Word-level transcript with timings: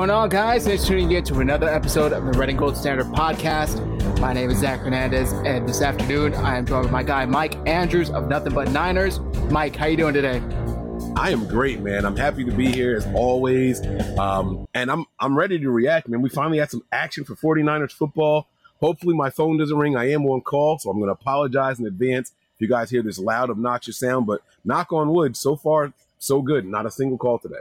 Going 0.00 0.08
on, 0.08 0.30
guys? 0.30 0.64
Thanks 0.64 0.84
for 0.84 0.92
tuning 0.92 1.12
in 1.12 1.22
to 1.24 1.40
another 1.40 1.68
episode 1.68 2.14
of 2.14 2.24
the 2.24 2.32
Red 2.32 2.48
and 2.48 2.58
Gold 2.58 2.74
Standard 2.74 3.08
Podcast. 3.08 4.18
My 4.18 4.32
name 4.32 4.48
is 4.48 4.56
Zach 4.56 4.80
Hernandez, 4.80 5.30
and 5.44 5.68
this 5.68 5.82
afternoon 5.82 6.32
I 6.36 6.56
am 6.56 6.64
joined 6.64 6.84
with 6.84 6.90
my 6.90 7.02
guy 7.02 7.26
Mike 7.26 7.56
Andrews 7.68 8.08
of 8.08 8.26
Nothing 8.26 8.54
But 8.54 8.70
Niners. 8.70 9.20
Mike, 9.50 9.76
how 9.76 9.84
you 9.84 9.98
doing 9.98 10.14
today? 10.14 10.38
I 11.16 11.32
am 11.32 11.46
great, 11.46 11.80
man. 11.80 12.06
I'm 12.06 12.16
happy 12.16 12.46
to 12.46 12.50
be 12.50 12.72
here 12.72 12.96
as 12.96 13.06
always, 13.12 13.86
um, 14.18 14.66
and 14.72 14.90
I'm 14.90 15.04
I'm 15.18 15.36
ready 15.36 15.58
to 15.58 15.70
react, 15.70 16.08
man. 16.08 16.22
We 16.22 16.30
finally 16.30 16.56
had 16.56 16.70
some 16.70 16.82
action 16.90 17.24
for 17.24 17.34
49ers 17.34 17.92
football. 17.92 18.46
Hopefully, 18.80 19.14
my 19.14 19.28
phone 19.28 19.58
doesn't 19.58 19.76
ring. 19.76 19.96
I 19.96 20.12
am 20.12 20.24
on 20.24 20.40
call, 20.40 20.78
so 20.78 20.88
I'm 20.88 20.96
going 20.96 21.08
to 21.08 21.12
apologize 21.12 21.78
in 21.78 21.84
advance 21.84 22.32
if 22.54 22.62
you 22.62 22.68
guys 22.68 22.88
hear 22.88 23.02
this 23.02 23.18
loud, 23.18 23.50
obnoxious 23.50 23.98
sound. 23.98 24.26
But 24.26 24.40
knock 24.64 24.94
on 24.94 25.10
wood, 25.10 25.36
so 25.36 25.56
far 25.56 25.92
so 26.18 26.40
good. 26.40 26.64
Not 26.64 26.86
a 26.86 26.90
single 26.90 27.18
call 27.18 27.38
today. 27.38 27.60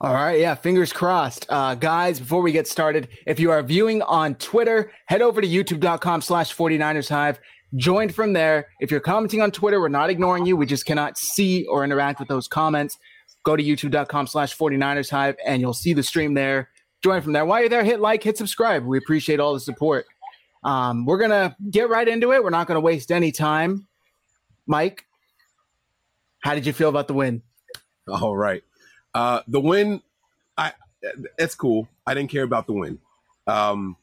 All 0.00 0.14
right. 0.14 0.40
Yeah. 0.40 0.54
Fingers 0.54 0.92
crossed. 0.92 1.46
Uh, 1.48 1.74
guys, 1.74 2.18
before 2.18 2.42
we 2.42 2.52
get 2.52 2.66
started, 2.66 3.08
if 3.26 3.38
you 3.38 3.50
are 3.50 3.62
viewing 3.62 4.02
on 4.02 4.34
Twitter, 4.36 4.90
head 5.06 5.22
over 5.22 5.40
to 5.40 5.46
youtube.com 5.46 6.22
slash 6.22 6.54
49ers 6.54 7.08
Hive. 7.08 7.38
Join 7.76 8.08
from 8.08 8.32
there. 8.32 8.68
If 8.80 8.90
you're 8.90 9.00
commenting 9.00 9.42
on 9.42 9.50
Twitter, 9.50 9.80
we're 9.80 9.88
not 9.88 10.08
ignoring 10.08 10.46
you. 10.46 10.56
We 10.56 10.66
just 10.66 10.86
cannot 10.86 11.18
see 11.18 11.66
or 11.66 11.84
interact 11.84 12.20
with 12.20 12.28
those 12.28 12.48
comments. 12.48 12.96
Go 13.44 13.56
to 13.56 13.62
youtube.com 13.62 14.26
slash 14.26 14.56
49ers 14.56 15.10
Hive 15.10 15.36
and 15.44 15.60
you'll 15.60 15.74
see 15.74 15.92
the 15.92 16.02
stream 16.02 16.34
there. 16.34 16.70
Join 17.02 17.20
from 17.20 17.32
there. 17.32 17.44
While 17.44 17.60
you're 17.60 17.68
there, 17.68 17.84
hit 17.84 18.00
like, 18.00 18.22
hit 18.22 18.38
subscribe. 18.38 18.84
We 18.84 18.98
appreciate 18.98 19.40
all 19.40 19.52
the 19.52 19.60
support. 19.60 20.06
Um, 20.64 21.04
we're 21.04 21.18
going 21.18 21.30
to 21.30 21.54
get 21.70 21.88
right 21.88 22.08
into 22.08 22.32
it. 22.32 22.42
We're 22.42 22.50
not 22.50 22.66
going 22.66 22.76
to 22.76 22.80
waste 22.80 23.12
any 23.12 23.30
time. 23.30 23.86
Mike, 24.66 25.04
how 26.40 26.54
did 26.54 26.66
you 26.66 26.72
feel 26.72 26.88
about 26.88 27.06
the 27.08 27.14
win? 27.14 27.42
All 28.08 28.36
right. 28.36 28.62
Uh, 29.16 29.40
the 29.48 29.58
win, 29.58 30.02
I 30.58 30.74
it's 31.38 31.54
cool. 31.54 31.88
I 32.06 32.12
didn't 32.12 32.30
care 32.30 32.42
about 32.42 32.66
the 32.66 32.74
win. 32.74 32.98
Um, 33.46 33.96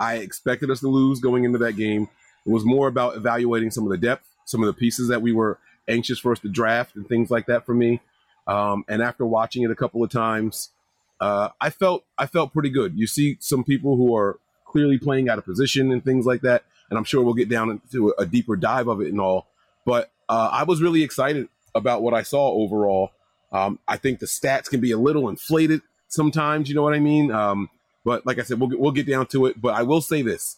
I 0.00 0.16
expected 0.16 0.70
us 0.70 0.80
to 0.80 0.88
lose 0.88 1.20
going 1.20 1.44
into 1.44 1.58
that 1.58 1.74
game. 1.74 2.08
It 2.46 2.50
was 2.50 2.64
more 2.64 2.88
about 2.88 3.14
evaluating 3.14 3.70
some 3.70 3.84
of 3.84 3.90
the 3.90 3.98
depth, 3.98 4.26
some 4.46 4.62
of 4.62 4.66
the 4.66 4.72
pieces 4.72 5.08
that 5.08 5.20
we 5.20 5.32
were 5.32 5.58
anxious 5.86 6.18
for 6.18 6.32
us 6.32 6.38
to 6.40 6.48
draft, 6.48 6.96
and 6.96 7.06
things 7.06 7.30
like 7.30 7.44
that 7.44 7.66
for 7.66 7.74
me. 7.74 8.00
Um, 8.46 8.86
and 8.88 9.02
after 9.02 9.26
watching 9.26 9.64
it 9.64 9.70
a 9.70 9.74
couple 9.74 10.02
of 10.02 10.08
times, 10.10 10.70
uh, 11.20 11.50
I 11.60 11.68
felt 11.68 12.04
I 12.16 12.24
felt 12.24 12.54
pretty 12.54 12.70
good. 12.70 12.98
You 12.98 13.06
see 13.06 13.36
some 13.40 13.64
people 13.64 13.98
who 13.98 14.16
are 14.16 14.38
clearly 14.64 14.96
playing 14.96 15.28
out 15.28 15.36
of 15.36 15.44
position 15.44 15.92
and 15.92 16.02
things 16.02 16.24
like 16.24 16.40
that, 16.40 16.64
and 16.88 16.96
I'm 16.96 17.04
sure 17.04 17.22
we'll 17.22 17.34
get 17.34 17.50
down 17.50 17.68
into 17.68 18.14
a 18.18 18.24
deeper 18.24 18.56
dive 18.56 18.88
of 18.88 19.02
it 19.02 19.08
and 19.08 19.20
all. 19.20 19.48
But 19.84 20.10
uh, 20.26 20.48
I 20.50 20.62
was 20.62 20.80
really 20.80 21.02
excited 21.02 21.50
about 21.74 22.00
what 22.00 22.14
I 22.14 22.22
saw 22.22 22.50
overall. 22.50 23.10
Um, 23.52 23.78
I 23.88 23.96
think 23.96 24.18
the 24.18 24.26
stats 24.26 24.68
can 24.68 24.80
be 24.80 24.92
a 24.92 24.98
little 24.98 25.28
inflated 25.28 25.80
sometimes. 26.08 26.68
You 26.68 26.74
know 26.74 26.82
what 26.82 26.94
I 26.94 27.00
mean? 27.00 27.30
Um, 27.30 27.70
but 28.04 28.26
like 28.26 28.38
I 28.38 28.42
said, 28.42 28.60
we'll, 28.60 28.70
we'll 28.78 28.92
get 28.92 29.06
down 29.06 29.26
to 29.28 29.46
it. 29.46 29.60
But 29.60 29.74
I 29.74 29.82
will 29.82 30.00
say 30.00 30.22
this 30.22 30.56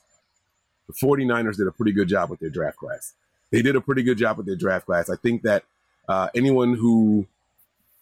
the 0.86 0.94
49ers 0.94 1.56
did 1.56 1.66
a 1.66 1.72
pretty 1.72 1.92
good 1.92 2.08
job 2.08 2.30
with 2.30 2.40
their 2.40 2.50
draft 2.50 2.78
class. 2.78 3.14
They 3.50 3.62
did 3.62 3.76
a 3.76 3.80
pretty 3.80 4.02
good 4.02 4.18
job 4.18 4.36
with 4.36 4.46
their 4.46 4.56
draft 4.56 4.86
class. 4.86 5.10
I 5.10 5.16
think 5.16 5.42
that 5.42 5.64
uh, 6.08 6.28
anyone 6.34 6.74
who 6.74 7.26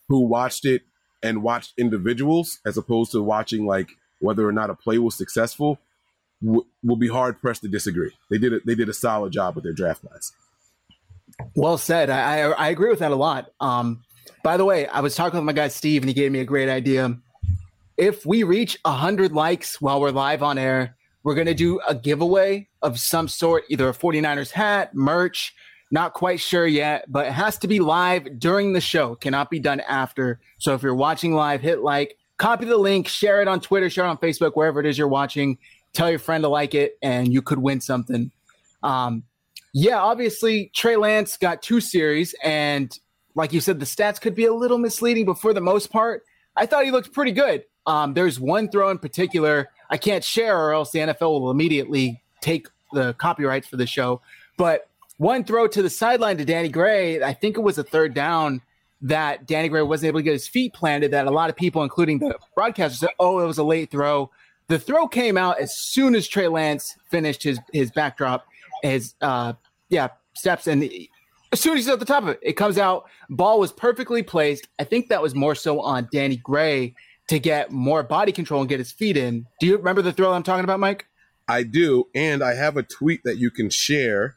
who 0.09 0.21
watched 0.21 0.65
it 0.65 0.83
and 1.23 1.43
watched 1.43 1.75
individuals 1.77 2.61
as 2.65 2.77
opposed 2.77 3.13
to 3.13 3.23
watching 3.23 3.67
like 3.67 3.91
whether 4.21 4.47
or 4.47 4.53
not 4.53 4.71
a 4.71 4.75
play 4.75 4.99
was 4.99 5.15
successful 5.15 5.79
w- 6.43 6.65
will 6.83 6.97
be 6.97 7.09
hard 7.09 7.41
pressed 7.41 7.63
to 7.63 7.69
disagree. 7.69 8.13
They 8.31 8.39
did 8.39 8.53
a, 8.55 8.61
they 8.65 8.75
did 8.75 8.89
a 8.89 8.95
solid 8.95 9.33
job 9.33 9.55
with 9.55 9.65
their 9.65 9.73
draft 9.73 10.03
class. 10.07 10.33
Well 11.55 11.79
said. 11.79 12.11
I, 12.11 12.41
I, 12.41 12.51
I 12.51 12.69
agree 12.69 12.91
with 12.91 13.01
that 13.01 13.13
a 13.13 13.17
lot. 13.17 13.53
Um, 13.61 14.05
by 14.43 14.57
the 14.57 14.65
way, 14.65 14.87
I 14.87 15.01
was 15.01 15.15
talking 15.15 15.39
with 15.39 15.45
my 15.45 15.53
guy 15.53 15.69
Steve, 15.69 16.03
and 16.03 16.09
he 16.09 16.15
gave 16.15 16.33
me 16.33 16.41
a 16.41 16.45
great 16.45 16.69
idea. 16.69 17.17
If 17.97 18.25
we 18.25 18.43
reach 18.43 18.79
100 18.85 19.33
likes 19.33 19.81
while 19.81 20.01
we're 20.01 20.11
live 20.11 20.43
on 20.43 20.59
air, 20.59 20.97
we're 21.25 21.35
going 21.35 21.47
to 21.47 21.55
do 21.55 21.81
a 21.87 21.95
giveaway 21.95 22.69
of 22.81 22.99
some 22.99 23.29
sort, 23.29 23.65
either 23.69 23.89
a 23.89 23.93
49ers 23.93 24.51
hat, 24.51 24.95
merch, 24.95 25.55
not 25.91 26.15
quite 26.15 26.41
sure 26.41 26.67
yet, 26.67 27.11
but 27.11 27.27
it 27.27 27.33
has 27.33 27.59
to 27.59 27.69
be 27.69 27.81
live 27.81 28.39
during 28.39 28.73
the 28.73 28.81
show. 28.81 29.15
Cannot 29.17 29.51
be 29.51 29.59
done 29.59 29.81
after. 29.81 30.41
So 30.59 30.75
if 30.75 30.83
you're 30.83 30.95
watching 30.95 31.35
live, 31.35 31.61
hit 31.61 31.81
like, 31.81 32.17
copy 32.37 32.67
the 32.67 32.77
link, 32.77 33.09
share 33.09 33.43
it 33.43 33.49
on 33.49 33.61
Twitter, 33.61 33.91
share 33.91 34.05
it 34.05 34.09
on 34.09 34.19
Facebook, 34.19 34.53
wherever 34.55 34.81
it 34.81 34.87
is 34.87 34.97
you're 34.97 35.09
watching. 35.09 35.59
Tell 35.93 36.11
your 36.11 36.19
friend 36.19 36.43
to 36.45 36.49
like 36.49 36.75
it, 36.75 36.99
and 37.03 37.33
you 37.33 37.43
could 37.43 37.59
win 37.59 37.81
something. 37.81 38.31
Um, 38.83 39.25
yeah, 39.73 39.99
obviously, 40.01 40.71
Trey 40.75 40.97
Lance 40.97 41.37
got 41.37 41.63
two 41.63 41.81
series, 41.81 42.35
and 42.45 42.97
like 43.35 43.53
you 43.53 43.61
said, 43.61 43.81
the 43.81 43.87
stats 43.87 44.21
could 44.21 44.35
be 44.35 44.47
a 44.47 44.53
little 44.53 44.79
misleading, 44.79 45.25
but 45.25 45.39
for 45.39 45.53
the 45.53 45.61
most 45.61 45.91
part, 45.91 46.25
I 46.57 46.67
thought 46.67 46.85
he 46.85 46.91
looked 46.91 47.13
pretty 47.13 47.33
good. 47.33 47.65
Um, 47.87 48.15
there's 48.15 48.39
one 48.39 48.69
throw 48.69 48.91
in 48.91 48.99
particular 48.99 49.71
I 49.91 49.97
can't 49.97 50.23
share, 50.23 50.59
or 50.59 50.73
else 50.73 50.91
the 50.91 50.99
NFL 50.99 51.41
will 51.41 51.51
immediately 51.51 52.23
take 52.41 52.69
the 52.93 53.15
copyrights 53.15 53.67
for 53.67 53.77
the 53.77 53.87
show. 53.87 54.21
But 54.57 54.89
one 55.17 55.45
throw 55.45 55.67
to 55.69 55.83
the 55.83 55.91
sideline 55.91 56.37
to 56.39 56.45
Danny 56.45 56.69
Gray, 56.69 57.23
I 57.23 57.33
think 57.33 57.57
it 57.57 57.61
was 57.61 57.79
a 57.79 57.85
third 57.85 58.15
down 58.15 58.61
that 59.01 59.47
Danny 59.47 59.69
Gray 59.69 59.83
wasn't 59.83 60.09
able 60.09 60.21
to 60.21 60.25
get 60.25 60.33
his 60.33 60.49
feet 60.49 60.75
planted. 60.75 61.13
That 61.13 61.27
a 61.27 61.31
lot 61.31 61.51
of 61.51 61.57
people, 61.57 61.83
including 61.83 62.19
the 62.19 62.37
broadcasters, 62.57 62.99
said, 62.99 63.11
"Oh, 63.19 63.39
it 63.39 63.47
was 63.47 63.59
a 63.59 63.65
late 63.65 63.91
throw." 63.91 64.31
The 64.67 64.79
throw 64.79 65.09
came 65.09 65.39
out 65.39 65.59
as 65.59 65.75
soon 65.79 66.15
as 66.15 66.29
Trey 66.29 66.49
Lance 66.49 66.97
finished 67.11 67.43
his 67.43 67.59
his 67.73 67.91
backdrop, 67.93 68.47
his 68.83 69.15
uh, 69.21 69.55
yeah 69.89 70.09
steps, 70.35 70.67
and 70.67 70.91
as 71.53 71.61
soon 71.61 71.75
as 71.75 71.85
he's 71.85 71.89
at 71.89 71.99
the 71.99 72.05
top 72.05 72.25
of 72.25 72.29
it, 72.31 72.41
it 72.43 72.53
comes 72.55 72.79
out. 72.79 73.09
Ball 73.31 73.59
was 73.59 73.73
perfectly 73.73 74.23
placed. 74.23 74.69
I 74.79 74.85
think 74.85 75.09
that 75.09 75.23
was 75.23 75.35
more 75.35 75.55
so 75.55 75.81
on 75.81 76.09
Danny 76.13 76.37
Gray 76.37 76.95
to 77.29 77.39
get 77.39 77.71
more 77.71 78.03
body 78.03 78.33
control 78.33 78.61
and 78.61 78.69
get 78.69 78.79
his 78.79 78.93
feet 78.93 79.17
in. 79.17 79.47
Do 79.61 79.67
you 79.67 79.77
remember 79.77 80.03
the 80.03 80.13
throw 80.13 80.33
I'm 80.33 80.43
talking 80.43 80.65
about, 80.65 80.81
Mike? 80.81 81.07
I 81.47 81.63
do, 81.63 82.09
and 82.15 82.43
I 82.43 82.55
have 82.55 82.77
a 82.77 82.83
tweet 82.83 83.23
that 83.25 83.39
you 83.39 83.51
can 83.51 83.71
share, 83.71 84.37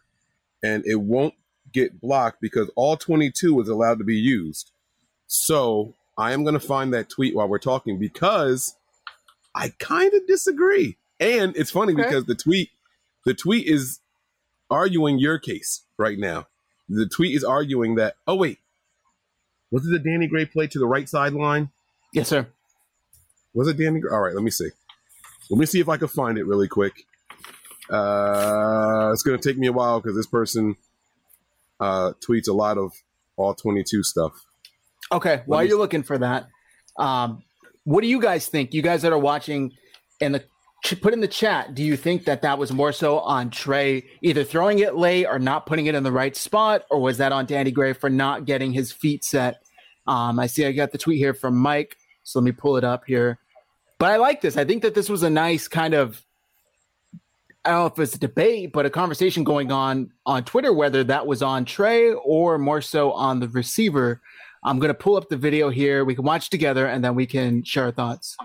and 0.63 0.85
it 0.85 1.01
won't 1.01 1.33
get 1.73 1.99
blocked 1.99 2.39
because 2.41 2.69
all 2.75 2.95
22 2.95 3.59
is 3.61 3.67
allowed 3.67 3.97
to 3.97 4.05
be 4.05 4.15
used. 4.15 4.71
So 5.27 5.95
I 6.17 6.31
am 6.31 6.43
going 6.43 6.53
to 6.53 6.59
find 6.59 6.93
that 6.93 7.09
tweet 7.09 7.35
while 7.35 7.47
we're 7.47 7.59
talking 7.59 7.99
because 7.99 8.75
I 9.53 9.73
kind 9.79 10.13
of 10.13 10.25
disagree. 10.27 10.97
And 11.19 11.55
it's 11.55 11.71
funny 11.71 11.93
okay. 11.93 12.03
because 12.03 12.25
the 12.25 12.35
tweet, 12.35 12.69
the 13.25 13.33
tweet 13.33 13.67
is 13.67 13.99
arguing 14.69 15.19
your 15.19 15.37
case 15.37 15.83
right 15.97 16.17
now 16.17 16.47
the 16.91 17.07
tweet 17.07 17.35
is 17.35 17.43
arguing 17.43 17.95
that, 17.95 18.15
oh, 18.27 18.35
wait, 18.35 18.59
was 19.71 19.85
it 19.85 19.91
the 19.91 19.99
Danny 19.99 20.27
Gray 20.27 20.45
play 20.45 20.67
to 20.67 20.79
the 20.79 20.85
right 20.85 21.07
sideline? 21.07 21.69
Yes, 22.13 22.27
sir. 22.27 22.47
Was 23.53 23.67
it 23.67 23.77
Danny 23.77 23.99
Gray? 23.99 24.11
All 24.11 24.19
right, 24.19 24.33
let 24.33 24.43
me 24.43 24.51
see. 24.51 24.69
Let 25.49 25.59
me 25.59 25.65
see 25.65 25.79
if 25.79 25.89
I 25.89 25.97
can 25.97 26.07
find 26.07 26.37
it 26.37 26.45
really 26.45 26.67
quick. 26.67 26.93
Uh, 27.89 29.11
it's 29.13 29.23
going 29.23 29.39
to 29.39 29.49
take 29.49 29.57
me 29.57 29.67
a 29.67 29.73
while 29.73 29.99
because 29.99 30.15
this 30.15 30.27
person 30.27 30.75
uh, 31.79 32.13
tweets 32.25 32.47
a 32.47 32.53
lot 32.53 32.77
of 32.77 32.93
all 33.37 33.53
22 33.53 34.03
stuff. 34.03 34.33
Okay, 35.11 35.43
while 35.45 35.63
you're 35.63 35.77
looking 35.77 36.03
for 36.03 36.17
that, 36.17 36.47
um, 36.97 37.43
what 37.83 38.01
do 38.01 38.07
you 38.07 38.21
guys 38.21 38.47
think? 38.47 38.73
You 38.73 38.81
guys 38.81 39.01
that 39.01 39.11
are 39.11 39.19
watching 39.19 39.73
in 40.19 40.31
the 40.31 40.43
put 40.81 41.13
in 41.13 41.19
the 41.19 41.27
chat. 41.27 41.75
Do 41.75 41.83
you 41.83 41.95
think 41.95 42.25
that 42.25 42.41
that 42.41 42.57
was 42.57 42.71
more 42.71 42.91
so 42.91 43.19
on 43.19 43.49
Trey 43.49 44.05
either 44.21 44.43
throwing 44.43 44.79
it 44.79 44.95
late 44.95 45.25
or 45.25 45.39
not 45.39 45.65
putting 45.65 45.85
it 45.85 45.95
in 45.95 46.03
the 46.03 46.11
right 46.11 46.35
spot, 46.35 46.85
or 46.89 46.99
was 46.99 47.17
that 47.17 47.31
on 47.31 47.45
Danny 47.45 47.71
Gray 47.71 47.93
for 47.93 48.09
not 48.09 48.45
getting 48.45 48.73
his 48.73 48.91
feet 48.91 49.23
set? 49.23 49.63
Um, 50.07 50.39
I 50.39 50.47
see 50.47 50.65
I 50.65 50.71
got 50.71 50.91
the 50.91 50.97
tweet 50.97 51.19
here 51.19 51.33
from 51.33 51.55
Mike, 51.57 51.97
so 52.23 52.39
let 52.39 52.45
me 52.45 52.51
pull 52.51 52.77
it 52.77 52.83
up 52.83 53.03
here. 53.05 53.39
But 53.99 54.11
I 54.11 54.17
like 54.17 54.41
this. 54.41 54.57
I 54.57 54.65
think 54.65 54.81
that 54.81 54.95
this 54.95 55.09
was 55.09 55.23
a 55.23 55.29
nice 55.29 55.67
kind 55.67 55.93
of 55.93 56.25
I 57.63 57.69
don't 57.69 57.79
know 57.79 57.85
if 57.85 57.99
it's 57.99 58.15
a 58.15 58.19
debate, 58.19 58.71
but 58.73 58.87
a 58.87 58.89
conversation 58.89 59.43
going 59.43 59.71
on 59.71 60.11
on 60.25 60.43
Twitter 60.43 60.73
whether 60.73 61.03
that 61.03 61.27
was 61.27 61.43
on 61.43 61.65
Trey 61.65 62.11
or 62.11 62.57
more 62.57 62.81
so 62.81 63.11
on 63.11 63.39
the 63.39 63.47
receiver. 63.47 64.19
I'm 64.63 64.79
going 64.79 64.89
to 64.89 64.95
pull 64.95 65.15
up 65.15 65.29
the 65.29 65.37
video 65.37 65.69
here. 65.69 66.03
We 66.03 66.15
can 66.15 66.23
watch 66.23 66.49
together 66.49 66.87
and 66.87 67.03
then 67.03 67.15
we 67.15 67.25
can 67.25 67.63
share 67.63 67.85
our 67.85 67.91
thoughts. 67.91 68.37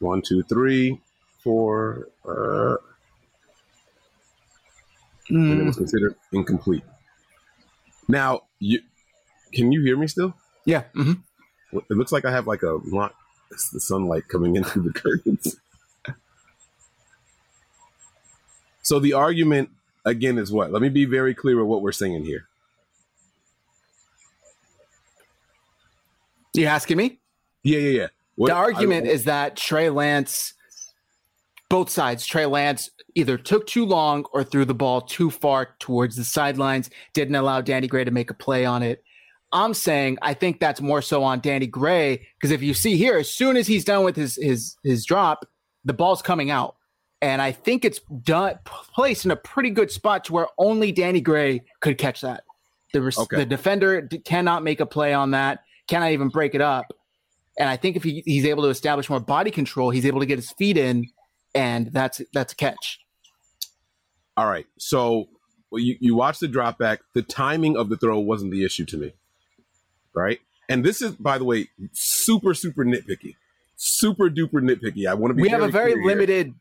One, 0.00 0.22
two, 0.22 0.42
three, 0.42 1.00
four. 1.44 2.08
Uh, 2.24 2.76
mm. 5.30 5.52
And 5.52 5.60
it 5.60 5.64
was 5.64 5.76
hmm. 5.76 5.82
considered 5.82 6.16
incomplete. 6.32 6.82
Now, 8.08 8.42
you 8.58 8.80
can 9.52 9.72
you 9.72 9.82
hear 9.82 9.96
me 9.96 10.06
still? 10.08 10.34
Yeah. 10.64 10.84
Mm-hmm. 10.94 11.78
It 11.78 11.96
looks 11.96 12.12
like 12.12 12.24
I 12.24 12.32
have 12.32 12.46
like 12.46 12.62
a 12.62 12.78
lot. 12.84 13.14
It's 13.50 13.70
the 13.70 13.80
sunlight 13.80 14.28
coming 14.28 14.56
in 14.56 14.64
through 14.64 14.82
the 14.82 14.92
curtains. 14.92 15.56
so 18.82 18.98
the 18.98 19.12
argument 19.12 19.70
again 20.04 20.38
is 20.38 20.52
what? 20.52 20.72
Let 20.72 20.82
me 20.82 20.88
be 20.88 21.04
very 21.04 21.34
clear 21.34 21.56
with 21.56 21.66
what 21.66 21.82
we're 21.82 21.92
saying 21.92 22.24
here. 22.24 22.48
You 26.54 26.66
asking 26.66 26.96
me? 26.96 27.20
Yeah, 27.62 27.78
yeah, 27.78 28.00
yeah. 28.00 28.06
What, 28.40 28.46
the 28.48 28.54
argument 28.54 29.06
I, 29.06 29.10
is 29.10 29.24
that 29.24 29.54
Trey 29.54 29.90
Lance, 29.90 30.54
both 31.68 31.90
sides, 31.90 32.24
Trey 32.24 32.46
Lance 32.46 32.88
either 33.14 33.36
took 33.36 33.66
too 33.66 33.84
long 33.84 34.24
or 34.32 34.42
threw 34.42 34.64
the 34.64 34.72
ball 34.72 35.02
too 35.02 35.30
far 35.30 35.76
towards 35.78 36.16
the 36.16 36.24
sidelines, 36.24 36.88
didn't 37.12 37.34
allow 37.34 37.60
Danny 37.60 37.86
Gray 37.86 38.02
to 38.02 38.10
make 38.10 38.30
a 38.30 38.34
play 38.34 38.64
on 38.64 38.82
it. 38.82 39.04
I'm 39.52 39.74
saying 39.74 40.16
I 40.22 40.32
think 40.32 40.58
that's 40.58 40.80
more 40.80 41.02
so 41.02 41.22
on 41.22 41.40
Danny 41.40 41.66
Gray 41.66 42.26
because 42.38 42.50
if 42.50 42.62
you 42.62 42.72
see 42.72 42.96
here, 42.96 43.18
as 43.18 43.28
soon 43.28 43.58
as 43.58 43.66
he's 43.66 43.84
done 43.84 44.06
with 44.06 44.16
his 44.16 44.36
his 44.36 44.74
his 44.82 45.04
drop, 45.04 45.44
the 45.84 45.92
ball's 45.92 46.22
coming 46.22 46.50
out, 46.50 46.76
and 47.20 47.42
I 47.42 47.52
think 47.52 47.84
it's 47.84 48.00
done 48.22 48.58
placed 48.64 49.26
in 49.26 49.32
a 49.32 49.36
pretty 49.36 49.68
good 49.68 49.90
spot 49.90 50.24
to 50.24 50.32
where 50.32 50.46
only 50.56 50.92
Danny 50.92 51.20
Gray 51.20 51.60
could 51.80 51.98
catch 51.98 52.22
that. 52.22 52.44
The 52.94 53.00
okay. 53.18 53.36
the 53.36 53.44
defender 53.44 54.08
cannot 54.24 54.62
make 54.62 54.80
a 54.80 54.86
play 54.86 55.12
on 55.12 55.32
that, 55.32 55.60
cannot 55.88 56.12
even 56.12 56.30
break 56.30 56.54
it 56.54 56.62
up, 56.62 56.86
and 57.58 57.68
I 57.68 57.76
think 57.76 57.96
if 57.96 58.02
he, 58.04 58.22
he's 58.24 58.44
able 58.44 58.62
to 58.64 58.68
establish 58.68 59.10
more 59.10 59.20
body 59.20 59.50
control, 59.50 59.90
he's 59.90 60.06
able 60.06 60.20
to 60.20 60.26
get 60.26 60.38
his 60.38 60.52
feet 60.52 60.76
in 60.76 61.06
and 61.54 61.92
that's 61.92 62.20
that's 62.32 62.52
a 62.52 62.56
catch. 62.56 63.00
All 64.36 64.46
right. 64.46 64.66
So 64.78 65.28
well, 65.70 65.80
you, 65.80 65.96
you 66.00 66.14
watch 66.14 66.38
the 66.38 66.48
drop 66.48 66.78
back. 66.78 67.00
The 67.14 67.22
timing 67.22 67.76
of 67.76 67.88
the 67.88 67.96
throw 67.96 68.18
wasn't 68.18 68.52
the 68.52 68.64
issue 68.64 68.84
to 68.86 68.96
me. 68.96 69.12
Right. 70.14 70.40
And 70.68 70.84
this 70.84 71.02
is, 71.02 71.12
by 71.12 71.38
the 71.38 71.44
way, 71.44 71.68
super, 71.92 72.54
super 72.54 72.84
nitpicky. 72.84 73.36
Super 73.76 74.28
duper 74.28 74.60
nitpicky. 74.60 75.08
I 75.08 75.14
want 75.14 75.30
to 75.30 75.34
be 75.34 75.42
We 75.42 75.48
have 75.48 75.62
a 75.62 75.68
very 75.68 75.94
limited 76.04 76.46
here. 76.46 76.54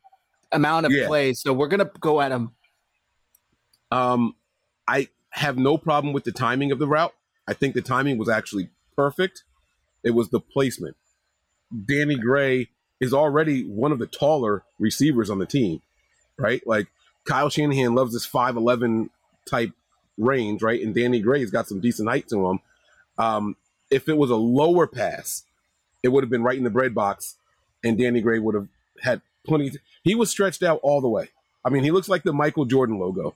amount 0.52 0.86
of 0.86 0.92
yeah. 0.92 1.08
plays, 1.08 1.42
so 1.42 1.54
we're 1.54 1.68
gonna 1.68 1.90
go 2.00 2.22
at 2.22 2.32
him. 2.32 2.52
Um 3.92 4.36
I 4.88 5.10
have 5.32 5.58
no 5.58 5.78
problem 5.78 6.14
with 6.14 6.24
the 6.24 6.32
timing 6.32 6.72
of 6.72 6.80
the 6.80 6.88
route. 6.88 7.14
I 7.48 7.54
think 7.54 7.76
the 7.76 7.82
timing 7.82 8.18
was 8.18 8.30
actually 8.30 8.70
perfect. 8.96 9.44
It 10.04 10.12
was 10.12 10.30
the 10.30 10.40
placement. 10.40 10.96
Danny 11.86 12.16
Gray 12.16 12.70
is 13.00 13.14
already 13.14 13.64
one 13.64 13.92
of 13.92 14.00
the 14.00 14.08
taller 14.08 14.64
receivers 14.80 15.30
on 15.30 15.40
the 15.40 15.46
team, 15.46 15.82
right? 16.38 16.66
Like 16.66 16.88
Kyle 17.26 17.50
Shanahan 17.50 17.96
loves 17.96 18.14
this 18.14 18.28
5'11 18.28 19.10
type 19.46 19.72
range, 20.18 20.62
right? 20.62 20.82
And 20.82 20.94
Danny 20.94 21.20
Gray's 21.20 21.52
got 21.52 21.68
some 21.68 21.80
decent 21.80 22.10
height 22.10 22.28
to 22.30 22.50
him. 22.50 22.60
Um, 23.18 23.56
if 23.90 24.08
it 24.08 24.18
was 24.18 24.30
a 24.30 24.36
lower 24.36 24.88
pass, 24.88 25.44
it 26.04 26.10
would 26.10 26.24
have 26.24 26.30
been 26.30 26.44
right 26.44 26.58
in 26.58 26.64
the 26.64 26.70
bread 26.70 26.94
box, 26.96 27.36
and 27.84 27.98
Danny 27.98 28.22
Gray 28.22 28.40
would 28.40 28.56
have 28.56 28.68
had 29.02 29.22
plenty. 29.46 29.72
To, 29.72 29.80
he 30.04 30.16
was 30.16 30.30
stretched 30.30 30.64
out 30.64 30.80
all 30.84 31.02
the 31.02 31.10
way. 31.10 31.30
I 31.64 31.70
mean, 31.70 31.84
he 31.84 31.92
looks 31.92 32.08
like 32.08 32.24
the 32.24 32.34
Michael 32.34 32.66
Jordan 32.66 33.00
logo, 33.00 33.36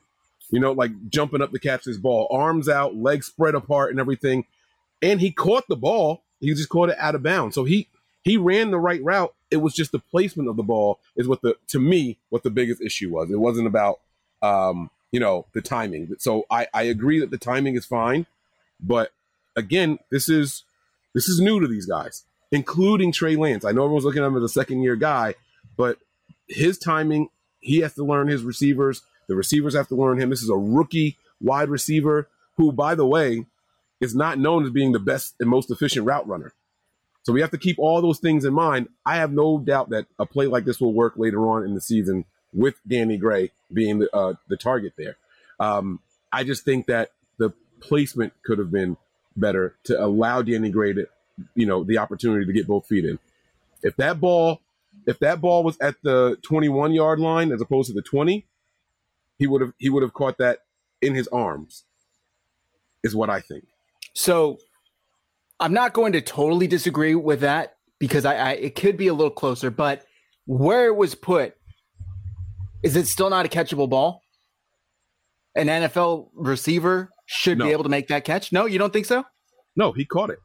you 0.50 0.60
know, 0.60 0.72
like 0.72 0.92
jumping 1.10 1.42
up 1.42 1.52
to 1.52 1.60
catch 1.60 1.86
his 1.86 1.98
ball, 1.98 2.28
arms 2.32 2.70
out, 2.70 2.96
legs 2.96 3.28
spread 3.28 3.56
apart, 3.56 3.92
and 3.92 4.00
everything. 4.00 4.46
And 5.02 5.20
he 5.20 5.32
caught 5.32 5.68
the 5.68 5.76
ball. 5.76 6.24
He 6.44 6.54
just 6.54 6.70
caught 6.70 6.90
it 6.90 6.98
out 7.00 7.16
of 7.16 7.24
bounds. 7.24 7.56
So 7.56 7.64
he 7.64 7.88
he 8.24 8.38
ran 8.38 8.72
the 8.72 8.80
right 8.80 9.04
route. 9.04 9.34
It 9.52 9.58
was 9.58 9.74
just 9.74 9.92
the 9.92 10.00
placement 10.00 10.50
of 10.50 10.56
the 10.56 10.64
ball 10.64 11.00
is 11.16 11.28
what 11.28 11.42
the 11.42 11.56
to 11.70 11.80
me 11.80 12.18
what 12.30 12.44
the 12.44 12.50
biggest 12.50 12.82
issue 12.82 13.12
was. 13.12 13.32
It 13.32 13.40
wasn't 13.40 13.68
about 13.68 14.00
um, 14.42 14.90
you 15.12 15.20
know 15.20 15.46
the 15.54 15.62
timing. 15.62 16.16
So 16.20 16.46
I, 16.50 16.68
I 16.74 16.84
agree 16.84 17.20
that 17.20 17.32
the 17.32 17.38
timing 17.38 17.76
is 17.76 17.86
fine, 17.86 18.26
but 18.80 19.12
again, 19.56 20.00
this 20.12 20.30
is 20.30 20.64
this 21.14 21.28
is 21.28 21.40
new 21.40 21.60
to 21.60 21.68
these 21.68 21.86
guys, 21.86 22.24
including 22.52 23.12
Trey 23.12 23.36
Lance. 23.36 23.66
I 23.66 23.72
know 23.72 23.84
everyone's 23.84 24.06
looking 24.06 24.24
at 24.24 24.28
him 24.28 24.38
as 24.38 24.44
a 24.44 24.50
second 24.50 24.82
year 24.82 24.96
guy, 24.96 25.36
but 25.78 26.00
his 26.48 26.78
timing, 26.78 27.30
he 27.60 27.80
has 27.80 27.94
to 27.96 28.04
learn 28.04 28.28
his 28.28 28.44
receivers. 28.44 29.02
The 29.28 29.36
receivers 29.36 29.76
have 29.76 29.88
to 29.90 29.96
learn 29.96 30.20
him. 30.20 30.30
This 30.30 30.42
is 30.42 30.50
a 30.50 30.56
rookie 30.56 31.18
wide 31.40 31.70
receiver 31.70 32.28
who, 32.58 32.72
by 32.72 32.96
the 32.96 33.06
way, 33.06 33.46
is 34.04 34.14
not 34.14 34.38
known 34.38 34.66
as 34.66 34.70
being 34.70 34.92
the 34.92 35.00
best 35.00 35.34
and 35.40 35.50
most 35.50 35.72
efficient 35.72 36.06
route 36.06 36.28
runner. 36.28 36.54
So 37.24 37.32
we 37.32 37.40
have 37.40 37.52
to 37.52 37.58
keep 37.58 37.80
all 37.80 38.02
those 38.02 38.20
things 38.20 38.44
in 38.44 38.54
mind. 38.54 38.90
I 39.06 39.16
have 39.16 39.32
no 39.32 39.58
doubt 39.58 39.90
that 39.92 40.08
a 40.20 40.26
play 40.26 40.48
like 40.48 40.66
this 40.66 40.82
will 40.82 40.94
work 40.94 41.14
later 41.16 41.48
on 41.50 41.64
in 41.64 41.74
the 41.74 41.80
season 41.80 42.26
with 42.52 42.76
Danny 42.86 43.18
Gray 43.18 43.52
being 43.72 44.00
the 44.00 44.14
uh, 44.14 44.34
the 44.50 44.58
target 44.58 44.94
there. 44.98 45.16
Um, 45.58 46.02
I 46.34 46.44
just 46.44 46.66
think 46.66 46.88
that 46.88 47.12
the 47.38 47.54
placement 47.80 48.34
could 48.44 48.60
have 48.60 48.72
been 48.72 48.98
better 49.38 49.76
to 49.86 50.04
allow 50.04 50.42
Danny 50.42 50.70
Gray 50.70 50.94
to, 50.94 51.08
you 51.56 51.66
know, 51.66 51.86
the 51.86 51.98
opportunity 51.98 52.46
to 52.46 52.52
get 52.52 52.68
both 52.68 52.86
feet 52.86 53.06
in. 53.06 53.18
If 53.82 53.96
that 53.96 54.20
ball, 54.20 54.60
if 55.08 55.18
that 55.20 55.40
ball 55.40 55.64
was 55.64 55.78
at 55.80 55.96
the 56.04 56.38
21 56.42 56.92
yard 56.92 57.20
line 57.22 57.54
as 57.54 57.62
opposed 57.62 57.88
to 57.88 57.94
the 57.94 58.02
20, 58.02 58.46
he 59.40 59.48
would 59.48 59.62
have 59.62 59.74
he 59.78 59.90
would 59.90 60.04
have 60.04 60.14
caught 60.14 60.38
that 60.40 60.60
in 61.02 61.16
his 61.16 61.30
arms. 61.30 61.86
Is 63.02 63.16
what 63.16 63.30
I 63.30 63.40
think. 63.40 63.66
So 64.14 64.58
I'm 65.60 65.74
not 65.74 65.94
going 65.94 66.14
to 66.14 66.22
totally 66.22 66.68
disagree 66.68 67.16
with 67.16 67.42
that 67.42 67.76
because 68.00 68.26
I, 68.26 68.36
I 68.36 68.52
it 68.54 68.76
could 68.76 68.98
be 68.98 69.08
a 69.08 69.14
little 69.14 69.32
closer, 69.32 69.72
but 69.72 70.04
where 70.46 70.88
it 70.88 70.96
was 70.96 71.16
put, 71.16 71.54
is 72.84 72.96
it 72.96 73.08
still 73.08 73.30
not 73.30 73.46
a 73.46 73.50
catchable 73.50 73.90
ball? 73.90 74.22
An 75.56 75.68
NFL 75.68 76.30
receiver 76.34 77.12
should 77.26 77.58
no. 77.60 77.66
be 77.66 77.72
able 77.72 77.84
to 77.84 77.90
make 77.90 78.08
that 78.08 78.26
catch. 78.26 78.52
No, 78.52 78.66
you 78.66 78.80
don't 78.80 78.92
think 78.92 79.06
so? 79.06 79.24
No, 79.76 79.92
he 79.92 80.06
caught 80.06 80.30
it. 80.30 80.40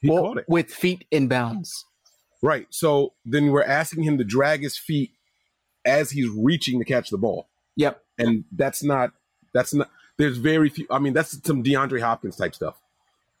He 0.00 0.10
well, 0.10 0.22
caught 0.22 0.38
it 0.38 0.44
with 0.48 0.70
feet 0.70 1.06
in 1.10 1.28
bounds. 1.28 1.70
Right. 2.42 2.66
So 2.70 3.12
then 3.24 3.52
we're 3.52 3.62
asking 3.62 4.02
him 4.02 4.18
to 4.18 4.24
drag 4.24 4.62
his 4.62 4.76
feet 4.76 5.12
as 5.84 6.10
he's 6.10 6.28
reaching 6.28 6.80
to 6.80 6.84
catch 6.84 7.10
the 7.10 7.18
ball. 7.18 7.48
Yep. 7.76 8.02
And 8.18 8.44
that's 8.50 8.82
not 8.82 9.12
that's 9.54 9.72
not 9.72 9.88
there's 10.18 10.38
very 10.38 10.68
few 10.68 10.86
I 10.90 10.98
mean 10.98 11.12
that's 11.12 11.40
some 11.46 11.62
DeAndre 11.62 12.00
Hopkins 12.00 12.36
type 12.36 12.54
stuff. 12.54 12.81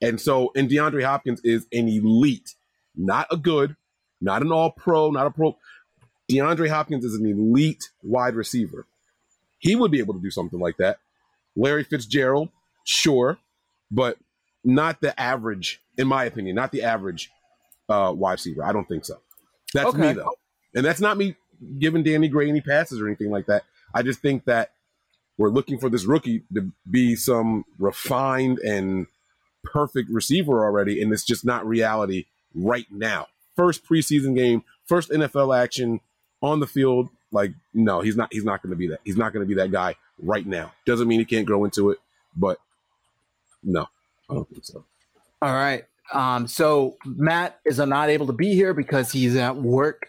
And 0.02 0.20
so, 0.20 0.50
and 0.56 0.68
DeAndre 0.68 1.04
Hopkins 1.04 1.40
is 1.44 1.66
an 1.72 1.88
elite, 1.88 2.54
not 2.96 3.28
a 3.30 3.36
good, 3.36 3.76
not 4.20 4.42
an 4.42 4.52
all 4.52 4.70
pro, 4.70 5.10
not 5.10 5.26
a 5.26 5.30
pro. 5.30 5.56
DeAndre 6.30 6.68
Hopkins 6.68 7.04
is 7.04 7.14
an 7.14 7.24
elite 7.24 7.90
wide 8.02 8.34
receiver. 8.34 8.86
He 9.58 9.76
would 9.76 9.92
be 9.92 10.00
able 10.00 10.14
to 10.14 10.20
do 10.20 10.30
something 10.30 10.58
like 10.58 10.76
that. 10.78 10.98
Larry 11.54 11.84
Fitzgerald, 11.84 12.48
sure, 12.84 13.38
but 13.90 14.18
not 14.64 15.00
the 15.00 15.18
average, 15.20 15.80
in 15.96 16.08
my 16.08 16.24
opinion, 16.24 16.56
not 16.56 16.72
the 16.72 16.82
average 16.82 17.30
uh, 17.88 18.12
wide 18.16 18.32
receiver. 18.32 18.64
I 18.64 18.72
don't 18.72 18.88
think 18.88 19.04
so. 19.04 19.20
That's 19.72 19.90
okay. 19.90 20.08
me 20.08 20.12
though, 20.14 20.34
and 20.74 20.84
that's 20.84 21.00
not 21.00 21.16
me 21.16 21.36
giving 21.78 22.02
Danny 22.02 22.28
Gray 22.28 22.48
any 22.48 22.60
passes 22.60 23.00
or 23.00 23.06
anything 23.06 23.30
like 23.30 23.46
that. 23.46 23.64
I 23.94 24.02
just 24.02 24.20
think 24.20 24.46
that 24.46 24.72
we're 25.38 25.50
looking 25.50 25.78
for 25.78 25.88
this 25.88 26.06
rookie 26.06 26.42
to 26.54 26.72
be 26.90 27.14
some 27.16 27.64
refined 27.78 28.58
and 28.58 29.06
perfect 29.62 30.10
receiver 30.10 30.64
already, 30.64 31.02
and 31.02 31.12
it's 31.12 31.24
just 31.24 31.44
not 31.44 31.66
reality 31.66 32.26
right 32.54 32.86
now. 32.90 33.28
First 33.56 33.84
preseason 33.84 34.34
game, 34.36 34.64
first 34.86 35.10
NFL 35.10 35.56
action 35.56 36.00
on 36.42 36.60
the 36.60 36.66
field. 36.66 37.08
Like, 37.30 37.52
no, 37.72 38.00
he's 38.00 38.16
not. 38.16 38.28
He's 38.32 38.44
not 38.44 38.62
going 38.62 38.70
to 38.70 38.76
be 38.76 38.88
that. 38.88 39.00
He's 39.04 39.16
not 39.16 39.32
going 39.32 39.46
to 39.46 39.48
be 39.48 39.54
that 39.60 39.70
guy 39.70 39.94
right 40.22 40.46
now. 40.46 40.72
Doesn't 40.84 41.08
mean 41.08 41.18
he 41.18 41.24
can't 41.24 41.46
grow 41.46 41.64
into 41.64 41.90
it, 41.90 41.98
but 42.36 42.58
no, 43.62 43.88
I 44.28 44.34
don't 44.34 44.48
think 44.48 44.64
so. 44.64 44.84
All 45.40 45.54
right. 45.54 45.84
Um, 46.12 46.46
so 46.46 46.96
Matt 47.04 47.58
is 47.64 47.78
not 47.78 48.10
able 48.10 48.26
to 48.26 48.32
be 48.32 48.54
here 48.54 48.74
because 48.74 49.10
he's 49.10 49.34
at 49.36 49.56
work, 49.56 50.08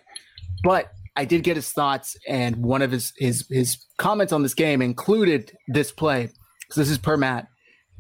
but 0.63 0.91
I 1.15 1.25
did 1.25 1.43
get 1.43 1.55
his 1.55 1.71
thoughts, 1.71 2.17
and 2.27 2.57
one 2.57 2.81
of 2.81 2.91
his 2.91 3.13
his 3.17 3.45
his 3.49 3.77
comments 3.97 4.33
on 4.33 4.43
this 4.43 4.53
game 4.53 4.81
included 4.81 5.55
this 5.67 5.91
play. 5.91 6.29
So 6.71 6.81
this 6.81 6.89
is 6.89 6.97
per 6.97 7.17
Matt. 7.17 7.47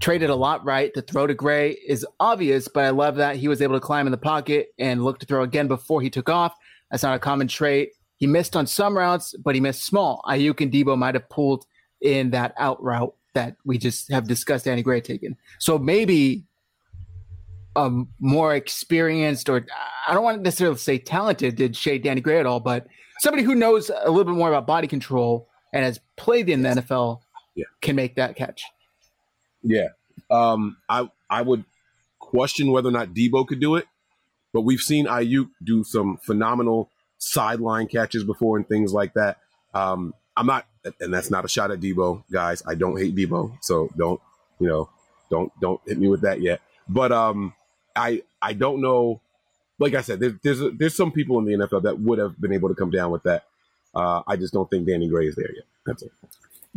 Traded 0.03 0.29
a 0.29 0.35
lot 0.35 0.65
right. 0.65 0.93
The 0.93 1.01
throw 1.01 1.27
to 1.27 1.33
Gray 1.33 1.77
is 1.87 2.05
obvious, 2.19 2.67
but 2.67 2.83
I 2.83 2.89
love 2.89 3.15
that 3.15 3.37
he 3.37 3.47
was 3.47 3.61
able 3.61 3.75
to 3.75 3.79
climb 3.79 4.05
in 4.05 4.11
the 4.11 4.17
pocket 4.17 4.73
and 4.77 5.01
look 5.01 5.17
to 5.19 5.25
throw 5.25 5.43
again 5.43 5.69
before 5.69 6.01
he 6.01 6.09
took 6.09 6.27
off. 6.27 6.53
That's 6.91 7.03
not 7.03 7.15
a 7.15 7.19
common 7.19 7.47
trait. 7.47 7.91
He 8.17 8.27
missed 8.27 8.57
on 8.57 8.67
some 8.67 8.97
routes, 8.97 9.33
but 9.41 9.55
he 9.55 9.61
missed 9.61 9.85
small. 9.85 10.21
Aiyuk 10.27 10.59
and 10.59 10.73
Deebo 10.73 10.97
might 10.97 11.15
have 11.15 11.29
pulled 11.29 11.65
in 12.01 12.31
that 12.31 12.53
out 12.57 12.83
route 12.83 13.15
that 13.33 13.55
we 13.63 13.77
just 13.77 14.11
have 14.11 14.27
discussed 14.27 14.65
Danny 14.65 14.81
Gray 14.81 14.99
taking. 14.99 15.37
So 15.57 15.77
maybe 15.77 16.43
a 17.77 17.89
more 18.19 18.55
experienced, 18.55 19.47
or 19.47 19.65
I 20.05 20.13
don't 20.13 20.23
want 20.25 20.39
to 20.39 20.43
necessarily 20.43 20.79
say 20.79 20.97
talented, 20.97 21.55
did 21.55 21.77
shade 21.77 22.03
Danny 22.03 22.19
Gray 22.19 22.41
at 22.41 22.45
all, 22.45 22.59
but 22.59 22.87
somebody 23.19 23.43
who 23.43 23.55
knows 23.55 23.89
a 23.89 24.11
little 24.11 24.33
bit 24.33 24.37
more 24.37 24.49
about 24.49 24.67
body 24.67 24.87
control 24.87 25.47
and 25.71 25.85
has 25.85 25.97
played 26.17 26.49
in 26.49 26.61
the 26.61 26.71
NFL 26.71 27.21
yeah. 27.55 27.63
can 27.79 27.95
make 27.95 28.15
that 28.15 28.35
catch. 28.35 28.65
Yeah. 29.63 29.89
Um, 30.29 30.77
I 30.87 31.09
I 31.29 31.41
would 31.41 31.65
question 32.19 32.71
whether 32.71 32.89
or 32.89 32.91
not 32.91 33.09
Deebo 33.09 33.47
could 33.47 33.59
do 33.59 33.75
it, 33.75 33.87
but 34.53 34.61
we've 34.61 34.79
seen 34.79 35.07
Aiyuk 35.07 35.49
do 35.63 35.83
some 35.83 36.17
phenomenal 36.17 36.89
sideline 37.17 37.87
catches 37.87 38.23
before 38.23 38.57
and 38.57 38.67
things 38.67 38.93
like 38.93 39.13
that. 39.13 39.37
Um, 39.73 40.13
I'm 40.35 40.45
not, 40.47 40.65
and 40.99 41.13
that's 41.13 41.31
not 41.31 41.45
a 41.45 41.47
shot 41.47 41.71
at 41.71 41.79
Deebo, 41.79 42.23
guys. 42.31 42.63
I 42.67 42.75
don't 42.75 42.97
hate 42.97 43.15
Deebo, 43.15 43.57
so 43.61 43.89
don't 43.97 44.19
you 44.59 44.67
know, 44.67 44.89
don't 45.29 45.51
don't 45.59 45.81
hit 45.85 45.97
me 45.99 46.07
with 46.07 46.21
that 46.21 46.41
yet. 46.41 46.61
But 46.87 47.11
um, 47.11 47.53
I 47.95 48.23
I 48.41 48.53
don't 48.53 48.81
know. 48.81 49.21
Like 49.79 49.95
I 49.95 50.01
said, 50.01 50.19
there's 50.19 50.33
there's, 50.43 50.61
a, 50.61 50.69
there's 50.71 50.95
some 50.95 51.11
people 51.11 51.39
in 51.39 51.45
the 51.45 51.53
NFL 51.53 51.83
that 51.83 51.99
would 51.99 52.19
have 52.19 52.39
been 52.39 52.53
able 52.53 52.69
to 52.69 52.75
come 52.75 52.91
down 52.91 53.11
with 53.11 53.23
that. 53.23 53.45
Uh, 53.95 54.23
I 54.25 54.35
just 54.37 54.53
don't 54.53 54.69
think 54.69 54.87
Danny 54.87 55.07
Gray 55.07 55.27
is 55.27 55.35
there 55.35 55.51
yet. 55.53 55.65
That's 55.85 56.03
it. 56.03 56.11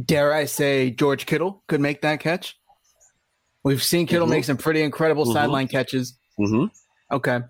Dare 0.02 0.32
I 0.32 0.44
say 0.44 0.90
George 0.90 1.24
Kittle 1.24 1.62
could 1.66 1.80
make 1.80 2.02
that 2.02 2.20
catch? 2.20 2.58
We've 3.66 3.82
seen 3.82 4.06
Kittle 4.06 4.26
mm-hmm. 4.26 4.34
make 4.34 4.44
some 4.44 4.58
pretty 4.58 4.80
incredible 4.80 5.24
mm-hmm. 5.24 5.32
sideline 5.32 5.66
catches. 5.66 6.16
Mm-hmm. 6.38 6.66
Okay. 7.10 7.40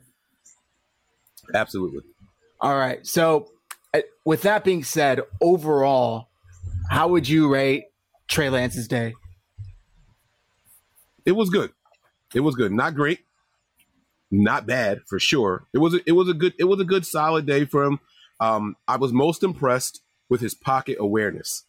Absolutely. 1.53 2.01
All 2.59 2.75
right. 2.75 3.07
So, 3.07 3.51
uh, 3.93 4.01
with 4.25 4.41
that 4.41 4.65
being 4.65 4.83
said, 4.83 5.21
overall, 5.43 6.29
how 6.89 7.09
would 7.09 7.29
you 7.29 7.53
rate 7.53 7.89
Trey 8.29 8.49
Lance's 8.49 8.89
day? 8.89 9.13
It 11.27 11.33
was 11.33 11.51
good. 11.51 11.73
It 12.35 12.41
was 12.41 12.55
good. 12.55 12.73
Not 12.73 12.95
great. 12.95 13.19
Not 14.31 14.67
bad 14.67 15.03
for 15.07 15.19
sure. 15.19 15.67
It 15.75 15.79
was 15.81 15.93
a, 15.93 16.01
it 16.07 16.13
was 16.13 16.31
a 16.31 16.35
good 16.35 16.55
it 16.59 16.65
was 16.65 16.81
a 16.81 16.85
good 16.85 17.05
solid 17.05 17.45
day 17.45 17.67
for 17.67 17.85
him. 17.85 18.01
Um, 18.41 18.77
I 18.89 18.97
was 18.97 19.13
most 19.13 19.43
impressed 19.43 20.01
with 20.31 20.41
his 20.41 20.55
pocket 20.55 20.97
awareness. 20.99 21.66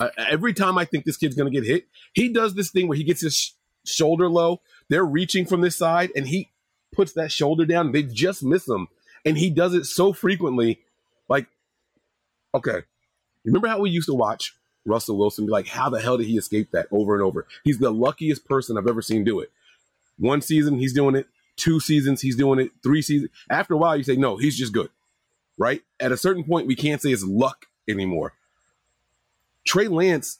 Uh, 0.00 0.10
every 0.16 0.54
time 0.54 0.78
I 0.78 0.84
think 0.84 1.04
this 1.04 1.16
kid's 1.16 1.34
going 1.34 1.52
to 1.52 1.60
get 1.60 1.68
hit, 1.68 1.86
he 2.12 2.28
does 2.28 2.54
this 2.54 2.70
thing 2.70 2.88
where 2.88 2.96
he 2.96 3.04
gets 3.04 3.20
his 3.20 3.36
sh- 3.36 3.50
shoulder 3.84 4.28
low. 4.28 4.60
They're 4.88 5.04
reaching 5.04 5.44
from 5.44 5.60
this 5.60 5.76
side, 5.76 6.10
and 6.14 6.26
he 6.26 6.50
puts 6.94 7.12
that 7.14 7.32
shoulder 7.32 7.64
down. 7.64 7.92
They 7.92 8.04
just 8.04 8.42
miss 8.42 8.68
him, 8.68 8.88
and 9.24 9.36
he 9.36 9.50
does 9.50 9.74
it 9.74 9.84
so 9.84 10.12
frequently. 10.12 10.80
Like, 11.28 11.46
okay, 12.54 12.82
remember 13.44 13.68
how 13.68 13.80
we 13.80 13.90
used 13.90 14.08
to 14.08 14.14
watch 14.14 14.54
Russell 14.86 15.18
Wilson 15.18 15.46
be 15.46 15.52
like, 15.52 15.66
"How 15.66 15.88
the 15.90 16.00
hell 16.00 16.16
did 16.16 16.26
he 16.26 16.38
escape 16.38 16.70
that?" 16.70 16.86
Over 16.92 17.14
and 17.14 17.22
over. 17.22 17.46
He's 17.64 17.78
the 17.78 17.90
luckiest 17.90 18.44
person 18.44 18.78
I've 18.78 18.88
ever 18.88 19.02
seen 19.02 19.24
do 19.24 19.40
it. 19.40 19.50
One 20.18 20.40
season 20.40 20.78
he's 20.78 20.92
doing 20.92 21.16
it. 21.16 21.26
Two 21.56 21.80
seasons 21.80 22.20
he's 22.20 22.36
doing 22.36 22.60
it. 22.60 22.70
Three 22.84 23.02
seasons. 23.02 23.30
After 23.50 23.74
a 23.74 23.78
while, 23.78 23.96
you 23.96 24.04
say, 24.04 24.16
"No, 24.16 24.36
he's 24.36 24.56
just 24.56 24.72
good." 24.72 24.90
Right? 25.58 25.82
At 25.98 26.12
a 26.12 26.16
certain 26.16 26.44
point, 26.44 26.68
we 26.68 26.76
can't 26.76 27.02
say 27.02 27.10
it's 27.10 27.24
luck 27.24 27.66
anymore 27.88 28.34
Trey 29.68 29.86
Lance 29.86 30.38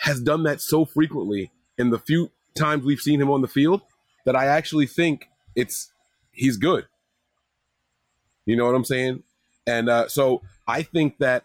has 0.00 0.18
done 0.18 0.44
that 0.44 0.62
so 0.62 0.86
frequently 0.86 1.52
in 1.76 1.90
the 1.90 1.98
few 1.98 2.30
times 2.56 2.84
we've 2.84 3.00
seen 3.00 3.20
him 3.20 3.30
on 3.30 3.42
the 3.42 3.48
field 3.48 3.82
that 4.24 4.34
I 4.34 4.46
actually 4.46 4.86
think 4.86 5.28
it's 5.54 5.92
he's 6.32 6.56
good. 6.56 6.86
You 8.46 8.56
know 8.56 8.64
what 8.64 8.74
I'm 8.74 8.84
saying? 8.86 9.24
And 9.66 9.90
uh, 9.90 10.08
so 10.08 10.40
I 10.66 10.82
think 10.82 11.18
that 11.18 11.44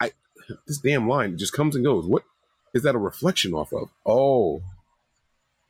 I 0.00 0.12
this 0.66 0.76
damn 0.78 1.08
line 1.08 1.38
just 1.38 1.54
comes 1.54 1.74
and 1.74 1.84
goes. 1.84 2.04
What 2.06 2.24
is 2.74 2.82
that 2.82 2.94
a 2.94 2.98
reflection 2.98 3.54
off 3.54 3.72
of? 3.72 3.88
Oh, 4.04 4.62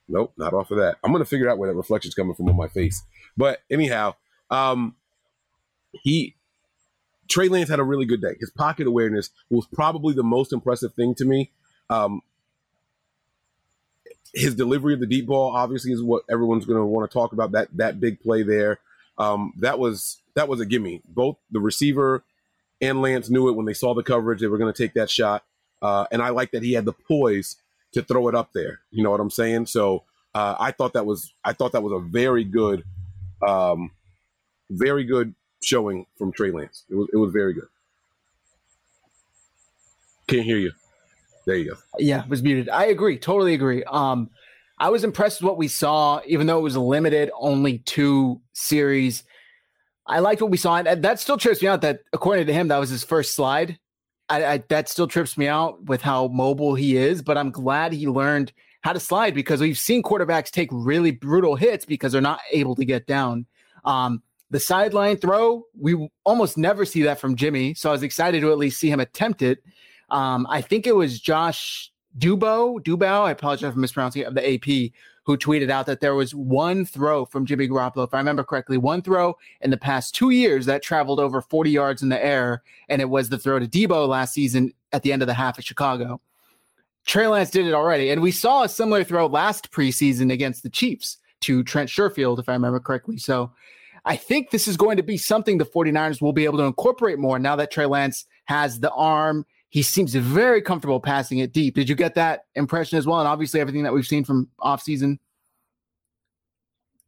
nope, 0.08 0.32
not 0.36 0.54
off 0.54 0.72
of 0.72 0.78
that. 0.78 0.96
I'm 1.04 1.12
gonna 1.12 1.24
figure 1.24 1.48
out 1.48 1.58
where 1.58 1.70
that 1.70 1.76
reflection's 1.76 2.14
coming 2.14 2.34
from 2.34 2.48
on 2.48 2.56
my 2.56 2.68
face. 2.68 3.04
But 3.36 3.60
anyhow, 3.70 4.16
um, 4.50 4.96
he 5.92 6.34
Trey 7.32 7.48
Lance 7.48 7.70
had 7.70 7.80
a 7.80 7.84
really 7.84 8.04
good 8.04 8.20
day. 8.20 8.36
His 8.38 8.50
pocket 8.50 8.86
awareness 8.86 9.30
was 9.48 9.66
probably 9.72 10.12
the 10.12 10.22
most 10.22 10.52
impressive 10.52 10.92
thing 10.92 11.14
to 11.14 11.24
me. 11.24 11.50
Um, 11.88 12.20
his 14.34 14.54
delivery 14.54 14.92
of 14.92 15.00
the 15.00 15.06
deep 15.06 15.26
ball 15.26 15.56
obviously 15.56 15.92
is 15.92 16.02
what 16.02 16.24
everyone's 16.30 16.66
going 16.66 16.78
to 16.78 16.84
want 16.84 17.10
to 17.10 17.12
talk 17.12 17.32
about. 17.32 17.52
That 17.52 17.68
that 17.78 18.00
big 18.00 18.20
play 18.20 18.42
there, 18.42 18.80
um, 19.16 19.54
that 19.60 19.78
was 19.78 20.20
that 20.34 20.46
was 20.46 20.60
a 20.60 20.66
gimme. 20.66 21.00
Both 21.08 21.38
the 21.50 21.60
receiver 21.60 22.22
and 22.82 23.00
Lance 23.00 23.30
knew 23.30 23.48
it 23.48 23.56
when 23.56 23.64
they 23.64 23.72
saw 23.72 23.94
the 23.94 24.02
coverage. 24.02 24.42
They 24.42 24.46
were 24.46 24.58
going 24.58 24.72
to 24.72 24.82
take 24.82 24.92
that 24.94 25.08
shot, 25.08 25.42
uh, 25.80 26.04
and 26.12 26.20
I 26.20 26.28
like 26.28 26.50
that 26.50 26.62
he 26.62 26.74
had 26.74 26.84
the 26.84 26.92
poise 26.92 27.56
to 27.92 28.02
throw 28.02 28.28
it 28.28 28.34
up 28.34 28.50
there. 28.52 28.80
You 28.90 29.02
know 29.02 29.10
what 29.10 29.20
I'm 29.20 29.30
saying? 29.30 29.66
So 29.66 30.04
uh, 30.34 30.56
I 30.60 30.70
thought 30.72 30.92
that 30.92 31.06
was 31.06 31.32
I 31.42 31.54
thought 31.54 31.72
that 31.72 31.82
was 31.82 31.94
a 31.94 32.06
very 32.06 32.44
good, 32.44 32.84
um, 33.46 33.90
very 34.70 35.04
good 35.04 35.34
showing 35.62 36.06
from 36.18 36.32
Trey 36.32 36.50
Lance. 36.50 36.84
It 36.90 36.94
was 36.94 37.08
it 37.12 37.16
was 37.16 37.32
very 37.32 37.54
good. 37.54 37.68
Can't 40.26 40.44
hear 40.44 40.58
you. 40.58 40.72
There 41.46 41.56
you 41.56 41.70
go. 41.70 41.76
Yeah, 41.98 42.26
was 42.28 42.42
muted. 42.42 42.68
I 42.68 42.86
agree. 42.86 43.18
Totally 43.18 43.54
agree. 43.54 43.82
Um, 43.84 44.30
I 44.78 44.90
was 44.90 45.04
impressed 45.04 45.40
with 45.40 45.48
what 45.48 45.58
we 45.58 45.68
saw, 45.68 46.20
even 46.26 46.46
though 46.46 46.58
it 46.58 46.62
was 46.62 46.76
limited, 46.76 47.30
only 47.38 47.78
two 47.78 48.40
series. 48.52 49.24
I 50.06 50.20
liked 50.20 50.40
what 50.40 50.50
we 50.50 50.56
saw, 50.56 50.76
and 50.76 51.02
that 51.02 51.20
still 51.20 51.36
trips 51.36 51.62
me 51.62 51.68
out. 51.68 51.80
That 51.82 52.00
according 52.12 52.46
to 52.46 52.52
him, 52.52 52.68
that 52.68 52.78
was 52.78 52.90
his 52.90 53.04
first 53.04 53.34
slide. 53.34 53.78
I, 54.28 54.44
I, 54.44 54.64
that 54.68 54.88
still 54.88 55.06
trips 55.06 55.36
me 55.36 55.46
out 55.48 55.84
with 55.84 56.00
how 56.00 56.28
mobile 56.28 56.74
he 56.74 56.96
is. 56.96 57.22
But 57.22 57.36
I'm 57.36 57.50
glad 57.50 57.92
he 57.92 58.06
learned 58.06 58.52
how 58.82 58.92
to 58.92 59.00
slide 59.00 59.34
because 59.34 59.60
we've 59.60 59.78
seen 59.78 60.02
quarterbacks 60.02 60.50
take 60.50 60.68
really 60.72 61.10
brutal 61.10 61.54
hits 61.54 61.84
because 61.84 62.12
they're 62.12 62.20
not 62.20 62.40
able 62.50 62.74
to 62.76 62.84
get 62.84 63.06
down. 63.06 63.46
Um, 63.84 64.22
the 64.52 64.60
sideline 64.60 65.16
throw, 65.16 65.64
we 65.80 66.08
almost 66.24 66.58
never 66.58 66.84
see 66.84 67.02
that 67.02 67.18
from 67.18 67.36
Jimmy. 67.36 67.72
So 67.72 67.88
I 67.88 67.92
was 67.92 68.02
excited 68.02 68.42
to 68.42 68.52
at 68.52 68.58
least 68.58 68.78
see 68.78 68.90
him 68.90 69.00
attempt 69.00 69.40
it. 69.40 69.64
Um, 70.10 70.46
I 70.50 70.60
think 70.60 70.86
it 70.86 70.94
was 70.94 71.18
Josh 71.18 71.90
Dubo, 72.18 72.78
Dubow, 72.78 73.24
I 73.24 73.30
apologize 73.30 73.72
for 73.72 73.78
mispronouncing 73.78 74.22
it, 74.22 74.26
of 74.26 74.34
the 74.34 74.54
AP, 74.54 74.92
who 75.24 75.38
tweeted 75.38 75.70
out 75.70 75.86
that 75.86 76.00
there 76.00 76.14
was 76.14 76.34
one 76.34 76.84
throw 76.84 77.24
from 77.24 77.46
Jimmy 77.46 77.66
Garoppolo, 77.66 78.06
if 78.06 78.12
I 78.12 78.18
remember 78.18 78.44
correctly, 78.44 78.76
one 78.76 79.00
throw 79.00 79.38
in 79.62 79.70
the 79.70 79.78
past 79.78 80.14
two 80.14 80.28
years 80.28 80.66
that 80.66 80.82
traveled 80.82 81.18
over 81.18 81.40
40 81.40 81.70
yards 81.70 82.02
in 82.02 82.10
the 82.10 82.22
air, 82.22 82.62
and 82.90 83.00
it 83.00 83.08
was 83.08 83.30
the 83.30 83.38
throw 83.38 83.58
to 83.58 83.66
Deebo 83.66 84.06
last 84.06 84.34
season 84.34 84.74
at 84.92 85.02
the 85.02 85.14
end 85.14 85.22
of 85.22 85.28
the 85.28 85.34
half 85.34 85.58
at 85.58 85.64
Chicago. 85.64 86.20
Trey 87.06 87.26
Lance 87.26 87.50
did 87.50 87.66
it 87.66 87.72
already, 87.72 88.10
and 88.10 88.20
we 88.20 88.30
saw 88.32 88.64
a 88.64 88.68
similar 88.68 89.02
throw 89.02 89.26
last 89.26 89.70
preseason 89.70 90.30
against 90.30 90.62
the 90.62 90.70
Chiefs 90.70 91.16
to 91.40 91.64
Trent 91.64 91.88
Sherfield, 91.88 92.38
if 92.38 92.50
I 92.50 92.52
remember 92.52 92.80
correctly. 92.80 93.16
So 93.16 93.50
I 94.04 94.16
think 94.16 94.50
this 94.50 94.66
is 94.66 94.76
going 94.76 94.96
to 94.96 95.02
be 95.02 95.16
something 95.16 95.58
the 95.58 95.64
49ers 95.64 96.20
will 96.20 96.32
be 96.32 96.44
able 96.44 96.58
to 96.58 96.64
incorporate 96.64 97.18
more 97.18 97.38
now 97.38 97.56
that 97.56 97.70
Trey 97.70 97.86
Lance 97.86 98.26
has 98.46 98.80
the 98.80 98.90
arm. 98.90 99.46
He 99.68 99.82
seems 99.82 100.14
very 100.14 100.60
comfortable 100.60 101.00
passing 101.00 101.38
it 101.38 101.52
deep. 101.52 101.74
Did 101.74 101.88
you 101.88 101.94
get 101.94 102.14
that 102.16 102.46
impression 102.54 102.98
as 102.98 103.06
well? 103.06 103.20
And 103.20 103.28
obviously, 103.28 103.60
everything 103.60 103.84
that 103.84 103.94
we've 103.94 104.06
seen 104.06 104.24
from 104.24 104.50
offseason. 104.60 105.18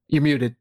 You're 0.08 0.22
muted. 0.22 0.56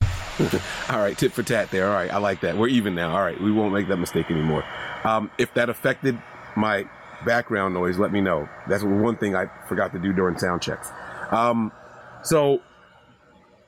All 0.88 0.98
right, 0.98 1.16
tit 1.16 1.32
for 1.32 1.42
tat 1.42 1.70
there. 1.70 1.88
All 1.88 1.94
right, 1.94 2.10
I 2.10 2.18
like 2.18 2.40
that. 2.40 2.56
We're 2.56 2.68
even 2.68 2.94
now. 2.94 3.14
All 3.14 3.22
right, 3.22 3.40
we 3.40 3.52
won't 3.52 3.74
make 3.74 3.88
that 3.88 3.98
mistake 3.98 4.30
anymore. 4.30 4.64
Um, 5.04 5.30
if 5.38 5.52
that 5.54 5.68
affected 5.68 6.20
my 6.56 6.86
background 7.24 7.74
noise, 7.74 7.98
let 7.98 8.12
me 8.12 8.20
know. 8.20 8.48
That's 8.68 8.82
one 8.82 9.16
thing 9.16 9.36
I 9.36 9.46
forgot 9.68 9.92
to 9.92 9.98
do 9.98 10.12
during 10.12 10.38
sound 10.38 10.62
checks. 10.62 10.90
Um, 11.30 11.70
so 12.24 12.60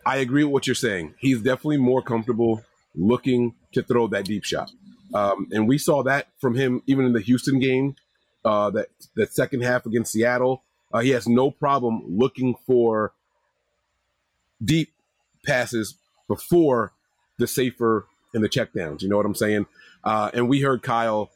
I 0.07 0.19
agree 0.19 0.45
with 0.45 0.53
what 0.53 0.67
you're 0.67 0.75
saying. 0.75 1.15
He's 1.19 1.39
definitely 1.39 1.79
more 1.79 2.03
comfortable 2.03 2.63
looking 2.95 3.55
to 3.73 3.83
throw 3.83 4.07
that 4.09 4.25
deep 4.25 4.45
shot. 4.45 4.71
Um, 5.13 5.49
and 5.53 5.69
we 5.69 5.79
saw 5.79 6.03
that 6.03 6.29
from 6.41 6.55
him 6.55 6.83
even 6.87 7.05
in 7.05 7.13
the 7.13 7.21
Houston 7.21 7.59
game, 7.59 7.97
uh, 8.45 8.71
that 8.71 8.89
the 9.15 9.27
second 9.27 9.63
half 9.63 9.87
against 9.87 10.13
Seattle. 10.13 10.63
Uh, 10.93 11.01
he 11.01 11.11
has 11.11 11.27
no 11.27 11.51
problem 11.51 12.03
looking 12.07 12.55
for 12.67 13.13
deep 14.65 14.93
passes 15.45 15.97
before 16.29 16.93
the 17.39 17.47
safer 17.47 18.07
and 18.33 18.45
the 18.45 18.49
checkdowns. 18.49 19.03
You 19.03 19.09
know 19.09 19.17
what 19.17 19.27
I'm 19.27 19.35
saying? 19.35 19.67
Uh, 20.05 20.31
and 20.35 20.49
we 20.49 20.61
heard 20.61 20.83
Kyle 20.83 21.31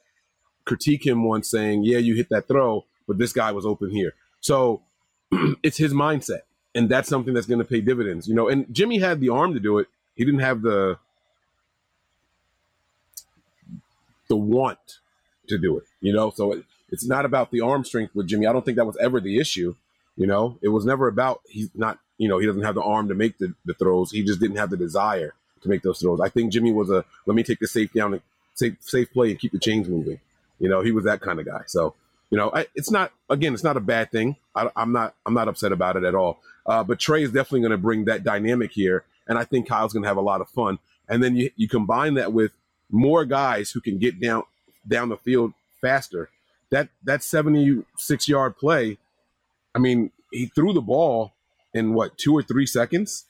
critique 0.65 1.07
him 1.07 1.25
once 1.25 1.51
saying, 1.51 1.85
"Yeah, 1.85 1.99
you 1.99 2.15
hit 2.15 2.29
that 2.29 2.47
throw, 2.47 2.85
but 3.07 3.19
this 3.19 3.33
guy 3.33 3.51
was 3.53 3.67
open 3.67 3.91
here." 3.91 4.15
So 4.41 4.83
it's 5.63 5.79
his 5.79 5.93
mindset. 5.93 6.43
And 6.75 6.89
that's 6.89 7.09
something 7.09 7.35
that's 7.35 7.47
going 7.47 7.59
to 7.59 7.65
pay 7.65 7.81
dividends, 7.81 8.29
you 8.29 8.35
know. 8.35 8.49
And 8.49 8.73
Jimmy 8.73 8.99
had 8.99 9.21
the 9.21 9.31
arm 9.31 9.55
to 9.55 9.61
do 9.61 9.79
it. 9.79 9.89
He 10.15 10.25
didn't 10.25 10.41
have 10.41 10.63
the 10.63 10.99
the 14.29 14.37
want 14.37 14.99
to 15.49 15.59
do 15.59 15.79
it, 15.79 15.85
you 16.01 16.13
know. 16.13 16.31
So 16.31 16.53
it, 16.53 16.65
it's 16.91 17.07
not 17.07 17.25
about 17.25 17.51
the 17.51 17.61
arm 17.61 17.85
strength 17.85 18.15
with 18.15 18.27
Jimmy. 18.27 18.47
I 18.47 18.53
don't 18.53 18.65
think 18.65 18.77
that 18.77 18.87
was 18.87 18.97
ever 18.99 19.21
the 19.21 19.39
issue, 19.39 19.75
you 20.17 20.27
know. 20.27 20.59
It 20.63 20.69
was 20.69 20.85
never 20.85 21.09
about 21.09 21.41
he's 21.49 21.71
not, 21.75 21.99
you 22.19 22.29
know, 22.29 22.39
he 22.39 22.47
doesn't 22.47 22.63
have 22.63 22.75
the 22.75 22.83
arm 22.83 23.09
to 23.09 23.15
make 23.15 23.39
the, 23.39 23.55
the 23.65 23.75
throws. 23.75 24.11
He 24.11 24.23
just 24.23 24.41
didn't 24.41 24.57
have 24.57 24.71
the 24.71 24.77
desire 24.77 25.35
to 25.63 25.69
make 25.69 25.83
those 25.83 26.01
throws. 26.01 26.21
I 26.21 26.29
think 26.29 26.53
Jimmy 26.53 26.73
was 26.73 26.91
a 26.91 27.05
let 27.27 27.35
me 27.35 27.43
take 27.43 27.61
the 27.61 27.67
safe 27.67 27.93
down 27.93 28.15
and 28.15 28.23
safe 28.55 28.77
safe 28.81 29.13
play 29.13 29.31
and 29.31 29.39
keep 29.39 29.53
the 29.53 29.59
chains 29.59 29.89
moving. 29.89 30.21
You 30.59 30.69
know, 30.69 30.83
he 30.83 30.93
was 30.93 31.05
that 31.05 31.21
kind 31.21 31.41
of 31.41 31.47
guy. 31.47 31.63
So 31.67 31.95
you 32.31 32.37
know, 32.37 32.51
I, 32.53 32.67
it's 32.75 32.91
not 32.91 33.13
again, 33.31 33.55
it's 33.55 33.65
not 33.65 33.77
a 33.77 33.81
bad 33.81 34.11
thing. 34.11 34.37
I, 34.55 34.71
am 34.77 34.93
not 34.93 35.15
I'm 35.25 35.35
not 35.35 35.49
upset 35.49 35.73
about 35.73 35.97
it 35.97 36.05
at 36.05 36.15
all. 36.15 36.41
Uh, 36.67 36.85
but 36.85 36.99
Trey 36.99 37.23
is 37.23 37.33
definitely 37.33 37.61
going 37.61 37.71
to 37.71 37.79
bring 37.79 38.05
that 38.05 38.25
dynamic 38.25 38.73
here, 38.73 39.05
and 39.27 39.39
I 39.39 39.45
think 39.45 39.69
Kyle's 39.69 39.93
going 39.93 40.03
to 40.03 40.09
have 40.09 40.19
a 40.19 40.23
lot 40.23 40.41
of 40.41 40.49
fun. 40.51 40.79
And 41.09 41.23
then 41.23 41.37
you, 41.37 41.51
you 41.57 41.69
combine 41.69 42.15
that 42.15 42.33
with 42.33 42.53
more 42.91 43.25
guys 43.25 43.71
who 43.71 43.81
can 43.81 43.99
get 43.99 44.21
down 44.21 44.43
down 44.87 45.09
the 45.09 45.17
field 45.17 45.53
faster. 45.81 46.31
That 46.71 46.91
that 47.05 47.23
76 47.23 48.29
yard 48.29 48.59
play, 48.59 48.99
I 49.75 49.79
mean, 49.79 50.11
he 50.31 50.47
threw 50.47 50.75
the 50.75 50.83
ball 50.83 51.33
in 51.73 51.95
what 51.95 52.19
two 52.19 52.35
or 52.35 52.43
three 52.43 52.67
seconds. 52.67 53.25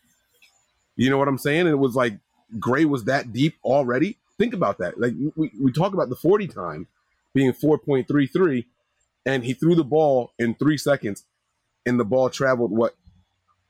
You 0.96 1.10
know 1.10 1.18
what 1.18 1.28
I'm 1.28 1.38
saying? 1.38 1.60
And 1.60 1.70
it 1.70 1.76
was 1.76 1.94
like 1.94 2.14
Gray 2.58 2.84
was 2.84 3.04
that 3.04 3.32
deep 3.32 3.54
already. 3.64 4.16
Think 4.38 4.54
about 4.54 4.78
that. 4.78 5.00
Like 5.00 5.14
we, 5.36 5.52
we 5.60 5.70
talk 5.70 5.92
about 5.92 6.08
the 6.08 6.16
40 6.16 6.48
time 6.48 6.88
being 7.34 7.52
4.33 7.52 8.64
and 9.26 9.44
he 9.44 9.52
threw 9.52 9.74
the 9.74 9.84
ball 9.84 10.32
in 10.38 10.54
three 10.54 10.78
seconds, 10.78 11.24
and 11.86 11.98
the 11.98 12.04
ball 12.04 12.30
traveled 12.30 12.70
what 12.70 12.94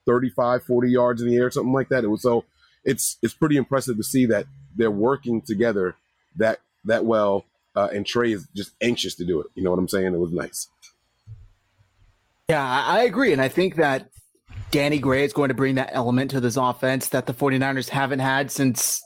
35, 0.07 0.63
40 0.63 0.91
yards 0.91 1.23
in 1.23 1.29
the 1.29 1.37
air, 1.37 1.51
something 1.51 1.73
like 1.73 1.89
that. 1.91 2.05
It 2.05 2.09
was 2.09 2.23
so 2.23 2.45
it's 2.85 3.19
it's 3.23 3.35
pretty 3.35 3.57
impressive 3.57 3.97
to 3.97 4.03
see 4.03 4.27
that 4.27 4.47
they're 4.75 4.91
working 4.91 5.43
together 5.43 5.97
that 6.37 6.61
that 6.85 7.05
well, 7.05 7.45
uh, 7.77 7.89
and 7.93 8.07
Trey 8.07 8.33
is 8.33 8.47
just 8.55 8.73
anxious 8.81 9.15
to 9.17 9.25
do 9.25 9.41
it. 9.41 9.49
You 9.55 9.63
know 9.63 9.71
what 9.71 9.79
I'm 9.79 9.89
saying? 9.89 10.15
It 10.15 10.19
was 10.19 10.33
nice. 10.33 10.69
Yeah, 12.49 12.65
I 12.65 13.03
agree, 13.03 13.33
and 13.33 13.43
I 13.43 13.49
think 13.49 13.77
that 13.77 14.09
Danny 14.71 14.99
Gray 14.99 15.25
is 15.25 15.33
going 15.33 15.49
to 15.49 15.55
bring 15.55 15.75
that 15.75 15.91
element 15.93 16.31
to 16.31 16.41
this 16.41 16.57
offense 16.57 17.11
that 17.11 17.27
the 17.27 17.35
49ers 17.35 17.91
haven't 17.91 18.21
had 18.21 18.51
since 18.51 19.03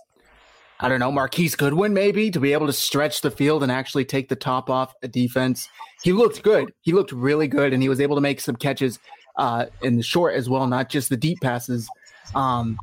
I 0.83 0.89
don't 0.89 0.99
know, 0.99 1.12
Marquise 1.12 1.55
Goodwin 1.55 1.95
maybe 1.95 2.29
to 2.33 2.41
be 2.41 2.53
able 2.53 2.67
to 2.67 2.73
stretch 2.73 3.21
the 3.21 3.31
field 3.31 3.62
and 3.62 3.71
actually 3.71 4.05
take 4.05 4.29
the 4.29 4.35
top 4.35 4.69
off 4.69 4.93
a 5.05 5.07
defense. 5.09 5.69
He 6.03 6.12
looked 6.12 6.43
good. 6.43 6.75
He 6.81 6.93
looked 6.93 7.12
really 7.12 7.47
good, 7.47 7.73
and 7.73 7.81
he 7.81 7.89
was 7.89 8.01
able 8.01 8.17
to 8.17 8.21
make 8.21 8.41
some 8.41 8.57
catches 8.57 8.99
uh, 9.37 9.67
in 9.83 9.97
the 9.97 10.03
short 10.03 10.35
as 10.35 10.49
well, 10.49 10.67
not 10.67 10.89
just 10.89 11.09
the 11.09 11.17
deep 11.17 11.41
passes. 11.41 11.89
Um, 12.35 12.77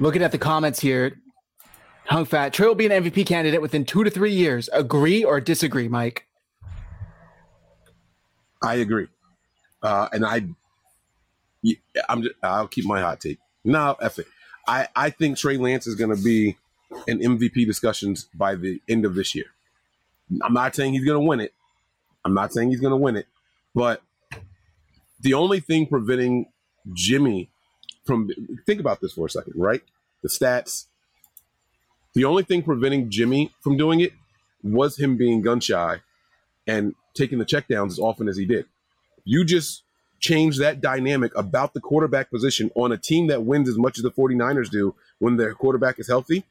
looking 0.00 0.22
at 0.22 0.32
the 0.32 0.38
comments 0.38 0.80
here, 0.80 1.20
Hung 2.06 2.24
Fat 2.24 2.54
Trey 2.54 2.66
will 2.66 2.74
be 2.74 2.86
an 2.86 3.04
MVP 3.04 3.26
candidate 3.26 3.60
within 3.60 3.84
two 3.84 4.02
to 4.02 4.08
three 4.08 4.32
years. 4.32 4.70
Agree 4.72 5.22
or 5.22 5.38
disagree, 5.38 5.88
Mike? 5.88 6.24
I 8.62 8.76
agree, 8.76 9.08
uh, 9.82 10.08
and 10.12 10.24
I, 10.24 10.46
I'm. 12.08 12.22
Just, 12.22 12.36
I'll 12.42 12.68
keep 12.68 12.86
my 12.86 13.02
hot 13.02 13.20
take. 13.20 13.38
No, 13.66 13.96
F 14.00 14.18
it. 14.18 14.26
I, 14.66 14.88
I 14.96 15.10
think 15.10 15.36
Trey 15.36 15.58
Lance 15.58 15.86
is 15.86 15.94
going 15.94 16.16
to 16.16 16.22
be 16.22 16.56
in 17.06 17.18
MVP 17.18 17.66
discussions 17.66 18.28
by 18.34 18.54
the 18.54 18.80
end 18.88 19.04
of 19.04 19.14
this 19.14 19.34
year. 19.34 19.46
I'm 20.42 20.54
not 20.54 20.74
saying 20.74 20.94
he's 20.94 21.04
going 21.04 21.20
to 21.20 21.26
win 21.26 21.40
it. 21.40 21.52
I'm 22.24 22.34
not 22.34 22.52
saying 22.52 22.70
he's 22.70 22.80
going 22.80 22.92
to 22.92 22.96
win 22.96 23.16
it, 23.16 23.26
but 23.74 24.02
the 25.20 25.34
only 25.34 25.60
thing 25.60 25.86
preventing 25.86 26.46
Jimmy 26.92 27.50
from 28.04 28.28
think 28.64 28.80
about 28.80 29.00
this 29.00 29.12
for 29.12 29.26
a 29.26 29.30
second, 29.30 29.54
right? 29.56 29.82
The 30.22 30.28
stats. 30.28 30.86
The 32.14 32.24
only 32.24 32.42
thing 32.42 32.62
preventing 32.62 33.10
Jimmy 33.10 33.52
from 33.60 33.76
doing 33.76 34.00
it 34.00 34.12
was 34.62 34.98
him 34.98 35.16
being 35.16 35.42
gun 35.42 35.60
shy 35.60 36.00
and 36.66 36.94
taking 37.14 37.38
the 37.38 37.44
checkdowns 37.44 37.90
as 37.90 37.98
often 37.98 38.28
as 38.28 38.36
he 38.36 38.44
did. 38.44 38.66
You 39.24 39.44
just 39.44 39.82
change 40.18 40.58
that 40.58 40.80
dynamic 40.80 41.36
about 41.36 41.74
the 41.74 41.80
quarterback 41.80 42.30
position 42.30 42.70
on 42.74 42.90
a 42.90 42.96
team 42.96 43.26
that 43.26 43.44
wins 43.44 43.68
as 43.68 43.76
much 43.76 43.98
as 43.98 44.02
the 44.02 44.10
49ers 44.10 44.70
do 44.70 44.94
when 45.18 45.36
their 45.36 45.54
quarterback 45.54 45.98
is 45.98 46.08
healthy 46.08 46.44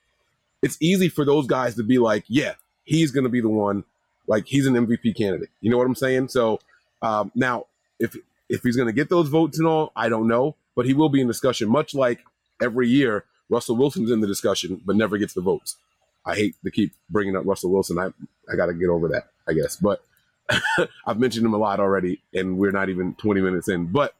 it's 0.66 0.78
easy 0.80 1.10
for 1.10 1.24
those 1.24 1.46
guys 1.46 1.76
to 1.76 1.84
be 1.84 2.00
like, 2.00 2.24
yeah, 2.28 2.54
he's 2.86 3.12
going 3.12 3.24
to 3.24 3.30
be 3.30 3.40
the 3.40 3.50
one. 3.50 3.84
Like 4.26 4.48
he's 4.48 4.66
an 4.66 4.74
MVP 4.74 5.16
candidate. 5.16 5.50
You 5.62 5.70
know 5.70 5.78
what 5.78 5.86
I'm 5.86 5.94
saying? 5.94 6.30
So 6.30 6.60
um, 7.04 7.32
now, 7.36 7.68
if 8.00 8.18
if 8.50 8.64
he's 8.64 8.76
going 8.76 8.88
to 8.88 8.94
get 8.94 9.10
those 9.10 9.30
votes 9.30 9.60
and 9.60 9.68
all, 9.68 9.92
I 9.96 10.10
don't 10.10 10.28
know, 10.28 10.56
but 10.76 10.88
he 10.88 10.96
will 10.96 11.10
be 11.10 11.22
in 11.22 11.28
discussion. 11.28 11.70
Much 11.70 11.94
like 11.94 12.22
every 12.60 12.90
year, 12.90 13.26
Russell 13.48 13.76
Wilson's 13.76 14.10
in 14.10 14.22
the 14.22 14.28
discussion, 14.28 14.82
but 14.84 14.96
never 14.96 15.20
gets 15.20 15.36
the 15.36 15.42
votes. 15.42 15.78
I 16.26 16.36
hate 16.36 16.56
to 16.64 16.72
keep 16.72 16.94
bringing 17.12 17.36
up 17.36 17.46
Russell 17.46 17.70
Wilson. 17.70 18.00
I 18.00 18.08
I 18.52 18.56
got 18.56 18.66
to 18.66 18.74
get 18.74 18.90
over 18.90 19.08
that, 19.10 19.28
I 19.48 19.54
guess. 19.54 19.76
But 19.76 20.04
I've 21.06 21.20
mentioned 21.20 21.46
him 21.46 21.54
a 21.54 21.58
lot 21.58 21.80
already, 21.80 22.24
and 22.34 22.58
we're 22.58 22.72
not 22.72 22.90
even 22.90 23.14
20 23.14 23.40
minutes 23.42 23.70
in. 23.70 23.86
But 23.86 24.16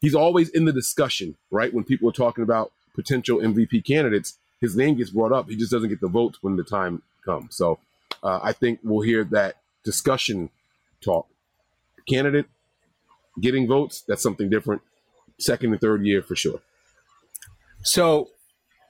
he's 0.00 0.14
always 0.14 0.48
in 0.48 0.64
the 0.64 0.72
discussion, 0.72 1.36
right? 1.50 1.74
When 1.74 1.84
people 1.84 2.08
are 2.08 2.12
talking 2.12 2.44
about 2.44 2.72
potential 2.94 3.40
MVP 3.40 3.84
candidates, 3.84 4.38
his 4.62 4.74
name 4.74 4.96
gets 4.96 5.10
brought 5.10 5.32
up. 5.32 5.50
He 5.50 5.56
just 5.56 5.70
doesn't 5.70 5.90
get 5.90 6.00
the 6.00 6.08
votes 6.08 6.38
when 6.40 6.56
the 6.56 6.64
time 6.64 7.02
comes. 7.22 7.54
So 7.54 7.78
uh, 8.22 8.40
I 8.42 8.52
think 8.52 8.80
we'll 8.82 9.02
hear 9.02 9.24
that 9.24 9.56
discussion 9.84 10.48
talk. 11.04 11.26
Candidate 12.08 12.46
getting 13.40 13.66
votes, 13.68 14.04
that's 14.08 14.22
something 14.22 14.48
different. 14.48 14.80
Second 15.38 15.72
and 15.72 15.80
third 15.80 16.04
year 16.06 16.22
for 16.22 16.36
sure. 16.36 16.60
So 17.82 18.28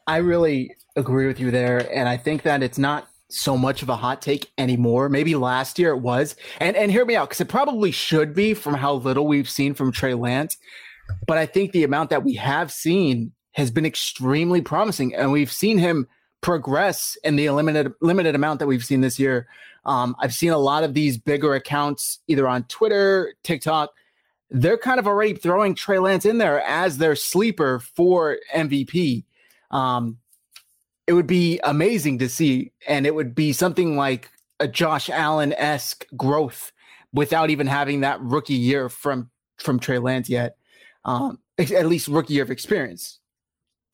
I 0.06 0.18
really 0.18 0.76
agree 0.96 1.26
with 1.26 1.40
you 1.40 1.50
there. 1.50 1.90
And 1.92 2.08
I 2.08 2.16
think 2.16 2.42
that 2.42 2.62
it's 2.62 2.78
not 2.78 3.08
so 3.30 3.56
much 3.56 3.82
of 3.82 3.88
a 3.88 3.96
hot 3.96 4.20
take 4.20 4.52
anymore. 4.58 5.08
Maybe 5.08 5.34
last 5.34 5.78
year 5.78 5.90
it 5.90 6.00
was. 6.00 6.36
And 6.58 6.76
and 6.76 6.90
hear 6.90 7.06
me 7.06 7.16
out, 7.16 7.30
because 7.30 7.40
it 7.40 7.48
probably 7.48 7.90
should 7.90 8.34
be 8.34 8.52
from 8.52 8.74
how 8.74 8.94
little 8.94 9.26
we've 9.26 9.48
seen 9.48 9.72
from 9.72 9.90
Trey 9.90 10.12
Lance. 10.12 10.58
But 11.26 11.38
I 11.38 11.46
think 11.46 11.72
the 11.72 11.84
amount 11.84 12.10
that 12.10 12.24
we 12.24 12.34
have 12.34 12.70
seen 12.70 13.32
has 13.52 13.70
been 13.70 13.86
extremely 13.86 14.60
promising, 14.60 15.14
and 15.14 15.32
we've 15.32 15.52
seen 15.52 15.78
him 15.78 16.08
progress 16.40 17.16
in 17.22 17.36
the 17.36 17.48
limited 17.50 17.92
limited 18.00 18.34
amount 18.34 18.58
that 18.58 18.66
we've 18.66 18.84
seen 18.84 19.00
this 19.00 19.18
year. 19.18 19.46
Um, 19.84 20.14
I've 20.18 20.34
seen 20.34 20.50
a 20.50 20.58
lot 20.58 20.84
of 20.84 20.94
these 20.94 21.16
bigger 21.16 21.54
accounts 21.54 22.18
either 22.28 22.46
on 22.46 22.64
Twitter, 22.64 23.34
TikTok. 23.42 23.90
They're 24.50 24.78
kind 24.78 24.98
of 24.98 25.06
already 25.06 25.34
throwing 25.34 25.74
Trey 25.74 25.98
Lance 25.98 26.26
in 26.26 26.38
there 26.38 26.60
as 26.62 26.98
their 26.98 27.16
sleeper 27.16 27.80
for 27.80 28.38
MVP. 28.54 29.24
Um, 29.70 30.18
it 31.06 31.14
would 31.14 31.26
be 31.26 31.58
amazing 31.64 32.18
to 32.18 32.28
see, 32.28 32.72
and 32.86 33.06
it 33.06 33.14
would 33.14 33.34
be 33.34 33.52
something 33.52 33.96
like 33.96 34.30
a 34.60 34.68
Josh 34.68 35.10
Allen 35.10 35.52
esque 35.54 36.06
growth 36.16 36.72
without 37.12 37.50
even 37.50 37.66
having 37.66 38.00
that 38.00 38.20
rookie 38.20 38.54
year 38.54 38.88
from 38.88 39.30
from 39.56 39.78
Trey 39.78 39.98
Lance 39.98 40.28
yet. 40.28 40.56
Um, 41.04 41.38
at 41.58 41.86
least 41.86 42.08
rookie 42.08 42.34
year 42.34 42.42
of 42.42 42.50
experience. 42.50 43.20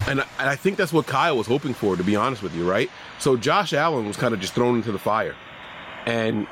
And, 0.07 0.21
and 0.21 0.49
I 0.49 0.57
think 0.57 0.79
that's 0.79 0.93
what 0.93 1.07
Kyle 1.07 1.37
was 1.37 1.47
hoping 1.47 1.75
for, 1.75 1.97
to 1.97 2.03
be 2.03 2.17
honest 2.17 2.43
with 2.43 2.55
you, 2.55 2.69
right? 2.69 2.91
So 3.19 3.37
Josh 3.37 3.73
Allen 3.73 4.07
was 4.07 4.17
kind 4.17 4.33
of 4.33 4.41
just 4.41 4.55
thrown 4.55 4.77
into 4.77 4.93
the 4.93 4.99
fire, 4.99 5.37
and 6.07 6.47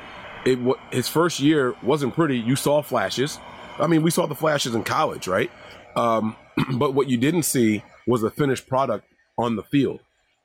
it 0.45 0.59
his 0.91 1.07
first 1.07 1.39
year 1.39 1.75
wasn't 1.81 2.13
pretty. 2.13 2.37
You 2.37 2.55
saw 2.55 2.81
flashes. 2.81 3.39
I 3.79 3.87
mean, 3.87 4.03
we 4.03 4.11
saw 4.11 4.27
the 4.27 4.35
flashes 4.35 4.75
in 4.75 4.83
college, 4.83 5.27
right? 5.27 5.49
Um, 5.95 6.35
but 6.77 6.93
what 6.93 7.09
you 7.09 7.17
didn't 7.17 7.43
see 7.43 7.83
was 8.05 8.21
a 8.21 8.29
finished 8.29 8.67
product 8.67 9.07
on 9.37 9.55
the 9.55 9.63
field, 9.63 10.01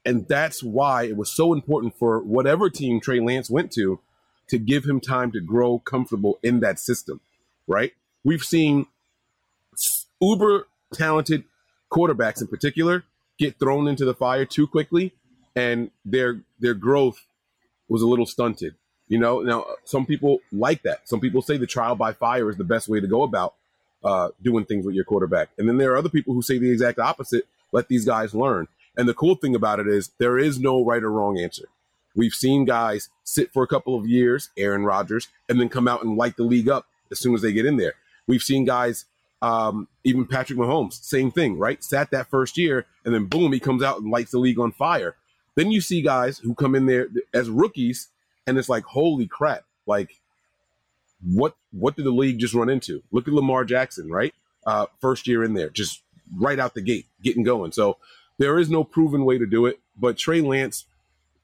and 0.06 0.26
that's 0.26 0.62
why 0.62 1.04
it 1.04 1.16
was 1.16 1.34
so 1.34 1.52
important 1.52 1.94
for 1.98 2.20
whatever 2.20 2.70
team 2.70 3.00
Trey 3.00 3.20
Lance 3.20 3.50
went 3.50 3.72
to 3.72 4.00
to 4.48 4.58
give 4.58 4.84
him 4.84 5.00
time 5.00 5.32
to 5.32 5.40
grow 5.40 5.78
comfortable 5.78 6.38
in 6.42 6.60
that 6.60 6.78
system, 6.78 7.20
right? 7.66 7.92
We've 8.24 8.42
seen 8.42 8.86
uber 10.20 10.66
talented 10.92 11.44
quarterbacks 11.92 12.40
in 12.40 12.48
particular 12.48 13.04
get 13.38 13.58
thrown 13.58 13.88
into 13.88 14.04
the 14.04 14.14
fire 14.14 14.44
too 14.44 14.66
quickly, 14.66 15.12
and 15.56 15.90
their 16.04 16.40
their 16.60 16.74
growth 16.74 17.26
was 17.88 18.02
a 18.02 18.06
little 18.06 18.26
stunted. 18.26 18.74
You 19.08 19.18
know, 19.18 19.40
now 19.40 19.66
some 19.84 20.06
people 20.06 20.38
like 20.50 20.82
that. 20.84 21.08
Some 21.08 21.20
people 21.20 21.42
say 21.42 21.56
the 21.56 21.66
trial 21.66 21.96
by 21.96 22.12
fire 22.12 22.48
is 22.48 22.56
the 22.56 22.64
best 22.64 22.88
way 22.88 23.00
to 23.00 23.06
go 23.06 23.22
about 23.22 23.54
uh, 24.02 24.30
doing 24.42 24.64
things 24.64 24.86
with 24.86 24.94
your 24.94 25.04
quarterback, 25.04 25.50
and 25.58 25.68
then 25.68 25.78
there 25.78 25.92
are 25.92 25.96
other 25.96 26.08
people 26.08 26.34
who 26.34 26.42
say 26.42 26.58
the 26.58 26.70
exact 26.70 26.98
opposite. 26.98 27.46
Let 27.72 27.88
these 27.88 28.04
guys 28.04 28.34
learn. 28.34 28.68
And 28.94 29.08
the 29.08 29.14
cool 29.14 29.36
thing 29.36 29.54
about 29.54 29.80
it 29.80 29.88
is 29.88 30.10
there 30.18 30.38
is 30.38 30.60
no 30.60 30.84
right 30.84 31.02
or 31.02 31.10
wrong 31.10 31.38
answer. 31.38 31.64
We've 32.14 32.34
seen 32.34 32.66
guys 32.66 33.08
sit 33.24 33.50
for 33.50 33.62
a 33.62 33.66
couple 33.66 33.96
of 33.98 34.06
years, 34.06 34.50
Aaron 34.58 34.84
Rodgers, 34.84 35.28
and 35.48 35.58
then 35.58 35.70
come 35.70 35.88
out 35.88 36.04
and 36.04 36.18
light 36.18 36.36
the 36.36 36.42
league 36.42 36.68
up 36.68 36.86
as 37.10 37.18
soon 37.18 37.34
as 37.34 37.40
they 37.40 37.54
get 37.54 37.64
in 37.64 37.78
there. 37.78 37.94
We've 38.26 38.42
seen 38.42 38.66
guys 38.66 39.06
um, 39.42 39.88
even 40.04 40.26
Patrick 40.26 40.58
Mahomes, 40.58 40.94
same 40.94 41.30
thing, 41.30 41.58
right? 41.58 41.82
Sat 41.84 42.10
that 42.12 42.28
first 42.28 42.56
year, 42.56 42.86
and 43.04 43.14
then 43.14 43.26
boom, 43.26 43.52
he 43.52 43.60
comes 43.60 43.82
out 43.82 44.00
and 44.00 44.10
lights 44.10 44.30
the 44.30 44.38
league 44.38 44.58
on 44.58 44.72
fire. 44.72 45.16
Then 45.56 45.70
you 45.70 45.82
see 45.82 46.00
guys 46.00 46.38
who 46.38 46.54
come 46.54 46.74
in 46.74 46.86
there 46.86 47.08
as 47.34 47.50
rookies, 47.50 48.08
and 48.46 48.56
it's 48.56 48.68
like, 48.70 48.84
holy 48.84 49.26
crap! 49.26 49.64
Like, 49.86 50.20
what 51.22 51.56
what 51.72 51.96
did 51.96 52.06
the 52.06 52.10
league 52.10 52.38
just 52.38 52.54
run 52.54 52.70
into? 52.70 53.02
Look 53.12 53.28
at 53.28 53.34
Lamar 53.34 53.64
Jackson, 53.66 54.10
right? 54.10 54.32
uh, 54.66 54.86
first 55.00 55.26
year 55.26 55.44
in 55.44 55.54
there, 55.54 55.70
just 55.70 56.02
right 56.36 56.58
out 56.58 56.74
the 56.74 56.80
gate, 56.80 57.06
getting 57.22 57.42
going. 57.42 57.72
So 57.72 57.98
there 58.38 58.58
is 58.58 58.70
no 58.70 58.84
proven 58.84 59.24
way 59.24 59.38
to 59.38 59.46
do 59.46 59.66
it. 59.66 59.80
But 59.96 60.16
Trey 60.16 60.40
Lance, 60.40 60.86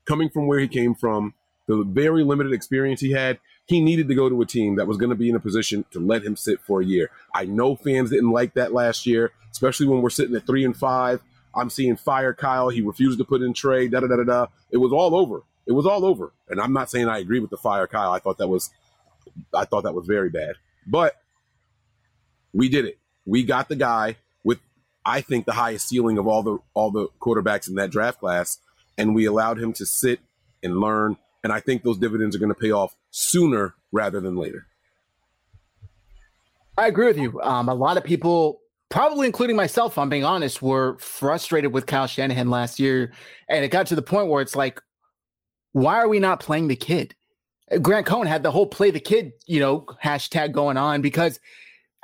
coming 0.04 0.28
from 0.28 0.46
where 0.46 0.58
he 0.58 0.68
came 0.68 0.94
from, 0.94 1.34
the 1.66 1.82
very 1.84 2.24
limited 2.24 2.52
experience 2.52 3.00
he 3.00 3.12
had, 3.12 3.38
he 3.68 3.80
needed 3.82 4.08
to 4.08 4.14
go 4.14 4.28
to 4.30 4.40
a 4.40 4.46
team 4.46 4.76
that 4.76 4.86
was 4.86 4.96
going 4.96 5.10
to 5.10 5.16
be 5.16 5.28
in 5.28 5.36
a 5.36 5.40
position 5.40 5.84
to 5.90 6.00
let 6.00 6.24
him 6.24 6.36
sit 6.36 6.58
for 6.60 6.80
a 6.80 6.84
year. 6.84 7.10
I 7.34 7.44
know 7.44 7.76
fans 7.76 8.10
didn't 8.10 8.30
like 8.30 8.54
that 8.54 8.72
last 8.72 9.06
year, 9.06 9.30
especially 9.52 9.86
when 9.86 10.00
we're 10.00 10.10
sitting 10.10 10.34
at 10.34 10.46
three 10.46 10.64
and 10.64 10.76
five. 10.76 11.20
I'm 11.54 11.68
seeing 11.68 11.96
fire 11.96 12.32
Kyle. 12.32 12.70
He 12.70 12.80
refused 12.80 13.18
to 13.18 13.24
put 13.24 13.42
in 13.42 13.52
Trey. 13.52 13.86
Da 13.88 14.00
da 14.00 14.06
da 14.06 14.16
da 14.16 14.24
da. 14.24 14.46
It 14.70 14.78
was 14.78 14.92
all 14.92 15.14
over. 15.14 15.42
It 15.66 15.72
was 15.72 15.84
all 15.84 16.06
over. 16.06 16.32
And 16.48 16.60
I'm 16.60 16.72
not 16.72 16.90
saying 16.90 17.08
I 17.08 17.18
agree 17.18 17.40
with 17.40 17.50
the 17.50 17.58
fire 17.58 17.86
Kyle. 17.86 18.10
I 18.10 18.20
thought 18.20 18.38
that 18.38 18.48
was, 18.48 18.70
I 19.54 19.66
thought 19.66 19.84
that 19.84 19.94
was 19.94 20.06
very 20.06 20.30
bad. 20.30 20.54
But 20.86 21.16
we 22.54 22.70
did 22.70 22.86
it. 22.86 22.98
We 23.26 23.42
got 23.42 23.68
the 23.68 23.76
guy 23.76 24.16
with, 24.44 24.60
I 25.04 25.20
think, 25.20 25.44
the 25.44 25.52
highest 25.52 25.88
ceiling 25.88 26.16
of 26.16 26.26
all 26.26 26.42
the 26.42 26.58
all 26.72 26.90
the 26.90 27.08
quarterbacks 27.20 27.68
in 27.68 27.74
that 27.74 27.90
draft 27.90 28.18
class, 28.18 28.58
and 28.96 29.14
we 29.14 29.26
allowed 29.26 29.58
him 29.58 29.74
to 29.74 29.84
sit 29.84 30.20
and 30.62 30.80
learn. 30.80 31.18
And 31.44 31.52
I 31.52 31.60
think 31.60 31.82
those 31.82 31.98
dividends 31.98 32.34
are 32.34 32.38
going 32.38 32.52
to 32.52 32.60
pay 32.60 32.70
off 32.70 32.96
sooner 33.10 33.74
rather 33.92 34.20
than 34.20 34.36
later. 34.36 34.66
I 36.76 36.86
agree 36.86 37.06
with 37.06 37.18
you. 37.18 37.40
Um, 37.42 37.68
a 37.68 37.74
lot 37.74 37.96
of 37.96 38.04
people, 38.04 38.60
probably 38.88 39.26
including 39.26 39.56
myself, 39.56 39.98
I'm 39.98 40.08
being 40.08 40.24
honest, 40.24 40.62
were 40.62 40.96
frustrated 40.98 41.72
with 41.72 41.86
Kyle 41.86 42.06
Shanahan 42.06 42.50
last 42.50 42.78
year. 42.78 43.12
And 43.48 43.64
it 43.64 43.68
got 43.68 43.86
to 43.88 43.94
the 43.94 44.02
point 44.02 44.28
where 44.28 44.42
it's 44.42 44.56
like, 44.56 44.80
why 45.72 45.96
are 45.96 46.08
we 46.08 46.18
not 46.18 46.40
playing 46.40 46.68
the 46.68 46.76
kid? 46.76 47.14
Grant 47.82 48.06
Cohn 48.06 48.26
had 48.26 48.42
the 48.42 48.50
whole 48.50 48.66
play 48.66 48.90
the 48.90 49.00
kid, 49.00 49.32
you 49.46 49.60
know, 49.60 49.84
hashtag 50.02 50.52
going 50.52 50.76
on 50.76 51.02
because 51.02 51.38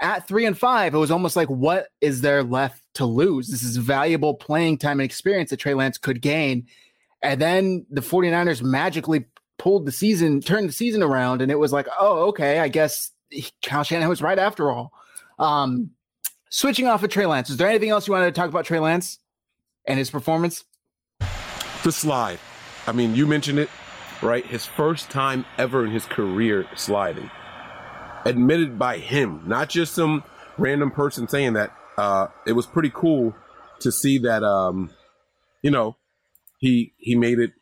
at 0.01 0.27
three 0.29 0.45
and 0.45 0.59
five, 0.59 0.95
it 0.95 0.99
was 0.99 1.11
almost 1.11 1.37
like, 1.37 1.49
what 1.49 1.89
is 2.01 2.21
there 2.21 2.43
left 2.43 2.83
to 2.95 3.07
lose? 3.07 3.49
This 3.49 3.63
is 3.63 3.77
valuable 3.77 4.35
playing 4.35 4.79
time 4.79 5.01
and 5.01 5.05
experience 5.05 5.51
that 5.51 5.59
Trey 5.59 5.75
Lance 5.75 5.99
could 5.99 6.21
gain. 6.21 6.67
And 7.25 7.41
then 7.41 7.87
the 7.91 8.03
49ers 8.03 8.63
magically 8.63 9.25
pulled 9.59 9.87
the 9.87 9.93
season, 9.93 10.43
turned 10.43 10.69
the 10.69 10.75
season 10.75 11.03
around, 11.03 11.41
and 11.41 11.51
it 11.51 11.59
was 11.59 11.73
like, 11.73 11.89
oh, 11.99 12.27
okay, 12.29 12.59
I 12.59 12.69
guess 12.69 13.13
Kyle 13.63 13.83
Shanahan 13.83 14.11
was 14.11 14.21
right 14.21 14.39
after 14.39 14.71
all. 14.71 14.93
Um, 15.39 15.93
switching 16.51 16.87
off 16.87 17.03
of 17.03 17.09
Trey 17.09 17.25
Lance, 17.25 17.49
is 17.49 17.57
there 17.57 17.67
anything 17.67 17.89
else 17.89 18.07
you 18.07 18.13
wanted 18.13 18.27
to 18.27 18.39
talk 18.39 18.51
about 18.51 18.67
Trey 18.67 18.79
Lance 18.79 19.19
and 19.87 19.99
his 19.99 20.11
performance? 20.11 20.65
The 21.83 21.93
slide. 21.93 22.39
I 22.87 22.93
mean, 22.93 23.15
you 23.15 23.27
mentioned 23.27 23.59
it, 23.59 23.71
right? 24.21 24.45
His 24.45 24.67
first 24.67 25.09
time 25.09 25.47
ever 25.57 25.83
in 25.83 25.93
his 25.93 26.05
career 26.05 26.69
sliding. 26.77 27.31
Admitted 28.27 28.79
by 28.79 28.99
him, 28.99 29.43
not 29.47 29.71
just 29.71 29.95
some 29.95 30.25
random 30.59 30.91
person 30.91 31.27
saying 31.27 31.55
that. 31.55 31.75
Uh, 31.97 32.27
it 32.47 32.53
was 32.53 32.67
pretty 32.67 32.91
cool 32.93 33.35
to 33.81 33.91
see 33.91 34.19
that, 34.19 34.43
um, 34.43 34.91
you 35.63 35.71
know, 35.71 35.97
he 36.59 36.93
he 36.99 37.15
made 37.15 37.39
it 37.39 37.53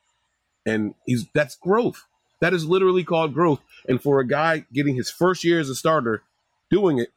and 0.67 0.95
he's 1.07 1.27
that's 1.35 1.55
growth. 1.57 2.05
That 2.41 2.53
is 2.55 2.65
literally 2.67 3.05
called 3.05 3.35
growth. 3.35 3.61
And 3.89 4.03
for 4.03 4.19
a 4.19 4.27
guy 4.27 4.65
getting 4.73 4.97
his 4.97 5.11
first 5.11 5.45
year 5.45 5.61
as 5.61 5.69
a 5.69 5.75
starter, 5.75 6.23
doing 6.71 6.99
it 6.99 7.11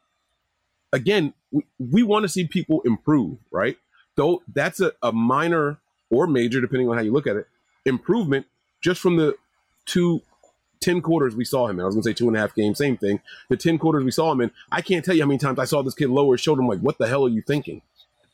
again, 0.93 1.33
we, 1.51 1.63
we 1.79 2.03
want 2.03 2.23
to 2.23 2.29
see 2.29 2.47
people 2.47 2.81
improve, 2.85 3.37
right? 3.51 3.77
Though 4.15 4.43
that's 4.53 4.79
a, 4.79 4.93
a 5.01 5.11
minor 5.11 5.79
or 6.09 6.27
major, 6.27 6.61
depending 6.61 6.89
on 6.89 6.97
how 6.97 7.03
you 7.03 7.11
look 7.11 7.27
at 7.27 7.35
it, 7.35 7.47
improvement 7.85 8.45
just 8.81 9.01
from 9.01 9.17
the 9.17 9.35
two 9.85 10.21
10 10.81 11.01
quarters 11.01 11.35
we 11.35 11.45
saw 11.45 11.67
him 11.67 11.79
in. 11.79 11.83
I 11.83 11.85
was 11.85 11.95
going 11.95 12.03
to 12.03 12.09
say 12.09 12.13
two 12.13 12.27
and 12.27 12.37
a 12.37 12.39
half 12.39 12.53
games, 12.53 12.77
same 12.77 12.97
thing. 12.97 13.19
The 13.49 13.57
10 13.57 13.79
quarters 13.79 14.03
we 14.03 14.11
saw 14.11 14.31
him 14.31 14.41
in, 14.41 14.51
I 14.71 14.81
can't 14.81 15.03
tell 15.03 15.15
you 15.15 15.23
how 15.23 15.27
many 15.27 15.39
times 15.39 15.57
I 15.57 15.65
saw 15.65 15.81
this 15.81 15.95
kid 15.95 16.09
lower 16.09 16.35
his 16.35 16.41
shoulder. 16.41 16.61
I'm 16.61 16.67
like, 16.67 16.79
what 16.79 16.97
the 16.99 17.07
hell 17.07 17.25
are 17.25 17.29
you 17.29 17.41
thinking? 17.41 17.81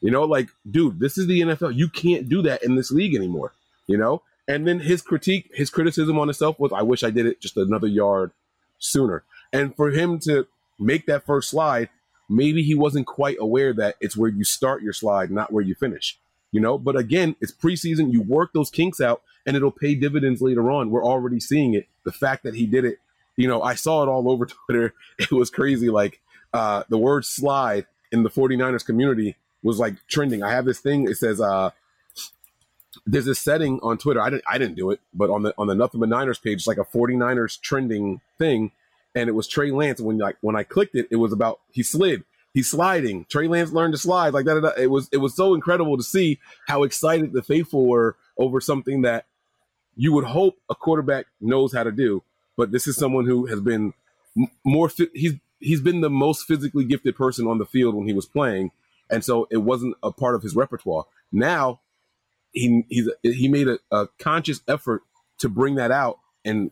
You 0.02 0.10
know, 0.12 0.24
like, 0.24 0.50
dude, 0.70 1.00
this 1.00 1.18
is 1.18 1.28
the 1.28 1.42
NFL. 1.42 1.76
You 1.76 1.88
can't 1.88 2.28
do 2.28 2.42
that 2.42 2.64
in 2.64 2.76
this 2.76 2.92
league 2.92 3.16
anymore, 3.16 3.54
you 3.88 3.98
know? 3.98 4.24
And 4.48 4.68
then 4.68 4.80
his 4.80 5.02
critique, 5.02 5.52
his 5.54 5.70
criticism 5.70 6.18
on 6.18 6.28
himself 6.28 6.60
was, 6.60 6.74
I 6.74 6.82
wish 6.82 7.04
I 7.04 7.12
did 7.12 7.28
it 7.28 7.40
just 7.40 7.56
another 7.56 7.88
yard 7.88 8.32
sooner. 8.80 9.24
And 9.54 9.76
for 9.76 9.92
him 9.92 10.20
to 10.22 10.48
make 10.80 11.06
that 11.06 11.26
first 11.26 11.50
slide, 11.50 11.90
maybe 12.28 12.64
he 12.64 12.74
wasn't 12.74 13.06
quite 13.06 13.38
aware 13.40 13.74
that 13.74 13.96
it's 14.02 14.18
where 14.18 14.30
you 14.30 14.44
start 14.44 14.82
your 14.82 14.94
slide, 14.94 15.30
not 15.30 15.54
where 15.54 15.64
you 15.64 15.76
finish. 15.76 16.18
You 16.52 16.60
know, 16.60 16.78
but 16.78 16.98
again, 16.98 17.36
it's 17.40 17.54
preseason. 17.54 18.12
You 18.12 18.24
work 18.24 18.52
those 18.54 18.70
kinks 18.70 19.00
out 19.00 19.22
and 19.46 19.56
it'll 19.56 19.72
pay 19.72 19.96
dividends 19.96 20.42
later 20.42 20.70
on. 20.70 20.90
We're 20.90 21.06
already 21.06 21.40
seeing 21.40 21.76
it. 21.76 21.88
The 22.04 22.12
fact 22.12 22.44
that 22.44 22.56
he 22.56 22.66
did 22.66 22.84
it, 22.84 22.98
you 23.38 23.48
know, 23.48 23.62
I 23.62 23.76
saw 23.76 24.04
it 24.04 24.10
all 24.10 24.30
over 24.30 24.46
Twitter. 24.66 24.94
It 25.18 25.32
was 25.32 25.50
crazy. 25.50 25.90
Like 25.90 26.20
uh, 26.54 26.84
the 26.90 26.98
word 26.98 27.24
slide 27.24 27.86
in 28.12 28.24
the 28.24 28.30
49ers 28.30 28.86
community 28.86 29.38
was 29.63 29.80
like 29.80 29.95
trending. 30.08 30.43
I 30.43 30.52
have 30.52 30.65
this 30.65 30.80
thing, 30.80 31.10
it 31.10 31.17
says, 31.17 31.39
uh, 31.39 31.71
there's 33.06 33.28
a 33.28 33.36
setting 33.36 33.80
on 33.82 33.97
Twitter. 33.97 34.21
I 34.21 34.30
didn't 34.30 34.43
I 34.50 34.58
didn't 34.58 34.76
do 34.76 34.91
it, 34.91 35.00
but 35.13 35.30
on 35.30 35.43
the 35.43 35.54
on 35.58 35.67
the 35.67 35.76
Nothing 35.76 36.00
But 36.00 36.10
Niners 36.10 36.39
page, 36.39 36.67
like 36.67 36.78
a 36.78 36.84
49ers 36.84 37.60
trending 37.60 38.21
thing, 38.38 38.71
and 39.15 39.30
it 39.30 39.34
was 39.34 39.47
Trey 39.47 39.71
Lance. 39.71 40.02
When 40.02 40.17
like 40.17 40.38
when 40.41 40.56
I 40.56 40.63
clicked 40.63 40.95
it, 40.95 41.08
it 41.10 41.15
was 41.15 41.32
about 41.32 41.62
he 41.71 41.84
slid, 41.84 42.26
he's 42.54 42.69
sliding. 42.69 43.26
Trey 43.30 43.47
Lance 43.47 43.71
learned 43.71 43.93
to 43.93 43.97
slide 43.97 44.34
like 44.34 44.45
that. 44.45 44.74
It 44.78 44.91
was 44.91 45.10
it 45.12 45.17
was 45.17 45.36
so 45.36 45.54
incredible 45.54 45.97
to 45.97 46.04
see 46.04 46.39
how 46.67 46.84
excited 46.84 47.34
the 47.34 47.41
faithful 47.41 47.88
were 47.88 48.17
over 48.38 48.60
something 48.60 49.02
that 49.04 49.26
you 49.95 50.13
would 50.13 50.26
hope 50.26 50.58
a 50.69 50.76
quarterback 50.76 51.28
knows 51.39 51.74
how 51.74 51.84
to 51.84 51.91
do. 51.91 52.24
But 52.58 52.71
this 52.71 52.88
is 52.88 52.97
someone 52.97 53.26
who 53.26 53.45
has 53.45 53.62
been 53.62 53.93
more. 54.63 54.91
He's 55.13 55.36
he's 55.60 55.82
been 55.82 56.02
the 56.02 56.10
most 56.10 56.45
physically 56.45 56.84
gifted 56.84 57.15
person 57.15 57.47
on 57.47 57.58
the 57.58 57.65
field 57.65 57.95
when 57.95 58.08
he 58.08 58.13
was 58.13 58.26
playing, 58.26 58.71
and 59.12 59.24
so 59.24 59.47
it 59.52 59.58
wasn't 59.58 59.95
a 60.02 60.12
part 60.12 60.36
of 60.36 60.41
his 60.41 60.56
repertoire. 60.56 61.06
Now 61.32 61.82
he 62.52 62.86
he's 62.89 63.10
he 63.21 63.47
made 63.47 63.67
a, 63.67 63.80
a 63.91 64.08
conscious 64.19 64.62
effort 64.67 65.04
to 65.39 65.50
bring 65.50 65.76
that 65.76 65.91
out, 65.91 66.19
and 66.43 66.71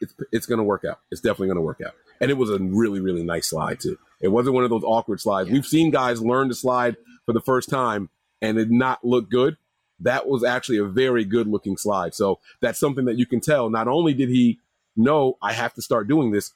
it's 0.00 0.14
it's 0.32 0.46
going 0.46 0.58
to 0.58 0.64
work 0.64 0.84
out. 0.84 1.00
It's 1.10 1.20
definitely 1.20 1.48
going 1.48 1.56
to 1.56 1.62
work 1.62 1.80
out. 1.84 1.94
And 2.20 2.30
it 2.30 2.34
was 2.34 2.50
a 2.50 2.58
really 2.58 3.00
really 3.00 3.22
nice 3.22 3.48
slide 3.48 3.80
too. 3.80 3.98
It 4.20 4.28
wasn't 4.28 4.54
one 4.54 4.64
of 4.64 4.70
those 4.70 4.84
awkward 4.84 5.20
slides. 5.20 5.48
Yeah. 5.48 5.54
We've 5.54 5.66
seen 5.66 5.90
guys 5.90 6.20
learn 6.20 6.48
to 6.48 6.54
slide 6.54 6.96
for 7.26 7.32
the 7.32 7.40
first 7.40 7.70
time 7.70 8.10
and 8.42 8.58
it 8.58 8.70
not 8.70 9.04
look 9.04 9.30
good. 9.30 9.56
That 10.00 10.28
was 10.28 10.44
actually 10.44 10.78
a 10.78 10.84
very 10.84 11.24
good 11.24 11.46
looking 11.46 11.76
slide. 11.76 12.14
So 12.14 12.38
that's 12.60 12.78
something 12.78 13.04
that 13.06 13.16
you 13.16 13.26
can 13.26 13.40
tell. 13.40 13.70
Not 13.70 13.88
only 13.88 14.14
did 14.14 14.28
he 14.28 14.58
know 14.96 15.36
I 15.42 15.52
have 15.52 15.74
to 15.74 15.82
start 15.82 16.08
doing 16.08 16.30
this, 16.30 16.52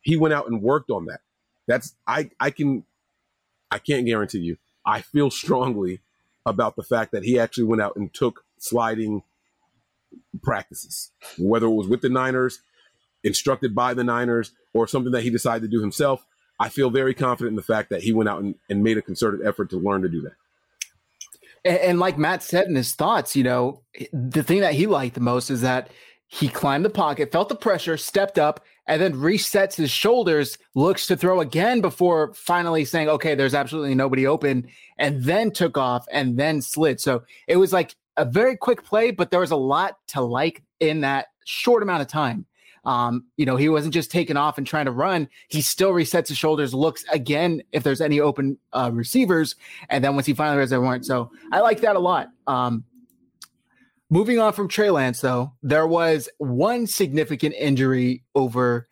he 0.00 0.16
went 0.16 0.34
out 0.34 0.48
and 0.48 0.62
worked 0.62 0.90
on 0.90 1.06
that. 1.06 1.20
That's 1.66 1.94
I 2.06 2.30
I 2.38 2.50
can 2.50 2.84
I 3.70 3.78
can't 3.78 4.06
guarantee 4.06 4.40
you. 4.40 4.56
I 4.86 5.00
feel 5.00 5.30
strongly 5.30 6.00
about 6.46 6.76
the 6.76 6.82
fact 6.82 7.12
that 7.12 7.24
he 7.24 7.38
actually 7.38 7.64
went 7.64 7.82
out 7.82 7.96
and 7.96 8.12
took 8.12 8.44
sliding 8.58 9.22
practices, 10.42 11.10
whether 11.38 11.66
it 11.66 11.70
was 11.70 11.88
with 11.88 12.02
the 12.02 12.08
Niners, 12.08 12.60
instructed 13.22 13.74
by 13.74 13.94
the 13.94 14.04
Niners, 14.04 14.52
or 14.72 14.86
something 14.86 15.12
that 15.12 15.22
he 15.22 15.30
decided 15.30 15.62
to 15.62 15.76
do 15.76 15.80
himself. 15.80 16.26
I 16.60 16.68
feel 16.68 16.90
very 16.90 17.14
confident 17.14 17.52
in 17.52 17.56
the 17.56 17.62
fact 17.62 17.90
that 17.90 18.02
he 18.02 18.12
went 18.12 18.28
out 18.28 18.42
and, 18.42 18.54
and 18.68 18.82
made 18.82 18.98
a 18.98 19.02
concerted 19.02 19.46
effort 19.46 19.70
to 19.70 19.78
learn 19.78 20.02
to 20.02 20.08
do 20.08 20.20
that. 20.22 20.34
And, 21.64 21.78
and 21.78 21.98
like 21.98 22.18
Matt 22.18 22.42
said 22.42 22.66
in 22.66 22.74
his 22.74 22.94
thoughts, 22.94 23.34
you 23.34 23.42
know, 23.42 23.82
the 24.12 24.42
thing 24.42 24.60
that 24.60 24.74
he 24.74 24.86
liked 24.86 25.14
the 25.14 25.20
most 25.20 25.50
is 25.50 25.62
that 25.62 25.88
he 26.34 26.48
climbed 26.48 26.84
the 26.84 26.90
pocket, 26.90 27.30
felt 27.30 27.48
the 27.48 27.54
pressure, 27.54 27.96
stepped 27.96 28.40
up, 28.40 28.64
and 28.88 29.00
then 29.00 29.14
resets 29.14 29.76
his 29.76 29.90
shoulders, 29.92 30.58
looks 30.74 31.06
to 31.06 31.16
throw 31.16 31.40
again 31.40 31.80
before 31.80 32.34
finally 32.34 32.84
saying, 32.84 33.08
okay, 33.08 33.36
there's 33.36 33.54
absolutely 33.54 33.94
nobody 33.94 34.26
open, 34.26 34.66
and 34.98 35.22
then 35.22 35.52
took 35.52 35.78
off 35.78 36.06
and 36.10 36.36
then 36.36 36.60
slid. 36.60 37.00
So 37.00 37.22
it 37.46 37.54
was 37.54 37.72
like 37.72 37.94
a 38.16 38.24
very 38.24 38.56
quick 38.56 38.82
play, 38.82 39.12
but 39.12 39.30
there 39.30 39.38
was 39.38 39.52
a 39.52 39.56
lot 39.56 39.98
to 40.08 40.22
like 40.22 40.64
in 40.80 41.02
that 41.02 41.28
short 41.44 41.84
amount 41.84 42.02
of 42.02 42.08
time. 42.08 42.46
Um, 42.84 43.26
you 43.36 43.46
know, 43.46 43.54
he 43.54 43.68
wasn't 43.68 43.94
just 43.94 44.10
taking 44.10 44.36
off 44.36 44.58
and 44.58 44.66
trying 44.66 44.86
to 44.86 44.90
run. 44.90 45.28
He 45.46 45.62
still 45.62 45.92
resets 45.92 46.26
his 46.26 46.36
shoulders, 46.36 46.74
looks 46.74 47.04
again 47.12 47.62
if 47.70 47.84
there's 47.84 48.00
any 48.00 48.18
open 48.18 48.58
uh, 48.72 48.90
receivers, 48.92 49.54
and 49.88 50.02
then 50.02 50.16
once 50.16 50.26
he 50.26 50.34
finally 50.34 50.56
realized 50.56 50.72
there 50.72 50.80
weren't. 50.80 51.06
So 51.06 51.30
I 51.52 51.60
like 51.60 51.80
that 51.82 51.94
a 51.94 52.00
lot. 52.00 52.30
Um, 52.48 52.82
Moving 54.10 54.38
on 54.38 54.52
from 54.52 54.68
Trey 54.68 54.90
Lance, 54.90 55.20
though, 55.20 55.52
there 55.62 55.86
was 55.86 56.28
one 56.38 56.86
significant 56.86 57.54
injury 57.58 58.22
over 58.34 58.88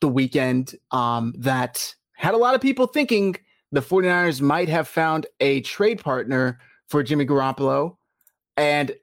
the 0.00 0.08
weekend 0.08 0.74
um, 0.90 1.34
that 1.38 1.94
had 2.14 2.34
a 2.34 2.38
lot 2.38 2.54
of 2.54 2.60
people 2.60 2.86
thinking 2.86 3.36
the 3.72 3.80
49ers 3.80 4.40
might 4.40 4.68
have 4.68 4.88
found 4.88 5.26
a 5.40 5.60
trade 5.62 6.02
partner 6.02 6.58
for 6.88 7.02
Jimmy 7.02 7.26
Garoppolo. 7.26 7.96
And 8.56 8.94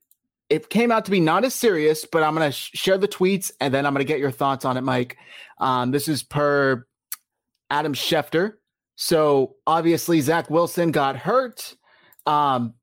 it 0.49 0.69
came 0.69 0.91
out 0.91 1.05
to 1.05 1.11
be 1.11 1.19
not 1.19 1.43
as 1.43 1.53
serious, 1.53 2.05
but 2.05 2.23
I'm 2.23 2.35
going 2.35 2.49
to 2.49 2.55
sh- 2.55 2.71
share 2.73 2.97
the 2.97 3.07
tweets 3.07 3.51
and 3.59 3.73
then 3.73 3.85
I'm 3.85 3.93
going 3.93 4.05
to 4.05 4.11
get 4.11 4.19
your 4.19 4.31
thoughts 4.31 4.65
on 4.65 4.77
it, 4.77 4.81
Mike. 4.81 5.17
Um, 5.59 5.91
this 5.91 6.07
is 6.07 6.23
per 6.23 6.85
Adam 7.69 7.93
Schefter. 7.93 8.53
So 8.95 9.55
obviously, 9.65 10.21
Zach 10.21 10.49
Wilson 10.49 10.91
got 10.91 11.15
hurt. 11.15 11.75
Um, 12.25 12.75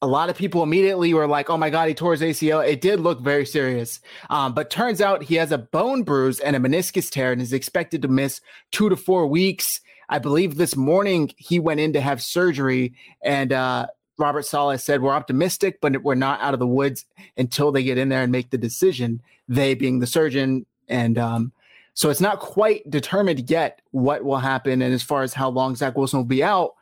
a 0.00 0.06
lot 0.06 0.30
of 0.30 0.36
people 0.36 0.62
immediately 0.62 1.12
were 1.12 1.26
like, 1.26 1.50
"Oh 1.50 1.56
my 1.56 1.70
God, 1.70 1.88
he 1.88 1.94
tore 1.94 2.12
his 2.12 2.22
ACL." 2.22 2.66
It 2.66 2.80
did 2.80 3.00
look 3.00 3.20
very 3.20 3.44
serious, 3.44 4.00
um, 4.30 4.54
but 4.54 4.70
turns 4.70 5.00
out 5.00 5.24
he 5.24 5.36
has 5.36 5.52
a 5.52 5.58
bone 5.58 6.02
bruise 6.02 6.40
and 6.40 6.54
a 6.54 6.60
meniscus 6.60 7.10
tear, 7.10 7.32
and 7.32 7.42
is 7.42 7.52
expected 7.52 8.02
to 8.02 8.08
miss 8.08 8.40
two 8.70 8.88
to 8.88 8.96
four 8.96 9.26
weeks. 9.26 9.80
I 10.08 10.18
believe 10.18 10.56
this 10.56 10.76
morning 10.76 11.32
he 11.36 11.58
went 11.58 11.80
in 11.80 11.92
to 11.92 12.00
have 12.00 12.22
surgery, 12.22 12.94
and 13.22 13.52
uh, 13.52 13.88
Robert 14.18 14.44
Saleh 14.44 14.80
said, 14.80 15.00
We're 15.00 15.12
optimistic, 15.12 15.80
but 15.80 16.02
we're 16.02 16.14
not 16.14 16.40
out 16.40 16.52
of 16.52 16.60
the 16.60 16.66
woods 16.66 17.06
until 17.36 17.72
they 17.72 17.84
get 17.84 17.98
in 17.98 18.08
there 18.08 18.22
and 18.22 18.32
make 18.32 18.50
the 18.50 18.58
decision. 18.58 19.22
They 19.48 19.74
being 19.74 20.00
the 20.00 20.06
surgeon. 20.06 20.66
And 20.88 21.16
um, 21.16 21.52
so 21.94 22.10
it's 22.10 22.20
not 22.20 22.40
quite 22.40 22.88
determined 22.90 23.48
yet 23.48 23.80
what 23.92 24.24
will 24.24 24.38
happen. 24.38 24.82
And 24.82 24.92
as 24.92 25.02
far 25.02 25.22
as 25.22 25.34
how 25.34 25.48
long 25.48 25.76
Zach 25.76 25.96
Wilson 25.96 26.18
will 26.18 26.24
be 26.24 26.42
out, 26.42 26.74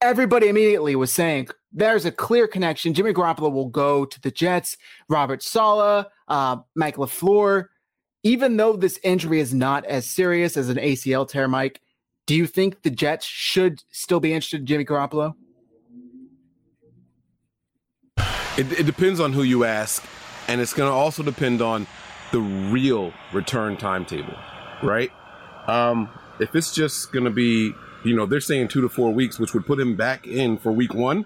everybody 0.00 0.48
immediately 0.48 0.96
was 0.96 1.12
saying 1.12 1.48
there's 1.72 2.04
a 2.04 2.12
clear 2.12 2.46
connection. 2.46 2.94
Jimmy 2.94 3.12
Garoppolo 3.12 3.52
will 3.52 3.68
go 3.68 4.04
to 4.04 4.20
the 4.20 4.30
Jets. 4.30 4.76
Robert 5.08 5.42
Saleh, 5.42 6.06
uh, 6.28 6.56
Mike 6.74 6.96
LaFleur. 6.96 7.66
Even 8.22 8.56
though 8.56 8.76
this 8.76 8.98
injury 9.02 9.40
is 9.40 9.54
not 9.54 9.84
as 9.84 10.06
serious 10.06 10.56
as 10.56 10.68
an 10.68 10.76
ACL 10.76 11.28
tear, 11.28 11.46
Mike, 11.46 11.80
do 12.26 12.34
you 12.34 12.46
think 12.46 12.82
the 12.82 12.90
Jets 12.90 13.24
should 13.24 13.82
still 13.90 14.20
be 14.20 14.32
interested 14.32 14.60
in 14.60 14.66
Jimmy 14.66 14.84
Garoppolo? 14.84 15.34
It, 18.58 18.72
it 18.72 18.86
depends 18.86 19.20
on 19.20 19.32
who 19.32 19.44
you 19.44 19.64
ask, 19.64 20.04
and 20.48 20.60
it's 20.60 20.74
going 20.74 20.90
to 20.90 20.94
also 20.94 21.22
depend 21.22 21.62
on 21.62 21.86
the 22.32 22.40
real 22.40 23.12
return 23.32 23.76
timetable, 23.76 24.34
right? 24.82 25.12
Um, 25.68 26.10
if 26.40 26.54
it's 26.56 26.74
just 26.74 27.12
going 27.12 27.24
to 27.24 27.30
be, 27.30 27.72
you 28.04 28.14
know, 28.14 28.26
they're 28.26 28.40
saying 28.40 28.68
two 28.68 28.80
to 28.80 28.88
four 28.88 29.12
weeks, 29.12 29.38
which 29.38 29.54
would 29.54 29.66
put 29.66 29.80
him 29.80 29.96
back 29.96 30.26
in 30.26 30.58
for 30.58 30.72
week 30.72 30.94
one, 30.94 31.24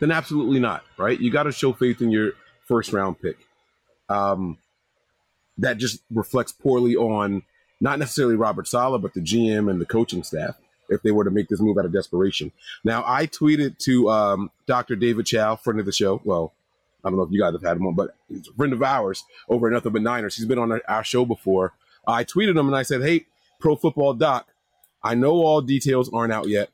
then 0.00 0.10
absolutely 0.10 0.60
not, 0.60 0.84
right? 0.96 1.18
You 1.18 1.30
got 1.30 1.44
to 1.44 1.52
show 1.52 1.72
faith 1.72 2.00
in 2.00 2.10
your 2.10 2.32
first 2.66 2.92
round 2.92 3.20
pick. 3.20 3.38
Um, 4.08 4.58
that 5.58 5.78
just 5.78 6.02
reflects 6.10 6.52
poorly 6.52 6.96
on 6.96 7.42
not 7.80 7.98
necessarily 7.98 8.36
Robert 8.36 8.66
Saleh, 8.66 9.00
but 9.02 9.14
the 9.14 9.20
GM 9.20 9.70
and 9.70 9.80
the 9.80 9.86
coaching 9.86 10.22
staff 10.22 10.56
if 10.88 11.02
they 11.02 11.10
were 11.10 11.24
to 11.24 11.30
make 11.30 11.48
this 11.48 11.60
move 11.60 11.78
out 11.78 11.84
of 11.84 11.92
desperation. 11.92 12.52
Now, 12.84 13.02
I 13.06 13.26
tweeted 13.26 13.78
to 13.78 14.10
um, 14.10 14.50
Dr. 14.66 14.96
David 14.96 15.26
Chao, 15.26 15.56
friend 15.56 15.80
of 15.80 15.86
the 15.86 15.92
show. 15.92 16.20
Well, 16.24 16.52
I 17.04 17.08
don't 17.08 17.16
know 17.16 17.24
if 17.24 17.32
you 17.32 17.40
guys 17.40 17.52
have 17.52 17.62
had 17.62 17.76
him 17.76 17.86
on, 17.86 17.94
but 17.94 18.14
he's 18.28 18.46
a 18.48 18.52
friend 18.52 18.72
of 18.72 18.82
ours 18.82 19.24
over 19.48 19.66
at 19.66 19.72
Nothing 19.72 19.92
But 19.92 20.02
Niners. 20.02 20.36
He's 20.36 20.46
been 20.46 20.58
on 20.58 20.80
our 20.86 21.04
show 21.04 21.24
before. 21.24 21.72
I 22.06 22.24
tweeted 22.24 22.56
him 22.56 22.66
and 22.66 22.76
I 22.76 22.82
said, 22.82 23.02
"Hey, 23.02 23.26
Pro 23.58 23.76
Football 23.76 24.14
Doc, 24.14 24.48
I 25.04 25.14
know 25.14 25.32
all 25.44 25.60
details 25.60 26.10
aren't 26.12 26.32
out 26.32 26.48
yet." 26.48 26.70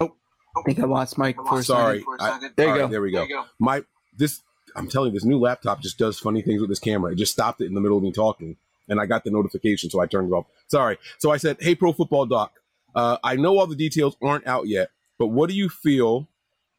Oh, 0.00 0.12
I 0.56 0.62
think 0.64 0.78
I 0.80 0.84
lost 0.84 1.18
Mike 1.18 1.36
for 1.36 1.60
a 1.60 1.62
Sorry. 1.62 2.00
second. 2.00 2.16
I, 2.20 2.50
There 2.56 2.66
you 2.66 2.72
all 2.72 2.78
go. 2.78 2.88
there 2.88 3.02
we 3.02 3.10
go. 3.12 3.26
My 3.58 3.84
this 4.16 4.42
I'm 4.76 4.88
telling 4.88 5.08
you, 5.12 5.14
this 5.14 5.24
new 5.24 5.38
laptop 5.38 5.80
just 5.82 5.98
does 5.98 6.18
funny 6.18 6.42
things 6.42 6.60
with 6.60 6.70
this 6.70 6.78
camera. 6.78 7.12
It 7.12 7.16
just 7.16 7.32
stopped 7.32 7.60
it 7.60 7.66
in 7.66 7.74
the 7.74 7.80
middle 7.80 7.96
of 7.96 8.02
me 8.04 8.12
talking, 8.12 8.56
and 8.88 9.00
I 9.00 9.06
got 9.06 9.24
the 9.24 9.30
notification, 9.30 9.90
so 9.90 10.00
I 10.00 10.06
turned 10.06 10.30
it 10.30 10.34
off. 10.34 10.46
Sorry. 10.68 10.98
So 11.18 11.30
I 11.30 11.36
said, 11.38 11.56
"Hey, 11.60 11.74
Pro 11.74 11.92
Football 11.92 12.26
Doc, 12.26 12.52
uh, 12.94 13.18
I 13.24 13.36
know 13.36 13.58
all 13.58 13.66
the 13.66 13.74
details 13.76 14.16
aren't 14.22 14.46
out 14.46 14.68
yet, 14.68 14.90
but 15.18 15.26
what 15.26 15.50
do 15.50 15.56
you 15.56 15.68
feel? 15.68 16.28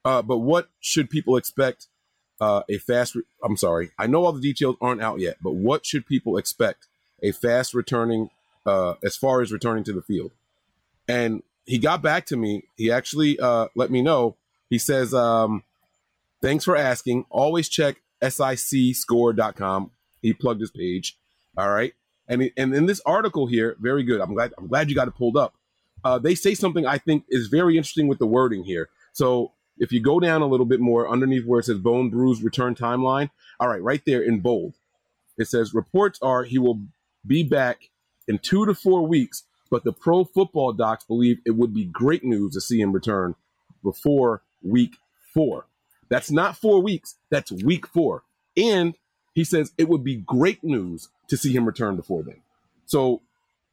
Uh, 0.04 0.22
but 0.22 0.38
what 0.38 0.70
should 0.80 1.10
people 1.10 1.38
expect? 1.38 1.88
Uh, 2.41 2.63
a 2.67 2.80
fast. 2.80 3.13
Re- 3.15 3.21
I'm 3.43 3.56
sorry. 3.56 3.91
I 3.99 4.08
know 4.08 4.25
all 4.25 4.34
the 4.34 4.41
details 4.41 4.75
aren't 4.82 5.01
out 5.01 5.19
yet, 5.19 5.38
but 5.43 5.51
what 5.54 5.86
should 5.86 6.08
people 6.08 6.38
expect? 6.38 6.88
A 7.21 7.32
fast 7.32 7.75
returning, 7.75 8.32
uh, 8.65 8.95
as 9.04 9.15
far 9.15 9.41
as 9.41 9.51
returning 9.51 9.84
to 9.86 9.93
the 9.93 10.01
field." 10.01 10.32
And 11.08 11.43
he 11.65 11.77
got 11.77 12.01
back 12.01 12.25
to 12.27 12.36
me. 12.36 12.63
He 12.75 12.91
actually 12.91 13.39
uh, 13.39 13.67
let 13.75 13.91
me 13.91 14.01
know. 14.01 14.36
He 14.71 14.80
says, 14.80 15.13
um, 15.13 15.63
"Thanks 16.41 16.65
for 16.65 16.75
asking. 16.75 17.25
Always 17.30 17.69
check 17.69 18.01
sicscore.com." 18.23 19.91
He 20.21 20.34
plugged 20.34 20.62
his 20.62 20.71
page. 20.71 21.17
All 21.58 21.69
right, 21.69 21.93
and 22.27 22.41
he- 22.41 22.54
and 22.58 22.73
in 22.73 22.88
this 22.88 23.01
article 23.06 23.45
here, 23.47 23.75
very 23.80 24.04
good. 24.04 24.19
I'm 24.19 24.34
glad. 24.34 24.54
I'm 24.58 24.67
glad 24.67 24.89
you 24.89 24.95
got 24.95 25.08
it 25.08 25.15
pulled 25.15 25.38
up. 25.38 25.54
Uh, 26.04 26.17
they 26.17 26.34
say 26.34 26.56
something 26.56 26.88
I 26.88 26.97
think 26.97 27.25
is 27.30 27.47
very 27.47 27.77
interesting 27.77 28.08
with 28.08 28.17
the 28.17 28.25
wording 28.25 28.63
here. 28.63 28.89
So 29.13 29.51
if 29.82 29.91
you 29.91 30.00
go 30.00 30.20
down 30.20 30.44
a 30.44 30.48
little 30.48 30.67
bit 30.67 30.80
more 30.80 31.10
underneath 31.10 31.44
where 31.44 31.60
it 31.60 31.65
says 31.65 31.80
bone 31.80 32.12
bruise 32.12 32.44
return 32.44 32.76
timeline, 32.76 33.32
all 33.60 33.67
right, 33.67 33.82
right 33.82 34.04
there 34.06 34.22
in 34.22 34.39
bold, 34.39 34.76
it 35.39 35.48
says 35.48 35.74
reports 35.74 36.20
are 36.22 36.44
he 36.44 36.60
will 36.60 36.80
be 37.26 37.44
back 37.44 37.89
in 38.28 38.38
two 38.38 38.67
to 38.67 38.76
four 38.76 39.08
weeks, 39.08 39.44
but 39.72 39.84
the 39.84 39.91
pro 39.91 40.24
football 40.24 40.72
docs 40.72 41.04
believe 41.04 41.39
it 41.46 41.56
would 41.56 41.74
be 41.74 41.84
great 41.84 42.24
news 42.24 42.54
to 42.54 42.62
see 42.62 42.80
him 42.80 42.91
return 42.91 43.34
before 43.84 44.44
week 44.63 44.98
four. 45.34 45.65
That's 46.10 46.30
not 46.30 46.56
four 46.56 46.80
weeks, 46.80 47.15
that's 47.32 47.52
week 47.52 47.88
four. 47.88 48.22
And 48.56 48.94
he 49.34 49.44
says 49.44 49.72
it 49.80 49.89
would 49.89 50.04
be 50.04 50.17
great 50.17 50.63
news 50.63 51.10
to 51.30 51.38
see 51.38 51.54
him 51.54 51.65
return 51.65 51.96
before 51.96 52.22
then. 52.22 52.41
So 52.86 53.22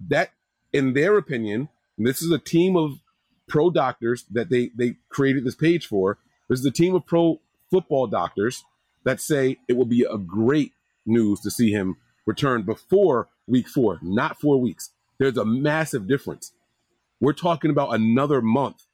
that, 0.09 0.31
in 0.73 0.95
their 0.95 1.19
opinion, 1.19 1.69
this 1.99 2.23
is 2.23 2.31
a 2.31 2.39
team 2.39 2.77
of 2.77 3.01
pro 3.49 3.71
doctors 3.71 4.25
that 4.31 4.51
they 4.51 4.71
they 4.75 4.97
created 5.09 5.45
this 5.45 5.55
page 5.55 5.87
for. 5.87 6.19
This 6.49 6.61
is 6.61 6.67
a 6.67 6.71
team 6.71 6.95
of 6.95 7.07
pro 7.07 7.41
football 7.71 8.07
doctors 8.07 8.65
that 9.05 9.21
say 9.21 9.59
it 9.69 9.77
will 9.77 9.87
be 9.87 10.07
a 10.09 10.19
great 10.19 10.73
news 11.07 11.41
to 11.41 11.51
see 11.51 11.71
him 11.71 11.97
return 12.27 12.63
before 12.63 13.29
week 13.47 13.69
four, 13.69 13.99
not 14.03 14.41
four 14.41 14.61
weeks. 14.61 14.91
There's 15.19 15.37
a 15.37 15.45
massive 15.45 16.07
difference. 16.07 16.53
We're 17.21 17.33
talking 17.33 17.71
about 17.71 17.95
another 17.95 18.41
month, 18.41 18.85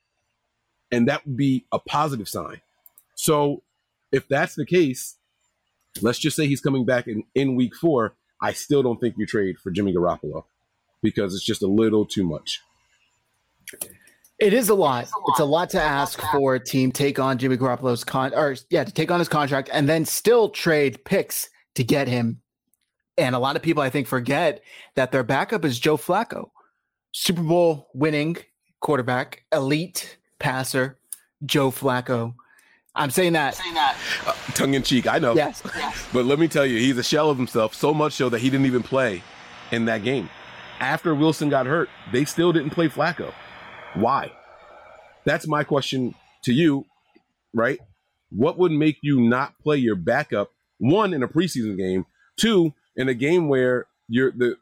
and 0.91 1.09
that 1.09 1.27
would 1.27 1.37
be 1.37 1.65
a 1.71 1.79
positive 1.79 2.29
sign. 2.29 2.63
So, 3.15 3.63
if 4.11 4.27
that's 4.29 4.55
the 4.55 4.65
case, 4.65 5.17
let's 6.01 6.19
just 6.19 6.37
say 6.37 6.47
he's 6.47 6.61
coming 6.61 6.85
back 6.85 7.07
in, 7.07 7.25
in 7.35 7.57
week 7.57 7.75
four. 7.75 8.15
I 8.41 8.53
still 8.53 8.83
don't 8.83 9.01
think 9.01 9.17
you 9.19 9.27
trade 9.27 9.59
for 9.59 9.71
Jimmy 9.71 9.93
Garoppolo 9.93 10.45
because 11.03 11.35
it's 11.35 11.45
just 11.45 11.63
a 11.63 11.67
little 11.67 12.07
too 12.07 12.25
much. 12.25 12.63
It 14.41 14.53
is 14.53 14.69
a 14.69 14.75
lot. 14.75 15.09
It's 15.29 15.39
a 15.39 15.45
lot 15.45 15.71
to 15.71 15.81
ask 15.81 16.21
for 16.33 16.57
a 16.57 16.61
team 16.65 16.91
take 16.91 17.19
on 17.19 17.39
Jimmy 17.39 17.57
Garoppolo's 17.57 18.03
con 18.03 18.35
or 18.35 18.57
yeah, 18.69 18.83
to 18.83 18.93
take 18.93 19.11
on 19.11 19.21
his 19.21 19.29
contract 19.29 19.71
and 19.73 19.89
then 19.89 20.05
still 20.05 20.49
trade 20.49 21.05
picks 21.05 21.49
to 21.77 21.85
get 21.85 22.09
him. 22.09 22.41
And 23.17 23.37
a 23.37 23.39
lot 23.39 23.55
of 23.55 23.63
people 23.63 23.83
I 23.83 23.91
think 23.91 24.09
forget 24.09 24.61
that 24.97 25.13
their 25.13 25.23
backup 25.23 25.65
is 25.65 25.79
Joe 25.79 25.97
Flacco, 25.97 26.51
Super 27.13 27.43
Bowl 27.43 27.89
winning 27.95 28.37
quarterback, 28.81 29.45
elite 29.53 30.19
passer, 30.41 30.99
Joe 31.47 31.71
Flacco. 31.71 32.35
I'm 32.97 33.11
saying 33.11 33.35
that. 33.35 33.55
Saying 33.55 33.75
that. 33.75 33.97
Uh, 34.27 34.33
tongue 34.55 34.75
in 34.75 34.83
cheek, 34.83 35.07
I 35.07 35.19
know. 35.19 35.35
Yes. 35.35 35.63
But 36.13 36.25
let 36.25 36.39
me 36.39 36.49
tell 36.49 36.67
you, 36.67 36.79
he's 36.79 36.99
a 36.99 37.03
shell 37.03 37.31
of 37.31 37.37
himself, 37.37 37.75
so 37.75 37.95
much 37.95 38.15
so 38.15 38.29
that 38.29 38.41
he 38.41 38.51
didn't 38.51 38.67
even 38.67 38.83
play 38.83 39.23
in 39.71 39.85
that 39.85 40.03
game. 40.03 40.29
After 40.81 41.15
Wilson 41.15 41.49
got 41.49 41.67
hurt, 41.67 41.89
they 42.13 42.25
still 42.25 42.53
didn't 42.53 42.71
play 42.71 42.89
Flacco. 42.89 43.33
Why? 43.95 44.33
That's 45.25 45.47
my 45.47 45.65
question 45.65 46.15
to 46.45 46.53
you, 46.53 46.87
right? 47.53 47.81
What 48.31 48.59
would 48.59 48.73
make 48.73 48.99
you 49.03 49.21
not 49.21 49.59
play 49.61 49.77
your 49.79 49.95
backup, 49.95 50.51
one, 50.79 51.15
in 51.15 51.23
a 51.23 51.29
preseason 51.29 51.77
game, 51.77 52.07
two, 52.37 52.75
in 52.97 53.09
a 53.09 53.15
game 53.15 53.49
where 53.49 53.87
you're 54.09 54.33
the 54.33 54.57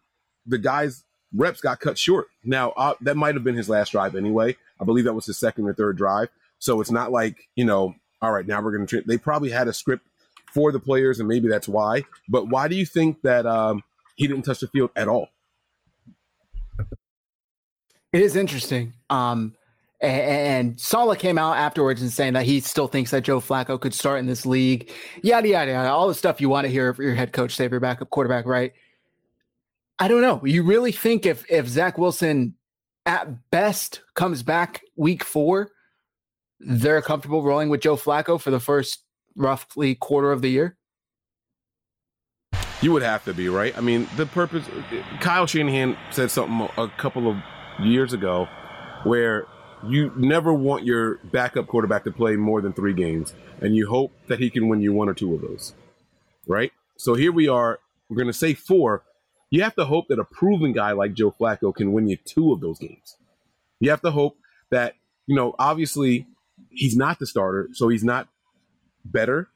the 0.47 0.59
guy's 0.59 1.05
reps 1.35 1.61
got 1.61 1.81
cut 1.81 1.99
short. 1.99 2.29
Now 2.45 2.71
uh, 2.73 2.95
that 3.01 3.17
might 3.17 3.35
have 3.35 3.45
been 3.45 3.55
his 3.55 3.69
last 3.69 3.93
drive 3.93 4.15
anyway. 4.15 4.57
I 4.81 4.85
believe 4.85 5.05
that 5.05 5.15
was 5.15 5.27
his 5.27 5.39
second 5.39 5.67
or 5.67 5.75
third 5.75 5.97
drive. 5.97 6.29
So 6.59 6.81
it's 6.81 6.91
not 6.91 7.11
like 7.11 7.49
you 7.57 7.65
know, 7.65 7.95
all 8.21 8.33
right, 8.33 8.47
now 8.47 8.61
we're 8.61 8.77
going 8.77 8.87
to. 8.87 9.03
They 9.03 9.19
probably 9.19 9.51
had 9.51 9.69
a 9.69 9.73
script 9.73 10.07
for 10.53 10.71
the 10.71 10.81
players, 10.81 11.19
and 11.19 11.29
maybe 11.29 11.49
that's 11.49 11.69
why. 11.69 12.05
But 12.29 12.49
why 12.49 12.69
do 12.69 12.77
you 12.77 12.85
think 12.87 13.23
that 13.23 13.47
um, 13.47 13.83
he 14.17 14.27
didn't 14.27 14.45
touch 14.45 14.61
the 14.61 14.69
field 14.69 14.91
at 14.95 15.09
all? 15.09 15.29
It 18.13 18.21
is 18.21 18.37
interesting. 18.37 18.93
Um, 19.11 19.55
a- 20.03 20.07
and 20.07 20.79
Saleh 20.81 21.19
came 21.19 21.39
out 21.39 21.57
afterwards 21.57 22.03
and 22.03 22.13
saying 22.13 22.35
that 22.35 22.45
he 22.45 22.61
still 22.61 22.89
thinks 22.89 23.11
that 23.13 23.23
Joe 23.23 23.41
Flacco 23.41 23.81
could 23.81 23.95
start 23.95 24.19
in 24.19 24.27
this 24.27 24.45
league. 24.45 24.91
Yada 25.23 25.49
yada 25.49 25.71
yada. 25.73 25.89
All 25.91 26.09
the 26.09 26.15
stuff 26.15 26.41
you 26.41 26.49
want 26.49 26.67
to 26.67 26.71
hear 26.71 26.93
for 26.93 27.03
your 27.03 27.15
head 27.15 27.33
coach, 27.33 27.55
say 27.55 27.65
if 27.65 27.71
your 27.71 27.81
backup 27.81 28.11
quarterback, 28.11 28.47
right? 28.47 28.73
I 29.99 30.09
don't 30.09 30.23
know. 30.23 30.41
You 30.45 30.63
really 30.63 30.93
think 30.93 31.27
if 31.27 31.49
if 31.51 31.67
Zach 31.69 31.99
Wilson 31.99 32.55
at 33.07 33.51
best 33.51 34.03
comes 34.15 34.43
back 34.43 34.83
week 34.97 35.25
four, 35.25 35.71
they're 36.61 37.03
comfortable 37.03 37.43
rolling 37.43 37.69
with 37.69 37.81
Joe 37.81 37.97
Flacco 37.97 38.41
for 38.41 38.51
the 38.51 38.61
first 38.61 39.05
roughly 39.37 39.95
quarter 39.95 40.33
of 40.33 40.43
the 40.43 40.51
year? 40.51 40.77
You 42.81 42.93
would 42.93 43.03
have 43.03 43.25
to 43.27 43.35
be 43.35 43.49
right. 43.49 43.77
I 43.79 43.81
mean, 43.81 44.09
the 44.17 44.27
purpose. 44.27 44.65
Kyle 45.21 45.47
Shanahan 45.47 45.97
said 46.11 46.31
something 46.31 46.69
a 46.77 46.89
couple 46.89 47.31
of 47.31 47.37
years 47.81 48.13
ago, 48.13 48.49
where 49.05 49.47
you 49.87 50.13
never 50.17 50.53
want 50.53 50.85
your 50.85 51.17
backup 51.25 51.67
quarterback 51.67 52.05
to 52.05 52.11
play 52.11 52.37
more 52.37 52.61
than 52.61 52.73
three 52.73 52.93
games, 52.93 53.35
and 53.61 53.75
you 53.75 53.89
hope 53.89 54.13
that 54.29 54.39
he 54.39 54.51
can 54.51 54.69
win 54.69 54.81
you 54.81 54.93
one 54.93 55.09
or 55.09 55.15
two 55.15 55.35
of 55.35 55.41
those. 55.41 55.75
Right. 56.47 56.73
So 56.97 57.15
here 57.15 57.33
we 57.33 57.49
are. 57.49 57.81
We're 58.09 58.17
going 58.17 58.27
to 58.27 58.33
say 58.33 58.55
four. 58.55 59.03
You 59.51 59.63
have 59.63 59.75
to 59.77 59.85
hope 59.85 60.09
that 60.09 60.19
a 60.19 60.25
proven 60.25 60.73
guy 60.73 60.93
like 60.93 61.15
Joe 61.15 61.31
Flacco 61.31 61.75
can 61.75 61.93
win 61.93 62.09
you 62.09 62.17
two 62.17 62.53
of 62.53 62.61
those 62.61 62.79
games. 62.79 63.17
You 63.81 63.91
have 63.91 64.03
to 64.03 64.11
hope 64.11 64.37
that 64.71 64.95
you 65.27 65.35
know. 65.35 65.55
Obviously, 65.59 66.27
he's 66.71 66.97
not 66.97 67.19
the 67.19 67.27
starter, 67.27 67.69
so 67.73 67.89
he's 67.89 68.05
not 68.05 68.29
better. 69.05 69.49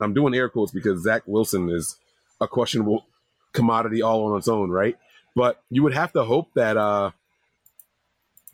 I'm 0.00 0.14
doing 0.14 0.34
air 0.34 0.48
quotes 0.48 0.72
because 0.72 1.02
Zach 1.02 1.22
Wilson 1.26 1.70
is 1.70 1.96
a 2.40 2.48
questionable 2.48 3.06
commodity 3.52 4.02
all 4.02 4.26
on 4.26 4.38
its 4.38 4.48
own, 4.48 4.70
right? 4.70 4.96
But 5.36 5.62
you 5.70 5.82
would 5.82 5.94
have 5.94 6.12
to 6.12 6.24
hope 6.24 6.48
that 6.54 6.76
uh, 6.76 7.12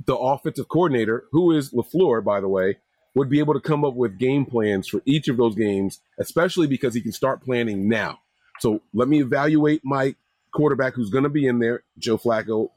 the 0.06 0.16
offensive 0.16 0.68
coordinator, 0.68 1.24
who 1.32 1.52
is 1.52 1.72
LaFleur, 1.72 2.24
by 2.24 2.40
the 2.40 2.48
way, 2.48 2.78
would 3.14 3.28
be 3.28 3.40
able 3.40 3.54
to 3.54 3.60
come 3.60 3.84
up 3.84 3.94
with 3.94 4.18
game 4.18 4.44
plans 4.46 4.88
for 4.88 5.02
each 5.04 5.28
of 5.28 5.36
those 5.36 5.54
games, 5.54 6.00
especially 6.18 6.66
because 6.66 6.94
he 6.94 7.00
can 7.00 7.12
start 7.12 7.42
planning 7.42 7.88
now. 7.88 8.20
So 8.60 8.82
let 8.94 9.08
me 9.08 9.20
evaluate 9.20 9.84
my 9.84 10.14
quarterback 10.52 10.94
who's 10.94 11.10
going 11.10 11.24
to 11.24 11.30
be 11.30 11.46
in 11.46 11.58
there, 11.58 11.82
Joe 11.98 12.18
Flacco, 12.18 12.70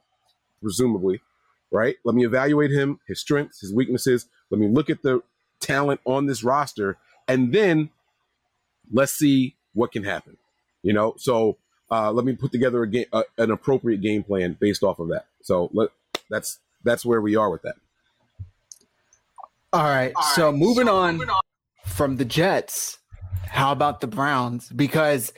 presumably, 0.62 1.22
right? 1.72 1.96
Let 2.04 2.16
me 2.16 2.26
evaluate 2.26 2.72
him, 2.72 3.00
his 3.08 3.20
strengths, 3.20 3.62
his 3.62 3.74
weaknesses. 3.74 4.28
Let 4.50 4.60
me 4.60 4.68
look 4.68 4.90
at 4.90 5.04
the 5.04 5.22
talent 5.60 6.02
on 6.06 6.26
this 6.26 6.44
roster, 6.44 6.98
and 7.28 7.54
then 7.54 7.90
let's 8.92 9.12
see 9.12 9.56
what 9.74 9.92
can 9.92 10.04
happen. 10.04 10.38
You 10.82 10.94
know, 10.94 11.16
so 11.18 11.58
uh, 11.92 12.12
let 12.12 12.26
me 12.26 12.34
put 12.34 12.52
together 12.52 12.84
a 12.84 12.88
game, 12.88 13.06
uh, 13.14 13.24
an 13.38 13.52
appropriate 13.52 14.02
game 14.02 14.24
plan 14.24 14.58
based 14.60 14.84
off 14.84 15.00
of 15.00 15.10
that. 15.10 15.28
So 15.42 15.70
let 15.74 15.90
that's 16.30 16.60
that's 16.84 17.06
where 17.06 17.22
we 17.22 17.36
are 17.36 17.50
with 17.50 17.62
that. 17.64 17.76
All 19.72 19.84
right. 19.84 20.12
All 20.16 20.24
so, 20.24 20.46
right. 20.50 20.56
Moving, 20.56 20.88
so 20.88 20.96
on 20.98 21.18
moving 21.18 21.30
on 21.30 21.42
from 21.86 22.18
the 22.18 22.26
Jets, 22.26 23.00
how 23.48 23.72
about 23.72 24.02
the 24.02 24.08
Browns? 24.08 24.70
Because 24.70 25.34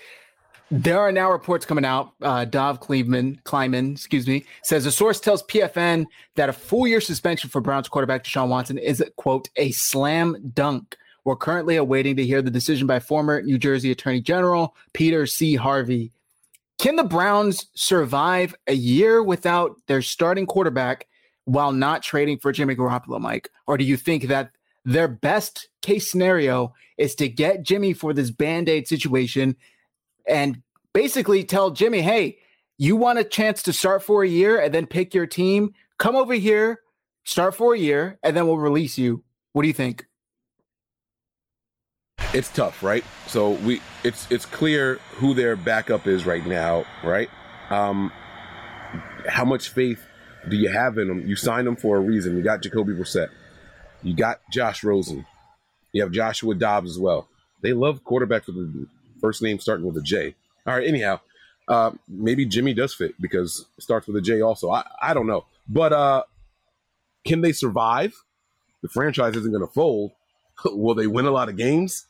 there 0.71 0.99
are 0.99 1.11
now 1.11 1.31
reports 1.31 1.65
coming 1.65 1.85
out. 1.85 2.13
Uh, 2.21 2.45
Dov 2.45 2.79
Kleiman, 2.79 3.39
Kleiman, 3.43 3.93
excuse 3.93 4.27
me, 4.27 4.45
says 4.63 4.85
a 4.85 4.91
source 4.91 5.19
tells 5.19 5.43
PFN 5.43 6.05
that 6.35 6.49
a 6.49 6.53
full 6.53 6.87
year 6.87 7.01
suspension 7.01 7.49
for 7.49 7.61
Browns 7.61 7.87
quarterback 7.87 8.23
Deshaun 8.23 8.49
Watson 8.49 8.77
is 8.77 9.03
quote 9.15 9.49
a 9.55 9.71
slam 9.71 10.51
dunk. 10.53 10.97
We're 11.23 11.35
currently 11.35 11.75
awaiting 11.75 12.15
to 12.17 12.25
hear 12.25 12.41
the 12.41 12.51
decision 12.51 12.87
by 12.87 12.99
former 12.99 13.41
New 13.41 13.57
Jersey 13.57 13.91
Attorney 13.91 14.21
General 14.21 14.75
Peter 14.93 15.25
C. 15.25 15.55
Harvey. 15.55 16.11
Can 16.77 16.97
the 16.97 17.03
Browns 17.03 17.67
survive 17.73 18.53
a 18.67 18.73
year 18.73 19.23
without 19.23 19.75
their 19.87 20.01
starting 20.01 20.45
quarterback 20.45 21.07
while 21.45 21.71
not 21.71 22.03
trading 22.03 22.37
for 22.37 22.51
Jimmy 22.51 22.75
Garoppolo, 22.75 23.19
Mike? 23.19 23.49
Or 23.67 23.77
do 23.77 23.83
you 23.83 23.97
think 23.97 24.27
that 24.27 24.51
their 24.83 25.07
best 25.07 25.69
case 25.81 26.09
scenario 26.09 26.73
is 26.97 27.15
to 27.15 27.27
get 27.29 27.63
Jimmy 27.63 27.93
for 27.93 28.13
this 28.13 28.31
band 28.31 28.69
aid 28.69 28.87
situation 28.87 29.55
and 30.27 30.61
basically 30.93 31.43
tell 31.43 31.71
Jimmy, 31.71 32.01
hey, 32.01 32.37
you 32.77 32.95
want 32.95 33.19
a 33.19 33.23
chance 33.23 33.63
to 33.63 33.73
start 33.73 34.03
for 34.03 34.23
a 34.23 34.27
year 34.27 34.59
and 34.59 34.73
then 34.73 34.85
pick 34.85 35.13
your 35.13 35.27
team? 35.27 35.73
Come 35.97 36.15
over 36.15 36.33
here, 36.33 36.81
start 37.23 37.55
for 37.55 37.73
a 37.73 37.79
year, 37.79 38.19
and 38.21 38.35
then 38.35 38.47
we'll 38.47 38.57
release 38.57 38.97
you. 38.97 39.23
What 39.53 39.61
do 39.61 39.67
you 39.67 39.73
think? 39.73 40.05
it's 42.35 42.49
tough, 42.49 42.83
right? 42.83 43.03
So 43.27 43.51
we 43.51 43.81
it's 44.03 44.29
it's 44.29 44.45
clear 44.45 44.95
who 45.13 45.33
their 45.33 45.55
backup 45.55 46.05
is 46.05 46.25
right 46.25 46.45
now, 46.45 46.85
right? 47.03 47.29
Um, 47.69 48.11
how 49.27 49.45
much 49.45 49.69
faith 49.69 50.04
do 50.49 50.55
you 50.55 50.69
have 50.69 50.97
in 50.97 51.07
them? 51.07 51.27
You 51.27 51.35
signed 51.35 51.67
them 51.67 51.75
for 51.75 51.97
a 51.97 51.99
reason. 51.99 52.37
You 52.37 52.43
got 52.43 52.61
Jacoby 52.61 52.93
Brissett, 52.93 53.29
you 54.03 54.15
got 54.15 54.41
Josh 54.51 54.83
Rosen, 54.83 55.25
you 55.91 56.01
have 56.01 56.11
Joshua 56.11 56.55
Dobbs 56.55 56.91
as 56.91 56.99
well. 56.99 57.27
They 57.61 57.73
love 57.73 58.03
quarterbacks 58.03 58.47
with 58.47 58.55
the 58.55 58.87
first 59.19 59.41
name 59.41 59.59
starting 59.59 59.85
with 59.85 59.97
a 59.97 60.01
J. 60.01 60.35
All 60.67 60.75
right, 60.75 60.87
anyhow, 60.87 61.19
uh, 61.67 61.91
maybe 62.07 62.45
Jimmy 62.45 62.73
does 62.73 62.93
fit 62.93 63.19
because 63.19 63.65
it 63.77 63.83
starts 63.83 64.07
with 64.07 64.15
a 64.17 64.21
J 64.21 64.41
also. 64.41 64.71
I, 64.71 64.83
I 65.01 65.13
don't 65.13 65.27
know, 65.27 65.45
but 65.67 65.93
uh, 65.93 66.23
can 67.25 67.41
they 67.41 67.51
survive? 67.51 68.13
The 68.81 68.89
franchise 68.89 69.35
isn't 69.35 69.51
going 69.51 69.65
to 69.65 69.73
fold 69.73 70.11
Will 70.65 70.95
they 70.95 71.07
win 71.07 71.25
a 71.25 71.31
lot 71.31 71.49
of 71.49 71.57
games? 71.57 72.07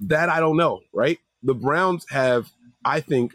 That 0.00 0.28
I 0.28 0.40
don't 0.40 0.56
know, 0.56 0.80
right? 0.92 1.18
The 1.42 1.54
Browns 1.54 2.06
have, 2.10 2.50
I 2.84 3.00
think, 3.00 3.34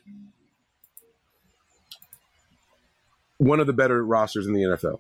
one 3.38 3.60
of 3.60 3.68
the 3.68 3.74
better 3.74 4.04
rosters 4.04 4.48
in 4.48 4.54
the 4.54 4.62
NFL, 4.62 5.00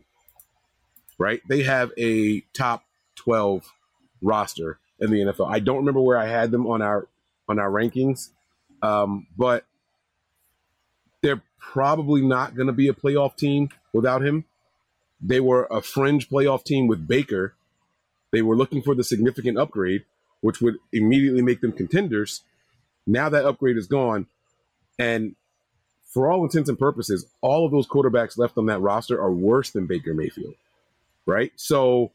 right? 1.18 1.42
They 1.48 1.64
have 1.64 1.92
a 1.98 2.42
top 2.54 2.84
12 3.16 3.72
roster 4.22 4.80
in 5.00 5.12
the 5.12 5.20
NFL. 5.20 5.50
I 5.50 5.60
don't 5.60 5.78
remember 5.78 6.02
where 6.02 6.18
I 6.18 6.28
had 6.28 6.52
them 6.52 6.68
on 6.68 6.82
our 6.82 7.08
on 7.48 7.60
our 7.60 7.70
rankings, 7.70 8.30
um, 8.82 9.28
but 9.38 9.66
they're 11.22 11.44
probably 11.60 12.22
not 12.22 12.56
going 12.56 12.68
to 12.68 12.74
be 12.74 12.88
a 12.88 12.94
playoff 12.94 13.36
team 13.36 13.70
without 13.94 14.24
him. 14.24 14.46
They 15.22 15.40
were 15.40 15.68
a 15.70 15.82
fringe 15.82 16.30
playoff 16.30 16.64
team 16.64 16.88
with 16.88 17.08
Baker 17.08 17.56
they 18.36 18.42
were 18.42 18.58
looking 18.58 18.82
for 18.82 18.94
the 18.94 19.04
significant 19.06 19.58
upgrade, 19.58 20.04
which 20.42 20.60
would 20.60 20.76
immediately 20.92 21.42
make 21.42 21.62
them 21.62 21.72
contenders. 21.72 22.42
Now 23.08 23.30
that 23.30 23.46
upgrade 23.46 23.78
is 23.78 23.88
gone. 23.88 24.28
And 25.00 25.38
for 26.16 26.32
all 26.32 26.44
intents 26.46 26.70
and 26.70 26.80
purposes, 26.80 27.26
all 27.42 27.66
of 27.66 27.74
those 27.74 27.86
quarterbacks 27.86 28.38
left 28.38 28.58
on 28.58 28.68
that 28.68 28.80
roster 28.80 29.22
are 29.22 29.34
worse 29.34 29.72
than 29.72 29.86
Baker 29.86 30.14
Mayfield. 30.14 30.56
Right? 31.26 31.52
So 31.58 32.12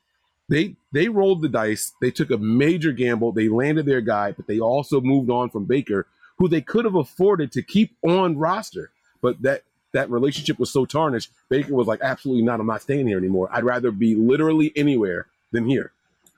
they 0.49 0.75
they 0.91 1.09
rolled 1.09 1.43
the 1.43 1.51
dice. 1.51 1.93
They 2.01 2.11
took 2.11 2.31
a 2.31 2.39
major 2.39 2.93
gamble. 2.93 3.33
They 3.33 3.51
landed 3.51 3.85
their 3.85 4.01
guy, 4.01 4.33
but 4.33 4.47
they 4.47 4.59
also 4.59 5.03
moved 5.03 5.29
on 5.29 5.51
from 5.51 5.67
Baker, 5.67 6.07
who 6.39 6.49
they 6.49 6.63
could 6.63 6.87
have 6.87 6.95
afforded 6.95 7.53
to 7.53 7.63
keep 7.63 7.95
on 8.03 8.39
roster. 8.39 8.91
But 9.21 9.43
that 9.43 9.65
that 9.93 10.11
relationship 10.11 10.59
was 10.59 10.73
so 10.73 10.87
tarnished. 10.87 11.31
Baker 11.51 11.75
was 11.75 11.87
like, 11.87 12.01
absolutely 12.01 12.43
not. 12.43 12.59
I'm 12.59 12.67
not 12.67 12.81
staying 12.81 13.07
here 13.07 13.19
anymore. 13.19 13.51
I'd 13.53 13.65
rather 13.65 13.91
be 13.91 14.15
literally 14.15 14.73
anywhere 14.77 15.27
than 15.53 15.67
here. 15.67 15.93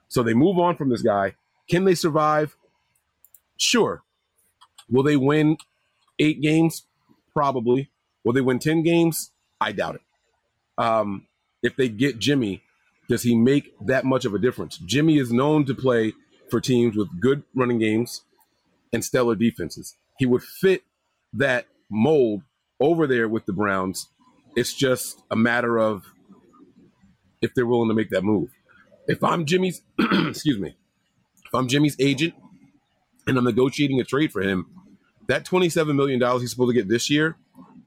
So 0.08 0.24
they 0.24 0.34
move 0.34 0.58
on 0.58 0.74
from 0.74 0.88
this 0.88 1.02
guy. 1.02 1.36
Can 1.68 1.84
they 1.84 1.94
survive? 1.94 2.56
Sure. 3.56 4.02
Will 4.90 5.04
they 5.04 5.16
win 5.16 5.58
eight 6.18 6.40
games? 6.40 6.86
Probably. 7.34 7.90
Will 8.24 8.32
they 8.32 8.40
win 8.40 8.58
10 8.58 8.82
games? 8.82 9.32
I 9.60 9.72
doubt 9.72 9.96
it. 9.96 10.00
Um, 10.78 11.26
if 11.62 11.76
they 11.76 11.88
get 11.88 12.18
Jimmy, 12.18 12.62
does 13.08 13.22
he 13.22 13.36
make 13.36 13.74
that 13.86 14.04
much 14.04 14.24
of 14.24 14.34
a 14.34 14.38
difference? 14.38 14.78
Jimmy 14.78 15.18
is 15.18 15.32
known 15.32 15.64
to 15.66 15.74
play 15.74 16.12
for 16.50 16.60
teams 16.60 16.96
with 16.96 17.20
good 17.20 17.42
running 17.54 17.78
games 17.78 18.22
and 18.92 19.04
stellar 19.04 19.34
defenses. 19.34 19.96
He 20.18 20.26
would 20.26 20.42
fit 20.42 20.82
that 21.32 21.66
mold 21.90 22.42
over 22.80 23.06
there 23.06 23.28
with 23.28 23.46
the 23.46 23.52
Browns. 23.52 24.08
It's 24.56 24.74
just 24.74 25.22
a 25.30 25.36
matter 25.36 25.78
of 25.78 26.04
if 27.40 27.54
they're 27.54 27.66
willing 27.66 27.88
to 27.88 27.94
make 27.94 28.10
that 28.10 28.22
move 28.22 28.50
if 29.06 29.22
I'm 29.22 29.44
Jimmy's, 29.44 29.82
excuse 29.98 30.58
me, 30.58 30.74
if 31.44 31.54
I'm 31.54 31.68
Jimmy's 31.68 31.96
agent 31.98 32.34
and 33.26 33.36
I'm 33.36 33.44
negotiating 33.44 34.00
a 34.00 34.04
trade 34.04 34.32
for 34.32 34.42
him, 34.42 34.66
that 35.32 35.46
$27 35.46 35.96
million 35.96 36.20
he's 36.40 36.50
supposed 36.50 36.68
to 36.68 36.74
get 36.74 36.88
this 36.88 37.08
year 37.08 37.36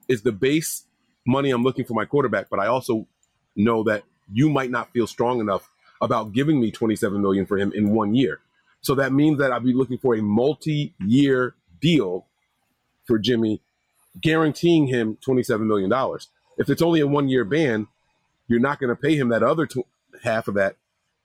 is 0.08 0.22
the 0.22 0.32
base 0.32 0.82
money 1.24 1.50
I'm 1.50 1.62
looking 1.62 1.84
for 1.84 1.94
my 1.94 2.04
quarterback. 2.04 2.50
But 2.50 2.58
I 2.58 2.66
also 2.66 3.06
know 3.54 3.84
that 3.84 4.02
you 4.32 4.50
might 4.50 4.72
not 4.72 4.92
feel 4.92 5.06
strong 5.06 5.38
enough 5.38 5.70
about 6.00 6.32
giving 6.32 6.60
me 6.60 6.72
27 6.72 7.22
million 7.22 7.46
for 7.46 7.56
him 7.56 7.72
in 7.72 7.90
one 7.90 8.16
year. 8.16 8.40
So 8.80 8.96
that 8.96 9.12
means 9.12 9.38
that 9.38 9.52
I'll 9.52 9.60
be 9.60 9.72
looking 9.72 9.96
for 9.96 10.16
a 10.16 10.22
multi-year 10.22 11.54
deal 11.80 12.26
for 13.04 13.16
Jimmy, 13.16 13.62
guaranteeing 14.20 14.88
him 14.88 15.16
27 15.20 15.68
million 15.68 15.88
dollars. 15.88 16.28
If 16.58 16.68
it's 16.68 16.82
only 16.82 16.98
a 16.98 17.06
one-year 17.06 17.44
ban, 17.44 17.86
you're 18.48 18.58
not 18.58 18.80
going 18.80 18.90
to 18.90 19.00
pay 19.00 19.14
him 19.14 19.28
that 19.28 19.44
other 19.44 19.66
tw- 19.66 19.86
half 20.24 20.48
of 20.48 20.54
that 20.54 20.76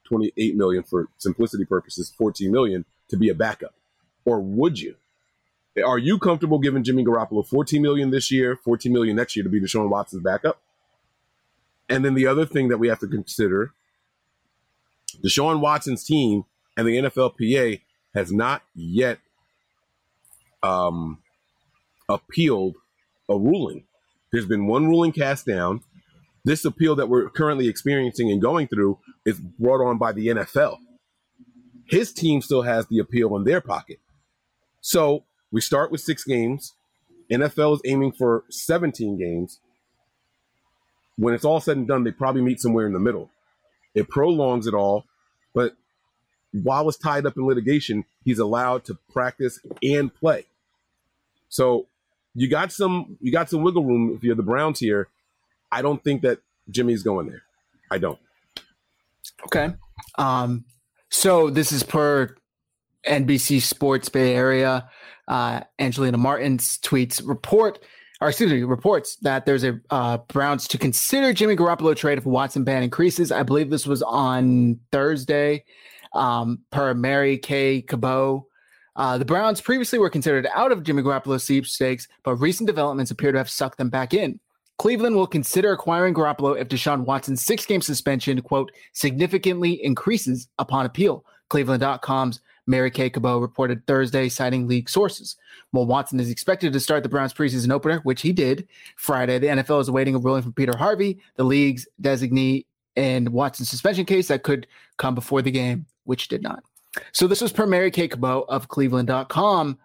28 0.06 0.56
million 0.56 0.84
for 0.84 1.08
simplicity 1.18 1.66
purposes, 1.66 2.14
14 2.16 2.52
million 2.52 2.86
to 3.08 3.18
be 3.18 3.30
a 3.30 3.34
backup? 3.34 3.74
Or 4.24 4.40
would 4.40 4.80
you? 4.80 4.98
Are 5.86 5.98
you 5.98 6.20
comfortable 6.20 6.60
giving 6.60 6.84
Jimmy 6.84 7.06
Garoppolo 7.06 7.48
14 7.48 7.82
million 7.82 8.12
this 8.12 8.30
year, 8.30 8.58
14 8.64 8.92
million 8.92 9.16
next 9.16 9.36
year 9.36 9.44
to 9.44 9.50
be 9.50 9.62
Deshaun 9.62 9.90
Watson's 9.90 10.24
backup? 10.24 10.62
And 11.88 12.04
then 12.04 12.14
the 12.14 12.28
other 12.28 12.46
thing 12.46 12.70
that 12.70 12.78
we 12.78 12.88
have 12.88 13.00
to 13.00 13.08
consider 13.08 13.74
Deshaun 15.24 15.60
Watson's 15.60 16.04
team 16.04 16.46
and 16.78 16.88
the 16.88 16.98
NFLPA 16.98 17.82
has 18.16 18.32
not 18.32 18.64
yet 18.76 19.20
um, 20.64 21.20
appealed 22.10 22.76
a 23.30 23.38
ruling. 23.38 23.86
There's 24.32 24.46
been 24.46 24.68
one 24.68 24.88
ruling 24.88 25.12
cast 25.12 25.46
down 25.46 25.84
this 26.44 26.66
appeal 26.66 26.96
that 26.96 27.08
we're 27.08 27.30
currently 27.30 27.68
experiencing 27.68 28.32
and 28.32 28.42
going 28.42 28.68
through 28.68 28.98
is 29.26 29.40
brought 29.40 29.86
on 29.86 29.98
by 29.98 30.12
the 30.12 30.28
NFL. 30.28 30.78
His 31.86 32.12
team 32.14 32.42
still 32.42 32.64
has 32.64 32.88
the 32.88 33.00
appeal 33.00 33.36
in 33.36 33.44
their 33.44 33.62
pocket. 33.62 34.00
So 34.80 35.26
we 35.52 35.62
start 35.62 35.92
with 35.92 36.02
six 36.02 36.24
games. 36.24 36.74
NFL 37.32 37.76
is 37.76 37.82
aiming 37.86 38.12
for 38.14 38.44
17 38.50 39.18
games. 39.18 39.60
When 41.18 41.34
it's 41.34 41.46
all 41.46 41.60
said 41.60 41.78
and 41.78 41.88
done, 41.88 42.04
they 42.04 42.12
probably 42.12 42.42
meet 42.42 42.60
somewhere 42.60 42.86
in 42.86 42.94
the 42.94 43.00
middle. 43.00 43.30
It 43.94 44.10
prolongs 44.10 44.68
it 44.68 44.74
all, 44.74 45.06
but 45.54 45.76
while 46.52 46.88
it's 46.88 46.98
tied 46.98 47.26
up 47.26 47.38
in 47.38 47.46
litigation, 47.46 48.06
he's 48.24 48.40
allowed 48.40 48.86
to 48.86 48.98
practice 49.12 49.60
and 49.84 50.14
play. 50.14 50.46
So 51.50 51.88
you 52.34 52.50
got 52.50 52.72
some 52.72 53.18
you 53.20 53.32
got 53.32 53.50
some 53.50 53.62
wiggle 53.62 53.84
room 53.84 54.14
if 54.16 54.24
you're 54.24 54.36
the 54.36 54.44
Browns 54.44 54.80
here 54.80 55.10
I 55.72 55.82
don't 55.82 56.04
think 56.04 56.22
that 56.24 56.40
Jimmy's 56.70 57.04
going 57.04 57.28
there. 57.28 57.44
I 57.90 57.98
don't. 57.98 58.20
Okay. 59.46 59.74
Um, 60.18 60.66
so 61.10 61.50
this 61.50 61.72
is 61.72 61.84
per 61.84 62.36
NBC 63.06 63.62
Sports 63.62 64.10
Bay 64.10 64.36
Area, 64.36 64.90
uh, 65.28 65.62
Angelina 65.80 66.18
Martins 66.18 66.78
tweets 66.80 67.22
report, 67.26 67.80
or 68.20 68.30
excuse 68.30 68.52
me, 68.52 68.64
reports 68.64 69.16
that 69.18 69.46
there's 69.46 69.64
a 69.64 69.80
uh, 69.90 70.18
Browns 70.18 70.68
to 70.70 70.78
consider 70.78 71.34
Jimmy 71.34 71.56
Garoppolo 71.56 71.96
trade 71.96 72.18
if 72.18 72.26
Watson 72.26 72.64
ban 72.64 72.84
increases. 72.84 73.32
I 73.32 73.44
believe 73.44 73.70
this 73.70 73.88
was 73.88 74.02
on 74.04 74.80
Thursday, 74.92 75.64
um, 76.14 76.60
per 76.72 76.94
Mary 76.94 77.38
Kay 77.38 77.82
Cabot. 77.82 78.44
Uh, 78.96 79.18
the 79.18 79.26
Browns 79.26 79.62
previously 79.62 79.98
were 79.98 80.10
considered 80.10 80.48
out 80.54 80.72
of 80.72 80.84
Jimmy 80.84 81.02
Garoppolo's 81.02 81.46
sweepstakes, 81.46 82.08
but 82.24 82.36
recent 82.36 82.68
developments 82.68 83.10
appear 83.10 83.32
to 83.32 83.38
have 83.38 83.50
sucked 83.50 83.78
them 83.78 83.90
back 83.90 84.14
in. 84.14 84.40
Cleveland 84.78 85.16
will 85.16 85.28
consider 85.28 85.72
acquiring 85.72 86.14
Garoppolo 86.14 86.60
if 86.60 86.68
Deshaun 86.68 87.06
Watson's 87.06 87.42
six 87.42 87.66
game 87.66 87.82
suspension, 87.82 88.42
quote, 88.42 88.72
significantly 88.94 89.84
increases 89.84 90.48
upon 90.58 90.86
appeal. 90.86 91.24
Cleveland.com's 91.50 92.42
Mary 92.68 92.92
Kay 92.92 93.10
Cabot 93.10 93.42
reported 93.42 93.86
Thursday, 93.88 94.30
citing 94.30 94.68
league 94.68 94.90
sources. 94.90 95.36
While 95.72 95.86
Watson 95.86 96.20
is 96.20 96.30
expected 96.30 96.74
to 96.74 96.80
start 96.80 97.04
the 97.04 97.10
Browns 97.10 97.34
preseason 97.34 97.72
opener, 97.72 98.00
which 98.00 98.22
he 98.22 98.32
did 98.32 98.68
Friday, 98.96 99.40
the 99.40 99.48
NFL 99.48 99.82
is 99.82 99.88
awaiting 99.88 100.16
a 100.16 100.20
ruling 100.20 100.44
from 100.44 100.54
Peter 100.54 100.78
Harvey, 100.78 101.20
the 101.36 101.44
league's 101.44 101.88
designee 102.02 102.66
in 102.96 103.32
Watson's 103.32 103.70
suspension 103.70 104.06
case 104.06 104.28
that 104.28 104.44
could 104.44 104.68
come 104.98 105.16
before 105.16 105.42
the 105.42 105.52
game, 105.52 105.86
which 106.04 106.28
did 106.28 106.44
not. 106.44 106.64
So 107.14 107.28
this 107.28 107.42
was 107.42 107.52
per 107.54 107.66
Mary 107.66 107.90
Kay 107.90 108.08
Cabot 108.08 108.46
of 108.50 108.68
Cleveland.com 108.68 109.78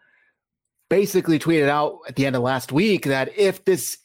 basically 0.89 1.39
tweeted 1.39 1.69
out 1.69 1.99
at 2.09 2.17
the 2.17 2.27
end 2.27 2.37
of 2.37 2.43
last 2.43 2.73
week 2.73 3.07
that 3.07 3.37
if 3.37 3.65
this 3.65 3.99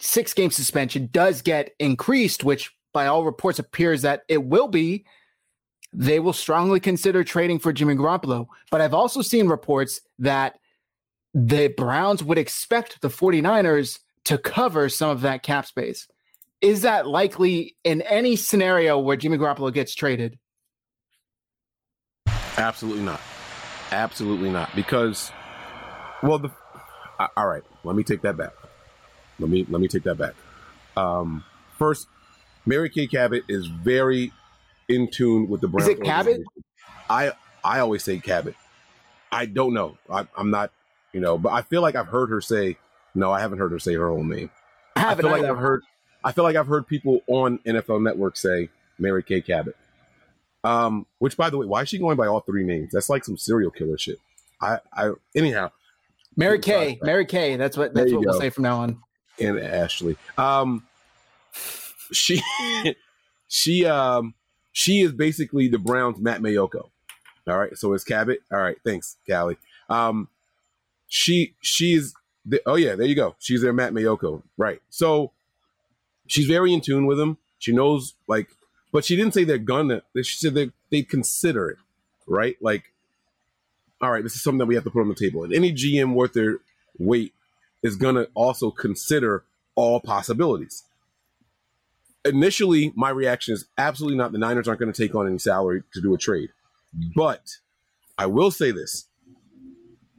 six 0.00 0.34
game 0.34 0.50
suspension 0.50 1.08
does 1.12 1.42
get 1.42 1.74
increased, 1.78 2.44
which 2.44 2.72
by 2.92 3.06
all 3.06 3.24
reports 3.24 3.58
appears 3.58 4.02
that 4.02 4.22
it 4.28 4.44
will 4.44 4.68
be, 4.68 5.04
they 5.94 6.18
will 6.18 6.32
strongly 6.32 6.80
consider 6.80 7.22
trading 7.22 7.58
for 7.58 7.72
Jimmy 7.72 7.94
Garoppolo. 7.94 8.46
But 8.70 8.80
I've 8.80 8.94
also 8.94 9.22
seen 9.22 9.48
reports 9.48 10.00
that 10.18 10.58
the 11.32 11.68
Browns 11.68 12.22
would 12.22 12.38
expect 12.38 13.00
the 13.00 13.08
49ers 13.08 14.00
to 14.24 14.38
cover 14.38 14.88
some 14.88 15.10
of 15.10 15.20
that 15.22 15.42
cap 15.42 15.66
space. 15.66 16.08
Is 16.60 16.82
that 16.82 17.06
likely 17.06 17.76
in 17.84 18.02
any 18.02 18.36
scenario 18.36 18.98
where 18.98 19.16
Jimmy 19.16 19.38
Garoppolo 19.38 19.72
gets 19.72 19.94
traded? 19.94 20.38
Absolutely 22.56 23.02
not. 23.02 23.20
Absolutely 23.92 24.50
not. 24.50 24.74
Because, 24.74 25.30
well, 26.22 26.38
the 26.38 26.50
all 27.36 27.46
right. 27.46 27.62
Let 27.84 27.96
me 27.96 28.02
take 28.02 28.22
that 28.22 28.36
back. 28.36 28.52
Let 29.38 29.50
me 29.50 29.66
let 29.68 29.80
me 29.80 29.88
take 29.88 30.04
that 30.04 30.16
back. 30.16 30.34
Um, 30.96 31.44
first, 31.78 32.08
Mary 32.66 32.88
Kay 32.88 33.06
Cabot 33.06 33.44
is 33.48 33.66
very 33.66 34.32
in 34.88 35.10
tune 35.10 35.48
with 35.48 35.60
the 35.60 35.68
Browns. 35.68 35.88
Is 35.88 35.98
it 35.98 36.02
Cabot? 36.02 36.42
I 37.08 37.32
I 37.62 37.80
always 37.80 38.02
say 38.02 38.18
Cabot. 38.18 38.54
I 39.32 39.46
don't 39.46 39.74
know. 39.74 39.98
I, 40.08 40.26
am 40.38 40.50
not, 40.50 40.70
you 41.12 41.20
know, 41.20 41.36
but 41.36 41.52
I 41.52 41.62
feel 41.62 41.82
like 41.82 41.96
I've 41.96 42.06
heard 42.06 42.30
her 42.30 42.40
say. 42.40 42.76
No, 43.16 43.32
I 43.32 43.40
haven't 43.40 43.58
heard 43.58 43.72
her 43.72 43.78
say 43.78 43.94
her 43.94 44.08
whole 44.08 44.24
name. 44.24 44.50
I 44.96 45.00
haven't. 45.00 45.24
I 45.24 45.28
feel 45.28 45.36
either. 45.36 45.48
like 45.48 45.56
I've 45.56 45.62
heard. 45.62 45.82
I 46.24 46.32
feel 46.32 46.44
like 46.44 46.56
I've 46.56 46.66
heard 46.66 46.86
people 46.86 47.20
on 47.26 47.58
NFL 47.58 48.02
Network 48.02 48.36
say 48.36 48.70
Mary 48.98 49.22
Kay 49.22 49.40
Cabot. 49.40 49.76
Um, 50.62 51.06
which, 51.18 51.36
by 51.36 51.50
the 51.50 51.58
way, 51.58 51.66
why 51.66 51.82
is 51.82 51.88
she 51.90 51.98
going 51.98 52.16
by 52.16 52.26
all 52.26 52.40
three 52.40 52.64
names? 52.64 52.92
That's 52.92 53.10
like 53.10 53.24
some 53.24 53.36
serial 53.36 53.70
killer 53.70 53.98
shit. 53.98 54.18
I, 54.60 54.78
I, 54.92 55.10
anyhow. 55.34 55.70
Mary 56.36 56.58
Kay, 56.58 56.98
Mary 57.02 57.26
Kay. 57.26 57.56
That's 57.56 57.76
what 57.76 57.94
that's 57.94 58.12
what 58.12 58.24
go. 58.24 58.30
we'll 58.30 58.40
say 58.40 58.50
from 58.50 58.64
now 58.64 58.80
on 58.80 59.00
and 59.38 59.58
Ashley. 59.58 60.16
Um, 60.38 60.86
she 62.12 62.42
she 63.48 63.86
um 63.86 64.34
she 64.74 65.00
is 65.00 65.12
basically 65.12 65.68
the 65.68 65.78
Browns 65.78 66.18
Matt 66.18 66.42
Maiocco. 66.42 66.90
All 67.46 67.58
right, 67.58 67.76
so 67.78 67.94
it's 67.94 68.04
Cabot. 68.04 68.40
All 68.52 68.58
right, 68.58 68.76
thanks, 68.84 69.16
Callie. 69.26 69.56
Um, 69.88 70.28
she 71.08 71.54
she's 71.60 72.12
the, 72.44 72.60
oh 72.66 72.74
yeah, 72.74 72.96
there 72.96 73.06
you 73.06 73.14
go. 73.14 73.36
She's 73.38 73.62
their 73.62 73.72
Matt 73.72 73.92
Maiocco, 73.92 74.42
right? 74.58 74.82
So 74.90 75.30
she's 76.26 76.46
very 76.46 76.72
in 76.72 76.80
tune 76.80 77.06
with 77.06 77.20
him. 77.20 77.38
She 77.58 77.72
knows 77.72 78.14
like, 78.26 78.48
but 78.92 79.04
she 79.04 79.16
didn't 79.16 79.32
say 79.32 79.44
they're 79.44 79.58
gonna. 79.58 80.02
She 80.16 80.36
said 80.36 80.54
they 80.54 80.70
they 80.90 81.02
consider 81.02 81.70
it, 81.70 81.78
right? 82.26 82.56
Like, 82.60 82.92
all 84.00 84.10
right, 84.10 84.24
this 84.24 84.34
is 84.34 84.42
something 84.42 84.58
that 84.58 84.66
we 84.66 84.74
have 84.74 84.84
to 84.84 84.90
put 84.90 85.02
on 85.02 85.08
the 85.08 85.14
table. 85.14 85.44
And 85.44 85.54
any 85.54 85.72
GM 85.72 86.14
worth 86.14 86.32
their 86.32 86.58
weight 86.98 87.32
is 87.82 87.96
to 87.96 88.28
also 88.34 88.72
consider 88.72 89.44
all 89.76 90.00
possibilities. 90.00 90.82
Initially, 92.24 92.92
my 92.96 93.10
reaction 93.10 93.52
is 93.52 93.66
absolutely 93.76 94.16
not. 94.16 94.32
The 94.32 94.38
Niners 94.38 94.66
aren't 94.66 94.80
going 94.80 94.92
to 94.92 95.02
take 95.02 95.14
on 95.14 95.26
any 95.26 95.38
salary 95.38 95.82
to 95.92 96.00
do 96.00 96.14
a 96.14 96.18
trade. 96.18 96.50
But 97.14 97.58
I 98.16 98.26
will 98.26 98.50
say 98.50 98.70
this 98.70 99.06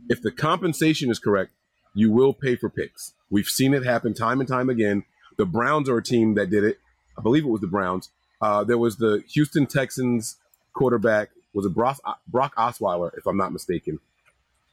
if 0.07 0.21
the 0.21 0.31
compensation 0.31 1.09
is 1.09 1.19
correct, 1.19 1.51
you 1.93 2.11
will 2.11 2.33
pay 2.33 2.55
for 2.55 2.69
picks. 2.69 3.13
We've 3.29 3.47
seen 3.47 3.73
it 3.73 3.83
happen 3.83 4.13
time 4.13 4.39
and 4.39 4.47
time 4.47 4.69
again. 4.69 5.03
The 5.37 5.45
Browns 5.45 5.89
are 5.89 5.97
a 5.97 6.03
team 6.03 6.35
that 6.35 6.49
did 6.49 6.63
it. 6.63 6.79
I 7.17 7.21
believe 7.21 7.43
it 7.43 7.49
was 7.49 7.61
the 7.61 7.67
Browns. 7.67 8.09
Uh, 8.41 8.63
there 8.63 8.77
was 8.77 8.97
the 8.97 9.23
Houston 9.29 9.65
Texans 9.65 10.37
quarterback, 10.73 11.29
was 11.53 11.65
it 11.65 11.73
Brock, 11.73 11.99
Brock 12.27 12.53
Osweiler, 12.55 13.17
if 13.17 13.25
I'm 13.25 13.37
not 13.37 13.53
mistaken. 13.53 13.99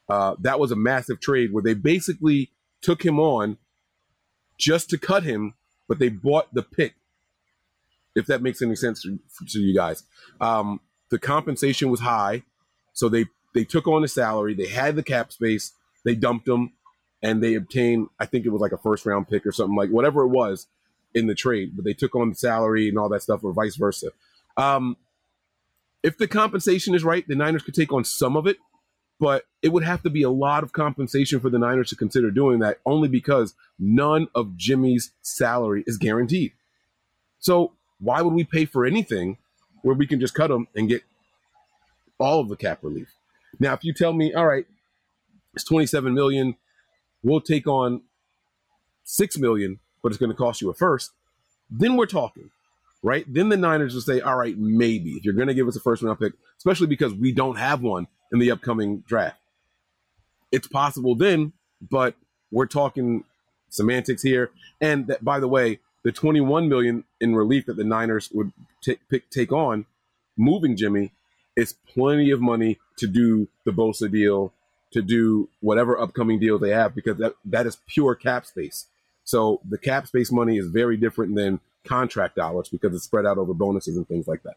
Uh, 0.09 0.35
that 0.41 0.61
was 0.61 0.72
a 0.72 0.76
massive 0.76 1.20
trade 1.20 1.53
where 1.53 1.62
they 1.62 1.74
basically 1.74 2.51
took 2.83 3.05
him 3.05 3.18
on 3.18 3.57
just 4.59 4.91
to 4.91 4.99
cut 4.99 5.22
him, 5.22 5.55
but 5.89 5.99
they 5.99 6.09
bought 6.09 6.53
the 6.53 6.62
pick. 6.62 6.95
If 8.14 8.26
that 8.26 8.42
makes 8.42 8.60
any 8.60 8.76
sense 8.76 9.02
to, 9.02 9.18
to 9.48 9.60
you 9.60 9.74
guys, 9.74 10.04
um, 10.40 10.80
the 11.10 11.18
compensation 11.18 11.90
was 11.90 12.00
high, 12.00 12.42
so 12.92 13.08
they 13.08 13.26
they 13.54 13.64
took 13.64 13.86
on 13.86 14.02
the 14.02 14.08
salary. 14.08 14.54
They 14.54 14.68
had 14.68 14.96
the 14.96 15.02
cap 15.02 15.32
space. 15.32 15.72
They 16.04 16.14
dumped 16.14 16.46
them, 16.46 16.72
and 17.22 17.42
they 17.42 17.54
obtained 17.54 18.08
I 18.18 18.26
think 18.26 18.46
it 18.46 18.50
was 18.50 18.60
like 18.60 18.72
a 18.72 18.78
first 18.78 19.06
round 19.06 19.28
pick 19.28 19.46
or 19.46 19.52
something 19.52 19.76
like 19.76 19.90
whatever 19.90 20.22
it 20.22 20.28
was 20.28 20.66
in 21.14 21.26
the 21.26 21.34
trade. 21.34 21.72
But 21.74 21.84
they 21.84 21.94
took 21.94 22.14
on 22.14 22.30
the 22.30 22.36
salary 22.36 22.88
and 22.88 22.98
all 22.98 23.08
that 23.10 23.22
stuff, 23.22 23.44
or 23.44 23.52
vice 23.52 23.76
versa. 23.76 24.10
Um, 24.56 24.96
if 26.02 26.18
the 26.18 26.28
compensation 26.28 26.94
is 26.94 27.04
right, 27.04 27.26
the 27.26 27.36
Niners 27.36 27.62
could 27.62 27.74
take 27.74 27.92
on 27.92 28.04
some 28.04 28.36
of 28.36 28.46
it 28.46 28.58
but 29.22 29.44
it 29.62 29.68
would 29.68 29.84
have 29.84 30.02
to 30.02 30.10
be 30.10 30.24
a 30.24 30.30
lot 30.30 30.64
of 30.64 30.72
compensation 30.72 31.38
for 31.38 31.48
the 31.48 31.56
Niners 31.56 31.90
to 31.90 31.94
consider 31.94 32.32
doing 32.32 32.58
that 32.58 32.78
only 32.84 33.06
because 33.06 33.54
none 33.78 34.26
of 34.34 34.56
Jimmy's 34.56 35.12
salary 35.22 35.84
is 35.86 35.96
guaranteed. 35.96 36.54
So 37.38 37.74
why 38.03 38.20
would 38.20 38.34
we 38.34 38.44
pay 38.44 38.64
for 38.64 38.84
anything 38.84 39.38
where 39.82 39.94
we 39.94 40.07
can 40.07 40.20
just 40.20 40.34
cut 40.34 40.48
them 40.48 40.66
and 40.74 40.88
get 40.88 41.03
all 42.18 42.40
of 42.40 42.48
the 42.48 42.57
cap 42.57 42.80
relief? 42.82 43.09
Now, 43.61 43.72
if 43.74 43.84
you 43.84 43.94
tell 43.94 44.12
me, 44.12 44.34
all 44.34 44.46
right, 44.46 44.66
it's 45.55 45.64
27 45.64 46.12
million, 46.12 46.57
we'll 47.22 47.40
take 47.40 47.66
on 47.66 48.03
6 49.05 49.38
million, 49.38 49.78
but 50.03 50.09
it's 50.11 50.18
going 50.18 50.30
to 50.30 50.36
cost 50.36 50.61
you 50.61 50.70
a 50.70 50.74
first, 50.74 51.12
then 51.70 51.96
we're 51.96 52.07
talking, 52.07 52.50
right? 53.03 53.24
Then 53.28 53.48
the 53.48 53.57
Niners 53.57 53.94
will 53.94 54.03
say, 54.03 54.20
all 54.20 54.36
right, 54.36 54.59
maybe 54.59 55.11
if 55.11 55.24
you're 55.24 55.34
going 55.34 55.48
to 55.48 55.55
give 55.55 55.68
us 55.68 55.76
a 55.76 55.80
first 55.80 56.03
round 56.03 56.18
pick, 56.18 56.32
especially 56.59 56.88
because 56.88 57.14
we 57.14 57.32
don't 57.32 57.57
have 57.57 57.82
one 57.82 58.09
in 58.32 58.38
the 58.38 58.50
upcoming 58.50 59.05
draft. 59.07 59.38
It's 60.50 60.66
possible 60.66 61.14
then, 61.14 61.53
but 61.88 62.14
we're 62.50 62.66
talking 62.66 63.24
semantics 63.68 64.22
here. 64.22 64.50
And 64.80 65.07
that, 65.07 65.24
by 65.24 65.40
the 65.40 65.48
way, 65.48 65.80
the 66.03 66.12
21 66.12 66.68
million 66.68 67.05
in 67.20 67.34
relief 67.34 67.66
that 67.66 67.76
the 67.76 67.84
Niners 67.84 68.30
would 68.32 68.53
t- 68.82 68.98
pick, 69.09 69.30
take 69.30 69.53
on 69.53 69.86
moving 70.36 70.76
Jimmy 70.76 71.12
is 71.57 71.74
plenty 71.86 72.30
of 72.30 72.40
money 72.40 72.78
to 72.96 73.07
do 73.07 73.48
the 73.64 73.70
Bosa 73.70 74.11
deal, 74.11 74.53
to 74.92 75.03
do 75.03 75.48
whatever 75.61 75.98
upcoming 75.98 76.38
deal 76.38 76.59
they 76.59 76.70
have, 76.70 76.94
because 76.94 77.18
that, 77.18 77.34
that 77.44 77.66
is 77.66 77.78
pure 77.86 78.14
cap 78.14 78.46
space. 78.46 78.86
So 79.24 79.61
the 79.68 79.78
cap 79.78 80.07
space 80.07 80.32
money 80.32 80.59
is 80.59 80.68
very 80.68 80.96
different 80.96 81.34
than 81.34 81.61
contract 81.84 82.36
dollars 82.36 82.68
because 82.68 82.94
it's 82.94 83.05
spread 83.05 83.26
out 83.26 83.38
over 83.38 83.55
bonuses 83.55 83.96
and 83.96 84.07
things 84.07 84.26
like 84.26 84.42
that. 84.42 84.57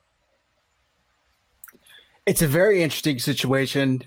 It's 2.25 2.41
a 2.41 2.47
very 2.47 2.81
interesting 2.81 3.19
situation. 3.19 4.03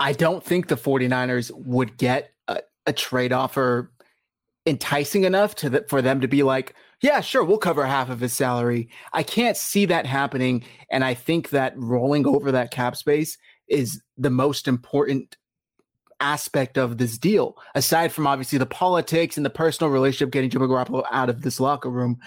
I 0.00 0.12
don't 0.12 0.42
think 0.42 0.68
the 0.68 0.76
49ers 0.76 1.52
would 1.52 1.96
get 1.96 2.32
a, 2.48 2.60
a 2.86 2.92
trade 2.92 3.32
offer 3.32 3.90
enticing 4.66 5.24
enough 5.24 5.54
to 5.56 5.70
the, 5.70 5.84
for 5.88 6.00
them 6.00 6.20
to 6.20 6.28
be 6.28 6.42
like, 6.42 6.74
yeah, 7.00 7.20
sure, 7.20 7.44
we'll 7.44 7.58
cover 7.58 7.84
half 7.84 8.08
of 8.08 8.20
his 8.20 8.32
salary. 8.32 8.88
I 9.12 9.22
can't 9.22 9.56
see 9.56 9.84
that 9.86 10.06
happening. 10.06 10.64
And 10.90 11.04
I 11.04 11.14
think 11.14 11.50
that 11.50 11.74
rolling 11.76 12.26
over 12.26 12.50
that 12.52 12.70
cap 12.70 12.96
space 12.96 13.36
is 13.68 14.02
the 14.16 14.30
most 14.30 14.66
important 14.66 15.36
aspect 16.20 16.78
of 16.78 16.96
this 16.96 17.18
deal, 17.18 17.58
aside 17.74 18.12
from 18.12 18.26
obviously 18.26 18.58
the 18.58 18.66
politics 18.66 19.36
and 19.36 19.44
the 19.44 19.50
personal 19.50 19.92
relationship 19.92 20.30
getting 20.30 20.48
Jimmy 20.48 20.66
Garoppolo 20.66 21.04
out 21.10 21.28
of 21.28 21.42
this 21.42 21.60
locker 21.60 21.90
room. 21.90 22.18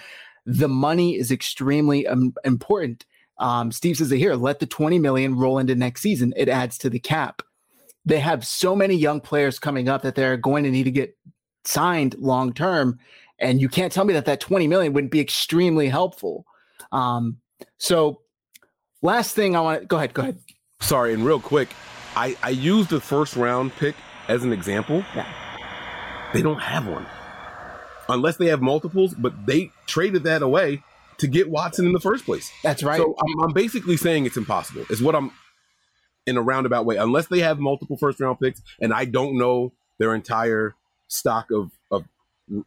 The 0.46 0.68
money 0.68 1.16
is 1.16 1.32
extremely 1.32 2.06
um, 2.06 2.34
important. 2.44 3.04
Um, 3.38 3.72
Steve 3.72 3.96
says 3.96 4.12
it 4.12 4.18
here, 4.18 4.34
let 4.34 4.60
the 4.60 4.66
20 4.66 4.98
million 4.98 5.36
roll 5.36 5.58
into 5.58 5.74
next 5.74 6.02
season. 6.02 6.32
It 6.36 6.48
adds 6.48 6.78
to 6.78 6.90
the 6.90 7.00
cap. 7.00 7.42
They 8.04 8.20
have 8.20 8.46
so 8.46 8.74
many 8.74 8.94
young 8.94 9.20
players 9.20 9.58
coming 9.58 9.88
up 9.88 10.02
that 10.02 10.14
they're 10.14 10.36
going 10.36 10.64
to 10.64 10.70
need 10.70 10.84
to 10.84 10.90
get 10.90 11.16
signed 11.68 12.16
long 12.18 12.52
term. 12.52 12.98
And 13.38 13.60
you 13.60 13.68
can't 13.68 13.92
tell 13.92 14.04
me 14.04 14.14
that 14.14 14.24
that 14.24 14.40
20 14.40 14.66
million 14.66 14.92
wouldn't 14.92 15.12
be 15.12 15.20
extremely 15.20 15.88
helpful. 15.88 16.44
Um, 16.90 17.38
so 17.76 18.22
last 19.02 19.34
thing 19.34 19.54
I 19.54 19.60
want 19.60 19.80
to 19.82 19.86
go 19.86 19.96
ahead, 19.96 20.14
go 20.14 20.22
ahead. 20.22 20.38
Sorry. 20.80 21.14
And 21.14 21.24
real 21.24 21.40
quick, 21.40 21.68
I, 22.16 22.36
I 22.42 22.50
used 22.50 22.90
the 22.90 23.00
first 23.00 23.36
round 23.36 23.72
pick 23.76 23.94
as 24.28 24.42
an 24.42 24.52
example. 24.52 25.04
Yeah. 25.14 25.32
They 26.32 26.42
don't 26.42 26.60
have 26.60 26.86
one. 26.86 27.06
Unless 28.08 28.38
they 28.38 28.46
have 28.46 28.62
multiples, 28.62 29.14
but 29.14 29.46
they 29.46 29.70
traded 29.86 30.24
that 30.24 30.42
away 30.42 30.82
to 31.18 31.26
get 31.26 31.50
Watson 31.50 31.86
in 31.86 31.92
the 31.92 32.00
first 32.00 32.24
place. 32.24 32.50
That's 32.62 32.82
right. 32.82 32.98
So 32.98 33.14
I'm, 33.20 33.44
I'm 33.44 33.52
basically 33.52 33.96
saying 33.96 34.24
it's 34.24 34.36
impossible. 34.36 34.84
Is 34.88 35.02
what 35.02 35.14
I'm 35.14 35.30
in 36.26 36.36
a 36.36 36.42
roundabout 36.42 36.86
way. 36.86 36.96
Unless 36.96 37.26
they 37.26 37.40
have 37.40 37.58
multiple 37.58 37.98
first 37.98 38.20
round 38.20 38.40
picks, 38.40 38.62
and 38.80 38.94
I 38.94 39.04
don't 39.04 39.36
know 39.36 39.72
their 39.98 40.14
entire 40.14 40.74
stock 41.08 41.50
of 41.50 41.70
of 41.90 42.04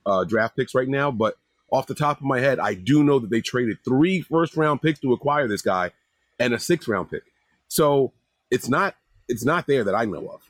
uh, 0.06 0.24
draft 0.26 0.56
picks 0.56 0.76
right 0.76 0.88
now, 0.88 1.12
but 1.12 1.38
off 1.72 1.88
the 1.88 1.96
top 1.96 2.18
of 2.18 2.24
my 2.24 2.40
head, 2.40 2.60
I 2.60 2.74
do 2.74 3.04
know 3.04 3.20
that 3.20 3.30
they 3.30 3.42
traded 3.42 3.78
three 3.84 4.22
first 4.22 4.58
round 4.58 4.82
picks 4.82 5.00
to 5.00 5.14
acquire 5.14 5.48
this 5.48 5.62
guy 5.62 5.92
and 6.40 6.54
a 6.54 6.60
six 6.60 6.88
round 6.88 7.10
pick. 7.10 7.24
So 7.68 8.12
it's 8.50 8.68
not 8.68 8.96
it's 9.28 9.46
not 9.46 9.68
there 9.68 9.84
that 9.86 9.96
I 9.96 10.06
know 10.06 10.28
of. 10.28 10.42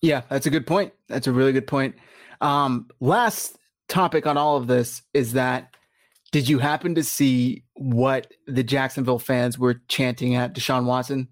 Yeah, 0.00 0.22
that's 0.28 0.46
a 0.46 0.50
good 0.50 0.66
point. 0.66 0.92
That's 1.08 1.26
a 1.26 1.32
really 1.32 1.52
good 1.52 1.66
point. 1.66 1.96
Um, 2.40 2.88
last 3.00 3.58
topic 3.88 4.26
on 4.26 4.36
all 4.36 4.56
of 4.56 4.66
this 4.66 5.02
is 5.12 5.32
that 5.32 5.74
did 6.30 6.48
you 6.48 6.58
happen 6.58 6.94
to 6.94 7.02
see 7.02 7.64
what 7.74 8.32
the 8.46 8.62
Jacksonville 8.62 9.18
fans 9.18 9.58
were 9.58 9.80
chanting 9.88 10.34
at 10.34 10.54
Deshaun 10.54 10.84
Watson? 10.84 11.28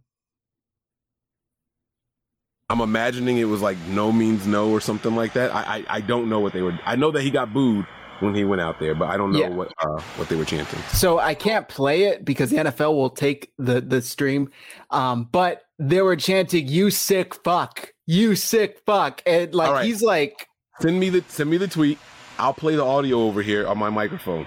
I'm 2.68 2.80
imagining 2.80 3.38
it 3.38 3.44
was 3.44 3.62
like 3.62 3.78
no 3.88 4.10
means 4.10 4.46
no 4.46 4.70
or 4.70 4.80
something 4.80 5.14
like 5.14 5.34
that. 5.34 5.54
I 5.54 5.60
I, 5.60 5.84
I 5.88 6.00
don't 6.00 6.28
know 6.28 6.40
what 6.40 6.52
they 6.52 6.62
were. 6.62 6.78
I 6.84 6.96
know 6.96 7.10
that 7.12 7.22
he 7.22 7.30
got 7.30 7.52
booed 7.52 7.86
when 8.20 8.34
he 8.34 8.44
went 8.44 8.60
out 8.60 8.80
there, 8.80 8.94
but 8.94 9.08
I 9.08 9.16
don't 9.16 9.32
know 9.32 9.38
yeah. 9.38 9.48
what 9.48 9.72
uh, 9.78 10.00
what 10.16 10.28
they 10.28 10.36
were 10.36 10.44
chanting. 10.44 10.80
So 10.92 11.18
I 11.18 11.34
can't 11.34 11.68
play 11.68 12.04
it 12.04 12.24
because 12.24 12.50
the 12.50 12.56
NFL 12.56 12.94
will 12.94 13.10
take 13.10 13.52
the 13.58 13.80
the 13.80 14.02
stream. 14.02 14.50
Um, 14.90 15.28
but 15.30 15.62
they 15.78 16.02
were 16.02 16.16
chanting 16.16 16.66
"You 16.66 16.90
sick 16.90 17.34
fuck, 17.44 17.92
you 18.06 18.34
sick 18.34 18.80
fuck," 18.84 19.22
and 19.26 19.54
like 19.54 19.70
right. 19.70 19.84
he's 19.84 20.02
like, 20.02 20.48
send 20.80 20.98
me 20.98 21.10
the 21.10 21.24
send 21.28 21.50
me 21.50 21.58
the 21.58 21.68
tweet. 21.68 21.98
I'll 22.38 22.54
play 22.54 22.74
the 22.76 22.84
audio 22.84 23.22
over 23.22 23.42
here 23.42 23.66
on 23.66 23.78
my 23.78 23.90
microphone. 23.90 24.46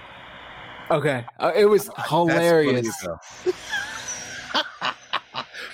Okay, 0.90 1.24
uh, 1.38 1.52
it 1.54 1.66
was 1.66 1.88
hilarious. 2.08 3.06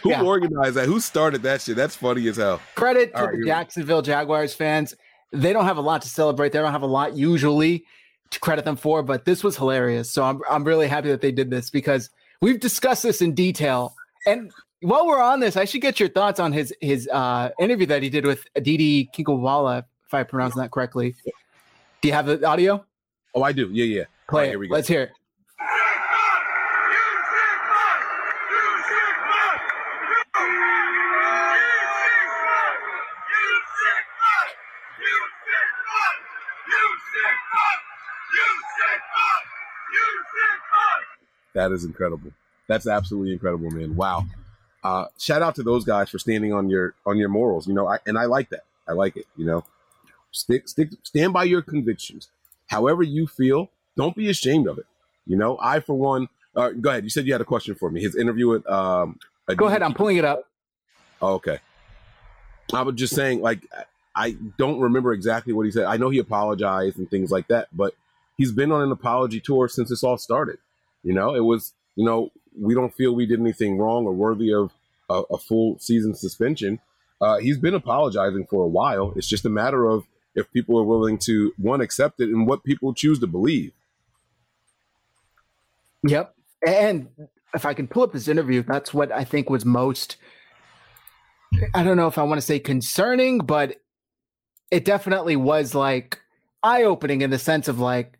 Who 0.03 0.11
yeah. 0.11 0.23
organized 0.23 0.75
that? 0.75 0.87
Who 0.87 1.01
started 1.01 1.43
that 1.43 1.63
shit? 1.63 1.77
That's 1.77 1.97
funny 1.97 2.27
as 2.29 2.37
hell. 2.37 2.61
Credit 2.75 3.15
to 3.15 3.23
right, 3.25 3.39
the 3.39 3.47
Jacksonville 3.47 4.03
Jaguars 4.03 4.55
fans. 4.55 4.95
They 5.33 5.53
don't 5.53 5.65
have 5.65 5.77
a 5.77 5.83
lot 5.83 6.03
to 6.03 6.09
celebrate. 6.09 6.53
They 6.53 6.59
don't 6.59 6.73
have 6.73 6.83
a 6.83 6.87
lot 6.87 7.17
usually 7.17 7.85
to 8.31 8.41
credit 8.41 8.65
them 8.65 8.77
for, 8.77 9.03
but 9.03 9.25
this 9.25 9.45
was 9.45 9.57
hilarious. 9.57 10.11
So 10.11 10.25
I'm 10.25 10.41
I'm 10.49 10.65
really 10.65 10.89
happy 10.89 11.09
that 11.09 11.21
they 11.21 11.33
did 11.33 11.51
this 11.51 11.71
because 11.71 12.11
we've 12.41 12.61
discussed 12.61 13.03
this 13.03 13.23
in 13.23 13.35
detail. 13.35 13.95
And 14.27 14.51
while 14.81 15.07
we're 15.07 15.21
on 15.21 15.41
this, 15.41 15.57
I 15.57 15.65
should 15.65 15.81
get 15.81 15.99
your 16.01 16.09
thoughts 16.09 16.41
on 16.41 16.53
his 16.53 16.75
his 16.81 17.09
uh, 17.09 17.51
interview 17.59 17.87
that 17.87 18.03
he 18.03 18.11
did 18.11 18.27
with 18.27 18.45
Aditi 18.55 19.09
Kinkhabwala, 19.15 19.85
if 20.07 20.15
I 20.15 20.23
pronounce 20.23 20.55
that 20.55 20.71
correctly. 20.71 21.15
Do 22.01 22.09
you 22.09 22.15
have 22.15 22.27
the 22.27 22.45
audio? 22.47 22.85
Oh, 23.35 23.43
I 23.43 23.53
do. 23.53 23.69
Yeah, 23.73 23.85
yeah. 23.85 24.05
Play 24.29 24.43
right, 24.43 24.51
Here 24.51 24.59
we 24.59 24.69
go. 24.69 24.75
Let's 24.75 24.89
hear 24.89 25.03
it. 25.03 25.11
That 41.57 41.73
is 41.73 41.85
incredible. 41.85 42.33
That's 42.69 42.87
absolutely 42.87 43.33
incredible, 43.33 43.71
man. 43.71 43.97
Wow. 43.97 44.27
Uh, 44.85 45.07
shout 45.19 45.41
out 45.41 45.55
to 45.55 45.63
those 45.63 45.85
guys 45.87 46.11
for 46.11 46.19
standing 46.19 46.53
on 46.53 46.69
your 46.69 46.95
on 47.07 47.17
your 47.17 47.31
morals. 47.31 47.67
You 47.67 47.73
know, 47.73 47.89
I, 47.89 47.99
and 48.07 48.19
I 48.19 48.27
like 48.27 48.51
that. 48.51 48.65
I 48.87 48.93
like 48.93 49.17
it. 49.17 49.27
You 49.39 49.47
know, 49.47 49.65
stick 50.33 50.69
stick 50.69 50.91
stand 51.03 51.33
by 51.33 51.45
your 51.45 51.63
convictions. 51.63 52.29
However 52.67 53.03
you 53.03 53.27
feel, 53.27 53.71
don't 53.97 54.15
be 54.15 54.29
ashamed 54.29 54.69
of 54.69 54.77
it. 54.77 54.85
You 55.27 55.37
know, 55.37 55.57
I 55.61 55.81
for 55.81 55.95
one. 55.95 56.29
Uh, 56.55 56.71
go 56.71 56.91
ahead. 56.91 57.05
You 57.05 57.11
said 57.11 57.27
you 57.27 57.33
had 57.33 57.41
a 57.41 57.47
question 57.47 57.75
for 57.75 57.91
me. 57.91 58.03
His 58.03 58.15
interview 58.15 58.49
with 58.49 58.69
um. 58.69 59.19
Go 59.57 59.67
ahead. 59.67 59.83
I'm 59.83 59.95
pulling 59.95 60.19
it 60.19 60.27
up. 60.27 60.45
Oh, 61.23 61.35
okay. 61.35 61.61
I 62.75 62.83
was 62.83 62.97
just 62.97 63.15
saying, 63.15 63.41
like, 63.41 63.61
I 64.15 64.37
don't 64.59 64.81
remember 64.81 65.13
exactly 65.13 65.55
what 65.55 65.65
he 65.65 65.73
said. 65.73 65.85
I 65.85 65.97
know 65.97 66.11
he 66.11 66.19
apologized 66.19 66.99
and 66.99 67.09
things 67.09 67.31
like 67.31 67.49
that, 67.49 67.69
but 67.73 67.95
he's 68.37 68.53
been 68.53 68.73
on 68.73 68.83
an 68.83 68.93
apology 68.93 69.41
tour 69.41 69.69
since 69.69 69.89
this 69.89 70.03
all 70.03 70.19
started. 70.19 70.59
You 71.07 71.15
know, 71.15 71.37
it 71.37 71.45
was, 71.45 71.73
you 71.95 72.05
know, 72.05 72.31
we 72.59 72.75
don't 72.75 72.93
feel 72.93 73.15
we 73.15 73.27
did 73.27 73.39
anything 73.39 73.79
wrong 73.79 74.07
or 74.07 74.13
worthy 74.13 74.53
of 74.53 74.73
a, 75.09 75.23
a 75.35 75.39
full 75.39 75.79
season 75.79 76.15
suspension. 76.15 76.81
Uh, 77.21 77.39
he's 77.39 77.59
been 77.59 77.75
apologizing 77.75 78.47
for 78.51 78.65
a 78.65 78.67
while. 78.67 79.13
It's 79.15 79.29
just 79.29 79.45
a 79.45 79.49
matter 79.49 79.87
of 79.87 80.05
if 80.35 80.51
people 80.53 80.77
are 80.81 80.83
willing 80.83 81.17
to 81.19 81.55
one 81.59 81.81
accept 81.81 82.21
it 82.21 82.29
and 82.29 82.45
what 82.45 82.65
people 82.65 82.93
choose 82.93 83.21
to 83.21 83.29
believe. 83.29 83.73
Yep. 86.03 86.35
And 86.67 87.09
if 87.55 87.65
I 87.65 87.73
can 87.73 87.87
pull 87.87 88.03
up 88.03 88.13
this 88.13 88.27
interview, 88.27 88.65
that's 88.65 88.93
what 88.93 89.13
I 89.13 89.23
think 89.23 89.49
was 89.49 89.65
most 89.65 90.17
I 91.73 91.85
don't 91.85 91.97
know 91.97 92.09
if 92.09 92.19
I 92.19 92.23
want 92.25 92.39
to 92.39 92.47
say 92.47 92.59
concerning, 92.59 93.39
but 93.39 93.77
it 94.71 94.85
definitely 94.85 95.37
was 95.37 95.75
like 95.75 96.21
eye 96.63 96.83
opening 96.83 97.23
in 97.23 97.31
the 97.31 97.39
sense 97.39 97.69
of 97.69 97.79
like 97.79 98.19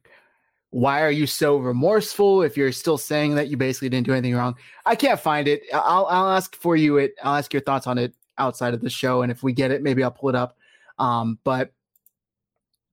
why 0.77 1.01
are 1.01 1.11
you 1.11 1.27
so 1.27 1.57
remorseful 1.57 2.43
if 2.43 2.55
you're 2.55 2.71
still 2.71 2.99
saying 2.99 3.37
that 3.37 3.49
you 3.49 3.57
basically 3.57 3.89
didn't 3.89 4.07
do 4.07 4.13
anything 4.13 4.37
wrong? 4.37 4.57
I 4.85 4.95
can't 4.95 5.19
find 5.19 5.49
it. 5.49 5.63
I'll 5.73 6.05
I'll 6.05 6.29
ask 6.29 6.55
for 6.55 6.77
you 6.77 6.99
it. 6.99 7.15
I'll 7.23 7.37
ask 7.37 7.51
your 7.51 7.63
thoughts 7.63 7.87
on 7.87 7.97
it 7.97 8.13
outside 8.37 8.75
of 8.75 8.83
the 8.83 8.91
show, 8.91 9.23
and 9.23 9.33
if 9.33 9.43
we 9.43 9.55
get 9.55 9.71
it, 9.71 9.83
maybe 9.83 10.05
I'll 10.05 10.11
pull 10.11 10.29
it 10.29 10.35
up. 10.35 10.59
Um, 10.99 11.39
but 11.45 11.73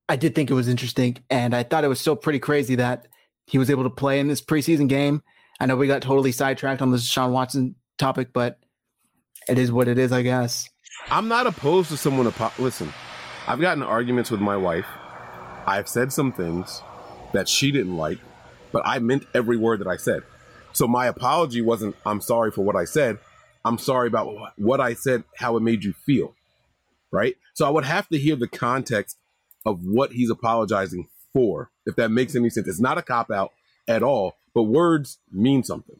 I 0.08 0.16
did 0.16 0.34
think 0.34 0.50
it 0.50 0.54
was 0.54 0.70
interesting, 0.70 1.18
and 1.30 1.54
I 1.54 1.64
thought 1.64 1.84
it 1.84 1.90
was 1.90 2.00
still 2.00 2.16
pretty 2.16 2.40
crazy 2.40 2.76
that 2.76 3.10
he 3.48 3.58
was 3.58 3.70
able 3.70 3.84
to 3.84 3.90
play 3.90 4.22
in 4.22 4.30
this 4.30 4.42
preseason 4.42 4.88
game. 4.88 5.22
I 5.60 5.66
know 5.66 5.76
we 5.76 5.88
got 5.88 6.02
totally 6.02 6.32
sidetracked 6.32 6.82
on 6.82 6.92
this 6.92 7.06
Sean 7.06 7.34
Watson 7.34 7.76
topic, 7.98 8.30
but 8.32 8.60
it 9.50 9.60
is 9.60 9.74
what 9.74 9.90
it 9.90 9.98
is, 9.98 10.14
I 10.14 10.22
guess. 10.22 10.70
I'm 11.12 11.28
not 11.28 11.48
opposed 11.48 11.90
to 11.90 11.98
someone. 11.98 12.28
to 12.28 12.32
pop. 12.32 12.58
Listen, 12.60 12.94
I've 13.46 13.60
gotten 13.60 13.84
arguments 13.84 14.32
with 14.32 14.40
my 14.40 14.56
wife. 14.56 14.88
I've 15.66 15.90
said 15.90 16.14
some 16.14 16.32
things 16.32 16.82
that 17.34 17.50
she 17.50 17.72
didn't 17.72 17.98
like, 17.98 18.20
but 18.72 18.84
I 18.86 19.00
meant 19.00 19.28
every 19.34 19.58
word 19.58 19.80
that 19.80 19.88
I 19.88 19.98
said. 19.98 20.24
So 20.72 20.88
my 20.88 21.08
apology 21.08 21.62
wasn't, 21.62 21.96
I'm 22.06 22.22
sorry 22.22 22.52
for 22.52 22.64
what 22.64 22.76
I 22.76 22.86
said. 22.86 23.20
I'm 23.66 23.78
sorry 23.78 24.08
about 24.08 24.34
what 24.58 24.80
I 24.80 24.94
said, 24.94 25.24
how 25.38 25.56
it 25.58 25.62
made 25.62 25.84
you 25.84 25.94
feel. 25.94 26.34
Right. 27.12 27.36
So 27.54 27.68
I 27.68 27.70
would 27.70 27.86
have 27.86 28.10
to 28.10 28.18
hear 28.18 28.36
the 28.36 28.48
context 28.48 29.18
of 29.66 29.86
what 29.86 30.14
he's 30.14 30.32
apologizing 30.32 31.08
for, 31.32 31.70
if 31.86 31.96
that 31.96 32.10
makes 32.10 32.36
any 32.36 32.50
sense. 32.50 32.68
It's 32.68 32.80
not 32.80 32.98
a 32.98 33.04
cop 33.04 33.30
out 33.30 33.52
at 33.88 34.02
all, 34.02 34.36
but 34.54 34.64
words 34.64 35.20
mean 35.32 35.64
something, 35.64 35.98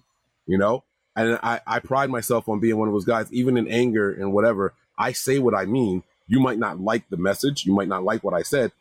you 0.48 0.58
know? 0.58 0.84
And 1.16 1.40
I, 1.44 1.62
I 1.68 1.80
pride 1.80 2.10
myself 2.10 2.50
on 2.50 2.60
being 2.60 2.78
one 2.78 2.88
of 2.88 2.94
those 2.94 3.06
guys, 3.06 3.32
even 3.32 3.58
in 3.58 3.68
anger 3.68 4.12
and 4.12 4.34
whatever, 4.34 4.74
I 4.98 5.12
say 5.12 5.38
what 5.38 5.54
I 5.54 5.66
mean. 5.66 6.02
You 6.28 6.40
might 6.40 6.58
not 6.58 6.80
like 6.80 7.08
the 7.10 7.18
message, 7.18 7.66
you 7.66 7.74
might 7.74 7.88
not 7.88 8.04
like 8.04 8.24
what 8.24 8.34
I 8.34 8.42
said, 8.42 8.72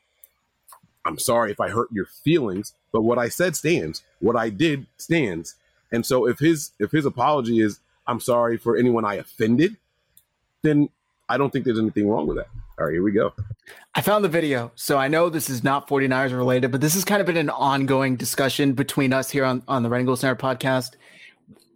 I'm 1.04 1.18
sorry 1.18 1.50
if 1.50 1.60
I 1.60 1.68
hurt 1.68 1.88
your 1.92 2.06
feelings, 2.06 2.74
but 2.92 3.02
what 3.02 3.18
I 3.18 3.28
said 3.28 3.56
stands. 3.56 4.02
What 4.20 4.36
I 4.36 4.50
did 4.50 4.86
stands. 4.98 5.56
And 5.90 6.06
so 6.06 6.26
if 6.26 6.38
his 6.38 6.70
if 6.78 6.90
his 6.90 7.04
apology 7.04 7.60
is 7.60 7.80
I'm 8.06 8.20
sorry 8.20 8.56
for 8.56 8.76
anyone 8.76 9.04
I 9.04 9.14
offended, 9.14 9.76
then 10.62 10.88
I 11.28 11.38
don't 11.38 11.50
think 11.50 11.64
there's 11.64 11.78
anything 11.78 12.08
wrong 12.08 12.26
with 12.26 12.36
that. 12.36 12.48
All 12.78 12.86
right, 12.86 12.92
here 12.92 13.02
we 13.02 13.12
go. 13.12 13.32
I 13.94 14.00
found 14.00 14.24
the 14.24 14.28
video. 14.28 14.72
So 14.74 14.96
I 14.96 15.08
know 15.08 15.28
this 15.28 15.50
is 15.50 15.62
not 15.62 15.88
49ers 15.88 16.36
related, 16.36 16.72
but 16.72 16.80
this 16.80 16.94
has 16.94 17.04
kind 17.04 17.20
of 17.20 17.26
been 17.26 17.36
an 17.36 17.50
ongoing 17.50 18.16
discussion 18.16 18.72
between 18.72 19.12
us 19.12 19.30
here 19.30 19.44
on, 19.44 19.62
on 19.68 19.82
the 19.82 19.88
Red 19.88 20.06
Center 20.16 20.36
podcast. 20.36 20.94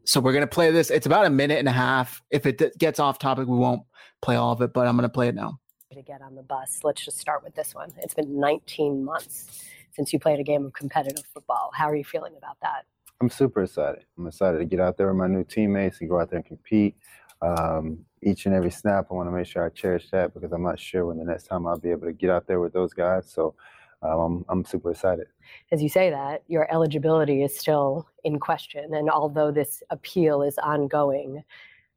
So 0.05 0.21
we're 0.21 0.33
going 0.33 0.43
to 0.43 0.47
play 0.49 0.71
this. 0.71 0.91
It's 0.91 1.07
about 1.07 1.27
a 1.27 1.31
minute 1.31 1.59
and 1.59 1.69
a 1.69 1.73
half. 1.73 2.23
If 2.31 2.47
it 2.47 2.79
gets 2.79 2.99
off 2.99 3.19
topic, 3.19 3.47
we 3.47 3.57
won't 3.57 3.83
play 4.23 4.37
all 4.37 4.53
of 4.53 4.63
it, 4.63 4.73
but 4.73 4.87
I'm 4.87 4.97
going 4.97 5.09
to 5.09 5.13
play 5.13 5.29
it 5.29 5.35
now 5.35 5.59
to 5.97 6.03
get 6.03 6.23
on 6.23 6.35
the 6.35 6.43
bus. 6.43 6.81
Let's 6.85 7.05
just 7.05 7.19
start 7.19 7.43
with 7.43 7.55
this 7.55 7.75
one. 7.75 7.93
It's 7.99 8.15
been 8.15 8.39
19 8.39 9.05
months 9.05 9.65
since 9.93 10.13
you 10.13 10.19
played 10.19 10.39
a 10.39 10.45
game 10.45 10.67
of 10.67 10.73
competitive 10.73 11.25
football. 11.33 11.71
How 11.75 11.91
are 11.91 11.97
you 11.97 12.05
feeling 12.05 12.35
about 12.37 12.59
that? 12.63 12.85
I'm 13.21 13.31
super 13.31 13.63
excited. 13.63 14.05
I'm 14.19 14.27
excited 14.27 14.59
to 14.59 14.65
get 14.65 14.79
out 14.79 14.99
there 14.99 15.09
with 15.09 15.17
my 15.17 15.27
new 15.27 15.43
teammates 15.43 16.01
and 16.01 16.11
go 16.11 16.21
out 16.21 16.31
there 16.31 16.39
and 16.39 16.47
compete. 16.47 16.97
Um, 17.41 18.05
each 18.23 18.47
and 18.47 18.55
every 18.55 18.71
snap, 18.71 19.07
I 19.11 19.15
want 19.15 19.29
to 19.29 19.33
make 19.33 19.47
sure 19.47 19.65
I 19.65 19.71
cherish 19.71 20.11
that 20.11 20.35
because 20.35 20.53
I'm 20.53 20.63
not 20.63 20.79
sure 20.79 21.07
when 21.07 21.19
the 21.19 21.25
next 21.25 21.45
time 21.45 21.67
I'll 21.67 21.79
be 21.79 21.91
able 21.91 22.07
to 22.07 22.13
get 22.13 22.31
out 22.31 22.47
there 22.47 22.61
with 22.61 22.73
those 22.73 22.93
guys. 22.93 23.31
So 23.31 23.55
um, 24.03 24.19
I'm, 24.19 24.45
I'm 24.49 24.65
super 24.65 24.91
excited. 24.91 25.27
As 25.73 25.83
you 25.83 25.89
say 25.89 26.11
that, 26.11 26.43
your 26.49 26.71
eligibility 26.73 27.43
is 27.43 27.59
still 27.59 28.07
in 28.25 28.39
question. 28.39 28.95
And 28.95 29.11
although 29.11 29.51
this 29.51 29.83
appeal 29.91 30.43
is 30.43 30.59
ongoing, 30.59 31.43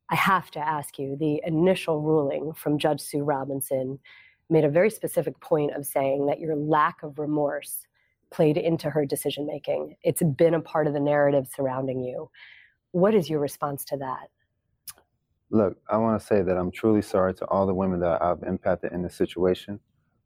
I 0.09 0.15
have 0.15 0.49
to 0.51 0.59
ask 0.59 0.97
you 0.97 1.15
the 1.15 1.41
initial 1.45 2.01
ruling 2.01 2.53
from 2.53 2.79
Judge 2.79 3.01
Sue 3.01 3.23
Robinson 3.23 3.99
made 4.49 4.65
a 4.65 4.69
very 4.69 4.89
specific 4.89 5.39
point 5.39 5.75
of 5.75 5.85
saying 5.85 6.25
that 6.25 6.39
your 6.39 6.55
lack 6.55 7.03
of 7.03 7.19
remorse 7.19 7.85
played 8.31 8.57
into 8.57 8.89
her 8.89 9.05
decision 9.05 9.45
making. 9.45 9.95
It's 10.03 10.23
been 10.23 10.55
a 10.55 10.61
part 10.61 10.87
of 10.87 10.93
the 10.93 10.99
narrative 10.99 11.47
surrounding 11.55 11.99
you. 11.99 12.29
What 12.91 13.13
is 13.13 13.29
your 13.29 13.39
response 13.39 13.85
to 13.85 13.97
that? 13.97 14.29
Look, 15.51 15.77
I 15.89 15.97
want 15.97 16.19
to 16.19 16.25
say 16.25 16.41
that 16.41 16.57
I'm 16.57 16.71
truly 16.71 17.01
sorry 17.01 17.33
to 17.35 17.45
all 17.45 17.65
the 17.65 17.73
women 17.73 17.99
that 18.01 18.21
I've 18.21 18.43
impacted 18.43 18.91
in 18.91 19.01
this 19.01 19.15
situation. 19.15 19.79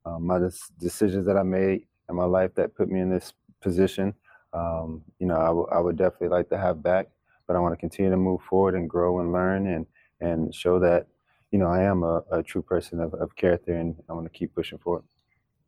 Um, 0.05 0.25
my 0.25 0.39
decisions 0.79 1.25
that 1.25 1.38
I 1.38 1.43
made 1.43 1.86
in 2.09 2.15
my 2.15 2.25
life 2.25 2.53
that 2.55 2.75
put 2.75 2.89
me 2.89 2.99
in 2.99 3.09
this 3.09 3.34
position, 3.61 4.13
um, 4.53 5.01
you 5.19 5.27
know, 5.27 5.38
I, 5.38 5.47
w- 5.47 5.67
I 5.71 5.79
would 5.79 5.97
definitely 5.97 6.27
like 6.27 6.49
to 6.49 6.57
have 6.57 6.84
back. 6.84 7.07
But 7.54 7.60
I 7.60 7.62
want 7.62 7.74
to 7.74 7.80
continue 7.80 8.10
to 8.10 8.18
move 8.18 8.41
forward 8.49 8.74
and 8.74 8.89
grow 8.89 9.20
and 9.20 9.32
learn 9.32 9.68
and 9.68 9.86
and 10.20 10.56
show 10.56 10.80
that, 10.80 11.06
you 11.51 11.60
know, 11.60 11.68
I 11.68 11.84
am 11.84 12.01
a, 12.01 12.24
a 12.32 12.41
true 12.41 12.64
person 12.64 12.99
of, 12.99 13.14
of 13.14 13.36
character, 13.36 13.76
and 13.76 13.95
I 14.10 14.14
want 14.14 14.26
to 14.26 14.36
keep 14.36 14.56
pushing 14.56 14.80
forward. 14.80 15.04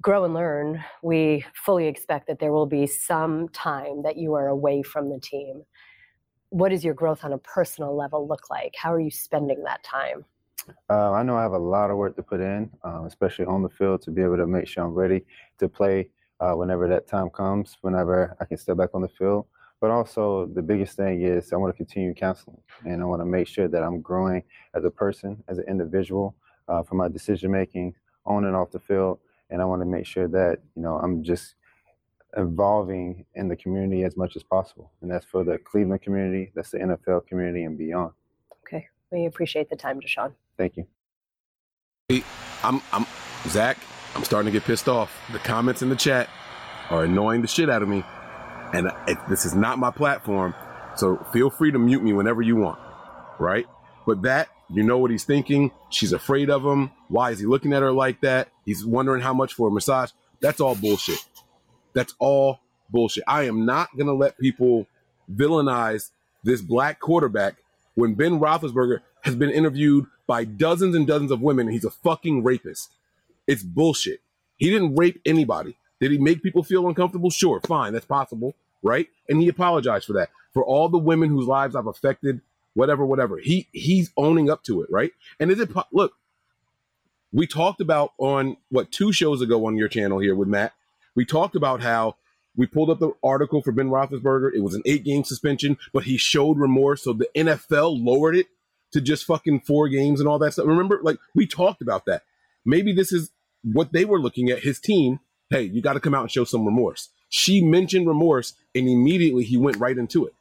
Grow 0.02 0.26
and 0.26 0.34
learn. 0.34 0.84
We 1.04 1.46
fully 1.54 1.86
expect 1.86 2.26
that 2.26 2.40
there 2.40 2.52
will 2.52 2.66
be 2.66 2.88
some 2.88 3.50
time 3.50 4.02
that 4.02 4.18
you 4.18 4.34
are 4.34 4.48
away 4.48 4.82
from 4.82 5.12
the 5.12 5.20
team. 5.20 5.62
What 6.50 6.70
does 6.70 6.84
your 6.84 6.96
growth 6.96 7.24
on 7.24 7.34
a 7.34 7.38
personal 7.38 7.96
level 7.96 8.28
look 8.28 8.50
like? 8.50 8.74
How 8.76 8.92
are 8.92 9.00
you 9.00 9.12
spending 9.12 9.62
that 9.66 9.84
time? 9.84 10.26
Uh, 10.90 11.12
I 11.12 11.22
know 11.22 11.38
I 11.38 11.44
have 11.44 11.52
a 11.52 11.60
lot 11.60 11.92
of 11.92 11.98
work 11.98 12.16
to 12.16 12.24
put 12.24 12.40
in, 12.40 12.72
um, 12.84 13.06
especially 13.06 13.46
on 13.46 13.62
the 13.62 13.70
field, 13.70 14.02
to 14.04 14.10
be 14.10 14.24
able 14.24 14.38
to 14.38 14.48
make 14.48 14.68
sure 14.68 14.84
I'm 14.84 14.96
ready 14.96 15.24
to 15.60 15.70
play 15.70 16.10
uh, 16.40 16.54
whenever 16.54 16.88
that 16.88 17.06
time 17.08 17.30
comes, 17.30 17.78
whenever 17.82 18.36
I 18.42 18.46
can 18.46 18.58
step 18.58 18.78
back 18.78 18.90
on 18.96 19.04
the 19.04 19.10
field. 19.20 19.46
But 19.86 19.92
also, 19.92 20.48
the 20.48 20.64
biggest 20.64 20.98
thing 20.98 21.22
is 21.22 21.54
I 21.54 21.58
want 21.58 21.72
to 21.72 21.78
continue 21.78 22.12
counseling, 22.16 22.58
and 22.86 23.04
I 23.04 23.06
want 23.06 23.22
to 23.22 23.26
make 23.28 23.48
sure 23.48 23.68
that 23.68 23.84
I'm 23.84 24.02
growing 24.02 24.42
as 24.74 24.84
a 24.84 24.90
person, 24.90 25.44
as 25.48 25.60
an 25.60 25.66
individual, 25.68 26.36
uh, 26.68 26.82
for 26.82 26.96
my 26.96 27.08
decision 27.08 27.52
making 27.52 27.94
on 28.26 28.46
and 28.46 28.56
off 28.56 28.72
the 28.72 28.80
field. 28.80 29.20
And 29.52 29.62
I 29.62 29.66
want 29.66 29.84
to 29.84 29.86
make 29.86 30.08
sure 30.08 30.28
that 30.28 30.58
you 30.76 30.82
know 30.82 30.96
I'm 30.98 31.24
just 31.24 31.54
evolving 32.36 33.28
in 33.36 33.48
the 33.48 33.56
community 33.56 34.02
as 34.06 34.18
much 34.18 34.36
as 34.36 34.42
possible, 34.42 34.92
and 35.04 35.12
that's 35.12 35.24
for 35.24 35.44
the 35.44 35.60
Cleveland 35.60 36.02
community, 36.02 36.52
that's 36.56 36.72
the 36.72 36.80
NFL 36.80 37.28
community, 37.28 37.66
and 37.66 37.78
beyond. 37.78 38.12
Okay, 38.66 38.88
we 39.12 39.28
appreciate 39.28 39.70
the 39.70 39.76
time, 39.76 40.02
Deshaun. 40.02 40.34
Thank 40.58 40.78
you. 40.78 42.24
I'm, 42.64 42.82
I'm, 42.92 43.06
Zach. 43.50 43.78
I'm 44.16 44.24
starting 44.24 44.52
to 44.52 44.60
get 44.60 44.66
pissed 44.66 44.90
off. 44.90 45.16
The 45.32 45.38
comments 45.38 45.84
in 45.84 45.90
the 45.90 45.96
chat 45.96 46.28
are 46.90 47.04
annoying 47.04 47.42
the 47.42 47.48
shit 47.48 47.70
out 47.70 47.84
of 47.84 47.88
me, 47.88 48.04
and 48.76 48.92
it, 49.08 49.18
this 49.30 49.46
is 49.46 49.56
not 49.56 49.80
my 49.80 49.90
platform. 49.90 50.54
So 50.96 51.18
feel 51.32 51.50
free 51.50 51.72
to 51.72 51.80
mute 51.80 52.04
me 52.04 52.14
whenever 52.14 52.42
you 52.42 52.58
want, 52.58 52.80
right? 53.40 53.66
But 54.06 54.22
that, 54.24 54.50
you 54.70 54.84
know 54.84 54.98
what 54.98 55.12
he's 55.12 55.24
thinking. 55.24 55.72
She's 55.90 56.14
afraid 56.14 56.50
of 56.50 56.64
him. 56.64 56.92
Why 57.08 57.32
is 57.32 57.40
he 57.40 57.46
looking 57.46 57.74
at 57.74 57.82
her 57.82 57.92
like 57.92 58.22
that? 58.22 58.50
He's 58.66 58.86
wondering 58.86 59.22
how 59.22 59.34
much 59.34 59.54
for 59.54 59.70
a 59.70 59.72
massage. 59.72 60.12
That's 60.42 60.60
all 60.60 60.76
bullshit. 60.76 61.24
That's 61.94 62.14
all 62.20 62.60
bullshit. 62.90 63.24
I 63.28 63.44
am 63.44 63.66
not 63.66 63.96
gonna 63.98 64.14
let 64.14 64.38
people 64.38 64.88
villainize 65.34 66.12
this 66.44 66.62
black 66.62 67.00
quarterback 67.00 67.56
when 67.96 68.14
Ben 68.14 68.40
Roethlisberger 68.40 69.00
has 69.22 69.36
been 69.36 69.50
interviewed 69.50 70.06
by 70.28 70.44
dozens 70.44 70.96
and 70.96 71.08
dozens 71.08 71.32
of 71.32 71.42
women. 71.42 71.68
And 71.68 71.74
he's 71.74 71.86
a 71.86 71.90
fucking 71.90 72.44
rapist. 72.44 72.92
It's 73.48 73.64
bullshit. 73.64 74.22
He 74.58 74.70
didn't 74.70 74.96
rape 74.96 75.22
anybody. 75.26 75.78
Did 76.00 76.12
he 76.12 76.18
make 76.18 76.44
people 76.44 76.64
feel 76.64 76.88
uncomfortable? 76.88 77.30
Sure, 77.30 77.62
fine, 77.62 77.94
that's 77.94 78.06
possible, 78.06 78.56
right? 78.86 79.08
And 79.28 79.42
he 79.42 79.50
apologized 79.50 80.06
for 80.06 80.14
that. 80.14 80.30
For 80.54 80.64
all 80.64 80.88
the 80.88 80.98
women 80.98 81.30
whose 81.30 81.48
lives 81.48 81.76
I've 81.76 81.88
affected, 81.88 82.40
whatever, 82.76 83.06
whatever. 83.06 83.40
He 83.40 83.68
he's 83.74 84.12
owning 84.16 84.50
up 84.50 84.64
to 84.66 84.82
it, 84.82 84.90
right? 84.90 85.12
And 85.40 85.52
is 85.52 85.60
it 85.60 85.72
look? 85.92 86.14
We 87.34 87.48
talked 87.48 87.82
about 87.82 88.14
on 88.18 88.56
what 88.70 88.92
two 88.92 89.12
shows 89.12 89.42
ago 89.42 89.66
on 89.66 89.76
your 89.76 89.90
channel 89.90 90.20
here 90.20 90.36
with 90.36 90.48
Matt. 90.48 90.74
We 91.16 91.26
talked 91.26 91.56
about 91.56 91.82
how 91.82 92.16
we 92.56 92.68
pulled 92.68 92.90
up 92.90 93.00
the 93.00 93.12
article 93.22 93.62
for 93.62 93.74
Ben 93.74 93.90
Roethlisberger. 93.90 94.54
It 94.54 94.62
was 94.62 94.76
an 94.76 94.84
eight-game 94.86 95.26
suspension, 95.26 95.78
but 95.92 96.04
he 96.06 96.16
showed 96.16 96.58
remorse, 96.58 97.04
so 97.04 97.12
the 97.12 97.28
NFL 97.36 98.02
lowered 98.02 98.38
it 98.38 98.48
to 98.94 99.02
just 99.02 99.26
fucking 99.26 99.62
four 99.62 99.90
games 99.90 100.22
and 100.22 100.30
all 100.30 100.40
that 100.40 100.54
stuff. 100.54 100.68
Remember, 100.68 101.00
like 101.04 101.18
we 101.34 101.46
talked 101.46 101.82
about 101.82 102.06
that. 102.06 102.24
Maybe 102.64 102.94
this 102.94 103.12
is 103.12 103.32
what 103.64 103.92
they 103.92 104.06
were 104.06 104.20
looking 104.22 104.50
at. 104.50 104.60
His 104.60 104.80
team. 104.80 105.20
Hey, 105.50 105.64
you 105.64 105.82
got 105.82 105.94
to 105.94 106.00
come 106.00 106.16
out 106.16 106.22
and 106.22 106.32
show 106.32 106.44
some 106.44 106.66
remorse. 106.66 107.10
She 107.30 107.62
mentioned 107.62 108.08
remorse, 108.08 108.54
and 108.74 108.88
immediately 108.88 109.44
he 109.44 109.58
went 109.58 109.78
right 109.78 109.98
into 109.98 110.26
it. 110.26 110.34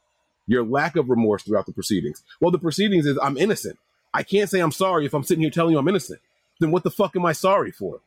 Your 0.47 0.63
lack 0.63 0.95
of 0.95 1.09
remorse 1.09 1.43
throughout 1.43 1.65
the 1.65 1.73
proceedings. 1.73 2.23
Well, 2.39 2.51
the 2.51 2.59
proceedings 2.59 3.05
is 3.05 3.17
I'm 3.21 3.37
innocent. 3.37 3.79
I 4.13 4.23
can't 4.23 4.49
say 4.49 4.59
I'm 4.59 4.71
sorry 4.71 5.05
if 5.05 5.13
I'm 5.13 5.23
sitting 5.23 5.41
here 5.41 5.49
telling 5.49 5.73
you 5.73 5.79
I'm 5.79 5.87
innocent. 5.87 6.21
Then 6.59 6.71
what 6.71 6.83
the 6.83 6.91
fuck 6.91 7.15
am 7.15 7.25
I 7.25 7.33
sorry 7.33 7.71
for? 7.71 7.99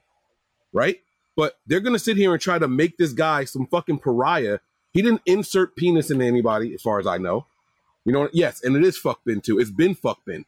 Right? 0.72 1.00
But 1.36 1.58
they're 1.66 1.80
gonna 1.80 1.98
sit 1.98 2.16
here 2.16 2.32
and 2.32 2.40
try 2.40 2.58
to 2.58 2.68
make 2.68 2.96
this 2.96 3.12
guy 3.12 3.44
some 3.44 3.66
fucking 3.66 3.98
pariah. 3.98 4.60
He 4.92 5.02
didn't 5.02 5.22
insert 5.26 5.76
penis 5.76 6.10
into 6.10 6.24
anybody, 6.24 6.72
as 6.74 6.82
far 6.82 6.98
as 6.98 7.06
I 7.06 7.18
know. 7.18 7.46
You 8.04 8.12
know, 8.12 8.28
yes, 8.32 8.62
and 8.62 8.74
it 8.74 8.84
is 8.84 8.96
fuck 8.96 9.20
Ben 9.24 9.40
too. 9.40 9.58
It's 9.58 9.70
been 9.70 9.94
fuck 9.94 10.24
Ben. 10.24 10.46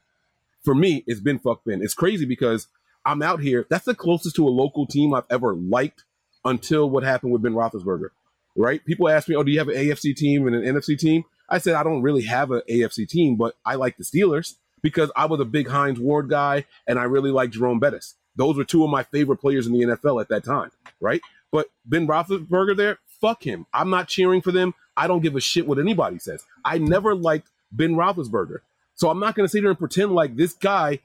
For 0.62 0.74
me, 0.74 1.04
it's 1.06 1.20
been 1.20 1.38
fuck 1.38 1.62
Ben. 1.64 1.82
It's 1.82 1.94
crazy 1.94 2.24
because 2.24 2.68
I'm 3.04 3.22
out 3.22 3.40
here. 3.40 3.66
That's 3.68 3.84
the 3.84 3.94
closest 3.94 4.36
to 4.36 4.48
a 4.48 4.50
local 4.50 4.86
team 4.86 5.12
I've 5.14 5.24
ever 5.30 5.54
liked 5.54 6.04
until 6.44 6.88
what 6.88 7.02
happened 7.02 7.32
with 7.32 7.42
Ben 7.42 7.52
Roethlisberger. 7.52 8.10
Right? 8.56 8.84
People 8.84 9.08
ask 9.08 9.28
me, 9.28 9.36
"Oh, 9.36 9.42
do 9.42 9.52
you 9.52 9.58
have 9.58 9.68
an 9.68 9.76
AFC 9.76 10.14
team 10.14 10.46
and 10.46 10.56
an 10.56 10.62
NFC 10.62 10.98
team?" 10.98 11.24
I 11.48 11.58
said, 11.58 11.74
"I 11.74 11.82
don't 11.82 12.02
really 12.02 12.22
have 12.22 12.50
an 12.50 12.62
AFC 12.68 13.08
team, 13.08 13.36
but 13.36 13.54
I 13.64 13.76
like 13.76 13.96
the 13.96 14.04
Steelers 14.04 14.56
because 14.82 15.10
I 15.16 15.26
was 15.26 15.40
a 15.40 15.44
big 15.44 15.68
Hines 15.68 16.00
Ward 16.00 16.28
guy 16.28 16.64
and 16.86 16.98
I 16.98 17.04
really 17.04 17.30
like 17.30 17.50
Jerome 17.50 17.80
Bettis. 17.80 18.16
Those 18.36 18.56
were 18.56 18.64
two 18.64 18.84
of 18.84 18.90
my 18.90 19.02
favorite 19.02 19.38
players 19.38 19.66
in 19.66 19.72
the 19.72 19.80
NFL 19.80 20.20
at 20.20 20.28
that 20.28 20.44
time, 20.44 20.70
right? 21.00 21.20
But 21.52 21.68
Ben 21.84 22.06
Roethlisberger 22.06 22.76
there, 22.76 22.98
fuck 23.20 23.42
him. 23.42 23.66
I'm 23.72 23.90
not 23.90 24.08
cheering 24.08 24.40
for 24.40 24.52
them. 24.52 24.74
I 24.96 25.06
don't 25.06 25.22
give 25.22 25.36
a 25.36 25.40
shit 25.40 25.66
what 25.66 25.78
anybody 25.78 26.18
says. 26.18 26.44
I 26.64 26.78
never 26.78 27.14
liked 27.14 27.48
Ben 27.72 27.94
Roethlisberger. 27.94 28.58
So 28.94 29.10
I'm 29.10 29.20
not 29.20 29.34
going 29.34 29.46
to 29.46 29.50
sit 29.50 29.60
here 29.60 29.70
and 29.70 29.78
pretend 29.78 30.12
like 30.12 30.36
this 30.36 30.52
guy 30.52 31.00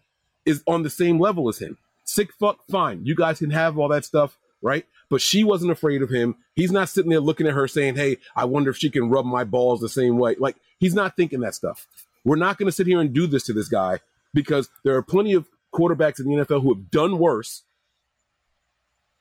is 0.45 0.63
on 0.67 0.83
the 0.83 0.89
same 0.89 1.19
level 1.19 1.49
as 1.49 1.59
him. 1.59 1.77
Sick 2.03 2.31
fuck, 2.39 2.59
fine. 2.69 3.05
You 3.05 3.15
guys 3.15 3.39
can 3.39 3.49
have 3.49 3.77
all 3.77 3.87
that 3.89 4.05
stuff, 4.05 4.37
right? 4.61 4.85
But 5.09 5.21
she 5.21 5.43
wasn't 5.43 5.71
afraid 5.71 6.01
of 6.01 6.09
him. 6.09 6.35
He's 6.55 6.71
not 6.71 6.89
sitting 6.89 7.11
there 7.11 7.19
looking 7.19 7.47
at 7.47 7.53
her 7.53 7.67
saying, 7.67 7.95
hey, 7.95 8.17
I 8.35 8.45
wonder 8.45 8.71
if 8.71 8.77
she 8.77 8.89
can 8.89 9.09
rub 9.09 9.25
my 9.25 9.43
balls 9.43 9.79
the 9.79 9.89
same 9.89 10.17
way. 10.17 10.35
Like, 10.39 10.55
he's 10.79 10.95
not 10.95 11.15
thinking 11.15 11.41
that 11.41 11.55
stuff. 11.55 11.87
We're 12.23 12.37
not 12.37 12.57
going 12.57 12.67
to 12.67 12.71
sit 12.71 12.87
here 12.87 12.99
and 12.99 13.13
do 13.13 13.27
this 13.27 13.43
to 13.45 13.53
this 13.53 13.67
guy 13.67 13.99
because 14.33 14.69
there 14.83 14.95
are 14.95 15.03
plenty 15.03 15.33
of 15.33 15.47
quarterbacks 15.73 16.19
in 16.19 16.27
the 16.27 16.43
NFL 16.43 16.63
who 16.63 16.73
have 16.73 16.89
done 16.89 17.19
worse. 17.19 17.63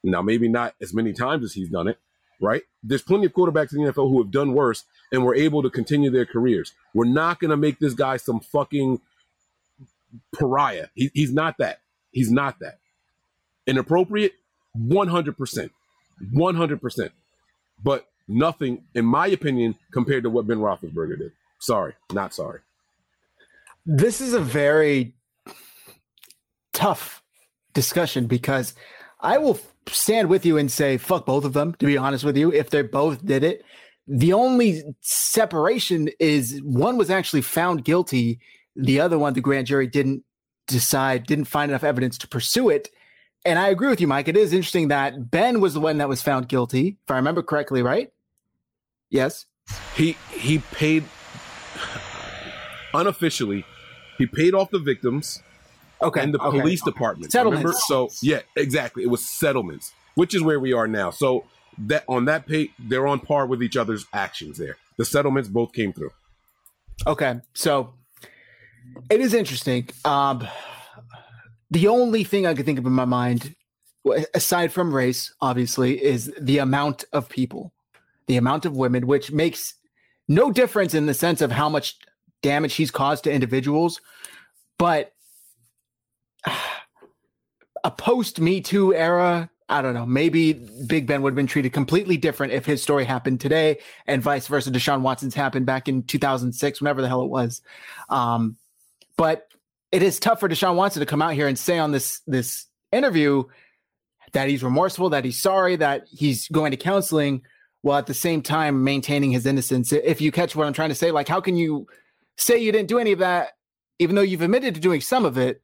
Now, 0.03 0.22
maybe 0.22 0.49
not 0.49 0.74
as 0.80 0.95
many 0.95 1.12
times 1.12 1.45
as 1.45 1.53
he's 1.53 1.68
done 1.68 1.89
it, 1.89 1.99
right? 2.41 2.62
There's 2.82 3.03
plenty 3.03 3.26
of 3.26 3.32
quarterbacks 3.32 3.74
in 3.74 3.82
the 3.82 3.93
NFL 3.93 4.11
who 4.11 4.22
have 4.22 4.30
done 4.30 4.53
worse 4.53 4.85
and 5.12 5.24
were 5.24 5.35
able 5.35 5.62
to 5.62 5.70
continue 5.70 6.11
their 6.11 6.26
careers. 6.26 6.72
We're 6.95 7.07
not 7.07 7.41
going 7.41 7.51
to 7.51 7.57
make 7.57 7.78
this 7.78 7.95
guy 7.95 8.16
some 8.16 8.41
fucking 8.41 9.01
pariah. 10.35 10.89
He, 10.95 11.11
he's 11.14 11.32
not 11.32 11.59
that. 11.59 11.80
He's 12.11 12.30
not 12.30 12.59
that. 12.61 12.78
Inappropriate, 13.66 14.32
100%. 14.79 15.70
100%. 16.33 17.11
But 17.83 18.07
nothing, 18.29 18.85
in 18.95 19.05
my 19.05 19.27
opinion, 19.27 19.77
compared 19.93 20.22
to 20.25 20.31
what 20.31 20.47
Ben 20.47 20.59
Roethlisberger 20.59 21.18
did. 21.18 21.33
Sorry, 21.59 21.95
not 22.12 22.35
sorry. 22.35 22.61
This 23.87 24.20
is 24.20 24.33
a 24.33 24.41
very 24.41 25.14
tough 26.72 27.22
discussion 27.75 28.27
because 28.27 28.75
I 29.20 29.39
will 29.39 29.59
stand 29.87 30.29
with 30.29 30.47
you 30.47 30.57
and 30.57 30.70
say 30.70 30.97
fuck 30.97 31.27
both 31.27 31.45
of 31.45 31.53
them. 31.53 31.75
To 31.75 31.87
be 31.87 31.97
honest 31.97 32.25
with 32.25 32.37
you, 32.37 32.53
if 32.53 32.70
they 32.70 32.83
both 32.83 33.25
did 33.25 33.45
it, 33.45 33.64
the 34.07 34.33
only 34.33 34.83
separation 35.01 36.11
is 36.18 36.61
one 36.62 36.97
was 36.97 37.11
actually 37.11 37.43
found 37.43 37.85
guilty. 37.85 38.41
The 38.77 39.01
other 39.01 39.18
one, 39.18 39.35
the 39.35 39.41
grand 39.41 39.66
jury 39.66 39.87
didn't 39.87 40.25
decide, 40.66 41.27
didn't 41.27 41.47
find 41.47 41.70
enough 41.70 41.85
evidence 41.85 42.18
to 42.18 42.29
pursue 42.29 42.70
it. 42.70 42.89
And 43.45 43.59
I 43.59 43.68
agree 43.68 43.88
with 43.88 44.01
you, 44.01 44.07
Mike. 44.07 44.28
It 44.28 44.36
is 44.36 44.53
interesting 44.53 44.88
that 44.88 45.30
Ben 45.30 45.61
was 45.61 45.74
the 45.74 45.80
one 45.80 45.99
that 45.99 46.09
was 46.09 46.22
found 46.22 46.49
guilty, 46.49 46.97
if 47.05 47.11
I 47.11 47.16
remember 47.16 47.42
correctly, 47.42 47.82
right? 47.82 48.11
Yes. 49.11 49.47
He 49.95 50.16
he 50.32 50.59
paid 50.59 51.05
unofficially. 52.95 53.64
He 54.18 54.26
paid 54.26 54.55
off 54.55 54.70
the 54.70 54.78
victims 54.78 55.42
Okay. 56.03 56.20
and 56.22 56.34
the 56.34 56.38
okay. 56.40 56.61
police 56.61 56.82
department. 56.82 57.32
Settlements. 57.32 57.64
Remember? 57.64 57.78
So 57.86 58.09
yeah, 58.22 58.40
exactly. 58.57 59.03
It 59.03 59.09
was 59.09 59.24
settlements, 59.24 59.92
which 60.14 60.34
is 60.34 60.42
where 60.42 60.61
we 60.61 60.72
are 60.72 60.86
now. 60.86 61.11
So 61.11 61.45
that 61.78 62.05
on 62.09 62.26
that 62.26 62.47
pay, 62.47 62.70
they're 62.78 63.07
on 63.07 63.20
par 63.20 63.47
with 63.47 63.62
each 63.62 63.76
other's 63.76 64.07
actions. 64.12 64.59
There, 64.59 64.76
the 64.97 65.05
settlements 65.05 65.49
both 65.49 65.72
came 65.72 65.92
through. 65.92 66.11
Okay, 67.07 67.40
so 67.55 67.95
it 69.11 69.20
is 69.20 69.34
interesting. 69.34 69.88
Um, 70.05 70.47
the 71.75 71.89
only 71.89 72.22
thing 72.22 72.47
I 72.47 72.55
could 72.55 72.64
think 72.64 72.79
of 72.79 72.87
in 72.87 72.93
my 72.93 73.05
mind, 73.05 73.57
aside 74.33 74.72
from 74.72 74.95
race, 74.95 75.35
obviously, 75.41 76.03
is 76.03 76.33
the 76.41 76.59
amount 76.59 77.05
of 77.12 77.29
people, 77.29 77.72
the 78.29 78.37
amount 78.37 78.64
of 78.64 78.77
women, 78.77 79.09
which 79.09 79.33
makes 79.33 79.75
no 80.29 80.53
difference 80.53 80.95
in 80.95 81.07
the 81.07 81.14
sense 81.14 81.41
of 81.41 81.51
how 81.51 81.68
much 81.68 81.97
damage 82.43 82.75
he's 82.77 82.93
caused 82.93 83.25
to 83.25 83.33
individuals, 83.33 84.01
but 84.79 85.12
a 87.85 87.91
post 87.91 88.41
Me 88.41 88.61
Too 88.61 88.95
era. 88.95 89.51
I 89.68 89.83
don't 89.83 89.95
know. 89.95 90.07
Maybe 90.07 90.53
Big 90.87 91.09
Ben 91.09 91.22
would 91.22 91.31
have 91.31 91.37
been 91.37 91.49
treated 91.49 91.72
completely 91.72 92.16
different 92.16 92.53
if 92.53 92.64
his 92.66 92.83
story 92.83 93.05
happened 93.05 93.41
today, 93.41 93.79
and 94.07 94.22
vice 94.22 94.47
versa. 94.47 94.70
Deshaun 94.70 95.01
Watson's 95.01 95.35
happened 95.35 95.66
back 95.66 95.89
in 95.89 96.05
2006, 96.05 96.81
whenever 96.81 97.03
the 97.03 97.09
hell 97.09 97.22
it 97.22 97.31
was. 97.31 97.62
Um, 98.11 98.59
but 99.16 99.49
it 99.95 100.03
is 100.03 100.18
tough 100.18 100.40
for 100.40 100.49
Deshaun 100.49 100.74
Watson 100.74 100.99
to 100.99 101.07
come 101.07 101.22
out 101.22 101.34
here 101.34 101.47
and 101.47 101.57
say 101.57 101.78
on 101.78 101.92
this 101.92 102.20
this 102.26 102.66
interview 102.90 103.45
that 104.32 104.49
he's 104.49 104.64
remorseful, 104.64 105.11
that 105.11 105.24
he's 105.24 105.40
sorry, 105.40 105.76
that 105.76 106.09
he's 106.11 106.49
going 106.49 106.72
to 106.72 106.76
counseling, 106.76 107.42
while 107.82 107.99
at 107.99 108.07
the 108.07 108.14
same 108.14 108.42
time 108.42 108.82
maintaining 108.82 109.30
his 109.30 109.47
innocence. 109.47 109.92
If 109.92 110.20
you 110.20 110.32
catch 110.32 110.57
what 110.57 110.66
I'm 110.66 110.72
trying 110.72 110.88
to 110.88 110.97
say, 110.97 111.12
like 111.12 111.28
how 111.28 111.40
can 111.40 111.57
you 111.57 111.86
say 112.36 112.59
you 112.59 112.72
didn't 112.72 112.88
do 112.88 112.99
any 112.99 113.12
of 113.12 113.20
that, 113.20 113.53
even 114.01 114.16
though 114.16 114.22
you've 114.22 114.42
admitted 114.42 114.74
to 114.74 114.80
doing 114.80 115.01
some 115.01 115.24
of 115.24 115.38
it, 115.38 115.62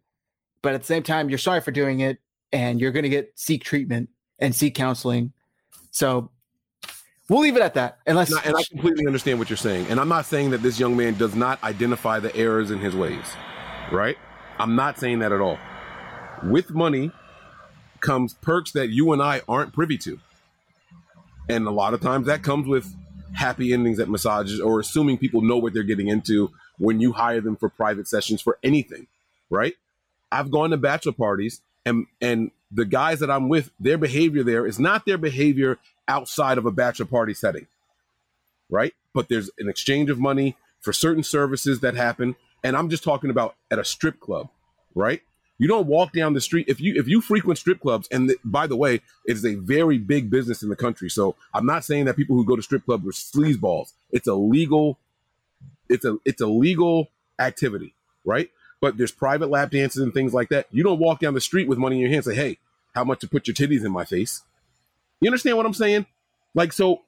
but 0.63 0.75
at 0.75 0.83
the 0.83 0.87
same 0.87 1.03
time 1.03 1.29
you're 1.29 1.39
sorry 1.39 1.61
for 1.61 1.73
doing 1.73 1.99
it 1.99 2.19
and 2.53 2.81
you're 2.81 2.93
going 2.93 3.03
to 3.03 3.09
get 3.09 3.33
seek 3.35 3.65
treatment 3.65 4.11
and 4.39 4.55
seek 4.55 4.77
counseling. 4.77 5.33
So 5.91 6.31
we'll 7.29 7.41
leave 7.41 7.57
it 7.57 7.63
at 7.63 7.75
that. 7.75 7.99
Unless, 8.07 8.31
and 8.47 8.57
I 8.57 8.63
completely 8.71 9.07
understand 9.07 9.41
what 9.41 9.51
you're 9.51 9.57
saying, 9.57 9.87
and 9.89 9.99
I'm 9.99 10.09
not 10.09 10.25
saying 10.27 10.51
that 10.51 10.63
this 10.63 10.79
young 10.79 10.97
man 10.97 11.15
does 11.15 11.35
not 11.35 11.61
identify 11.65 12.21
the 12.21 12.35
errors 12.37 12.71
in 12.71 12.79
his 12.79 12.95
ways, 12.95 13.25
right? 13.93 14.17
I'm 14.59 14.77
not 14.77 14.99
saying 14.99 15.21
that 15.21 15.33
at 15.33 15.41
all. 15.41 15.59
With 16.45 16.71
money 16.71 17.11
comes 18.01 18.35
perks 18.35 18.73
that 18.73 18.89
you 18.89 19.13
and 19.13 19.23
I 19.23 19.43
aren't 19.49 19.73
privy 19.73 19.99
to, 19.99 20.19
and 21.49 21.67
a 21.67 21.71
lot 21.71 21.95
of 21.95 22.01
times 22.01 22.27
that 22.27 22.43
comes 22.43 22.67
with 22.67 22.95
happy 23.35 23.73
endings 23.73 24.01
at 24.01 24.09
massages 24.09 24.61
or 24.61 24.81
assuming 24.81 25.19
people 25.19 25.41
know 25.41 25.57
what 25.57 25.73
they're 25.73 25.83
getting 25.83 26.09
into 26.09 26.51
when 26.79 27.01
you 27.01 27.13
hire 27.13 27.41
them 27.41 27.57
for 27.57 27.69
private 27.69 28.09
sessions 28.09 28.41
for 28.41 28.59
anything, 28.63 29.07
right? 29.51 29.75
I've 30.33 30.51
gone 30.51 30.71
to 30.71 30.77
bachelor 30.77 31.13
parties 31.13 31.61
and 31.85 32.07
and 32.21 32.51
the 32.71 32.85
guys 32.85 33.19
that 33.19 33.31
I'm 33.31 33.49
with, 33.49 33.71
their 33.81 33.99
behavior 33.99 34.43
there 34.43 34.67
is 34.67 34.79
not 34.79 35.05
their 35.05 35.19
behavior 35.19 35.79
outside 36.07 36.57
of 36.57 36.67
a 36.67 36.71
bachelor 36.71 37.07
party 37.07 37.35
setting, 37.35 37.67
right? 38.69 38.95
But 39.13 39.29
there's 39.29 39.51
an 39.59 39.69
exchange 39.69 40.09
of 40.09 40.19
money 40.19 40.57
for 40.81 40.93
certain 40.93 41.23
services 41.23 41.81
that 41.81 41.95
happen, 41.95 42.37
and 42.63 42.77
I'm 42.77 42.91
just 42.91 43.05
talking 43.05 43.31
about 43.31 43.57
at 43.71 43.79
a 43.79 43.85
strip 43.85 44.21
club, 44.21 44.49
right? 44.95 45.23
You 45.59 45.69
don't 45.69 45.87
walk 45.87 46.13
down 46.13 46.33
the 46.33 46.41
street 46.41 46.69
if 46.69 46.81
you 46.81 46.95
if 46.99 47.07
you 47.07 47.21
frequent 47.21 47.59
strip 47.59 47.81
clubs, 47.81 48.09
and 48.11 48.33
by 48.45 48.67
the 48.67 48.77
way, 48.77 48.95
it 49.27 49.37
is 49.37 49.45
a 49.45 49.57
very 49.57 49.99
big 49.99 50.31
business 50.31 50.63
in 50.63 50.71
the 50.71 50.77
country. 50.77 51.11
So 51.11 51.37
I'm 51.53 51.67
not 51.67 51.85
saying 51.85 52.07
that 52.07 52.17
people 52.17 52.35
who 52.37 52.45
go 52.45 52.57
to 52.57 52.63
strip 52.63 52.87
clubs 52.87 53.07
are 53.07 53.11
sleazeballs. 53.11 53.93
It's 54.11 54.27
a 54.27 54.35
legal, 54.35 54.99
it's 55.89 56.05
a 56.05 56.17
it's 56.25 56.41
a 56.41 56.47
legal 56.47 57.11
activity, 57.39 57.95
right? 58.25 58.51
but 58.81 58.97
there's 58.97 59.13
private 59.13 59.51
lap 59.51 59.71
dances 59.71 60.03
and 60.03 60.13
things 60.13 60.33
like 60.33 60.49
that. 60.49 60.67
You 60.71 60.83
don't 60.83 60.99
walk 60.99 61.21
down 61.21 61.35
the 61.35 61.41
street 61.41 61.69
with 61.69 61.79
money 61.79 61.97
in 61.97 62.01
your 62.01 62.09
hand 62.09 62.27
and 62.27 62.35
say, 62.35 62.35
hey, 62.35 62.59
how 62.95 63.05
much 63.05 63.21
to 63.21 63.29
put 63.29 63.47
your 63.47 63.55
titties 63.55 63.85
in 63.85 63.93
my 63.93 64.05
face? 64.05 64.43
You 65.21 65.29
understand 65.29 65.57
what 65.57 65.67
I'm 65.67 65.75
saying? 65.75 66.07
Like, 66.55 66.73
so 66.73 67.03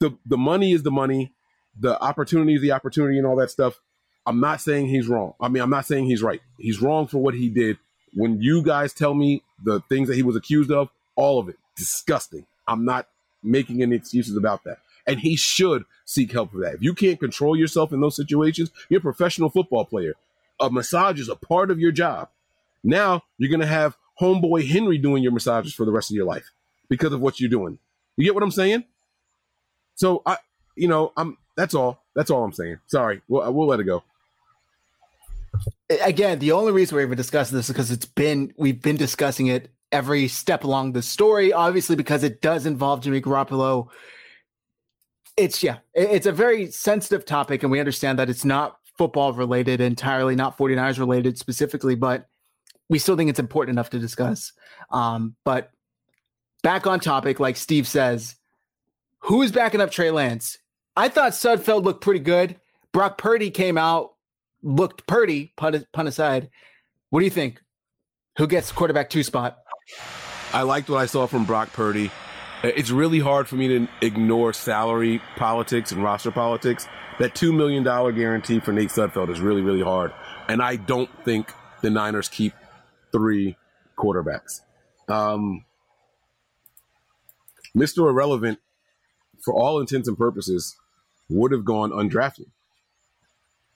the, 0.00 0.16
the 0.26 0.38
money 0.38 0.72
is 0.72 0.82
the 0.82 0.90
money, 0.90 1.32
the 1.78 2.00
opportunity 2.02 2.54
is 2.54 2.62
the 2.62 2.72
opportunity 2.72 3.18
and 3.18 3.26
all 3.26 3.36
that 3.36 3.50
stuff. 3.50 3.80
I'm 4.26 4.40
not 4.40 4.60
saying 4.60 4.88
he's 4.88 5.06
wrong. 5.06 5.34
I 5.40 5.48
mean, 5.48 5.62
I'm 5.62 5.70
not 5.70 5.86
saying 5.86 6.06
he's 6.06 6.22
right. 6.22 6.40
He's 6.58 6.80
wrong 6.80 7.06
for 7.06 7.18
what 7.18 7.34
he 7.34 7.48
did. 7.48 7.78
When 8.14 8.40
you 8.40 8.62
guys 8.62 8.92
tell 8.92 9.14
me 9.14 9.42
the 9.62 9.80
things 9.88 10.08
that 10.08 10.14
he 10.14 10.22
was 10.22 10.36
accused 10.36 10.70
of, 10.70 10.88
all 11.16 11.38
of 11.38 11.48
it, 11.48 11.56
disgusting. 11.76 12.46
I'm 12.66 12.84
not 12.84 13.08
making 13.42 13.82
any 13.82 13.96
excuses 13.96 14.36
about 14.36 14.64
that. 14.64 14.78
And 15.06 15.20
he 15.20 15.36
should 15.36 15.84
seek 16.06 16.32
help 16.32 16.52
for 16.52 16.60
that. 16.60 16.74
If 16.74 16.82
you 16.82 16.94
can't 16.94 17.20
control 17.20 17.56
yourself 17.56 17.92
in 17.92 18.00
those 18.00 18.16
situations, 18.16 18.70
you're 18.88 18.98
a 18.98 19.02
professional 19.02 19.50
football 19.50 19.84
player 19.84 20.14
a 20.60 20.70
massage 20.70 21.20
is 21.20 21.28
a 21.28 21.36
part 21.36 21.70
of 21.70 21.78
your 21.78 21.92
job. 21.92 22.28
Now 22.82 23.22
you're 23.38 23.50
gonna 23.50 23.66
have 23.66 23.96
homeboy 24.20 24.68
Henry 24.68 24.98
doing 24.98 25.22
your 25.22 25.32
massages 25.32 25.74
for 25.74 25.84
the 25.84 25.92
rest 25.92 26.10
of 26.10 26.16
your 26.16 26.26
life 26.26 26.50
because 26.88 27.12
of 27.12 27.20
what 27.20 27.40
you're 27.40 27.50
doing. 27.50 27.78
You 28.16 28.24
get 28.24 28.34
what 28.34 28.42
I'm 28.42 28.50
saying? 28.50 28.84
So 29.94 30.22
I, 30.26 30.38
you 30.76 30.88
know, 30.88 31.12
I'm. 31.16 31.38
That's 31.56 31.74
all. 31.74 32.02
That's 32.14 32.30
all 32.30 32.44
I'm 32.44 32.52
saying. 32.52 32.78
Sorry, 32.86 33.22
we'll, 33.28 33.52
we'll 33.52 33.68
let 33.68 33.80
it 33.80 33.84
go. 33.84 34.02
Again, 36.02 36.38
the 36.38 36.52
only 36.52 36.72
reason 36.72 36.96
we're 36.96 37.02
even 37.02 37.16
discussing 37.16 37.56
this 37.56 37.68
is 37.68 37.72
because 37.72 37.90
it's 37.90 38.06
been 38.06 38.52
we've 38.56 38.80
been 38.80 38.96
discussing 38.96 39.48
it 39.48 39.70
every 39.92 40.28
step 40.28 40.64
along 40.64 40.92
the 40.92 41.02
story. 41.02 41.52
Obviously, 41.52 41.96
because 41.96 42.22
it 42.22 42.40
does 42.40 42.66
involve 42.66 43.02
Jimmy 43.02 43.20
Garoppolo. 43.20 43.88
It's 45.36 45.62
yeah, 45.62 45.78
it's 45.94 46.26
a 46.26 46.32
very 46.32 46.70
sensitive 46.70 47.24
topic, 47.24 47.62
and 47.62 47.72
we 47.72 47.80
understand 47.80 48.18
that 48.18 48.30
it's 48.30 48.44
not 48.44 48.78
football 48.96 49.32
related 49.32 49.80
entirely, 49.80 50.36
not 50.36 50.56
49ers 50.56 50.98
related 50.98 51.38
specifically, 51.38 51.96
but 51.96 52.28
we 52.88 52.98
still 52.98 53.16
think 53.16 53.30
it's 53.30 53.40
important 53.40 53.74
enough 53.74 53.90
to 53.90 53.98
discuss. 53.98 54.52
Um, 54.90 55.34
but 55.44 55.70
back 56.62 56.86
on 56.86 57.00
topic, 57.00 57.40
like 57.40 57.56
Steve 57.56 57.88
says, 57.88 58.36
who 59.18 59.42
is 59.42 59.52
backing 59.52 59.80
up 59.80 59.90
Trey 59.90 60.10
Lance? 60.10 60.58
I 60.96 61.08
thought 61.08 61.32
Sudfeld 61.32 61.84
looked 61.84 62.02
pretty 62.02 62.20
good. 62.20 62.56
Brock 62.92 63.18
Purdy 63.18 63.50
came 63.50 63.76
out, 63.76 64.13
looked 64.64 65.06
Purdy, 65.06 65.52
pun, 65.56 65.86
pun 65.92 66.06
aside. 66.06 66.50
What 67.10 67.20
do 67.20 67.24
you 67.24 67.30
think? 67.30 67.60
Who 68.38 68.48
gets 68.48 68.72
quarterback 68.72 69.10
two 69.10 69.22
spot? 69.22 69.58
I 70.52 70.62
liked 70.62 70.88
what 70.88 70.98
I 70.98 71.06
saw 71.06 71.26
from 71.26 71.44
Brock 71.44 71.72
Purdy. 71.72 72.10
It's 72.64 72.90
really 72.90 73.20
hard 73.20 73.46
for 73.46 73.56
me 73.56 73.68
to 73.68 73.88
ignore 74.00 74.52
salary 74.52 75.20
politics 75.36 75.92
and 75.92 76.02
roster 76.02 76.30
politics 76.30 76.88
that 77.18 77.34
$2 77.34 77.54
million 77.54 77.84
guarantee 77.84 78.58
for 78.58 78.72
Nate 78.72 78.88
Sudfeld 78.88 79.30
is 79.30 79.40
really, 79.40 79.60
really 79.60 79.82
hard. 79.82 80.12
And 80.48 80.62
I 80.62 80.76
don't 80.76 81.10
think 81.24 81.52
the 81.82 81.90
Niners 81.90 82.28
keep 82.28 82.54
three 83.12 83.56
quarterbacks. 83.98 84.60
Um, 85.08 85.64
Mr. 87.76 88.08
Irrelevant, 88.08 88.60
for 89.44 89.52
all 89.52 89.78
intents 89.78 90.08
and 90.08 90.16
purposes, 90.16 90.76
would 91.28 91.52
have 91.52 91.64
gone 91.64 91.90
undrafted. 91.90 92.46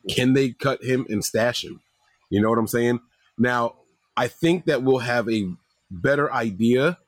Can 0.09 0.33
they 0.33 0.51
cut 0.51 0.83
him 0.83 1.07
and 1.09 1.25
stash 1.25 1.65
him? 1.65 1.81
You 2.31 2.41
know 2.41 2.51
what 2.51 2.59
I'm 2.59 2.67
saying? 2.67 3.01
Now, 3.37 3.77
I 4.17 4.29
think 4.29 4.67
that 4.67 4.83
we'll 4.83 4.99
have 4.99 5.29
a 5.29 5.49
better 5.91 6.33
idea 6.33 6.99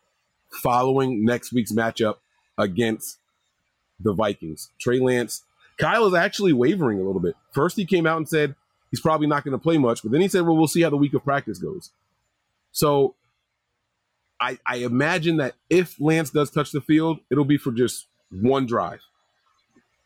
following 0.63 1.25
next 1.25 1.53
week's 1.53 1.73
matchup 1.73 2.17
against 2.59 3.19
the 3.99 4.13
Vikings. 4.13 4.71
Trey 4.79 4.99
Lance 4.99 5.43
Kyle 5.81 6.07
is 6.07 6.15
actually 6.15 6.53
wavering 6.53 7.01
a 7.01 7.03
little 7.03 7.21
bit. 7.21 7.35
First, 7.53 7.77
he 7.77 7.87
came 7.87 8.07
out 8.07 8.19
and 8.19 8.29
said 8.29 8.55
he's 8.91 9.01
probably 9.01 9.27
not 9.27 9.45
going 9.45 9.53
to 9.53 9.59
play 9.59 9.79
much, 9.79 10.03
but 10.03 10.13
then 10.13 10.21
he 10.21 10.29
said, 10.29 10.43
"Well, 10.43 10.57
we'll 10.57 10.69
see 10.69 10.83
how 10.83 10.91
the 10.91 10.97
week 10.97 11.15
of 11.15 11.25
practice 11.25 11.59
goes." 11.59 11.91
So, 12.71 13.15
I, 14.39 14.59
I 14.67 14.77
imagine 14.77 15.39
that 15.39 15.55
if 15.71 15.99
Lance 15.99 16.31
does 16.31 16.51
touch 16.51 16.71
the 16.71 16.83
field, 16.83 17.21
it'll 17.31 17.47
be 17.47 17.57
for 17.57 17.73
just 17.73 18.07
one 18.31 18.67
drive, 18.67 19.01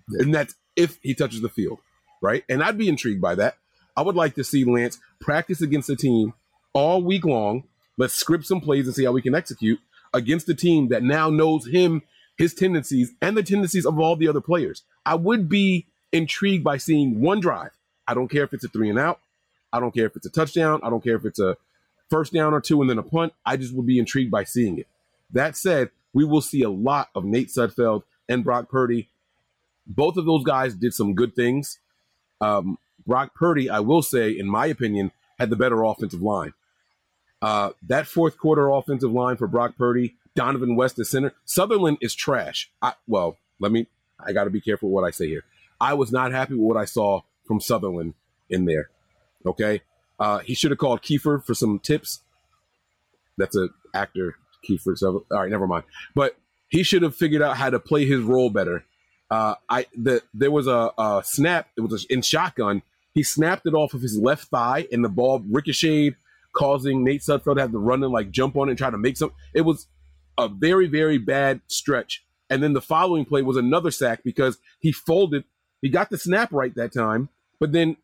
and 0.08 0.32
that's 0.32 0.54
if 0.76 0.98
he 1.02 1.12
touches 1.14 1.40
the 1.40 1.48
field, 1.48 1.80
right? 2.24 2.42
And 2.48 2.62
I'd 2.62 2.78
be 2.78 2.88
intrigued 2.88 3.20
by 3.20 3.34
that. 3.36 3.58
I 3.96 4.02
would 4.02 4.16
like 4.16 4.34
to 4.36 4.44
see 4.44 4.64
Lance 4.64 4.98
practice 5.20 5.60
against 5.60 5.88
the 5.88 5.94
team 5.94 6.32
all 6.72 7.02
week 7.02 7.24
long. 7.24 7.64
Let's 7.96 8.14
script 8.14 8.46
some 8.46 8.60
plays 8.60 8.86
and 8.86 8.96
see 8.96 9.04
how 9.04 9.12
we 9.12 9.22
can 9.22 9.34
execute 9.34 9.78
against 10.12 10.48
a 10.48 10.54
team 10.54 10.88
that 10.88 11.02
now 11.02 11.28
knows 11.28 11.66
him, 11.66 12.02
his 12.36 12.54
tendencies, 12.54 13.12
and 13.20 13.36
the 13.36 13.42
tendencies 13.42 13.86
of 13.86 14.00
all 14.00 14.16
the 14.16 14.26
other 14.26 14.40
players. 14.40 14.82
I 15.04 15.14
would 15.16 15.48
be 15.48 15.86
intrigued 16.12 16.64
by 16.64 16.78
seeing 16.78 17.20
one 17.20 17.40
drive. 17.40 17.72
I 18.08 18.14
don't 18.14 18.28
care 18.28 18.44
if 18.44 18.54
it's 18.54 18.64
a 18.64 18.68
three 18.68 18.88
and 18.88 18.98
out. 18.98 19.20
I 19.72 19.78
don't 19.78 19.94
care 19.94 20.06
if 20.06 20.16
it's 20.16 20.26
a 20.26 20.30
touchdown. 20.30 20.80
I 20.82 20.90
don't 20.90 21.04
care 21.04 21.16
if 21.16 21.24
it's 21.24 21.38
a 21.38 21.56
first 22.08 22.32
down 22.32 22.54
or 22.54 22.60
two 22.60 22.80
and 22.80 22.88
then 22.88 22.98
a 22.98 23.02
punt. 23.02 23.34
I 23.44 23.56
just 23.56 23.74
would 23.74 23.86
be 23.86 23.98
intrigued 23.98 24.30
by 24.30 24.44
seeing 24.44 24.78
it. 24.78 24.86
That 25.32 25.56
said, 25.56 25.90
we 26.12 26.24
will 26.24 26.40
see 26.40 26.62
a 26.62 26.70
lot 26.70 27.10
of 27.14 27.24
Nate 27.24 27.48
Sudfeld 27.48 28.04
and 28.28 28.44
Brock 28.44 28.70
Purdy. 28.70 29.08
Both 29.86 30.16
of 30.16 30.24
those 30.24 30.44
guys 30.44 30.74
did 30.74 30.94
some 30.94 31.14
good 31.14 31.34
things. 31.34 31.78
Um, 32.40 32.78
Brock 33.06 33.34
Purdy, 33.34 33.68
I 33.68 33.80
will 33.80 34.02
say, 34.02 34.30
in 34.30 34.46
my 34.48 34.66
opinion, 34.66 35.12
had 35.38 35.50
the 35.50 35.56
better 35.56 35.82
offensive 35.82 36.22
line. 36.22 36.52
Uh, 37.42 37.70
that 37.86 38.06
fourth 38.06 38.38
quarter 38.38 38.68
offensive 38.70 39.12
line 39.12 39.36
for 39.36 39.46
Brock 39.46 39.76
Purdy, 39.76 40.16
Donovan 40.34 40.76
West, 40.76 40.96
the 40.96 41.04
center. 41.04 41.32
Sutherland 41.44 41.98
is 42.00 42.14
trash. 42.14 42.70
I, 42.80 42.94
well, 43.06 43.36
let 43.60 43.70
me 43.70 43.86
I 44.24 44.32
got 44.32 44.44
to 44.44 44.50
be 44.50 44.60
careful 44.60 44.90
what 44.90 45.04
I 45.04 45.10
say 45.10 45.26
here. 45.28 45.44
I 45.80 45.94
was 45.94 46.12
not 46.12 46.32
happy 46.32 46.54
with 46.54 46.62
what 46.62 46.76
I 46.76 46.84
saw 46.84 47.20
from 47.46 47.60
Sutherland 47.60 48.14
in 48.48 48.64
there. 48.64 48.88
Okay, 49.44 49.82
uh, 50.18 50.38
he 50.38 50.54
should 50.54 50.70
have 50.70 50.78
called 50.78 51.02
Kiefer 51.02 51.44
for 51.44 51.54
some 51.54 51.78
tips. 51.78 52.20
That's 53.36 53.56
an 53.56 53.70
actor, 53.92 54.36
Kiefer. 54.66 54.96
All 55.02 55.24
right, 55.30 55.50
never 55.50 55.66
mind. 55.66 55.84
But 56.14 56.36
he 56.68 56.82
should 56.82 57.02
have 57.02 57.14
figured 57.14 57.42
out 57.42 57.56
how 57.56 57.70
to 57.70 57.78
play 57.78 58.06
his 58.06 58.22
role 58.22 58.50
better. 58.50 58.84
Uh, 59.34 59.54
I 59.68 59.86
the 59.96 60.22
there 60.32 60.50
was 60.50 60.66
a, 60.66 60.90
a 60.98 61.22
snap. 61.24 61.68
It 61.76 61.80
was 61.80 62.04
a, 62.04 62.12
in 62.12 62.22
shotgun. 62.22 62.82
He 63.12 63.22
snapped 63.22 63.66
it 63.66 63.74
off 63.74 63.94
of 63.94 64.02
his 64.02 64.18
left 64.18 64.48
thigh, 64.48 64.86
and 64.92 65.04
the 65.04 65.08
ball 65.08 65.42
ricocheted, 65.48 66.16
causing 66.52 67.04
Nate 67.04 67.22
Sudfeld 67.22 67.56
to 67.56 67.62
have 67.62 67.72
to 67.72 67.78
run 67.78 68.02
and 68.02 68.12
like 68.12 68.30
jump 68.30 68.56
on 68.56 68.68
it 68.68 68.72
and 68.72 68.78
try 68.78 68.90
to 68.90 68.98
make 68.98 69.16
some. 69.16 69.32
It 69.54 69.62
was 69.62 69.86
a 70.36 70.48
very 70.48 70.88
very 70.88 71.18
bad 71.18 71.60
stretch 71.68 72.24
and 72.50 72.62
then 72.62 72.72
the 72.72 72.80
following 72.80 73.24
play 73.24 73.42
was 73.42 73.56
another 73.56 73.90
sack 73.90 74.22
because 74.24 74.58
he 74.78 74.92
folded. 74.92 75.44
He 75.82 75.88
got 75.88 76.10
the 76.10 76.18
snap 76.18 76.52
right 76.52 76.74
that 76.76 76.92
time, 76.92 77.28
but 77.60 77.72
then 77.72 77.96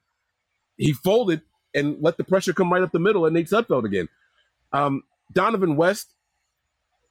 he 0.76 0.92
folded 0.92 1.42
and 1.74 1.96
let 2.00 2.16
the 2.16 2.24
pressure 2.24 2.52
come 2.52 2.72
right 2.72 2.82
up 2.82 2.92
the 2.92 2.98
middle 2.98 3.26
and 3.26 3.34
Nate 3.34 3.48
Sudfeld 3.48 3.84
again. 3.84 4.08
Um, 4.72 5.04
Donovan 5.32 5.76
West, 5.76 6.14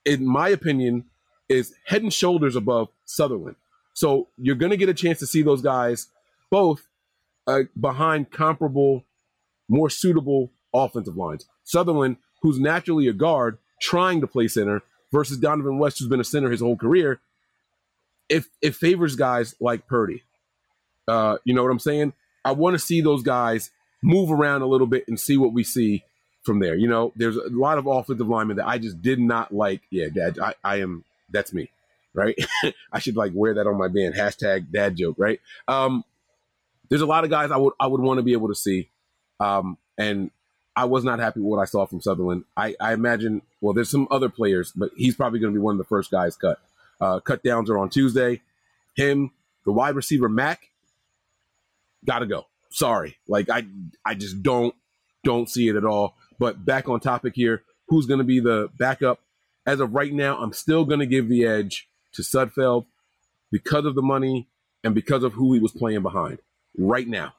in 0.05 0.25
my 0.25 0.49
opinion, 0.49 1.05
is 1.47 1.73
head 1.85 2.03
and 2.03 2.13
shoulders 2.13 2.55
above 2.55 2.89
Sutherland. 3.05 3.55
So 3.99 4.29
you're 4.37 4.55
going 4.55 4.69
to 4.69 4.77
get 4.77 4.87
a 4.87 4.93
chance 4.93 5.19
to 5.19 5.27
see 5.27 5.41
those 5.41 5.61
guys 5.61 6.07
both 6.49 6.87
uh, 7.45 7.63
behind 7.77 8.31
comparable 8.31 9.03
more 9.67 9.89
suitable 9.89 10.53
offensive 10.73 11.17
lines. 11.17 11.45
Sutherland, 11.65 12.15
who's 12.41 12.61
naturally 12.61 13.09
a 13.09 13.13
guard, 13.13 13.57
trying 13.81 14.21
to 14.21 14.27
play 14.27 14.47
center, 14.47 14.83
versus 15.11 15.37
Donovan 15.37 15.79
West, 15.79 15.99
who's 15.99 16.07
been 16.07 16.21
a 16.21 16.23
center 16.23 16.49
his 16.49 16.61
whole 16.61 16.77
career. 16.77 17.19
If 18.29 18.47
it 18.61 18.73
favors 18.73 19.17
guys 19.17 19.53
like 19.59 19.85
Purdy, 19.85 20.23
uh, 21.09 21.39
you 21.43 21.53
know 21.53 21.63
what 21.63 21.71
I'm 21.71 21.79
saying? 21.79 22.13
I 22.45 22.53
want 22.53 22.75
to 22.75 22.79
see 22.79 23.01
those 23.01 23.21
guys 23.21 23.69
move 24.01 24.31
around 24.31 24.61
a 24.61 24.67
little 24.67 24.87
bit 24.87 25.09
and 25.09 25.19
see 25.19 25.35
what 25.35 25.51
we 25.51 25.65
see 25.65 26.05
from 26.43 26.59
there. 26.59 26.75
You 26.75 26.87
know, 26.87 27.11
there's 27.17 27.35
a 27.35 27.49
lot 27.49 27.77
of 27.77 27.85
offensive 27.85 28.29
linemen 28.29 28.55
that 28.57 28.67
I 28.67 28.77
just 28.77 29.01
did 29.01 29.19
not 29.19 29.53
like. 29.53 29.81
Yeah, 29.89 30.07
Dad, 30.07 30.39
I, 30.39 30.53
I 30.63 30.77
am. 30.77 31.03
That's 31.29 31.53
me, 31.53 31.69
right? 32.13 32.35
I 32.91 32.99
should 32.99 33.15
like 33.15 33.31
wear 33.33 33.55
that 33.55 33.67
on 33.67 33.77
my 33.77 33.87
band. 33.87 34.15
Hashtag 34.15 34.71
Dad 34.71 34.97
joke, 34.97 35.15
right? 35.17 35.39
Um, 35.67 36.03
there's 36.89 37.01
a 37.01 37.05
lot 37.05 37.23
of 37.23 37.29
guys 37.29 37.51
I 37.51 37.57
would 37.57 37.73
I 37.79 37.87
would 37.87 38.01
want 38.01 38.17
to 38.17 38.23
be 38.23 38.33
able 38.33 38.47
to 38.47 38.55
see, 38.55 38.89
um, 39.39 39.77
and 39.97 40.31
I 40.75 40.85
was 40.85 41.03
not 41.03 41.19
happy 41.19 41.39
with 41.39 41.49
what 41.49 41.59
I 41.59 41.65
saw 41.65 41.85
from 41.85 42.01
Sutherland. 42.01 42.45
I, 42.55 42.75
I 42.79 42.93
imagine, 42.93 43.41
well, 43.59 43.73
there's 43.73 43.89
some 43.89 44.07
other 44.09 44.29
players, 44.29 44.71
but 44.71 44.91
he's 44.95 45.15
probably 45.15 45.39
going 45.39 45.53
to 45.53 45.59
be 45.59 45.61
one 45.61 45.73
of 45.73 45.77
the 45.77 45.83
first 45.83 46.09
guys 46.09 46.35
cut. 46.37 46.59
Uh, 47.01 47.19
cut 47.19 47.43
downs 47.43 47.69
are 47.69 47.77
on 47.77 47.89
Tuesday. 47.89 48.41
Him, 48.95 49.31
the 49.65 49.71
wide 49.71 49.95
receiver 49.95 50.29
Mac, 50.29 50.69
gotta 52.05 52.25
go. 52.25 52.45
Sorry, 52.69 53.17
like 53.27 53.49
I 53.49 53.65
I 54.05 54.15
just 54.15 54.41
don't 54.41 54.73
don't 55.23 55.49
see 55.49 55.67
it 55.67 55.75
at 55.75 55.85
all. 55.85 56.15
But 56.39 56.63
back 56.65 56.87
on 56.87 56.99
topic 56.99 57.33
here, 57.35 57.63
who's 57.87 58.05
going 58.05 58.19
to 58.19 58.23
be 58.23 58.39
the 58.39 58.69
backup? 58.77 59.19
As 59.65 59.79
of 59.81 59.93
right 59.93 60.13
now, 60.13 60.37
I'm 60.37 60.53
still 60.53 60.85
going 60.85 61.01
to 61.01 61.05
give 61.05 61.27
the 61.27 61.45
edge 61.45 61.88
to 62.13 62.21
Sudfeld 62.21 62.85
because 63.51 63.85
of 63.85 63.95
the 63.95 64.01
money 64.01 64.47
and 64.83 64.95
because 64.95 65.23
of 65.23 65.33
who 65.33 65.53
he 65.53 65.59
was 65.59 65.71
playing 65.71 66.01
behind. 66.01 66.39
Right 66.77 67.07
now, 67.07 67.33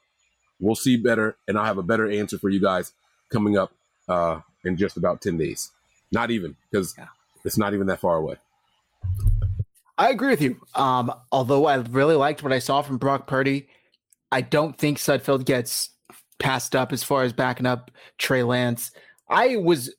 we'll 0.58 0.74
see 0.74 0.96
better, 0.96 1.36
and 1.48 1.58
I'll 1.58 1.64
have 1.64 1.78
a 1.78 1.82
better 1.82 2.10
answer 2.10 2.38
for 2.38 2.48
you 2.48 2.60
guys 2.60 2.92
coming 3.30 3.56
up 3.56 3.72
uh, 4.08 4.40
in 4.64 4.76
just 4.76 4.96
about 4.96 5.22
10 5.22 5.38
days. 5.38 5.70
Not 6.12 6.30
even, 6.30 6.56
because 6.70 6.94
yeah. 6.98 7.06
it's 7.44 7.56
not 7.58 7.74
even 7.74 7.86
that 7.86 8.00
far 8.00 8.16
away. 8.16 8.36
I 9.96 10.10
agree 10.10 10.30
with 10.30 10.42
you. 10.42 10.60
Um, 10.74 11.12
although 11.30 11.66
I 11.66 11.76
really 11.76 12.16
liked 12.16 12.42
what 12.42 12.52
I 12.52 12.58
saw 12.58 12.82
from 12.82 12.98
Brock 12.98 13.26
Purdy, 13.26 13.68
I 14.32 14.40
don't 14.40 14.76
think 14.76 14.98
Sudfeld 14.98 15.44
gets 15.44 15.90
passed 16.38 16.74
up 16.74 16.92
as 16.92 17.02
far 17.02 17.22
as 17.22 17.32
backing 17.32 17.66
up 17.66 17.90
Trey 18.18 18.42
Lance. 18.42 18.90
I 19.28 19.56
was 19.56 19.94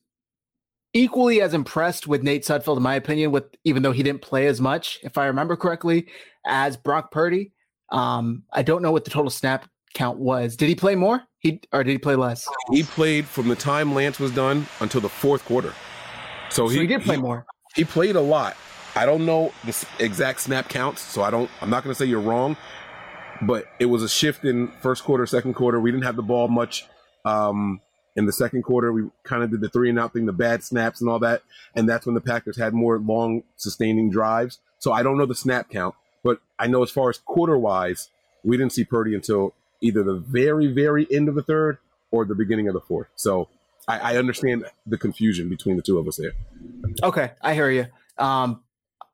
equally 0.93 1.41
as 1.41 1.53
impressed 1.53 2.07
with 2.07 2.23
Nate 2.23 2.43
Sudfeld, 2.43 2.77
in 2.77 2.83
my 2.83 2.95
opinion, 2.95 3.31
with 3.31 3.45
even 3.63 3.83
though 3.83 3.91
he 3.91 4.03
didn't 4.03 4.21
play 4.21 4.47
as 4.47 4.59
much, 4.59 4.99
if 5.03 5.17
I 5.17 5.25
remember 5.25 5.55
correctly, 5.55 6.07
as 6.45 6.77
Brock 6.77 7.11
Purdy. 7.11 7.51
Um, 7.91 8.43
I 8.51 8.63
don't 8.63 8.81
know 8.81 8.91
what 8.91 9.03
the 9.03 9.11
total 9.11 9.29
snap 9.29 9.67
count 9.93 10.17
was. 10.17 10.55
Did 10.55 10.69
he 10.69 10.75
play 10.75 10.95
more? 10.95 11.21
He 11.39 11.61
or 11.71 11.83
did 11.83 11.91
he 11.91 11.97
play 11.97 12.15
less? 12.15 12.47
He 12.71 12.83
played 12.83 13.25
from 13.25 13.47
the 13.47 13.55
time 13.55 13.93
Lance 13.93 14.19
was 14.19 14.31
done 14.31 14.67
until 14.79 15.01
the 15.01 15.09
fourth 15.09 15.43
quarter. 15.45 15.73
So, 16.49 16.67
so 16.67 16.69
he, 16.69 16.81
he, 16.81 16.87
did 16.87 17.01
play 17.01 17.15
he, 17.15 17.21
more. 17.21 17.45
He 17.75 17.83
played 17.83 18.15
a 18.15 18.21
lot. 18.21 18.55
I 18.95 19.05
don't 19.05 19.25
know 19.25 19.53
the 19.65 19.85
exact 19.99 20.41
snap 20.41 20.69
counts, 20.69 21.01
so 21.01 21.23
I 21.23 21.31
don't. 21.31 21.49
I'm 21.61 21.69
not 21.69 21.83
going 21.83 21.93
to 21.93 21.97
say 21.97 22.05
you're 22.05 22.21
wrong, 22.21 22.57
but 23.41 23.65
it 23.79 23.85
was 23.85 24.03
a 24.03 24.09
shift 24.09 24.45
in 24.45 24.67
first 24.81 25.03
quarter, 25.03 25.25
second 25.25 25.53
quarter. 25.53 25.79
We 25.79 25.91
didn't 25.91 26.03
have 26.03 26.15
the 26.15 26.23
ball 26.23 26.47
much 26.47 26.85
um, 27.25 27.79
in 28.15 28.25
the 28.25 28.33
second 28.33 28.63
quarter. 28.63 28.91
We 28.91 29.09
kind 29.23 29.43
of 29.43 29.51
did 29.51 29.61
the 29.61 29.69
three 29.69 29.89
and 29.89 29.99
out 29.99 30.13
thing, 30.13 30.25
the 30.25 30.33
bad 30.33 30.63
snaps 30.63 31.01
and 31.01 31.09
all 31.09 31.19
that, 31.19 31.43
and 31.75 31.87
that's 31.87 32.05
when 32.05 32.15
the 32.15 32.21
Packers 32.21 32.57
had 32.57 32.73
more 32.73 32.97
long, 32.99 33.43
sustaining 33.55 34.09
drives. 34.09 34.59
So 34.79 34.91
I 34.91 35.03
don't 35.03 35.17
know 35.17 35.25
the 35.25 35.35
snap 35.35 35.69
count, 35.69 35.95
but 36.23 36.39
I 36.57 36.67
know 36.67 36.83
as 36.83 36.91
far 36.91 37.09
as 37.09 37.17
quarter 37.17 37.57
wise, 37.57 38.09
we 38.43 38.57
didn't 38.57 38.73
see 38.73 38.83
Purdy 38.83 39.13
until 39.13 39.53
either 39.81 40.03
the 40.03 40.15
very, 40.15 40.67
very 40.67 41.07
end 41.11 41.29
of 41.29 41.35
the 41.35 41.43
third 41.43 41.77
or 42.11 42.25
the 42.25 42.35
beginning 42.35 42.67
of 42.67 42.73
the 42.73 42.81
fourth. 42.81 43.07
So 43.15 43.47
I, 43.87 44.13
I 44.13 44.17
understand 44.17 44.65
the 44.85 44.97
confusion 44.97 45.49
between 45.49 45.75
the 45.75 45.81
two 45.81 45.97
of 45.97 46.07
us 46.07 46.17
there. 46.17 46.33
Okay, 47.03 47.31
I 47.41 47.53
hear 47.53 47.69
you. 47.69 47.87
Um, 48.17 48.61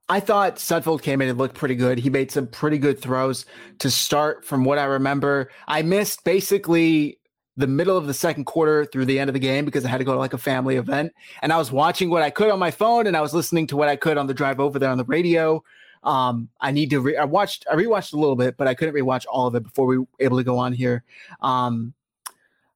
I 0.10 0.20
thought 0.22 0.56
Sudfeld 0.56 1.02
came 1.02 1.22
in 1.22 1.28
and 1.28 1.38
looked 1.38 1.56
pretty 1.56 1.76
good. 1.76 2.00
He 2.00 2.10
made 2.10 2.32
some 2.32 2.48
pretty 2.48 2.78
good 2.78 3.00
throws 3.00 3.46
to 3.80 3.90
start 3.90 4.46
from 4.46 4.64
what 4.64 4.78
I 4.78 4.86
remember. 4.86 5.52
I 5.68 5.82
missed 5.82 6.24
basically 6.24 7.20
the 7.58 7.68
middle 7.68 7.98
of 7.98 8.08
the 8.08 8.14
second 8.14 8.46
quarter 8.46 8.86
through 8.86 9.06
the 9.06 9.20
end 9.20 9.30
of 9.30 9.34
the 9.34 9.40
game 9.40 9.66
because 9.66 9.84
I 9.84 9.90
had 9.90 9.98
to 9.98 10.04
go 10.04 10.14
to 10.14 10.20
like 10.20 10.34
a 10.34 10.38
family 10.38 10.78
event. 10.78 11.12
And 11.42 11.52
I 11.52 11.58
was 11.58 11.72
watching 11.72 12.10
what 12.10 12.22
I 12.22 12.30
could 12.30 12.52
on 12.52 12.60
my 12.60 12.72
phone 12.72 13.08
and 13.08 13.18
I 13.18 13.22
was 13.22 13.34
listening 13.34 13.68
to 13.68 13.78
what 13.78 13.90
I 13.90 13.96
could 13.96 14.18
on 14.18 14.28
the 14.28 14.34
drive 14.34 14.60
over 14.60 14.78
there 14.78 14.92
on 14.92 14.98
the 14.98 15.06
radio. 15.06 15.64
Um, 16.04 16.50
I 16.62 16.72
need 16.72 16.92
to. 16.92 17.02
Re- 17.02 17.18
I 17.18 17.26
watched. 17.26 17.66
I 17.70 17.76
rewatched 17.76 18.14
a 18.14 18.18
little 18.18 18.36
bit, 18.36 18.56
but 18.56 18.68
I 18.68 18.76
couldn't 18.76 18.94
rewatch 18.94 19.26
all 19.30 19.48
of 19.48 19.56
it 19.56 19.64
before 19.64 19.88
we 19.88 19.98
were 19.98 20.06
able 20.20 20.38
to 20.38 20.44
go 20.44 20.58
on 20.58 20.72
here. 20.72 21.04
Um, 21.42 21.94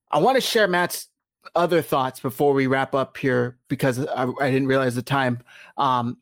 I 0.09 0.19
want 0.19 0.36
to 0.36 0.41
share 0.41 0.67
Matt's 0.67 1.07
other 1.55 1.82
thoughts 1.82 2.19
before 2.19 2.53
we 2.53 2.67
wrap 2.67 2.93
up 2.95 3.15
here 3.17 3.57
because 3.67 4.05
I, 4.05 4.27
I 4.39 4.51
didn't 4.51 4.67
realize 4.67 4.95
the 4.95 5.01
time. 5.01 5.39
Um, 5.77 6.17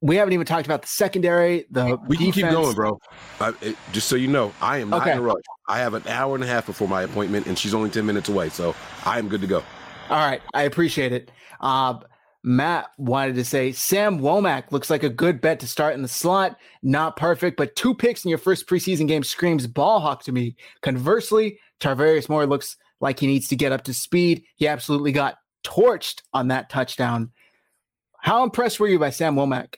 we 0.00 0.16
haven't 0.16 0.32
even 0.32 0.46
talked 0.46 0.66
about 0.66 0.82
the 0.82 0.88
secondary. 0.88 1.66
The 1.70 1.98
we 2.06 2.16
defense. 2.16 2.36
can 2.36 2.44
keep 2.44 2.52
going, 2.52 2.74
bro. 2.74 3.00
I, 3.40 3.52
it, 3.60 3.76
just 3.92 4.08
so 4.08 4.16
you 4.16 4.28
know, 4.28 4.52
I 4.60 4.78
am 4.78 4.90
not 4.90 5.02
okay. 5.02 5.12
in 5.12 5.18
a 5.18 5.22
rush. 5.22 5.42
I 5.68 5.78
have 5.78 5.94
an 5.94 6.06
hour 6.06 6.34
and 6.34 6.44
a 6.44 6.46
half 6.46 6.66
before 6.66 6.88
my 6.88 7.02
appointment, 7.02 7.46
and 7.46 7.58
she's 7.58 7.74
only 7.74 7.90
ten 7.90 8.06
minutes 8.06 8.28
away, 8.28 8.48
so 8.48 8.74
I 9.04 9.18
am 9.18 9.28
good 9.28 9.40
to 9.40 9.46
go. 9.46 9.62
All 10.08 10.26
right, 10.26 10.40
I 10.54 10.62
appreciate 10.62 11.12
it. 11.12 11.30
Uh, 11.60 11.98
Matt 12.44 12.90
wanted 12.96 13.34
to 13.34 13.44
say 13.44 13.72
Sam 13.72 14.20
Womack 14.20 14.70
looks 14.70 14.88
like 14.88 15.02
a 15.02 15.10
good 15.10 15.40
bet 15.40 15.60
to 15.60 15.66
start 15.66 15.94
in 15.94 16.02
the 16.02 16.08
slot. 16.08 16.56
Not 16.82 17.16
perfect, 17.16 17.56
but 17.56 17.74
two 17.74 17.94
picks 17.94 18.24
in 18.24 18.28
your 18.28 18.38
first 18.38 18.66
preseason 18.68 19.08
game 19.08 19.24
screams 19.24 19.66
ball 19.66 20.00
hawk 20.00 20.22
to 20.24 20.32
me. 20.32 20.56
Conversely, 20.80 21.58
Tarvarius 21.80 22.28
Moore 22.28 22.46
looks 22.46 22.76
like 23.00 23.18
he 23.18 23.26
needs 23.26 23.48
to 23.48 23.56
get 23.56 23.72
up 23.72 23.84
to 23.84 23.94
speed. 23.94 24.44
He 24.56 24.68
absolutely 24.68 25.12
got 25.12 25.38
torched 25.64 26.22
on 26.32 26.48
that 26.48 26.70
touchdown. 26.70 27.32
How 28.20 28.44
impressed 28.44 28.80
were 28.80 28.88
you 28.88 28.98
by 28.98 29.10
Sam 29.10 29.34
Womack? 29.34 29.74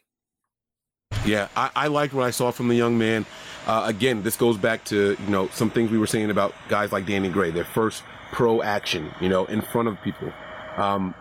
Yeah, 1.24 1.48
I, 1.56 1.70
I 1.76 1.86
liked 1.88 2.14
what 2.14 2.24
I 2.24 2.30
saw 2.30 2.50
from 2.50 2.68
the 2.68 2.74
young 2.74 2.96
man. 2.98 3.26
Uh, 3.66 3.84
again, 3.86 4.22
this 4.22 4.36
goes 4.36 4.56
back 4.56 4.84
to 4.86 5.16
you 5.18 5.30
know 5.30 5.48
some 5.48 5.70
things 5.70 5.90
we 5.90 5.98
were 5.98 6.06
saying 6.06 6.30
about 6.30 6.54
guys 6.68 6.92
like 6.92 7.06
Danny 7.06 7.28
Gray, 7.28 7.50
their 7.50 7.64
first 7.64 8.02
pro 8.32 8.62
action, 8.62 9.12
you 9.20 9.28
know, 9.28 9.44
in 9.44 9.60
front 9.60 9.88
of 9.88 10.00
people. 10.02 10.32
Um, 10.76 11.14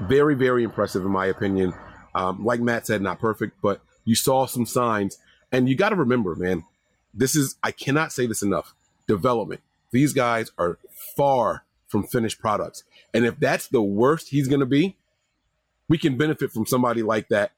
very, 0.00 0.34
very 0.34 0.64
impressive 0.64 1.04
in 1.04 1.10
my 1.10 1.26
opinion. 1.26 1.74
Um, 2.14 2.44
like 2.44 2.60
Matt 2.60 2.86
said, 2.86 3.02
not 3.02 3.20
perfect, 3.20 3.60
but 3.62 3.80
you 4.04 4.14
saw 4.14 4.46
some 4.46 4.66
signs. 4.66 5.18
And 5.50 5.68
you 5.68 5.74
got 5.74 5.90
to 5.90 5.96
remember, 5.96 6.34
man, 6.34 6.64
this 7.12 7.36
is, 7.36 7.56
I 7.62 7.72
cannot 7.72 8.12
say 8.12 8.26
this 8.26 8.42
enough 8.42 8.74
development. 9.06 9.60
These 9.90 10.12
guys 10.12 10.50
are 10.56 10.78
far 11.16 11.64
from 11.88 12.04
finished 12.04 12.40
products. 12.40 12.84
And 13.12 13.26
if 13.26 13.38
that's 13.38 13.68
the 13.68 13.82
worst 13.82 14.30
he's 14.30 14.48
going 14.48 14.60
to 14.60 14.66
be, 14.66 14.96
we 15.88 15.98
can 15.98 16.16
benefit 16.16 16.52
from 16.52 16.64
somebody 16.64 17.02
like 17.02 17.28
that 17.28 17.52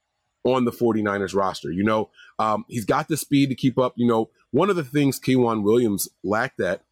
on 0.44 0.64
the 0.64 0.72
49ers 0.72 1.34
roster. 1.34 1.70
You 1.70 1.84
know, 1.84 2.10
um, 2.38 2.64
he's 2.68 2.84
got 2.84 3.08
the 3.08 3.16
speed 3.16 3.48
to 3.48 3.54
keep 3.54 3.78
up. 3.78 3.94
You 3.96 4.06
know, 4.06 4.30
one 4.50 4.70
of 4.70 4.76
the 4.76 4.84
things 4.84 5.18
K'Waun 5.18 5.62
Williams 5.62 6.08
lacked 6.22 6.60
at 6.60 6.82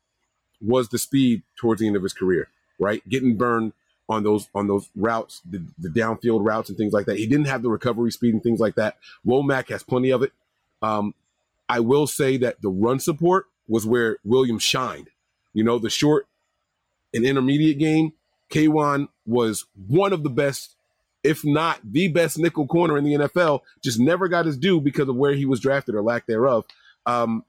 was 0.61 0.89
the 0.89 0.99
speed 0.99 1.43
towards 1.57 1.81
the 1.81 1.87
end 1.87 1.97
of 1.97 2.03
his 2.03 2.13
career, 2.13 2.49
right? 2.79 3.07
Getting 3.09 3.37
burned 3.37 3.73
on 4.09 4.25
those 4.25 4.49
on 4.55 4.67
those 4.67 4.91
routes, 4.97 5.41
the, 5.49 5.65
the 5.79 5.89
downfield 5.89 6.47
routes 6.47 6.69
and 6.69 6.79
things 6.79 6.93
like 6.93 7.07
that. 7.07 7.19
He 7.19 7.27
didn't 7.27 7.47
have 7.47 7.63
the 7.63 7.71
recovery 7.71 8.11
speed 8.11 8.35
and 8.35 8.43
things 8.43 8.61
like 8.61 8.75
that. 8.77 8.97
Womack 9.27 9.69
has 9.69 9.83
plenty 9.83 10.11
of 10.11 10.23
it. 10.23 10.33
Um, 10.81 11.15
I 11.69 11.81
will 11.81 12.07
say 12.07 12.37
that 12.39 12.61
the 12.61 12.69
run 12.69 13.01
support 13.01 13.47
was 13.69 13.87
where 13.87 14.19
Williams 14.25 14.63
shined. 14.63 15.09
You 15.55 15.65
know, 15.65 15.79
the 15.79 15.91
short 15.91 16.27
and 17.15 17.25
intermediate 17.25 17.79
game, 17.79 18.13
K'Waun 18.51 19.09
was 19.27 19.67
one 19.87 20.13
of 20.13 20.23
the 20.23 20.31
best, 20.31 20.72
if 21.25 21.45
not 21.45 21.81
the 21.85 22.09
best 22.09 22.39
nickel 22.39 22.67
corner 22.67 22.97
in 22.99 23.05
the 23.05 23.15
NFL. 23.15 23.61
Just 23.83 23.99
never 23.99 24.29
got 24.29 24.47
his 24.47 24.57
due 24.57 24.81
because 24.81 25.09
of 25.09 25.17
where 25.17 25.35
he 25.35 25.47
was 25.47 25.61
drafted 25.61 25.95
or 25.95 26.03
lack 26.03 26.27
thereof. 26.27 26.65
Um, 27.07 27.45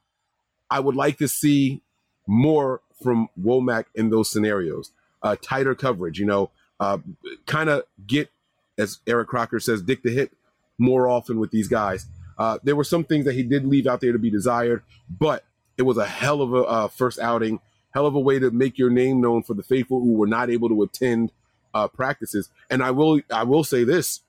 I 0.69 0.79
would 0.79 0.95
like 0.95 1.17
to 1.17 1.27
see 1.27 1.81
more 2.27 2.81
from 3.01 3.29
Womack 3.39 3.85
in 3.95 4.09
those 4.09 4.29
scenarios 4.29 4.91
uh, 5.23 5.35
tighter 5.41 5.73
coverage, 5.73 6.19
you 6.19 6.25
know, 6.25 6.51
uh, 6.79 6.97
kind 7.45 7.69
of 7.69 7.83
get, 8.05 8.29
as 8.77 8.99
Eric 9.07 9.29
Crocker 9.29 9.59
says, 9.59 9.81
dick 9.81 10.03
the 10.03 10.11
hit 10.11 10.31
more 10.77 11.07
often 11.07 11.39
with 11.39 11.51
these 11.51 11.67
guys. 11.67 12.05
Uh, 12.37 12.57
there 12.63 12.75
were 12.75 12.83
some 12.83 13.03
things 13.03 13.25
that 13.25 13.33
he 13.33 13.43
did 13.43 13.65
leave 13.65 13.87
out 13.87 14.01
there 14.01 14.11
to 14.11 14.19
be 14.19 14.29
desired, 14.29 14.83
but 15.09 15.45
it 15.77 15.83
was 15.83 15.97
a 15.97 16.05
hell 16.05 16.41
of 16.41 16.53
a 16.53 16.63
uh, 16.63 16.87
first 16.87 17.19
outing, 17.19 17.59
hell 17.93 18.05
of 18.05 18.15
a 18.15 18.19
way 18.19 18.39
to 18.39 18.51
make 18.51 18.77
your 18.77 18.89
name 18.89 19.21
known 19.21 19.43
for 19.43 19.53
the 19.53 19.63
faithful 19.63 19.99
who 19.99 20.13
were 20.13 20.27
not 20.27 20.49
able 20.49 20.69
to 20.69 20.83
attend 20.83 21.31
uh, 21.73 21.87
practices. 21.87 22.49
And 22.69 22.83
I 22.83 22.91
will, 22.91 23.21
I 23.31 23.43
will 23.43 23.63
say 23.63 23.83
this: 23.83 24.21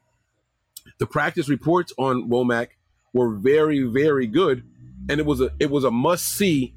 the 0.98 1.06
practice 1.06 1.48
reports 1.48 1.92
on 1.98 2.28
Womack 2.28 2.68
were 3.12 3.30
very, 3.30 3.82
very 3.82 4.26
good, 4.26 4.64
and 5.08 5.20
it 5.20 5.26
was 5.26 5.40
a, 5.40 5.50
it 5.58 5.70
was 5.70 5.84
a 5.84 5.90
must 5.90 6.26
see 6.26 6.74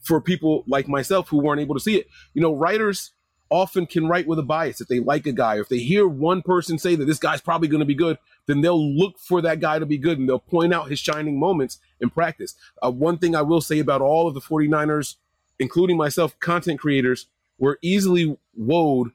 for 0.00 0.20
people 0.20 0.64
like 0.66 0.88
myself 0.88 1.28
who 1.28 1.38
weren't 1.38 1.60
able 1.60 1.74
to 1.74 1.80
see 1.80 1.96
it. 1.96 2.08
You 2.34 2.42
know, 2.42 2.54
writers 2.54 3.12
often 3.50 3.86
can 3.86 4.08
write 4.08 4.26
with 4.26 4.38
a 4.38 4.42
bias. 4.42 4.80
If 4.80 4.88
they 4.88 4.98
like 4.98 5.26
a 5.26 5.32
guy, 5.32 5.56
or 5.56 5.60
if 5.60 5.68
they 5.68 5.78
hear 5.78 6.08
one 6.08 6.42
person 6.42 6.78
say 6.78 6.94
that 6.96 7.04
this 7.04 7.18
guy's 7.18 7.40
probably 7.40 7.68
going 7.68 7.80
to 7.80 7.86
be 7.86 7.94
good, 7.94 8.18
then 8.46 8.62
they'll 8.62 8.96
look 8.96 9.18
for 9.18 9.40
that 9.42 9.60
guy 9.60 9.78
to 9.78 9.86
be 9.86 9.98
good 9.98 10.18
and 10.18 10.28
they'll 10.28 10.38
point 10.38 10.72
out 10.72 10.88
his 10.88 10.98
shining 10.98 11.38
moments 11.38 11.78
in 12.00 12.10
practice. 12.10 12.54
Uh, 12.82 12.90
one 12.90 13.18
thing 13.18 13.36
I 13.36 13.42
will 13.42 13.60
say 13.60 13.78
about 13.78 14.00
all 14.00 14.26
of 14.26 14.34
the 14.34 14.40
49ers, 14.40 15.16
including 15.58 15.96
myself, 15.96 16.38
content 16.40 16.80
creators, 16.80 17.26
were 17.58 17.78
easily 17.82 18.36
woed 18.58 19.12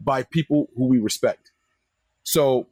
by 0.00 0.22
people 0.22 0.68
who 0.76 0.86
we 0.86 0.98
respect. 0.98 1.50
So 2.22 2.66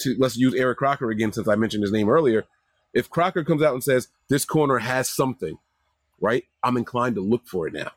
to 0.00 0.16
let's 0.18 0.36
use 0.36 0.54
Eric 0.54 0.78
Crocker 0.78 1.10
again 1.10 1.32
since 1.32 1.48
I 1.48 1.54
mentioned 1.54 1.82
his 1.82 1.92
name 1.92 2.08
earlier. 2.08 2.44
If 2.92 3.08
Crocker 3.08 3.44
comes 3.44 3.62
out 3.62 3.74
and 3.74 3.84
says 3.84 4.08
this 4.28 4.44
corner 4.44 4.78
has 4.78 5.08
something, 5.08 5.58
right? 6.20 6.44
I'm 6.62 6.76
inclined 6.76 7.14
to 7.14 7.20
look 7.20 7.46
for 7.46 7.66
it 7.68 7.72
now. 7.72 7.92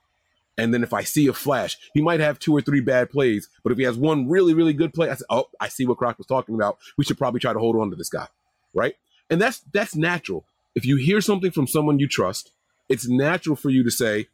And 0.57 0.71
then 0.71 0.83
if 0.83 0.93
I 0.93 1.03
see 1.03 1.27
a 1.27 1.33
flash, 1.33 1.77
he 1.95 2.01
might 2.01 2.19
have 2.19 2.37
two 2.37 2.55
or 2.55 2.61
three 2.61 2.79
bad 2.79 3.09
plays, 3.09 3.49
but 3.63 3.71
if 3.71 3.77
he 3.77 3.85
has 3.85 3.97
one 3.97 4.29
really, 4.29 4.53
really 4.53 4.73
good 4.73 4.93
play, 4.93 5.09
I 5.09 5.15
say, 5.15 5.25
"Oh, 5.29 5.49
I 5.59 5.67
see 5.67 5.85
what 5.85 5.97
Croc 5.97 6.19
was 6.19 6.27
talking 6.27 6.53
about. 6.53 6.77
We 6.95 7.03
should 7.03 7.17
probably 7.17 7.39
try 7.39 7.53
to 7.53 7.59
hold 7.59 7.75
on 7.75 7.89
to 7.89 7.95
this 7.95 8.09
guy, 8.09 8.27
right?" 8.73 8.95
And 9.31 9.41
that's 9.41 9.61
that's 9.73 9.95
natural. 9.95 10.45
If 10.75 10.85
you 10.85 10.97
hear 10.97 11.21
something 11.21 11.49
from 11.49 11.65
someone 11.65 11.97
you 11.97 12.07
trust, 12.07 12.51
it's 12.87 13.07
natural 13.07 13.55
for 13.55 13.71
you 13.71 13.83
to 13.83 13.89
say, 13.89 14.27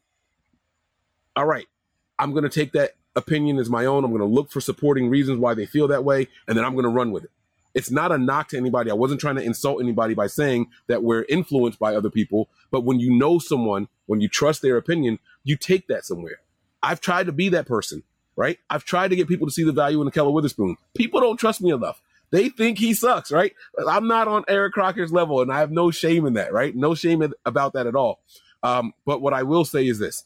"All 1.37 1.45
right, 1.45 1.67
I'm 2.17 2.31
going 2.31 2.43
to 2.43 2.49
take 2.49 2.73
that 2.73 2.95
opinion 3.15 3.57
is 3.57 3.69
my 3.69 3.85
own. 3.85 4.03
I'm 4.03 4.11
going 4.11 4.21
to 4.21 4.25
look 4.25 4.51
for 4.51 4.61
supporting 4.61 5.09
reasons 5.09 5.39
why 5.39 5.53
they 5.53 5.65
feel 5.65 5.87
that 5.89 6.03
way, 6.03 6.27
and 6.47 6.57
then 6.57 6.65
I'm 6.65 6.73
going 6.73 6.83
to 6.83 6.89
run 6.89 7.11
with 7.11 7.25
it." 7.25 7.31
It's 7.75 7.91
not 7.91 8.11
a 8.11 8.17
knock 8.17 8.49
to 8.49 8.57
anybody. 8.57 8.89
I 8.89 8.95
wasn't 8.95 9.21
trying 9.21 9.35
to 9.35 9.43
insult 9.43 9.81
anybody 9.81 10.13
by 10.13 10.27
saying 10.27 10.67
that 10.87 11.03
we're 11.03 11.25
influenced 11.29 11.79
by 11.79 11.95
other 11.95 12.09
people. 12.09 12.49
But 12.71 12.83
when 12.83 12.99
you 12.99 13.15
know 13.15 13.39
someone, 13.39 13.87
when 14.07 14.21
you 14.21 14.27
trust 14.27 14.61
their 14.61 14.77
opinion, 14.77 15.19
you 15.43 15.55
take 15.55 15.87
that 15.87 16.05
somewhere. 16.05 16.41
I've 16.81 17.01
tried 17.01 17.27
to 17.27 17.31
be 17.31 17.49
that 17.49 17.67
person, 17.67 18.03
right? 18.35 18.57
I've 18.69 18.85
tried 18.85 19.09
to 19.09 19.15
get 19.15 19.27
people 19.27 19.47
to 19.47 19.53
see 19.53 19.63
the 19.63 19.71
value 19.71 20.01
in 20.01 20.05
the 20.05 20.11
Keller 20.11 20.31
Witherspoon. 20.31 20.77
People 20.95 21.21
don't 21.21 21.37
trust 21.37 21.61
me 21.61 21.71
enough. 21.71 22.01
They 22.31 22.49
think 22.49 22.77
he 22.77 22.93
sucks, 22.93 23.31
right? 23.31 23.53
I'm 23.87 24.07
not 24.07 24.27
on 24.27 24.45
Eric 24.47 24.73
Crocker's 24.73 25.11
level, 25.11 25.41
and 25.41 25.51
I 25.51 25.59
have 25.59 25.71
no 25.71 25.91
shame 25.91 26.25
in 26.25 26.33
that, 26.33 26.53
right? 26.53 26.75
No 26.75 26.95
shame 26.95 27.23
about 27.45 27.73
that 27.73 27.87
at 27.87 27.95
all. 27.95 28.19
Um, 28.61 28.93
but 29.05 29.21
what 29.21 29.33
I 29.33 29.43
will 29.43 29.65
say 29.65 29.87
is 29.87 29.99
this 29.99 30.25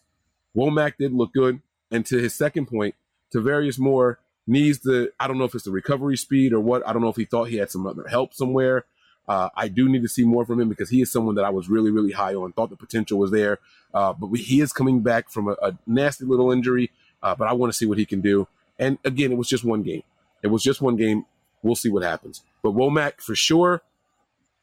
Womack 0.56 0.94
did 0.98 1.14
look 1.14 1.34
good. 1.34 1.62
And 1.94 2.06
to 2.08 2.18
his 2.18 2.34
second 2.34 2.66
point, 2.66 2.96
Tarvarius 3.34 3.80
Moore 3.80 4.20
needs 4.46 4.80
the 4.80 5.14
I 5.20 5.28
don't 5.28 5.38
know 5.38 5.46
if 5.46 5.56
it's 5.56 5.64
the 5.64 5.72
recovery 5.72 6.18
speed 6.18 6.52
or 6.52 6.60
what. 6.60 6.86
I 6.86 6.92
don't 6.92 7.02
know 7.02 7.10
if 7.10 7.16
he 7.16 7.26
thought 7.26 7.46
he 7.46 7.58
had 7.58 7.72
some 7.72 7.88
other 7.88 8.08
help 8.08 8.34
somewhere. 8.34 8.86
Uh, 9.28 9.50
I 9.56 9.70
do 9.70 9.88
need 9.88 10.02
to 10.02 10.10
see 10.10 10.26
more 10.26 10.46
from 10.46 10.60
him 10.60 10.68
because 10.68 10.90
he 10.90 11.02
is 11.02 11.10
someone 11.10 11.36
that 11.36 11.46
I 11.46 11.50
was 11.50 11.70
really, 11.70 11.92
really 11.92 12.12
high 12.12 12.34
on. 12.34 12.52
Thought 12.52 12.72
the 12.72 12.76
potential 12.76 13.18
was 13.18 13.32
there, 13.32 13.60
uh, 13.94 14.12
but 14.12 14.28
we, 14.28 14.40
he 14.40 14.60
is 14.60 14.74
coming 14.74 15.00
back 15.00 15.30
from 15.30 15.48
a, 15.48 15.56
a 15.62 15.78
nasty 15.88 16.26
little 16.26 16.52
injury. 16.52 16.92
Uh, 17.22 17.34
but 17.36 17.48
I 17.48 17.54
want 17.54 17.72
to 17.72 17.78
see 17.78 17.86
what 17.86 17.98
he 17.98 18.06
can 18.06 18.20
do. 18.20 18.48
And 18.78 18.98
again, 19.06 19.32
it 19.32 19.38
was 19.38 19.48
just 19.48 19.64
one 19.64 19.82
game. 19.82 20.04
It 20.42 20.48
was 20.48 20.62
just 20.62 20.82
one 20.82 20.98
game. 20.98 21.26
We'll 21.62 21.76
see 21.76 21.90
what 21.90 22.04
happens. 22.04 22.42
But 22.62 22.74
Womack, 22.74 23.22
for 23.22 23.34
sure, 23.34 23.82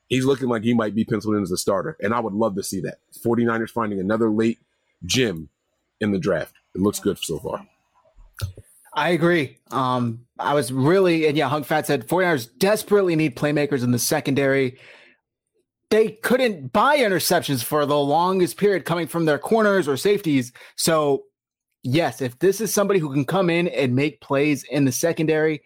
he's 0.09 0.27
looking 0.27 0.49
like 0.49 0.63
he 0.63 0.75
might 0.75 0.95
be 0.95 1.07
penciled 1.07 1.37
in 1.37 1.43
as 1.43 1.51
a 1.51 1.57
starter. 1.57 1.97
And 2.01 2.13
I 2.13 2.21
would 2.21 2.35
love 2.35 2.55
to 2.57 2.63
see 2.63 2.81
that. 2.81 2.99
49ers 3.25 3.71
finding 3.71 3.99
another 3.99 4.29
late 4.29 4.59
gem 5.07 5.49
in 6.01 6.11
the 6.11 6.19
draft. 6.19 6.57
It 6.75 6.81
looks 6.81 7.01
good 7.01 7.19
so 7.19 7.39
far. 7.39 7.67
I 8.93 9.11
agree. 9.11 9.59
Um, 9.71 10.27
I 10.39 10.55
was 10.55 10.73
really, 10.73 11.27
and 11.27 11.37
yeah, 11.37 11.49
Hunk 11.49 11.67
Fat 11.67 11.87
said 11.87 12.09
49ers 12.09 12.49
desperately 12.59 13.15
need 13.15 13.37
playmakers 13.37 13.85
in 13.85 13.93
the 13.93 13.99
secondary. 13.99 14.79
They 15.91 16.13
couldn't 16.23 16.73
buy 16.73 16.99
interceptions 16.99 17.63
for 17.63 17.87
the 17.87 17.99
longest 17.99 18.57
period 18.57 18.85
coming 18.85 19.07
from 19.07 19.25
their 19.25 19.39
corners 19.39 19.89
or 19.89 19.97
safeties. 19.97 20.53
So, 20.77 21.25
yes, 21.83 22.21
if 22.21 22.39
this 22.39 22.61
is 22.61 22.73
somebody 22.73 23.01
who 23.01 23.13
can 23.13 23.25
come 23.25 23.51
in 23.51 23.69
and 23.69 23.95
make 23.95 24.21
plays 24.21 24.65
in 24.65 24.85
the 24.85 24.93
secondary, 24.93 25.63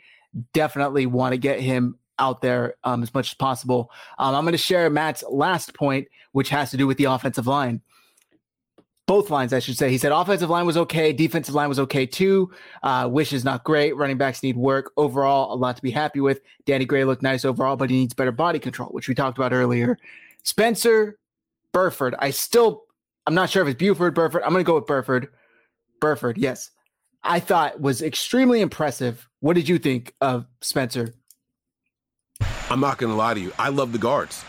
definitely 0.52 1.06
want 1.06 1.32
to 1.32 1.38
get 1.38 1.60
him 1.60 1.98
out 2.18 2.42
there 2.42 2.76
um, 2.84 3.02
as 3.02 3.12
much 3.12 3.30
as 3.30 3.34
possible. 3.34 3.90
Um, 4.18 4.34
I'm 4.34 4.44
going 4.44 4.52
to 4.52 4.58
share 4.58 4.88
Matt's 4.90 5.24
last 5.28 5.74
point, 5.74 6.08
which 6.32 6.50
has 6.50 6.70
to 6.70 6.76
do 6.76 6.86
with 6.86 6.98
the 6.98 7.04
offensive 7.04 7.46
line 7.46 7.80
both 9.06 9.30
lines, 9.30 9.52
I 9.52 9.58
should 9.58 9.76
say. 9.76 9.90
He 9.90 9.98
said 9.98 10.12
offensive 10.12 10.48
line 10.48 10.66
was 10.66 10.76
okay, 10.76 11.12
defensive 11.12 11.54
line 11.54 11.68
was 11.68 11.78
okay 11.78 12.06
too. 12.06 12.50
Uh, 12.82 13.08
wish 13.10 13.32
is 13.32 13.44
not 13.44 13.64
great. 13.64 13.96
Running 13.96 14.16
backs 14.16 14.42
need 14.42 14.56
work. 14.56 14.92
Overall, 14.96 15.52
a 15.52 15.56
lot 15.56 15.76
to 15.76 15.82
be 15.82 15.90
happy 15.90 16.20
with. 16.20 16.40
Danny 16.64 16.84
Gray 16.84 17.04
looked 17.04 17.22
nice 17.22 17.44
overall, 17.44 17.76
but 17.76 17.90
he 17.90 17.96
needs 17.96 18.14
better 18.14 18.32
body 18.32 18.58
control, 18.58 18.88
which 18.90 19.08
we 19.08 19.14
talked 19.14 19.36
about 19.36 19.52
earlier. 19.52 19.98
Spencer 20.42 21.18
Burford. 21.72 22.14
I 22.18 22.30
still, 22.30 22.84
I'm 23.26 23.34
not 23.34 23.50
sure 23.50 23.62
if 23.62 23.68
it's 23.68 23.78
Buford 23.78 24.14
Burford. 24.14 24.42
I'm 24.42 24.52
going 24.52 24.64
to 24.64 24.66
go 24.66 24.76
with 24.76 24.86
Burford. 24.86 25.28
Burford, 26.00 26.38
yes. 26.38 26.70
I 27.22 27.40
thought 27.40 27.80
was 27.80 28.02
extremely 28.02 28.60
impressive. 28.60 29.28
What 29.40 29.54
did 29.54 29.68
you 29.68 29.78
think 29.78 30.14
of 30.20 30.46
Spencer? 30.60 31.14
I'm 32.70 32.80
not 32.80 32.98
going 32.98 33.10
to 33.10 33.16
lie 33.16 33.34
to 33.34 33.40
you. 33.40 33.52
I 33.58 33.68
love 33.68 33.92
the 33.92 33.98
guards. 33.98 34.44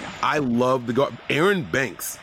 Yeah. 0.00 0.10
I 0.22 0.38
love 0.38 0.86
the 0.86 0.92
guard. 0.92 1.16
Aaron 1.30 1.62
Banks 1.62 2.18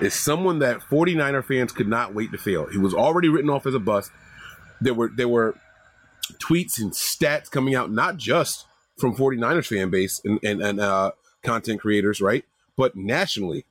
is 0.00 0.14
someone 0.14 0.58
that 0.60 0.80
49er 0.80 1.44
fans 1.44 1.72
could 1.72 1.88
not 1.88 2.14
wait 2.14 2.32
to 2.32 2.38
fail. 2.38 2.66
He 2.66 2.78
was 2.78 2.94
already 2.94 3.28
written 3.28 3.50
off 3.50 3.66
as 3.66 3.74
a 3.74 3.78
bust. 3.78 4.10
There 4.80 4.94
were 4.94 5.10
there 5.14 5.28
were 5.28 5.54
tweets 6.42 6.80
and 6.80 6.92
stats 6.92 7.50
coming 7.50 7.74
out 7.74 7.90
not 7.90 8.16
just 8.16 8.66
from 8.98 9.14
49ers 9.14 9.66
fan 9.66 9.90
base 9.90 10.20
and, 10.24 10.38
and, 10.42 10.62
and 10.62 10.80
uh, 10.80 11.12
content 11.42 11.80
creators, 11.80 12.20
right? 12.20 12.44
But 12.76 12.96
nationally, 12.96 13.66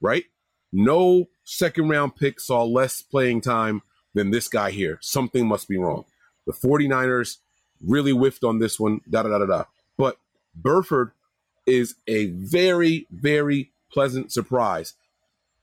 right? 0.00 0.24
No 0.72 1.28
second 1.44 1.88
round 1.88 2.16
pick 2.16 2.40
saw 2.40 2.64
less 2.64 3.02
playing 3.02 3.42
time 3.42 3.82
than 4.14 4.30
this 4.30 4.48
guy 4.48 4.70
here. 4.70 4.98
Something 5.00 5.46
must 5.46 5.68
be 5.68 5.78
wrong. 5.78 6.04
The 6.46 6.52
49ers 6.52 7.38
really 7.86 8.12
whiffed 8.12 8.44
on 8.44 8.58
this 8.58 8.78
one, 8.80 9.00
da 9.08 9.22
da 9.22 9.30
da 9.30 9.38
da 9.38 9.46
da. 9.46 9.64
But 9.96 10.18
Burford 10.54 11.12
is 11.66 11.94
a 12.06 12.26
very, 12.26 13.06
very 13.10 13.70
pleasant 13.92 14.32
surprise 14.32 14.94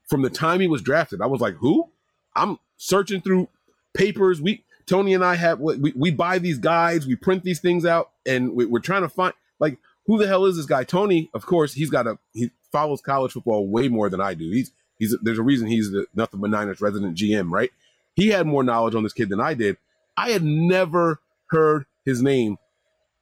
from 0.09 0.21
the 0.21 0.29
time 0.29 0.59
he 0.59 0.67
was 0.67 0.81
drafted. 0.81 1.21
I 1.21 1.27
was 1.27 1.41
like, 1.41 1.55
who? 1.55 1.89
I'm 2.35 2.57
searching 2.77 3.21
through 3.21 3.49
papers. 3.93 4.41
We 4.41 4.63
Tony 4.85 5.13
and 5.13 5.23
I 5.23 5.35
have 5.35 5.59
we, 5.59 5.93
we 5.95 6.11
buy 6.11 6.39
these 6.39 6.57
guides, 6.57 7.05
we 7.05 7.15
print 7.15 7.43
these 7.43 7.59
things 7.59 7.85
out, 7.85 8.11
and 8.25 8.53
we, 8.53 8.65
we're 8.65 8.79
trying 8.79 9.03
to 9.03 9.09
find 9.09 9.33
like 9.59 9.77
who 10.05 10.17
the 10.17 10.27
hell 10.27 10.45
is 10.45 10.57
this 10.57 10.65
guy? 10.65 10.83
Tony, 10.83 11.29
of 11.33 11.45
course, 11.45 11.73
he's 11.73 11.89
got 11.89 12.07
a 12.07 12.17
he 12.33 12.51
follows 12.71 13.01
college 13.01 13.31
football 13.31 13.67
way 13.67 13.87
more 13.87 14.09
than 14.09 14.21
I 14.21 14.33
do. 14.33 14.49
He's 14.49 14.71
he's 14.97 15.15
there's 15.21 15.39
a 15.39 15.43
reason 15.43 15.67
he's 15.67 15.91
the 15.91 16.07
nothing 16.15 16.39
but 16.39 16.49
Niners 16.49 16.81
resident 16.81 17.17
GM, 17.17 17.51
right? 17.51 17.71
He 18.15 18.29
had 18.29 18.47
more 18.47 18.63
knowledge 18.63 18.95
on 18.95 19.03
this 19.03 19.13
kid 19.13 19.29
than 19.29 19.39
I 19.39 19.53
did. 19.53 19.77
I 20.17 20.31
had 20.31 20.43
never 20.43 21.19
heard 21.47 21.85
his 22.03 22.21
name, 22.21 22.57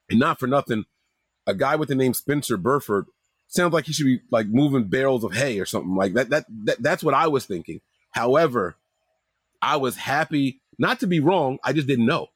and 0.09 0.19
not 0.19 0.39
for 0.39 0.47
nothing, 0.47 0.85
a 1.45 1.53
guy 1.53 1.75
with 1.75 1.89
the 1.89 1.95
name 1.95 2.13
Spencer 2.13 2.57
Burford 2.57 3.05
sounds 3.47 3.73
like 3.73 3.85
he 3.85 3.93
should 3.93 4.05
be 4.05 4.21
like 4.31 4.47
moving 4.47 4.85
barrels 4.85 5.23
of 5.23 5.33
hay 5.33 5.59
or 5.59 5.65
something 5.65 5.95
like 5.95 6.13
that. 6.13 6.29
That, 6.29 6.45
that 6.65 6.81
that's 6.81 7.03
what 7.03 7.13
I 7.13 7.27
was 7.27 7.45
thinking. 7.45 7.81
However, 8.11 8.75
I 9.61 9.77
was 9.77 9.95
happy 9.95 10.61
not 10.77 10.99
to 10.99 11.07
be 11.07 11.19
wrong. 11.19 11.59
I 11.63 11.73
just 11.73 11.87
didn't 11.87 12.05
know. 12.05 12.27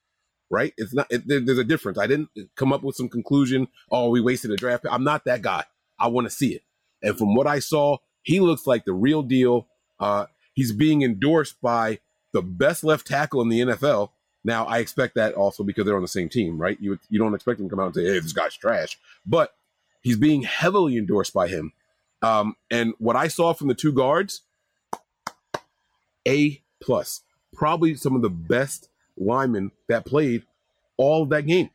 Right? 0.49 0.73
It's 0.77 0.93
not. 0.93 1.07
It, 1.09 1.27
there, 1.27 1.39
there's 1.39 1.57
a 1.57 1.63
difference. 1.63 1.97
I 1.97 2.07
didn't 2.07 2.29
come 2.57 2.73
up 2.73 2.83
with 2.83 2.95
some 2.95 3.07
conclusion. 3.07 3.69
Oh, 3.89 4.09
we 4.09 4.19
wasted 4.19 4.51
a 4.51 4.57
draft. 4.57 4.85
I'm 4.89 5.03
not 5.03 5.23
that 5.25 5.41
guy. 5.41 5.63
I 5.97 6.07
want 6.07 6.25
to 6.27 6.31
see 6.31 6.53
it. 6.53 6.63
And 7.01 7.17
from 7.17 7.35
what 7.35 7.47
I 7.47 7.59
saw, 7.59 7.97
he 8.23 8.41
looks 8.41 8.67
like 8.67 8.83
the 8.83 8.93
real 8.93 9.21
deal. 9.21 9.67
Uh, 9.99 10.25
he's 10.53 10.73
being 10.73 11.03
endorsed 11.03 11.61
by 11.61 11.99
the 12.33 12.41
best 12.41 12.83
left 12.83 13.07
tackle 13.07 13.41
in 13.41 13.49
the 13.49 13.61
NFL. 13.61 14.09
Now, 14.43 14.65
I 14.65 14.79
expect 14.79 15.15
that 15.15 15.35
also 15.35 15.63
because 15.63 15.85
they're 15.85 15.95
on 15.95 16.01
the 16.01 16.07
same 16.07 16.27
team, 16.27 16.57
right? 16.57 16.77
You 16.81 16.99
you 17.09 17.19
don't 17.19 17.35
expect 17.35 17.59
him 17.59 17.67
to 17.67 17.69
come 17.69 17.79
out 17.79 17.87
and 17.87 17.95
say, 17.95 18.05
"Hey, 18.05 18.19
this 18.19 18.33
guy's 18.33 18.55
trash," 18.55 18.99
but 19.25 19.53
He's 20.01 20.17
being 20.17 20.43
heavily 20.43 20.97
endorsed 20.97 21.33
by 21.33 21.47
him. 21.47 21.73
Um, 22.21 22.55
and 22.69 22.93
what 22.97 23.15
I 23.15 23.27
saw 23.27 23.53
from 23.53 23.67
the 23.67 23.75
two 23.75 23.93
guards, 23.93 24.41
A 26.27 26.61
plus, 26.81 27.21
probably 27.53 27.95
some 27.95 28.15
of 28.15 28.21
the 28.21 28.29
best 28.29 28.89
linemen 29.17 29.71
that 29.87 30.05
played 30.05 30.43
all 30.97 31.23
of 31.23 31.29
that 31.29 31.45
game. 31.45 31.69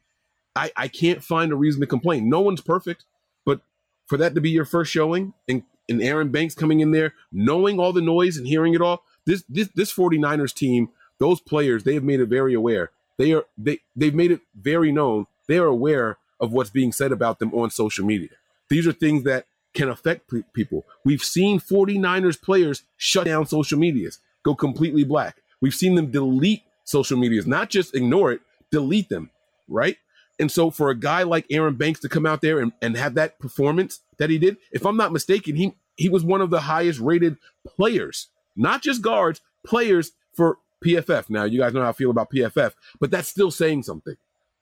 I, 0.54 0.72
I 0.76 0.88
can't 0.88 1.22
find 1.22 1.52
a 1.52 1.56
reason 1.56 1.80
to 1.80 1.86
complain. 1.86 2.28
No 2.28 2.40
one's 2.40 2.60
perfect, 2.60 3.04
but 3.44 3.60
for 4.06 4.16
that 4.16 4.34
to 4.34 4.40
be 4.40 4.50
your 4.50 4.64
first 4.64 4.90
showing 4.90 5.34
and, 5.48 5.62
and 5.88 6.02
Aaron 6.02 6.30
Banks 6.30 6.54
coming 6.54 6.80
in 6.80 6.92
there, 6.92 7.14
knowing 7.30 7.78
all 7.78 7.92
the 7.92 8.00
noise 8.00 8.36
and 8.36 8.46
hearing 8.46 8.74
it 8.74 8.80
all, 8.80 9.02
this 9.26 9.44
this 9.48 9.68
this 9.74 9.92
49ers 9.92 10.54
team, 10.54 10.88
those 11.18 11.40
players, 11.40 11.84
they 11.84 11.94
have 11.94 12.04
made 12.04 12.20
it 12.20 12.26
very 12.26 12.54
aware. 12.54 12.90
They 13.18 13.32
are 13.32 13.44
they 13.58 13.80
they've 13.94 14.14
made 14.14 14.30
it 14.30 14.40
very 14.54 14.92
known. 14.92 15.26
They 15.46 15.58
are 15.58 15.66
aware 15.66 16.18
of 16.40 16.52
what's 16.52 16.70
being 16.70 16.92
said 16.92 17.12
about 17.12 17.38
them 17.38 17.52
on 17.54 17.70
social 17.70 18.04
media. 18.04 18.30
These 18.68 18.86
are 18.86 18.92
things 18.92 19.24
that 19.24 19.46
can 19.74 19.88
affect 19.88 20.28
pe- 20.30 20.42
people. 20.52 20.86
We've 21.04 21.22
seen 21.22 21.60
49ers 21.60 22.40
players 22.40 22.82
shut 22.96 23.26
down 23.26 23.46
social 23.46 23.78
medias, 23.78 24.18
go 24.42 24.54
completely 24.54 25.04
black. 25.04 25.36
We've 25.60 25.74
seen 25.74 25.94
them 25.94 26.10
delete 26.10 26.62
social 26.84 27.18
medias, 27.18 27.46
not 27.46 27.70
just 27.70 27.94
ignore 27.94 28.32
it, 28.32 28.40
delete 28.70 29.08
them, 29.08 29.30
right? 29.68 29.96
And 30.38 30.50
so 30.50 30.70
for 30.70 30.90
a 30.90 30.94
guy 30.94 31.22
like 31.22 31.46
Aaron 31.50 31.74
Banks 31.74 32.00
to 32.00 32.08
come 32.08 32.26
out 32.26 32.42
there 32.42 32.58
and, 32.58 32.72
and 32.82 32.96
have 32.96 33.14
that 33.14 33.38
performance 33.38 34.00
that 34.18 34.30
he 34.30 34.38
did, 34.38 34.58
if 34.72 34.84
I'm 34.84 34.96
not 34.96 35.12
mistaken, 35.12 35.56
he 35.56 35.74
he 35.96 36.10
was 36.10 36.22
one 36.22 36.42
of 36.42 36.50
the 36.50 36.60
highest 36.60 37.00
rated 37.00 37.38
players, 37.66 38.28
not 38.54 38.82
just 38.82 39.00
guards, 39.00 39.40
players 39.66 40.12
for 40.34 40.58
PFF. 40.84 41.30
Now 41.30 41.44
you 41.44 41.58
guys 41.58 41.72
know 41.72 41.82
how 41.82 41.88
I 41.88 41.92
feel 41.92 42.10
about 42.10 42.30
PFF, 42.30 42.72
but 43.00 43.10
that's 43.10 43.28
still 43.28 43.50
saying 43.50 43.84
something 43.84 44.16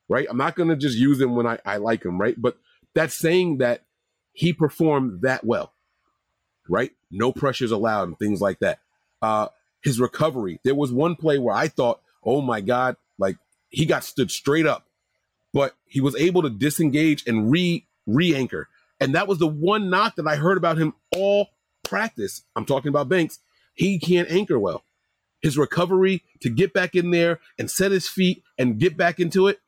right? 0.09 0.27
I'm 0.29 0.37
not 0.37 0.57
going 0.57 0.69
to 0.69 0.77
just 0.77 0.97
use 0.97 1.21
him 1.21 1.35
when 1.35 1.47
I, 1.47 1.59
I 1.65 1.77
like 1.79 2.05
him, 2.05 2.19
right? 2.19 2.35
But 2.41 2.57
that's 2.95 3.15
saying 3.15 3.59
that 3.59 3.83
he 4.33 4.53
performed 4.53 5.23
that 5.23 5.45
well, 5.45 5.73
right? 6.69 6.93
No 7.11 7.33
pressures 7.33 7.71
allowed 7.71 8.09
and 8.09 8.19
things 8.19 8.41
like 8.41 8.59
that. 8.61 8.81
Uh, 9.23 9.49
his 9.83 10.01
recovery. 10.01 10.61
There 10.65 10.75
was 10.75 10.93
one 10.93 11.15
play 11.15 11.39
where 11.39 11.55
I 11.55 11.69
thought, 11.69 12.01
oh 12.25 12.41
my 12.41 12.61
God, 12.61 12.97
like 13.19 13.37
he 13.69 13.87
got 13.87 14.05
stood 14.05 14.31
straight 14.31 14.67
up, 14.67 14.87
but 15.53 15.75
he 15.87 16.01
was 16.01 16.17
able 16.17 16.43
to 16.43 16.51
disengage 16.51 17.25
and 17.27 17.51
re 17.51 17.87
re 18.07 18.35
anchor. 18.35 18.69
And 19.01 19.15
that 19.15 19.29
was 19.29 19.39
the 19.39 19.47
one 19.47 19.91
knock 19.91 20.17
that 20.17 20.27
I 20.27 20.37
heard 20.37 20.57
about 20.57 20.79
him 20.79 20.95
all 21.15 21.49
practice. 21.83 22.43
I'm 22.57 22.65
talking 22.65 22.89
about 22.89 23.09
Banks. 23.09 23.39
He 23.75 23.99
can't 23.99 24.31
anchor 24.31 24.59
well. 24.59 24.85
His 25.43 25.59
recovery 25.59 26.23
to 26.41 26.49
get 26.49 26.73
back 26.73 26.95
in 26.95 27.11
there 27.11 27.41
and 27.59 27.71
set 27.71 27.93
his 27.93 28.09
feet 28.09 28.43
and 28.59 28.79
get 28.79 28.97
back 28.97 29.21
into 29.21 29.47
it. 29.47 29.61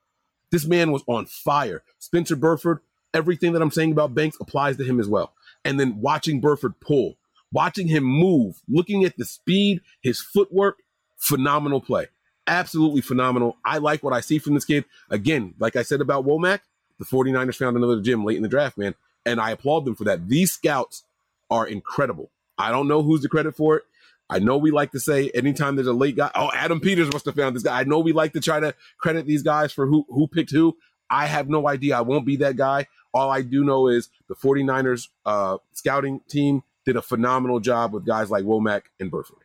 This 0.50 0.66
man 0.66 0.92
was 0.92 1.02
on 1.06 1.26
fire. 1.26 1.82
Spencer 1.98 2.36
Burford, 2.36 2.80
everything 3.12 3.52
that 3.52 3.62
I'm 3.62 3.70
saying 3.70 3.92
about 3.92 4.14
Banks 4.14 4.36
applies 4.40 4.76
to 4.76 4.84
him 4.84 5.00
as 5.00 5.08
well. 5.08 5.32
And 5.64 5.80
then 5.80 6.00
watching 6.00 6.40
Burford 6.40 6.78
pull, 6.80 7.16
watching 7.52 7.88
him 7.88 8.04
move, 8.04 8.62
looking 8.68 9.04
at 9.04 9.16
the 9.16 9.24
speed, 9.24 9.80
his 10.00 10.20
footwork, 10.20 10.78
phenomenal 11.16 11.80
play. 11.80 12.06
Absolutely 12.46 13.00
phenomenal. 13.00 13.56
I 13.64 13.78
like 13.78 14.02
what 14.02 14.12
I 14.12 14.20
see 14.20 14.38
from 14.38 14.54
this 14.54 14.64
kid. 14.64 14.84
Again, 15.10 15.54
like 15.58 15.74
I 15.74 15.82
said 15.82 16.00
about 16.00 16.24
Womack, 16.24 16.60
the 16.98 17.04
49ers 17.04 17.56
found 17.56 17.76
another 17.76 18.00
gym 18.00 18.24
late 18.24 18.36
in 18.36 18.42
the 18.42 18.48
draft, 18.48 18.78
man. 18.78 18.94
And 19.24 19.40
I 19.40 19.50
applaud 19.50 19.84
them 19.84 19.96
for 19.96 20.04
that. 20.04 20.28
These 20.28 20.52
scouts 20.52 21.02
are 21.50 21.66
incredible. 21.66 22.30
I 22.56 22.70
don't 22.70 22.88
know 22.88 23.02
who's 23.02 23.22
the 23.22 23.28
credit 23.28 23.56
for 23.56 23.76
it. 23.76 23.84
I 24.28 24.38
know 24.40 24.56
we 24.56 24.70
like 24.70 24.90
to 24.92 25.00
say 25.00 25.30
anytime 25.34 25.76
there's 25.76 25.86
a 25.86 25.92
late 25.92 26.16
guy, 26.16 26.30
oh, 26.34 26.50
Adam 26.54 26.80
Peters 26.80 27.12
must 27.12 27.26
have 27.26 27.36
found 27.36 27.54
this 27.54 27.62
guy. 27.62 27.80
I 27.80 27.84
know 27.84 28.00
we 28.00 28.12
like 28.12 28.32
to 28.32 28.40
try 28.40 28.58
to 28.58 28.74
credit 28.98 29.26
these 29.26 29.42
guys 29.42 29.72
for 29.72 29.86
who 29.86 30.04
who 30.08 30.26
picked 30.26 30.50
who. 30.50 30.76
I 31.08 31.26
have 31.26 31.48
no 31.48 31.68
idea. 31.68 31.96
I 31.96 32.00
won't 32.00 32.26
be 32.26 32.36
that 32.36 32.56
guy. 32.56 32.86
All 33.14 33.30
I 33.30 33.42
do 33.42 33.64
know 33.64 33.86
is 33.88 34.10
the 34.28 34.34
49ers 34.34 35.08
uh, 35.24 35.58
scouting 35.72 36.20
team 36.28 36.62
did 36.84 36.96
a 36.96 37.02
phenomenal 37.02 37.60
job 37.60 37.92
with 37.92 38.04
guys 38.04 38.30
like 38.30 38.44
Womack 38.44 38.82
and 39.00 39.10
Burford. 39.10 39.38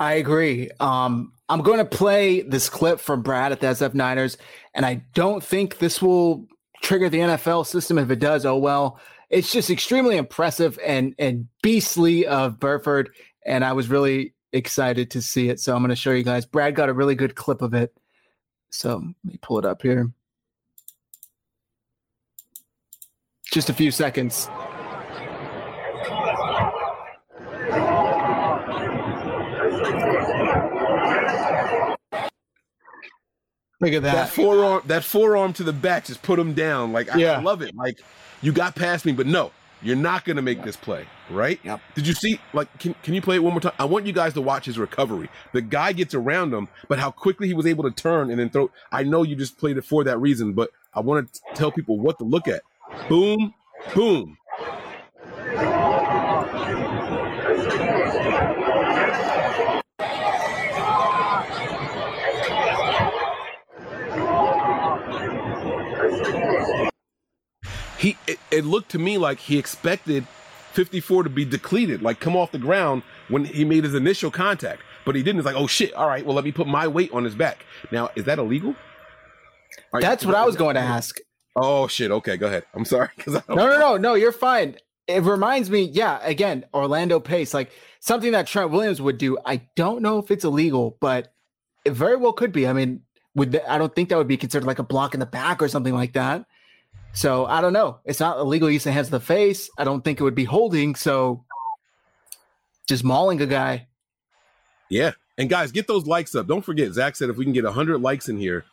I 0.00 0.14
agree. 0.14 0.70
Um, 0.80 1.32
I'm 1.48 1.62
going 1.62 1.78
to 1.78 1.84
play 1.84 2.42
this 2.42 2.68
clip 2.68 3.00
from 3.00 3.22
Brad 3.22 3.52
at 3.52 3.60
the 3.60 3.68
SF 3.68 3.94
Niners, 3.94 4.36
and 4.74 4.86
I 4.86 5.02
don't 5.14 5.42
think 5.42 5.78
this 5.78 6.00
will 6.00 6.46
trigger 6.82 7.08
the 7.08 7.18
NFL 7.18 7.66
system. 7.66 7.98
If 7.98 8.10
it 8.10 8.18
does, 8.18 8.46
oh 8.46 8.56
well. 8.56 9.00
It's 9.30 9.52
just 9.52 9.68
extremely 9.68 10.16
impressive 10.16 10.78
and 10.82 11.14
and 11.18 11.48
beastly 11.62 12.26
of 12.26 12.58
Burford, 12.58 13.10
and 13.46 13.64
I 13.64 13.72
was 13.72 13.88
really 13.88 14.34
excited 14.52 15.10
to 15.12 15.22
see 15.22 15.48
it. 15.48 15.60
So 15.60 15.74
I'm 15.74 15.82
going 15.82 15.90
to 15.90 15.96
show 15.96 16.12
you 16.12 16.22
guys. 16.22 16.46
Brad 16.46 16.74
got 16.74 16.88
a 16.88 16.92
really 16.92 17.14
good 17.14 17.34
clip 17.34 17.62
of 17.62 17.74
it. 17.74 17.94
So 18.70 18.96
let 18.96 19.32
me 19.32 19.38
pull 19.40 19.58
it 19.58 19.64
up 19.64 19.82
here. 19.82 20.10
Just 23.50 23.70
a 23.70 23.74
few 23.74 23.90
seconds. 23.90 24.48
Look 33.80 33.92
at 33.92 34.02
that. 34.02 34.14
That 34.14 34.28
forearm, 34.30 34.82
that 34.86 35.04
forearm 35.04 35.52
to 35.54 35.62
the 35.62 35.72
back 35.72 36.06
just 36.06 36.22
put 36.22 36.38
him 36.38 36.52
down. 36.52 36.92
Like 36.92 37.14
I, 37.14 37.18
Yeah. 37.18 37.38
I 37.38 37.42
love 37.42 37.62
it. 37.62 37.74
Like 37.76 38.00
you 38.42 38.52
got 38.52 38.74
past 38.74 39.06
me, 39.06 39.12
but 39.12 39.26
no, 39.26 39.52
you're 39.82 39.96
not 39.96 40.24
gonna 40.24 40.42
make 40.42 40.62
this 40.62 40.76
play, 40.76 41.06
right? 41.30 41.60
Yep. 41.62 41.80
Did 41.94 42.06
you 42.06 42.14
see? 42.14 42.40
Like, 42.52 42.78
can 42.78 42.94
can 43.02 43.14
you 43.14 43.22
play 43.22 43.36
it 43.36 43.42
one 43.42 43.52
more 43.52 43.60
time? 43.60 43.72
I 43.78 43.84
want 43.84 44.06
you 44.06 44.12
guys 44.12 44.34
to 44.34 44.40
watch 44.40 44.66
his 44.66 44.78
recovery. 44.78 45.28
The 45.52 45.60
guy 45.60 45.92
gets 45.92 46.14
around 46.14 46.52
him, 46.52 46.68
but 46.88 46.98
how 46.98 47.10
quickly 47.10 47.46
he 47.46 47.54
was 47.54 47.66
able 47.66 47.84
to 47.84 47.90
turn 47.90 48.30
and 48.30 48.38
then 48.38 48.50
throw. 48.50 48.70
I 48.90 49.02
know 49.02 49.22
you 49.22 49.36
just 49.36 49.58
played 49.58 49.76
it 49.76 49.84
for 49.84 50.04
that 50.04 50.18
reason, 50.18 50.52
but 50.52 50.70
I 50.94 51.00
want 51.00 51.32
to 51.32 51.40
tell 51.54 51.70
people 51.70 51.98
what 51.98 52.18
to 52.18 52.24
look 52.24 52.48
at. 52.48 52.62
Boom, 53.08 53.54
boom. 53.94 54.36
He 67.98 68.16
it, 68.26 68.38
it 68.50 68.64
looked 68.64 68.90
to 68.92 68.98
me 68.98 69.18
like 69.18 69.38
he 69.40 69.58
expected 69.58 70.26
54 70.72 71.24
to 71.24 71.30
be 71.30 71.44
depleted, 71.44 72.02
like 72.02 72.20
come 72.20 72.36
off 72.36 72.52
the 72.52 72.58
ground 72.58 73.02
when 73.28 73.44
he 73.44 73.64
made 73.64 73.84
his 73.84 73.94
initial 73.94 74.30
contact. 74.30 74.82
But 75.04 75.16
he 75.16 75.22
didn't. 75.22 75.38
It's 75.40 75.46
like, 75.46 75.56
oh 75.56 75.66
shit, 75.66 75.94
all 75.94 76.06
right, 76.06 76.24
well, 76.24 76.34
let 76.34 76.44
me 76.44 76.52
put 76.52 76.66
my 76.66 76.86
weight 76.86 77.10
on 77.12 77.24
his 77.24 77.34
back. 77.34 77.64
Now, 77.90 78.10
is 78.14 78.24
that 78.24 78.38
illegal? 78.38 78.74
Right, 79.92 80.02
That's 80.02 80.24
what 80.24 80.34
I 80.34 80.44
was 80.44 80.56
going 80.56 80.74
to 80.74 80.80
ask. 80.80 81.18
Oh 81.56 81.88
shit, 81.88 82.10
okay, 82.10 82.36
go 82.36 82.46
ahead. 82.46 82.64
I'm 82.74 82.84
sorry. 82.84 83.08
I 83.20 83.30
don't- 83.30 83.48
No, 83.48 83.66
no, 83.66 83.78
no, 83.78 83.96
no. 83.96 84.14
You're 84.14 84.32
fine. 84.32 84.76
It 85.06 85.22
reminds 85.22 85.70
me, 85.70 85.82
yeah. 85.82 86.20
Again, 86.22 86.66
Orlando 86.74 87.18
Pace, 87.18 87.54
like 87.54 87.70
something 88.00 88.32
that 88.32 88.46
Trent 88.46 88.70
Williams 88.70 89.00
would 89.00 89.16
do. 89.16 89.38
I 89.46 89.62
don't 89.74 90.02
know 90.02 90.18
if 90.18 90.30
it's 90.30 90.44
illegal, 90.44 90.98
but 91.00 91.32
it 91.86 91.92
very 91.92 92.16
well 92.16 92.34
could 92.34 92.52
be. 92.52 92.68
I 92.68 92.74
mean, 92.74 93.00
would 93.34 93.52
the, 93.52 93.70
I 93.72 93.78
don't 93.78 93.94
think 93.94 94.10
that 94.10 94.18
would 94.18 94.28
be 94.28 94.36
considered 94.36 94.66
like 94.66 94.78
a 94.78 94.82
block 94.84 95.14
in 95.14 95.20
the 95.20 95.26
back 95.26 95.62
or 95.62 95.68
something 95.68 95.94
like 95.94 96.12
that. 96.12 96.44
So 97.18 97.46
I 97.46 97.60
don't 97.60 97.72
know. 97.72 97.98
It's 98.04 98.20
not 98.20 98.38
illegal 98.38 98.70
use 98.70 98.86
of 98.86 98.92
hands 98.92 99.08
to 99.08 99.10
the 99.10 99.18
face. 99.20 99.68
I 99.76 99.82
don't 99.82 100.04
think 100.04 100.20
it 100.20 100.22
would 100.22 100.36
be 100.36 100.44
holding. 100.44 100.94
So 100.94 101.44
just 102.86 103.02
mauling 103.02 103.40
a 103.42 103.46
guy. 103.46 103.88
Yeah. 104.88 105.10
And 105.36 105.50
guys, 105.50 105.72
get 105.72 105.88
those 105.88 106.06
likes 106.06 106.36
up. 106.36 106.46
Don't 106.46 106.64
forget, 106.64 106.92
Zach 106.92 107.16
said 107.16 107.28
if 107.28 107.36
we 107.36 107.44
can 107.44 107.52
get 107.52 107.64
100 107.64 108.00
likes 108.00 108.28
in 108.28 108.38
here, 108.38 108.64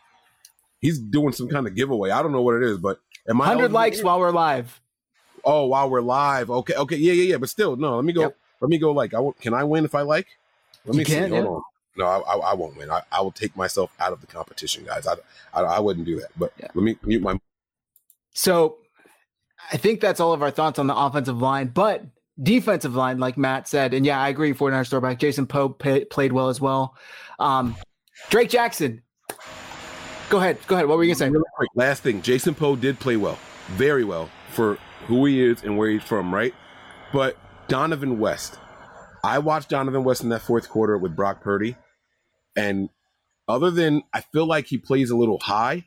he's 0.79 0.99
doing 0.99 1.33
some 1.33 1.47
kind 1.49 1.65
of 1.65 1.73
giveaway. 1.73 2.11
I 2.11 2.21
don't 2.21 2.31
know 2.33 2.43
what 2.43 2.53
it 2.53 2.61
is, 2.61 2.77
but 2.77 2.99
am 3.27 3.41
I 3.41 3.45
100 3.47 3.57
eligible? 3.61 3.73
likes 3.73 4.03
while 4.03 4.19
we're 4.19 4.29
live. 4.29 4.79
Oh, 5.43 5.65
while 5.65 5.89
we're 5.89 6.01
live. 6.01 6.51
Okay, 6.51 6.75
okay, 6.75 6.97
yeah, 6.97 7.13
yeah, 7.13 7.23
yeah. 7.23 7.37
But 7.37 7.49
still, 7.49 7.75
no. 7.75 7.95
Let 7.95 8.05
me 8.05 8.13
go. 8.13 8.21
Yep. 8.21 8.37
Let 8.61 8.69
me 8.69 8.77
go. 8.77 8.91
Like, 8.91 9.15
I 9.15 9.19
will, 9.21 9.33
can 9.33 9.55
I 9.55 9.63
win 9.63 9.85
if 9.85 9.95
I 9.95 10.01
like? 10.01 10.27
Let 10.85 10.93
You 10.93 10.99
me 10.99 11.05
see. 11.05 11.13
can, 11.15 11.31
Hold 11.31 11.43
yeah. 11.45 11.49
on. 11.49 11.61
No, 11.97 12.05
I, 12.05 12.17
I, 12.19 12.51
I 12.51 12.53
won't 12.53 12.77
win. 12.77 12.91
I, 12.91 13.01
I 13.11 13.21
will 13.21 13.31
take 13.31 13.55
myself 13.57 13.91
out 13.99 14.13
of 14.13 14.21
the 14.21 14.27
competition, 14.27 14.83
guys. 14.85 15.07
I, 15.07 15.15
I, 15.51 15.61
I 15.63 15.79
wouldn't 15.79 16.05
do 16.05 16.19
that. 16.19 16.29
But 16.37 16.53
Yeah. 16.59 16.67
let 16.75 16.83
me 16.83 16.95
mute 17.03 17.23
my. 17.23 17.39
So 18.35 18.77
I 19.71 19.77
think 19.77 20.01
that's 20.01 20.19
all 20.19 20.33
of 20.33 20.43
our 20.43 20.51
thoughts 20.51 20.77
on 20.77 20.87
the 20.87 20.95
offensive 20.95 21.41
line, 21.41 21.67
but 21.67 22.03
defensive 22.41 22.93
line, 22.93 23.17
like 23.17 23.37
Matt 23.37 23.67
said, 23.67 23.93
and 23.93 24.05
yeah, 24.05 24.19
I 24.19 24.29
agree. 24.29 24.53
49ers 24.53 24.89
throwback. 24.89 25.19
Jason 25.19 25.47
Poe 25.47 25.69
pa- 25.69 26.01
played 26.09 26.33
well 26.33 26.49
as 26.49 26.61
well. 26.61 26.95
Um, 27.39 27.75
Drake 28.29 28.49
Jackson. 28.49 29.01
Go 30.29 30.37
ahead. 30.37 30.57
Go 30.67 30.75
ahead. 30.75 30.87
What 30.87 30.97
were 30.97 31.03
you 31.03 31.15
going 31.15 31.33
to 31.33 31.39
say? 31.39 31.67
Last 31.75 32.03
thing, 32.03 32.21
Jason 32.21 32.53
Poe 32.55 32.75
did 32.75 32.99
play 32.99 33.15
well, 33.15 33.39
very 33.69 34.03
well 34.03 34.29
for 34.51 34.77
who 35.07 35.25
he 35.25 35.41
is 35.43 35.63
and 35.63 35.77
where 35.77 35.89
he's 35.89 36.03
from, 36.03 36.33
right? 36.33 36.53
But 37.13 37.37
Dohnovan 37.69 38.17
West, 38.17 38.57
I 39.23 39.39
watched 39.39 39.69
Dohnovan 39.69 40.03
West 40.03 40.23
in 40.23 40.29
that 40.29 40.41
fourth 40.41 40.67
quarter 40.67 40.97
with 40.97 41.15
Brock 41.15 41.41
Purdy, 41.41 41.75
and 42.55 42.89
other 43.47 43.71
than 43.71 44.03
I 44.13 44.21
feel 44.21 44.45
like 44.45 44.65
he 44.67 44.77
plays 44.77 45.09
a 45.09 45.15
little 45.15 45.39
high, 45.39 45.85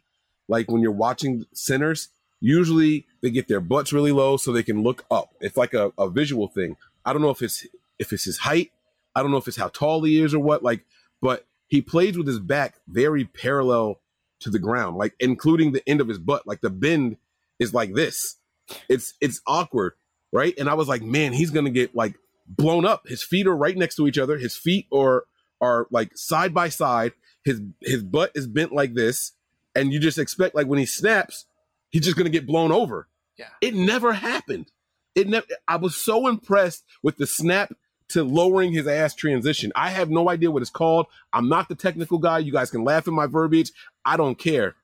like 0.49 0.71
when 0.71 0.81
you're 0.81 0.93
watching 0.93 1.45
centers, 1.53 2.09
usually 2.41 3.07
they 3.23 3.31
get 3.31 3.49
their 3.49 3.61
butts 3.61 3.93
really 3.93 4.13
low 4.13 4.37
so 4.37 4.53
they 4.53 4.63
can 4.63 4.83
look 4.83 5.05
up. 5.11 5.35
It's 5.41 5.57
like 5.57 5.75
a, 5.75 5.93
a 5.99 6.09
visual 6.09 6.49
thing. 6.49 6.77
I 7.05 7.13
don't 7.13 7.23
know 7.23 7.31
if 7.31 7.43
it's 7.43 7.67
if 7.99 8.13
it's 8.13 8.25
his 8.25 8.39
height, 8.39 8.71
I 9.15 9.23
don't 9.23 9.31
know 9.31 9.37
if 9.37 9.49
it's 9.49 9.57
how 9.57 9.69
tall 9.69 10.03
he 10.05 10.21
is 10.21 10.35
or 10.35 10.39
what, 10.39 10.63
like, 10.63 10.85
but 11.21 11.47
he 11.67 11.83
plays 11.83 12.17
with 12.17 12.27
his 12.27 12.39
back 12.39 12.77
very 12.89 13.25
parallel 13.25 14.01
to 14.41 14.51
the 14.51 14.59
ground, 14.59 14.97
like 14.97 15.15
including 15.19 15.73
the 15.73 15.87
end 15.89 16.01
of 16.01 16.09
his 16.09 16.19
butt. 16.19 16.47
Like 16.47 16.61
the 16.61 16.71
bend 16.71 17.17
is 17.59 17.75
like 17.75 17.95
this. 17.95 18.37
It's 18.89 19.15
it's 19.21 19.41
awkward, 19.47 19.95
right? 20.33 20.55
And 20.59 20.69
I 20.69 20.75
was 20.75 20.89
like, 20.89 21.03
man, 21.03 21.33
he's 21.33 21.51
gonna 21.51 21.71
get 21.71 21.95
like 21.95 22.15
blown 22.47 22.85
up. 22.87 23.09
His 23.09 23.23
feet 23.23 23.47
are 23.47 23.57
right 23.57 23.77
next 23.77 23.97
to 23.97 24.07
each 24.07 24.19
other. 24.19 24.39
His 24.39 24.57
feet 24.57 24.87
are 24.93 25.25
are 25.61 25.87
like 25.91 26.17
side 26.17 26.55
by 26.55 26.69
side. 26.69 27.13
His 27.45 27.61
his 27.81 28.03
butt 28.03 28.33
is 28.35 28.47
bent 28.47 28.73
like 28.73 28.95
this, 28.95 29.33
and 29.75 29.93
you 29.93 29.99
just 29.99 30.19
expect 30.19 30.55
like 30.55 30.67
when 30.67 30.79
he 30.79 30.87
snaps, 30.87 31.47
he's 31.91 32.03
just 32.05 32.17
gonna 32.17 32.31
get 32.31 32.47
blown 32.47 32.73
over. 32.73 33.09
Yeah. 33.39 33.49
It 33.61 33.75
never 33.75 34.13
happened. 34.13 34.71
It 35.15 35.29
never. 35.29 35.47
I 35.67 35.77
was 35.77 35.97
so 35.97 36.27
impressed 36.29 36.85
with 37.03 37.17
the 37.17 37.27
snap 37.27 37.73
to 38.09 38.25
lowering 38.25 38.73
his 38.73 38.87
ass 38.87 39.15
transition. 39.15 39.71
I 39.77 39.91
have 39.91 40.11
no 40.11 40.31
idea 40.31 40.51
what 40.51 40.63
it's 40.63 40.71
called. 40.71 41.07
I'm 41.33 41.49
not 41.49 41.69
the 41.69 41.75
technical 41.75 42.19
guy. 42.19 42.39
You 42.39 42.53
guys 42.53 42.71
can 42.71 42.83
laugh 42.85 43.07
at 43.07 43.13
my 43.15 43.27
verbiage. 43.27 43.71
I 44.05 44.17
don't 44.17 44.39
care. 44.39 44.75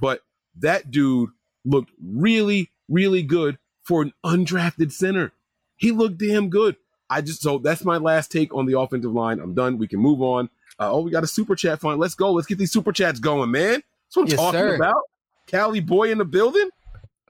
But 0.00 0.22
that 0.58 0.90
dude 0.90 1.30
looked 1.64 1.90
really, 2.02 2.70
really 2.88 3.22
good 3.22 3.58
for 3.82 4.02
an 4.02 4.12
undrafted 4.24 4.92
center. 4.92 5.32
He 5.76 5.92
looked 5.92 6.18
damn 6.18 6.48
good. 6.48 6.76
I 7.08 7.20
just 7.20 7.42
so 7.42 7.58
that's 7.58 7.84
my 7.84 7.96
last 7.96 8.30
take 8.30 8.54
on 8.54 8.66
the 8.66 8.78
offensive 8.78 9.12
line. 9.12 9.40
I'm 9.40 9.54
done. 9.54 9.78
We 9.78 9.88
can 9.88 9.98
move 10.00 10.22
on. 10.22 10.48
Uh, 10.78 10.92
oh, 10.92 11.00
we 11.02 11.10
got 11.10 11.24
a 11.24 11.26
super 11.26 11.54
chat 11.56 11.80
fund. 11.80 11.98
Let's 12.00 12.14
go. 12.14 12.32
Let's 12.32 12.46
get 12.46 12.58
these 12.58 12.72
super 12.72 12.92
chats 12.92 13.18
going, 13.18 13.50
man. 13.50 13.82
That's 13.82 14.16
what 14.16 14.22
I'm 14.22 14.28
Yes, 14.28 14.36
talking 14.38 14.60
sir. 14.60 14.74
about. 14.76 15.02
Cali 15.50 15.80
boy 15.80 16.10
in 16.10 16.18
the 16.18 16.24
building. 16.24 16.70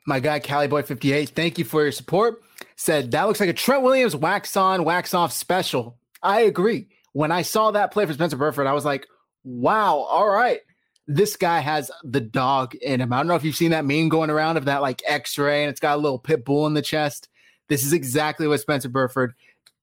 My 0.06 0.20
guy, 0.20 0.40
Cali 0.40 0.66
Boy 0.66 0.82
58, 0.82 1.30
thank 1.30 1.58
you 1.58 1.64
for 1.64 1.82
your 1.82 1.92
support. 1.92 2.42
Said 2.76 3.10
that 3.12 3.24
looks 3.24 3.40
like 3.40 3.48
a 3.48 3.54
Trent 3.54 3.82
Williams 3.82 4.16
wax 4.16 4.56
on, 4.56 4.84
wax 4.84 5.14
off 5.14 5.32
special. 5.32 5.96
I 6.22 6.40
agree. 6.42 6.88
When 7.12 7.32
I 7.32 7.42
saw 7.42 7.70
that 7.70 7.92
play 7.92 8.06
for 8.06 8.12
Spencer 8.12 8.36
Burford, 8.36 8.66
I 8.66 8.72
was 8.72 8.84
like, 8.84 9.06
wow, 9.44 9.96
all 9.96 10.28
right. 10.28 10.60
This 11.06 11.36
guy 11.36 11.60
has 11.60 11.90
the 12.04 12.20
dog 12.20 12.74
in 12.76 13.00
him. 13.00 13.12
I 13.12 13.16
don't 13.18 13.26
know 13.26 13.34
if 13.34 13.44
you've 13.44 13.56
seen 13.56 13.72
that 13.72 13.84
meme 13.84 14.08
going 14.08 14.30
around 14.30 14.56
of 14.56 14.66
that 14.66 14.80
like 14.80 15.02
x 15.06 15.36
ray 15.38 15.64
and 15.64 15.70
it's 15.70 15.80
got 15.80 15.96
a 15.96 16.00
little 16.00 16.18
pit 16.18 16.44
bull 16.44 16.66
in 16.66 16.74
the 16.74 16.82
chest. 16.82 17.28
This 17.68 17.84
is 17.84 17.92
exactly 17.92 18.46
what 18.46 18.60
Spencer 18.60 18.88
Burford 18.88 19.34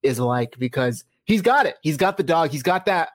is 0.04 0.20
like 0.20 0.58
because 0.58 1.04
he's 1.26 1.42
got 1.42 1.66
it. 1.66 1.76
He's 1.82 1.98
got 1.98 2.18
the 2.18 2.24
dog. 2.24 2.52
He's 2.52 2.64
got 2.64 2.86
that 2.86 3.10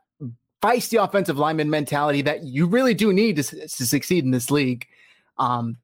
feisty 0.63 1.03
offensive 1.03 1.39
lineman 1.39 1.71
mentality 1.71 2.23
that 2.23 2.45
you 2.45 2.67
really 2.67 2.95
do 2.95 3.13
need 3.13 3.37
to, 3.37 3.43
to 3.43 3.87
succeed 3.87 4.25
in 4.25 4.31
this 4.31 4.51
league. 4.51 4.87
Um, 5.39 5.77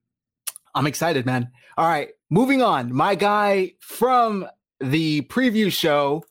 I'm 0.75 0.87
excited, 0.87 1.27
man. 1.27 1.51
All 1.77 1.89
right, 1.89 2.11
moving 2.31 2.63
on. 2.63 2.93
My 2.93 3.15
guy 3.15 3.73
from 3.81 4.47
the 4.81 5.23
preview 5.23 5.73
show 5.73 6.25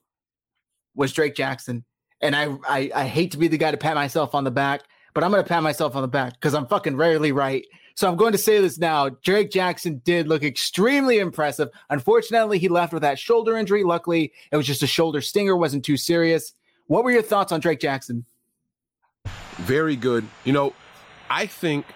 was 0.96 1.14
Drake 1.14 1.36
Jackson, 1.36 1.86
and 2.22 2.36
I, 2.36 2.56
I 2.68 2.92
I 2.96 3.06
hate 3.06 3.32
to 3.32 3.38
be 3.38 3.48
the 3.48 3.58
guy 3.58 3.72
to 3.72 3.78
pat 3.78 3.96
myself 3.96 4.36
on 4.36 4.44
the 4.44 4.52
back, 4.52 4.84
but 5.14 5.24
I'm 5.24 5.32
gonna 5.32 5.44
pat 5.44 5.64
myself 5.64 5.96
on 5.96 6.02
the 6.02 6.08
back 6.08 6.34
because 6.34 6.54
I'm 6.54 6.68
fucking 6.68 6.96
rarely 6.96 7.32
right. 7.32 7.66
So 7.98 8.08
I'm 8.08 8.16
going 8.16 8.32
to 8.32 8.38
say 8.38 8.62
this 8.62 8.78
now. 8.78 9.10
Drake 9.10 9.50
Jackson 9.50 10.04
did 10.06 10.28
look 10.28 10.44
extremely 10.44 11.18
impressive. 11.18 11.70
Unfortunately, 11.90 12.60
he 12.60 12.68
left 12.68 12.94
with 12.94 13.02
that 13.02 13.18
shoulder 13.18 13.58
injury. 13.58 13.84
Luckily, 13.84 14.32
it 14.52 14.56
was 14.56 14.68
just 14.68 14.84
a 14.84 14.88
shoulder 14.88 15.20
stinger, 15.20 15.58
wasn't 15.58 15.84
too 15.84 15.98
serious. 15.98 16.54
What 16.86 17.04
were 17.04 17.10
your 17.10 17.24
thoughts 17.24 17.52
on 17.52 17.60
Drake 17.60 17.80
Jackson? 17.80 18.24
Very 19.56 19.96
good. 19.96 20.28
You 20.46 20.54
know, 20.54 20.74
I 21.28 21.48
think 21.48 21.88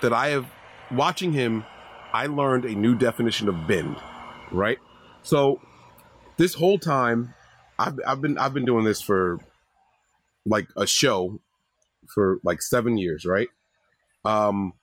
that 0.00 0.14
I 0.14 0.28
have 0.28 0.46
watching 0.90 1.32
him, 1.32 1.64
I 2.12 2.26
learned 2.26 2.64
a 2.64 2.74
new 2.74 2.94
definition 2.94 3.48
of 3.48 3.66
bend, 3.66 3.96
right? 4.50 4.78
So 5.22 5.60
this 6.36 6.54
whole 6.54 6.78
time, 6.78 7.34
I've, 7.78 7.98
I've 8.06 8.20
been 8.20 8.38
I've 8.38 8.54
been 8.54 8.64
doing 8.64 8.84
this 8.84 9.00
for 9.00 9.38
like 10.44 10.68
a 10.76 10.86
show 10.86 11.40
for 12.06 12.40
like 12.42 12.62
seven 12.62 12.98
years, 12.98 13.24
right? 13.24 13.48
Um, 14.24 14.74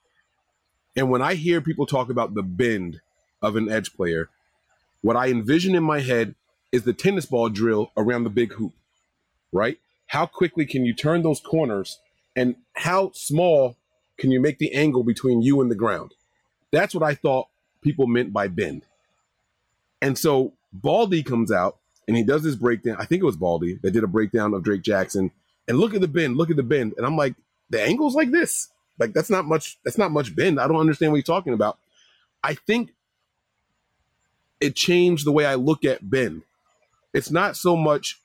and 0.96 1.10
when 1.10 1.22
I 1.22 1.36
hear 1.36 1.62
people 1.62 1.86
talk 1.86 2.10
about 2.10 2.34
the 2.34 2.44
bend 2.44 3.02
of 3.42 3.56
an 3.56 3.70
edge 3.70 3.94
player, 3.94 4.30
what 5.02 5.16
I 5.16 5.28
envision 5.28 5.76
in 5.76 5.84
my 5.84 6.00
head 6.00 6.36
is 6.72 6.84
the 6.84 6.94
tennis 6.94 7.26
ball 7.26 7.50
drill 7.50 7.92
around 7.96 8.24
the 8.24 8.30
big 8.30 8.54
hoop, 8.54 8.74
right? 9.52 9.78
How 10.08 10.26
quickly 10.26 10.66
can 10.66 10.86
you 10.86 10.94
turn 10.94 11.22
those 11.22 11.40
corners 11.40 12.00
and 12.36 12.56
how 12.74 13.12
small 13.14 13.76
can 14.18 14.32
you 14.32 14.40
make 14.40 14.58
the 14.58 14.74
angle 14.74 15.04
between 15.04 15.42
you 15.42 15.62
and 15.62 15.70
the 15.70 15.76
ground? 15.76 16.14
That's 16.72 16.94
what 16.94 17.04
I 17.04 17.16
thought 17.16 17.48
people 17.82 18.08
meant 18.08 18.34
by 18.34 18.48
bend. 18.48 18.84
And 20.02 20.18
so 20.18 20.54
Baldy 20.74 21.24
comes 21.24 21.52
out 21.52 21.78
and 22.08 22.16
he 22.18 22.24
does 22.24 22.44
this 22.44 22.56
breakdown. 22.56 22.98
I 23.00 23.06
think 23.06 23.22
it 23.22 23.26
was 23.26 23.38
Baldy 23.38 23.80
that 23.82 23.92
did 23.92 24.04
a 24.04 24.08
breakdown 24.08 24.54
of 24.54 24.64
Drake 24.64 24.82
Jackson. 24.82 25.32
And 25.68 25.78
look 25.78 25.94
at 25.94 26.02
the 26.02 26.08
bend, 26.08 26.38
look 26.38 26.50
at 26.50 26.56
the 26.56 26.64
bend. 26.64 26.94
And 26.98 27.06
I'm 27.06 27.18
like, 27.18 27.36
the 27.70 27.82
angle's 27.82 28.16
like 28.16 28.32
this. 28.32 28.70
Like 29.00 29.14
that's 29.14 29.30
not 29.30 29.46
much. 29.46 29.78
That's 29.84 29.98
not 29.98 30.12
much 30.12 30.36
bend. 30.36 30.60
I 30.60 30.68
don't 30.68 30.80
understand 30.80 31.12
what 31.12 31.18
you're 31.18 31.24
talking 31.24 31.54
about. 31.54 31.78
I 32.44 32.56
think 32.56 32.94
it 34.60 34.76
changed 34.76 35.26
the 35.26 35.32
way 35.32 35.46
I 35.46 35.56
look 35.56 35.86
at 35.86 36.10
bend. 36.10 36.44
It's 37.14 37.32
not 37.32 37.56
so 37.56 37.76
much 37.76 38.20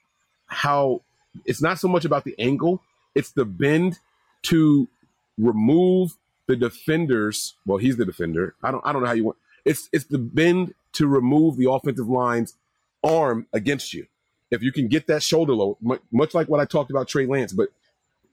how. 0.47 1.03
It's 1.45 1.63
not 1.63 1.79
so 1.79 1.89
much 1.89 2.05
about 2.05 2.25
the 2.25 2.35
angle. 2.39 2.83
It's 3.15 3.33
the 3.33 3.45
bend 3.45 3.99
to 4.45 4.89
remove 5.39 6.17
the 6.47 6.57
defenders. 6.57 7.55
Well, 7.67 7.79
he's 7.79 7.97
the 7.97 8.05
defender. 8.05 8.55
I 8.63 8.71
don't. 8.71 8.85
I 8.85 8.93
don't 8.93 9.03
know 9.03 9.09
how 9.09 9.15
you 9.15 9.25
want. 9.25 9.39
It's 9.65 9.89
it's 9.93 10.05
the 10.07 10.19
bend 10.19 10.75
to 10.95 11.07
remove 11.07 11.57
the 11.57 11.71
offensive 11.71 12.09
line's 12.09 12.57
arm 13.03 13.47
against 13.53 13.95
you. 13.95 14.07
If 14.51 14.63
you 14.63 14.73
can 14.73 14.89
get 14.89 15.07
that 15.07 15.23
shoulder 15.23 15.55
low, 15.55 15.79
much 16.11 16.35
like 16.35 16.49
what 16.49 16.61
I 16.61 16.67
talked 16.67 16.91
about 16.91 17.09
Trey 17.09 17.27
Lance, 17.27 17.53
but 17.53 17.71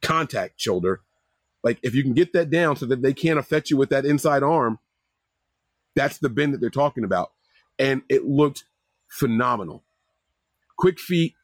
contact 0.01 0.59
shoulder, 0.59 1.01
like 1.63 1.79
if 1.81 1.95
you 1.95 2.03
can 2.03 2.13
get 2.13 2.33
that 2.33 2.49
down 2.49 2.75
so 2.75 2.85
that 2.87 3.01
they 3.01 3.13
can't 3.13 3.39
affect 3.39 3.69
you 3.69 3.77
with 3.77 3.89
that 3.89 4.05
inside 4.05 4.43
arm, 4.43 4.79
that's 5.95 6.17
the 6.17 6.29
bend 6.29 6.53
that 6.53 6.61
they're 6.61 6.69
talking 6.69 7.03
about. 7.03 7.31
And 7.77 8.01
it 8.09 8.25
looked 8.25 8.65
phenomenal. 9.07 9.83
Quick 10.77 10.99
feet, 10.99 11.35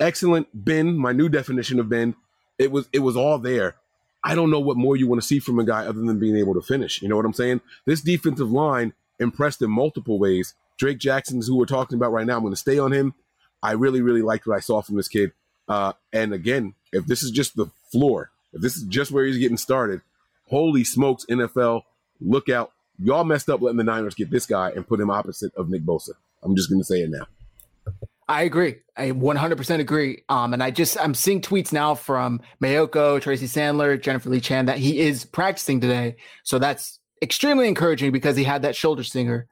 excellent 0.00 0.48
bend, 0.52 0.98
my 0.98 1.12
new 1.12 1.28
definition 1.28 1.78
of 1.78 1.88
bend. 1.88 2.14
It 2.58 2.72
was 2.72 2.88
it 2.92 3.00
was 3.00 3.16
all 3.16 3.38
there. 3.38 3.76
I 4.26 4.34
don't 4.34 4.50
know 4.50 4.58
what 4.58 4.76
more 4.76 4.96
you 4.96 5.06
want 5.06 5.22
to 5.22 5.26
see 5.26 5.38
from 5.38 5.60
a 5.60 5.64
guy 5.64 5.86
other 5.86 6.00
than 6.00 6.18
being 6.18 6.36
able 6.36 6.54
to 6.54 6.60
finish. 6.60 7.00
You 7.00 7.08
know 7.08 7.14
what 7.14 7.24
I'm 7.24 7.32
saying? 7.32 7.60
This 7.84 8.00
defensive 8.00 8.50
line 8.50 8.92
impressed 9.20 9.62
in 9.62 9.70
multiple 9.70 10.18
ways. 10.18 10.54
Drake 10.78 10.98
Jackson's 10.98 11.46
who 11.46 11.56
we're 11.56 11.64
talking 11.64 11.96
about 11.96 12.10
right 12.10 12.26
now. 12.26 12.34
I'm 12.34 12.42
going 12.42 12.52
to 12.52 12.56
stay 12.56 12.76
on 12.76 12.90
him. 12.92 13.14
I 13.62 13.72
really, 13.72 14.02
really 14.02 14.22
liked 14.22 14.44
what 14.44 14.56
I 14.56 14.60
saw 14.60 14.82
from 14.82 14.96
this 14.96 15.06
kid. 15.06 15.30
Uh, 15.68 15.92
and 16.12 16.34
again, 16.34 16.74
if 16.92 17.06
this 17.06 17.22
is 17.22 17.30
just 17.30 17.54
the 17.54 17.66
floor, 17.92 18.32
if 18.52 18.62
this 18.62 18.76
is 18.76 18.82
just 18.82 19.12
where 19.12 19.24
he's 19.24 19.38
getting 19.38 19.56
started, 19.56 20.00
holy 20.48 20.82
smokes, 20.82 21.24
NFL, 21.30 21.82
look 22.20 22.48
out. 22.48 22.72
Y'all 22.98 23.22
messed 23.22 23.48
up 23.48 23.62
letting 23.62 23.78
the 23.78 23.84
Niners 23.84 24.16
get 24.16 24.30
this 24.30 24.46
guy 24.46 24.70
and 24.70 24.88
put 24.88 24.98
him 24.98 25.08
opposite 25.08 25.54
of 25.54 25.68
Nick 25.68 25.82
Bosa. 25.82 26.14
I'm 26.42 26.56
just 26.56 26.68
going 26.68 26.80
to 26.80 26.84
say 26.84 27.02
it 27.02 27.10
now. 27.10 27.28
I 28.28 28.42
agree. 28.42 28.76
I 28.96 29.10
100% 29.10 29.78
agree. 29.78 30.24
Um, 30.28 30.52
and 30.52 30.62
I 30.62 30.70
just 30.70 30.98
I'm 30.98 31.14
seeing 31.14 31.40
tweets 31.40 31.72
now 31.72 31.94
from 31.94 32.40
Maiocco, 32.62 33.20
Tracy 33.20 33.46
Sandler, 33.46 34.00
Jennifer 34.00 34.30
Lee 34.30 34.40
Chan 34.40 34.66
that 34.66 34.78
he 34.78 34.98
is 35.00 35.24
practicing 35.24 35.80
today. 35.80 36.16
So 36.42 36.58
that's 36.58 36.98
extremely 37.22 37.68
encouraging 37.68 38.10
because 38.10 38.36
he 38.36 38.44
had 38.44 38.62
that 38.62 38.74
shoulder 38.74 39.04
stinger. 39.04 39.46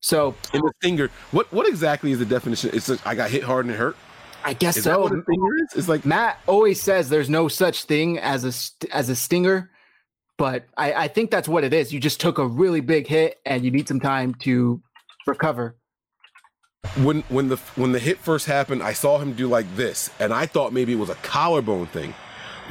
So 0.00 0.34
in 0.52 0.60
the 0.60 0.72
stinger, 0.80 1.10
what 1.32 1.50
what 1.52 1.66
exactly 1.66 2.12
is 2.12 2.18
the 2.18 2.26
definition? 2.26 2.70
It's 2.72 2.88
like, 2.88 3.04
I 3.06 3.14
got 3.14 3.30
hit 3.30 3.42
hard 3.42 3.64
and 3.64 3.74
it 3.74 3.78
hurt. 3.78 3.96
I 4.44 4.52
guess 4.52 4.76
is 4.76 4.84
so. 4.84 4.90
That 4.90 5.00
what 5.00 5.12
a 5.12 5.22
stinger 5.22 5.56
is? 5.64 5.78
It's 5.78 5.88
like 5.88 6.04
Matt 6.04 6.38
always 6.46 6.80
says 6.80 7.08
there's 7.08 7.30
no 7.30 7.48
such 7.48 7.84
thing 7.84 8.18
as 8.18 8.44
a 8.44 8.94
as 8.94 9.08
a 9.08 9.16
stinger, 9.16 9.70
but 10.36 10.66
I, 10.76 10.92
I 10.92 11.08
think 11.08 11.30
that's 11.30 11.48
what 11.48 11.64
it 11.64 11.72
is. 11.72 11.92
You 11.92 11.98
just 11.98 12.20
took 12.20 12.38
a 12.38 12.46
really 12.46 12.80
big 12.82 13.06
hit 13.06 13.40
and 13.46 13.64
you 13.64 13.70
need 13.70 13.88
some 13.88 13.98
time 13.98 14.34
to 14.40 14.82
recover. 15.26 15.76
When 17.02 17.22
when 17.22 17.48
the 17.48 17.56
when 17.76 17.92
the 17.92 17.98
hit 17.98 18.18
first 18.18 18.46
happened, 18.46 18.82
I 18.82 18.92
saw 18.92 19.18
him 19.18 19.32
do 19.32 19.48
like 19.48 19.74
this, 19.76 20.10
and 20.20 20.32
I 20.32 20.46
thought 20.46 20.72
maybe 20.72 20.92
it 20.92 20.98
was 20.98 21.10
a 21.10 21.16
collarbone 21.16 21.86
thing. 21.86 22.14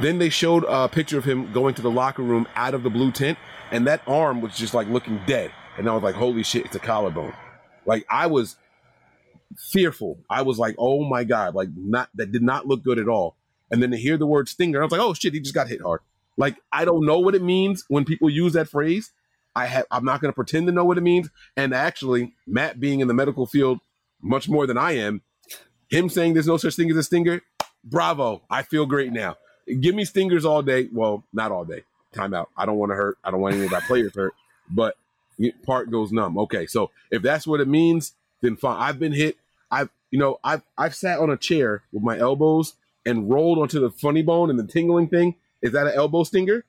Then 0.00 0.18
they 0.18 0.30
showed 0.30 0.64
a 0.66 0.88
picture 0.88 1.18
of 1.18 1.24
him 1.24 1.52
going 1.52 1.74
to 1.74 1.82
the 1.82 1.90
locker 1.90 2.22
room 2.22 2.48
out 2.54 2.74
of 2.74 2.82
the 2.82 2.90
blue 2.90 3.12
tent, 3.12 3.38
and 3.70 3.86
that 3.86 4.02
arm 4.06 4.40
was 4.40 4.56
just 4.56 4.74
like 4.74 4.88
looking 4.88 5.20
dead. 5.26 5.52
And 5.76 5.88
I 5.88 5.94
was 5.94 6.02
like, 6.02 6.14
"Holy 6.14 6.42
shit, 6.42 6.64
it's 6.64 6.76
a 6.76 6.80
collarbone!" 6.80 7.34
Like 7.86 8.06
I 8.08 8.26
was 8.26 8.56
fearful. 9.56 10.18
I 10.28 10.42
was 10.42 10.58
like, 10.58 10.74
oh 10.78 11.04
my 11.04 11.24
God, 11.24 11.54
like 11.54 11.68
not 11.76 12.08
that 12.14 12.32
did 12.32 12.42
not 12.42 12.66
look 12.66 12.82
good 12.82 12.98
at 12.98 13.08
all. 13.08 13.36
And 13.70 13.82
then 13.82 13.90
to 13.90 13.96
hear 13.96 14.16
the 14.16 14.26
word 14.26 14.48
stinger, 14.48 14.80
I 14.80 14.84
was 14.84 14.92
like, 14.92 15.00
oh 15.00 15.14
shit, 15.14 15.34
he 15.34 15.40
just 15.40 15.54
got 15.54 15.68
hit 15.68 15.80
hard. 15.80 16.00
Like 16.36 16.56
I 16.72 16.84
don't 16.84 17.06
know 17.06 17.18
what 17.18 17.34
it 17.34 17.42
means 17.42 17.84
when 17.88 18.04
people 18.04 18.30
use 18.30 18.52
that 18.54 18.68
phrase. 18.68 19.12
I 19.56 19.66
have 19.66 19.86
I'm 19.90 20.04
not 20.04 20.20
gonna 20.20 20.32
pretend 20.32 20.66
to 20.66 20.72
know 20.72 20.84
what 20.84 20.98
it 20.98 21.02
means. 21.02 21.28
And 21.56 21.74
actually, 21.74 22.34
Matt 22.46 22.80
being 22.80 23.00
in 23.00 23.08
the 23.08 23.14
medical 23.14 23.46
field 23.46 23.80
much 24.24 24.48
more 24.48 24.66
than 24.66 24.78
I 24.78 24.92
am, 24.92 25.22
him 25.88 26.08
saying 26.08 26.34
there's 26.34 26.46
no 26.46 26.56
such 26.56 26.74
thing 26.74 26.90
as 26.90 26.96
a 26.96 27.02
stinger, 27.02 27.42
bravo. 27.84 28.42
I 28.50 28.62
feel 28.62 28.86
great 28.86 29.12
now. 29.12 29.36
Give 29.80 29.94
me 29.94 30.04
stingers 30.04 30.44
all 30.44 30.62
day. 30.62 30.88
Well, 30.92 31.24
not 31.32 31.52
all 31.52 31.64
day. 31.64 31.84
Timeout. 32.14 32.46
I 32.56 32.66
don't 32.66 32.76
want 32.76 32.90
to 32.90 32.96
hurt. 32.96 33.18
I 33.22 33.30
don't 33.30 33.40
want 33.40 33.54
any 33.54 33.64
of 33.64 33.70
my 33.70 33.80
players 33.80 34.14
hurt. 34.14 34.34
But 34.68 34.96
part 35.64 35.90
goes 35.90 36.12
numb. 36.12 36.38
Okay, 36.38 36.66
so 36.66 36.90
if 37.10 37.22
that's 37.22 37.46
what 37.46 37.60
it 37.60 37.68
means, 37.68 38.12
then 38.40 38.56
fine. 38.56 38.80
I've 38.80 38.98
been 38.98 39.12
hit 39.12 39.36
I've 39.74 39.90
you 40.10 40.18
know 40.18 40.38
I've 40.44 40.62
I've 40.78 40.94
sat 40.94 41.18
on 41.18 41.30
a 41.30 41.36
chair 41.36 41.82
with 41.92 42.02
my 42.02 42.18
elbows 42.18 42.74
and 43.04 43.28
rolled 43.30 43.58
onto 43.58 43.80
the 43.80 43.90
funny 43.90 44.22
bone 44.22 44.50
and 44.50 44.58
the 44.58 44.66
tingling 44.66 45.08
thing. 45.08 45.34
Is 45.62 45.72
that 45.72 45.86
an 45.86 45.94
elbow 45.94 46.22
stinger? 46.24 46.64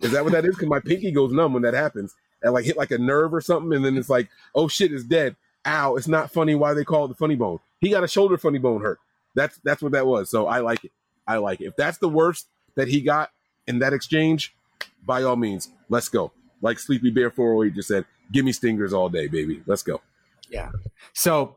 Is 0.00 0.12
that 0.12 0.22
what 0.22 0.32
that 0.32 0.44
is? 0.44 0.54
Because 0.54 0.68
my 0.68 0.80
pinky 0.80 1.10
goes 1.10 1.32
numb 1.32 1.52
when 1.52 1.62
that 1.62 1.74
happens. 1.74 2.14
And 2.42 2.52
like 2.52 2.64
hit 2.64 2.76
like 2.76 2.90
a 2.90 2.98
nerve 2.98 3.34
or 3.34 3.40
something, 3.40 3.72
and 3.72 3.84
then 3.84 3.96
it's 3.96 4.10
like, 4.10 4.28
oh 4.54 4.68
shit, 4.68 4.92
it's 4.92 5.04
dead. 5.04 5.34
Ow, 5.66 5.96
it's 5.96 6.08
not 6.08 6.30
funny. 6.32 6.54
Why 6.54 6.74
they 6.74 6.84
call 6.84 7.06
it 7.06 7.08
the 7.08 7.14
funny 7.14 7.36
bone? 7.36 7.58
He 7.80 7.90
got 7.90 8.04
a 8.04 8.08
shoulder 8.08 8.38
funny 8.38 8.58
bone 8.58 8.82
hurt. 8.82 8.98
That's 9.34 9.58
that's 9.64 9.82
what 9.82 9.92
that 9.92 10.06
was. 10.06 10.30
So 10.30 10.46
I 10.46 10.58
like 10.58 10.84
it. 10.84 10.92
I 11.26 11.38
like 11.38 11.60
it. 11.60 11.66
If 11.66 11.76
that's 11.76 11.98
the 11.98 12.08
worst 12.08 12.48
that 12.76 12.88
he 12.88 13.00
got 13.00 13.30
in 13.66 13.78
that 13.78 13.92
exchange, 13.92 14.54
by 15.06 15.22
all 15.22 15.36
means, 15.36 15.70
let's 15.88 16.08
go. 16.08 16.32
Like 16.60 16.78
Sleepy 16.78 17.10
Bear 17.10 17.30
408 17.30 17.74
just 17.74 17.88
said, 17.88 18.04
give 18.32 18.44
me 18.44 18.52
stingers 18.52 18.92
all 18.92 19.08
day, 19.08 19.26
baby. 19.26 19.62
Let's 19.66 19.82
go. 19.82 20.00
Yeah. 20.50 20.70
So 21.12 21.56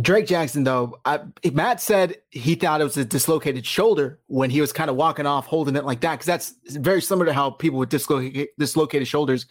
Drake 0.00 0.26
Jackson, 0.26 0.64
though, 0.64 0.98
I, 1.04 1.20
Matt 1.52 1.80
said 1.80 2.16
he 2.30 2.56
thought 2.56 2.80
it 2.80 2.84
was 2.84 2.96
a 2.96 3.04
dislocated 3.04 3.64
shoulder 3.64 4.18
when 4.26 4.50
he 4.50 4.60
was 4.60 4.72
kind 4.72 4.90
of 4.90 4.96
walking 4.96 5.26
off, 5.26 5.46
holding 5.46 5.76
it 5.76 5.84
like 5.84 6.00
that, 6.00 6.12
because 6.12 6.26
that's 6.26 6.54
very 6.76 7.00
similar 7.00 7.26
to 7.26 7.32
how 7.32 7.50
people 7.50 7.78
with 7.78 7.90
dislocated, 7.90 8.48
dislocated 8.58 9.06
shoulders 9.06 9.46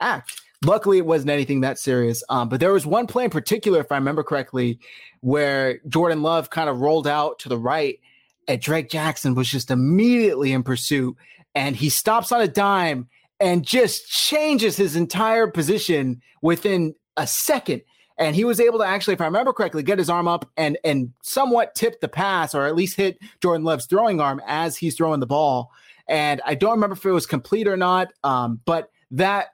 act. 0.00 0.42
Luckily, 0.66 0.98
it 0.98 1.06
wasn't 1.06 1.30
anything 1.30 1.60
that 1.60 1.78
serious. 1.78 2.22
Um, 2.28 2.48
but 2.48 2.60
there 2.60 2.72
was 2.72 2.84
one 2.84 3.06
play 3.06 3.24
in 3.24 3.30
particular, 3.30 3.80
if 3.80 3.92
I 3.92 3.96
remember 3.96 4.22
correctly, 4.22 4.78
where 5.20 5.80
Jordan 5.88 6.22
Love 6.22 6.50
kind 6.50 6.68
of 6.68 6.80
rolled 6.80 7.06
out 7.06 7.38
to 7.40 7.48
the 7.48 7.58
right, 7.58 8.00
and 8.48 8.60
Drake 8.60 8.90
Jackson 8.90 9.34
was 9.34 9.48
just 9.48 9.70
immediately 9.70 10.52
in 10.52 10.62
pursuit, 10.62 11.16
and 11.54 11.76
he 11.76 11.88
stops 11.88 12.32
on 12.32 12.40
a 12.40 12.48
dime 12.48 13.08
and 13.38 13.64
just 13.64 14.08
changes 14.08 14.76
his 14.76 14.96
entire 14.96 15.46
position 15.46 16.20
within 16.42 16.94
a 17.16 17.26
second 17.26 17.82
and 18.18 18.34
he 18.34 18.44
was 18.44 18.60
able 18.60 18.78
to 18.78 18.84
actually, 18.84 19.14
if 19.14 19.20
I 19.20 19.26
remember 19.26 19.52
correctly, 19.52 19.82
get 19.82 19.98
his 19.98 20.08
arm 20.08 20.26
up 20.28 20.48
and 20.56 20.78
and 20.84 21.12
somewhat 21.22 21.74
tip 21.74 22.00
the 22.00 22.08
pass, 22.08 22.54
or 22.54 22.66
at 22.66 22.74
least 22.74 22.96
hit 22.96 23.18
Jordan 23.42 23.64
Love's 23.64 23.86
throwing 23.86 24.20
arm 24.20 24.40
as 24.46 24.76
he's 24.76 24.96
throwing 24.96 25.20
the 25.20 25.26
ball. 25.26 25.70
And 26.08 26.40
I 26.46 26.54
don't 26.54 26.72
remember 26.72 26.94
if 26.94 27.04
it 27.04 27.10
was 27.10 27.26
complete 27.26 27.68
or 27.68 27.76
not, 27.76 28.08
um, 28.24 28.60
but 28.64 28.90
that 29.10 29.48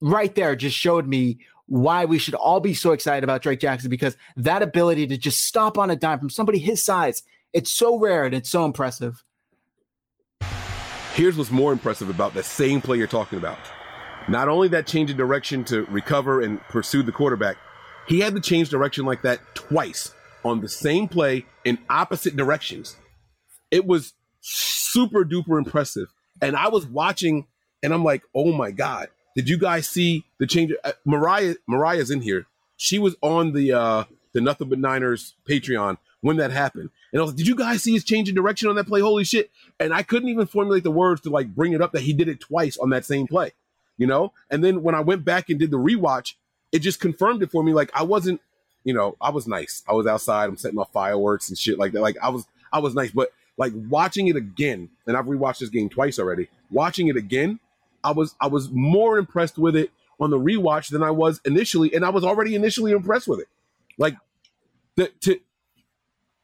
right 0.00 0.34
there 0.34 0.56
just 0.56 0.76
showed 0.76 1.06
me 1.06 1.38
why 1.66 2.06
we 2.06 2.18
should 2.18 2.34
all 2.34 2.60
be 2.60 2.74
so 2.74 2.92
excited 2.92 3.24
about 3.24 3.42
Drake 3.42 3.60
Jackson 3.60 3.90
because 3.90 4.16
that 4.36 4.62
ability 4.62 5.06
to 5.06 5.18
just 5.18 5.44
stop 5.44 5.76
on 5.76 5.90
a 5.90 5.96
dime 5.96 6.18
from 6.18 6.30
somebody 6.30 6.58
his 6.58 6.82
size, 6.82 7.22
it's 7.52 7.70
so 7.70 7.98
rare 7.98 8.24
and 8.24 8.34
it's 8.34 8.48
so 8.48 8.64
impressive. 8.64 9.22
Here's 11.14 11.36
what's 11.36 11.50
more 11.50 11.72
impressive 11.72 12.08
about 12.08 12.34
that 12.34 12.44
same 12.44 12.80
play 12.80 12.96
you're 12.96 13.06
talking 13.06 13.38
about. 13.38 13.58
Not 14.28 14.48
only 14.48 14.68
that 14.68 14.86
change 14.86 15.10
of 15.10 15.16
direction 15.16 15.64
to 15.64 15.84
recover 15.86 16.40
and 16.40 16.60
pursue 16.68 17.02
the 17.02 17.12
quarterback, 17.12 17.56
he 18.06 18.20
had 18.20 18.34
to 18.34 18.40
change 18.40 18.70
direction 18.70 19.04
like 19.04 19.22
that 19.22 19.40
twice 19.54 20.14
on 20.44 20.60
the 20.60 20.68
same 20.68 21.08
play 21.08 21.44
in 21.64 21.78
opposite 21.90 22.36
directions. 22.36 22.96
It 23.70 23.86
was 23.86 24.14
super 24.40 25.24
duper 25.24 25.58
impressive. 25.58 26.08
And 26.40 26.56
I 26.56 26.68
was 26.68 26.86
watching 26.86 27.46
and 27.82 27.92
I'm 27.92 28.04
like, 28.04 28.22
oh 28.34 28.52
my 28.52 28.70
God, 28.70 29.08
did 29.38 29.48
you 29.48 29.56
guys 29.56 29.88
see 29.88 30.24
the 30.38 30.48
change? 30.48 30.72
Uh, 30.82 30.90
Mariah, 31.04 31.54
Mariah's 31.68 32.10
in 32.10 32.22
here. 32.22 32.46
She 32.76 32.98
was 32.98 33.14
on 33.22 33.52
the 33.52 33.72
uh 33.72 34.04
the 34.32 34.40
Nothing 34.40 34.68
But 34.68 34.80
Niners 34.80 35.34
Patreon 35.48 35.96
when 36.22 36.38
that 36.38 36.50
happened. 36.50 36.90
And 37.12 37.20
I 37.20 37.22
was 37.22 37.30
like, 37.30 37.38
did 37.38 37.46
you 37.46 37.54
guys 37.54 37.80
see 37.84 37.92
his 37.92 38.02
change 38.02 38.28
in 38.28 38.34
direction 38.34 38.68
on 38.68 38.74
that 38.74 38.88
play? 38.88 39.00
Holy 39.00 39.22
shit. 39.22 39.52
And 39.78 39.94
I 39.94 40.02
couldn't 40.02 40.28
even 40.28 40.48
formulate 40.48 40.82
the 40.82 40.90
words 40.90 41.20
to 41.20 41.30
like 41.30 41.54
bring 41.54 41.72
it 41.72 41.80
up 41.80 41.92
that 41.92 42.02
he 42.02 42.12
did 42.12 42.26
it 42.26 42.40
twice 42.40 42.76
on 42.78 42.90
that 42.90 43.04
same 43.04 43.28
play, 43.28 43.52
you 43.96 44.08
know? 44.08 44.32
And 44.50 44.64
then 44.64 44.82
when 44.82 44.96
I 44.96 45.00
went 45.02 45.24
back 45.24 45.50
and 45.50 45.60
did 45.60 45.70
the 45.70 45.78
rewatch, 45.78 46.34
it 46.72 46.80
just 46.80 46.98
confirmed 46.98 47.40
it 47.44 47.52
for 47.52 47.62
me. 47.62 47.72
Like 47.72 47.92
I 47.94 48.02
wasn't, 48.02 48.40
you 48.82 48.92
know, 48.92 49.16
I 49.20 49.30
was 49.30 49.46
nice. 49.46 49.84
I 49.88 49.92
was 49.92 50.08
outside, 50.08 50.48
I'm 50.48 50.56
setting 50.56 50.80
off 50.80 50.92
fireworks 50.92 51.48
and 51.48 51.56
shit 51.56 51.78
like 51.78 51.92
that. 51.92 52.00
Like 52.00 52.16
I 52.20 52.30
was, 52.30 52.44
I 52.72 52.80
was 52.80 52.96
nice. 52.96 53.12
But 53.12 53.30
like 53.56 53.72
watching 53.88 54.26
it 54.26 54.34
again, 54.34 54.88
and 55.06 55.16
I've 55.16 55.26
rewatched 55.26 55.60
this 55.60 55.68
game 55.68 55.88
twice 55.88 56.18
already, 56.18 56.48
watching 56.72 57.06
it 57.06 57.16
again, 57.16 57.60
I 58.02 58.12
was, 58.12 58.34
I 58.40 58.46
was 58.46 58.70
more 58.70 59.18
impressed 59.18 59.58
with 59.58 59.76
it 59.76 59.90
on 60.20 60.30
the 60.30 60.38
rewatch 60.38 60.90
than 60.90 61.02
I 61.02 61.10
was 61.10 61.40
initially. 61.44 61.94
And 61.94 62.04
I 62.04 62.10
was 62.10 62.24
already 62.24 62.54
initially 62.54 62.92
impressed 62.92 63.28
with 63.28 63.40
it. 63.40 63.48
Like 63.98 64.16
the, 64.96 65.10
to, 65.20 65.40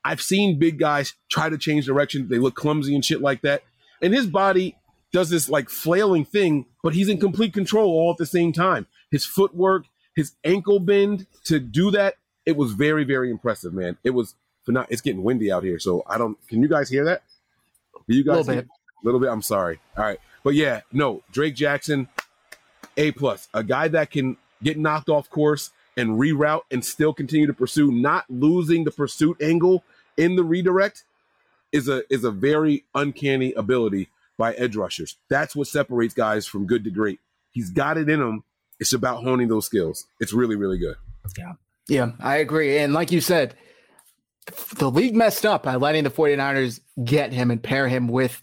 I've 0.05 0.21
seen 0.21 0.59
big 0.59 0.79
guys 0.79 1.15
try 1.31 1.49
to 1.49 1.59
change 1.59 1.87
direction. 1.87 2.29
They 2.29 2.39
look 2.39 2.55
clumsy 2.55 2.95
and 2.95 3.05
shit 3.05 3.21
like 3.21 3.43
that. 3.43 3.63
And 4.03 4.13
his 4.13 4.27
body 4.27 4.77
does 5.13 5.31
this 5.31 5.49
like 5.49 5.71
flailing 5.71 6.25
thing, 6.25 6.67
but 6.83 6.95
he's 6.95 7.09
in 7.09 7.19
complete 7.19 7.55
control 7.55 7.91
all 7.91 8.11
at 8.11 8.19
the 8.19 8.27
same 8.27 8.53
time. 8.53 8.87
His 9.11 9.25
footwork, 9.25 9.87
his 10.15 10.33
ankle 10.45 10.81
bend 10.81 11.27
to 11.45 11.59
do 11.59 11.91
that, 11.93 12.17
it 12.45 12.57
was 12.57 12.73
very, 12.73 13.05
very 13.05 13.31
impressive, 13.31 13.73
man. 13.73 13.97
It 14.05 14.11
was 14.11 14.35
not 14.67 14.91
it's 14.91 15.01
getting 15.01 15.23
windy 15.23 15.53
out 15.53 15.63
here, 15.63 15.79
so 15.79 16.03
I 16.07 16.19
don't 16.19 16.37
can 16.49 16.63
you 16.63 16.69
guys 16.69 16.89
hear 16.89 17.05
that? 17.05 17.23
You 18.07 18.25
guys 18.25 18.35
a 18.35 18.39
little 18.39 18.55
bit. 18.55 18.65
A 18.67 19.05
little 19.05 19.21
bit. 19.21 19.31
I'm 19.31 19.43
sorry. 19.43 19.81
All 19.97 20.05
right. 20.05 20.21
But 20.45 20.55
yeah, 20.55 20.83
no, 20.93 21.23
Drake 21.33 21.57
Jackson, 21.57 22.09
A 22.97 23.11
plus. 23.11 23.49
A 23.53 23.65
guy 23.65 23.89
that 23.89 24.13
can 24.13 24.37
get 24.63 24.79
knocked 24.79 25.09
off 25.09 25.29
course 25.29 25.71
and 25.97 26.11
reroute 26.11 26.63
and 26.71 26.85
still 26.85 27.13
continue 27.13 27.47
to 27.49 27.55
pursue, 27.55 27.91
not 27.91 28.25
losing 28.29 28.85
the 28.85 28.91
pursuit 28.93 29.41
angle 29.43 29.83
in 30.17 30.37
the 30.37 30.45
redirect 30.45 31.05
is 31.73 31.89
a 31.89 32.03
is 32.13 32.23
a 32.23 32.31
very 32.31 32.85
uncanny 32.95 33.53
ability 33.55 34.09
by 34.39 34.53
edge 34.55 34.77
rushers. 34.77 35.17
That's 35.29 35.57
what 35.57 35.67
separates 35.67 36.15
guys 36.15 36.47
from 36.47 36.67
good 36.67 36.85
to 36.85 36.91
great. 36.91 37.19
He's 37.51 37.71
got 37.71 37.99
it 37.99 38.09
in 38.09 38.21
him. 38.21 38.45
It's 38.79 38.93
about 38.93 39.23
honing 39.23 39.49
those 39.49 39.67
skills. 39.67 40.07
It's 40.21 40.33
really, 40.33 40.57
really 40.57 40.79
good. 40.79 40.97
Yeah. 41.39 41.53
Yeah, 41.89 42.13
I 42.21 42.37
agree. 42.37 42.79
And 42.79 42.95
like 42.95 43.13
you 43.13 43.21
said, 43.21 43.55
the 44.77 44.91
league 44.91 45.15
messed 45.15 45.45
up 45.45 45.63
by 45.63 45.77
letting 45.77 46.05
the 46.05 46.11
49ers 46.11 46.81
get 47.05 47.33
him 47.33 47.51
and 47.51 47.63
pair 47.63 47.89
him 47.89 48.09
with 48.09 48.43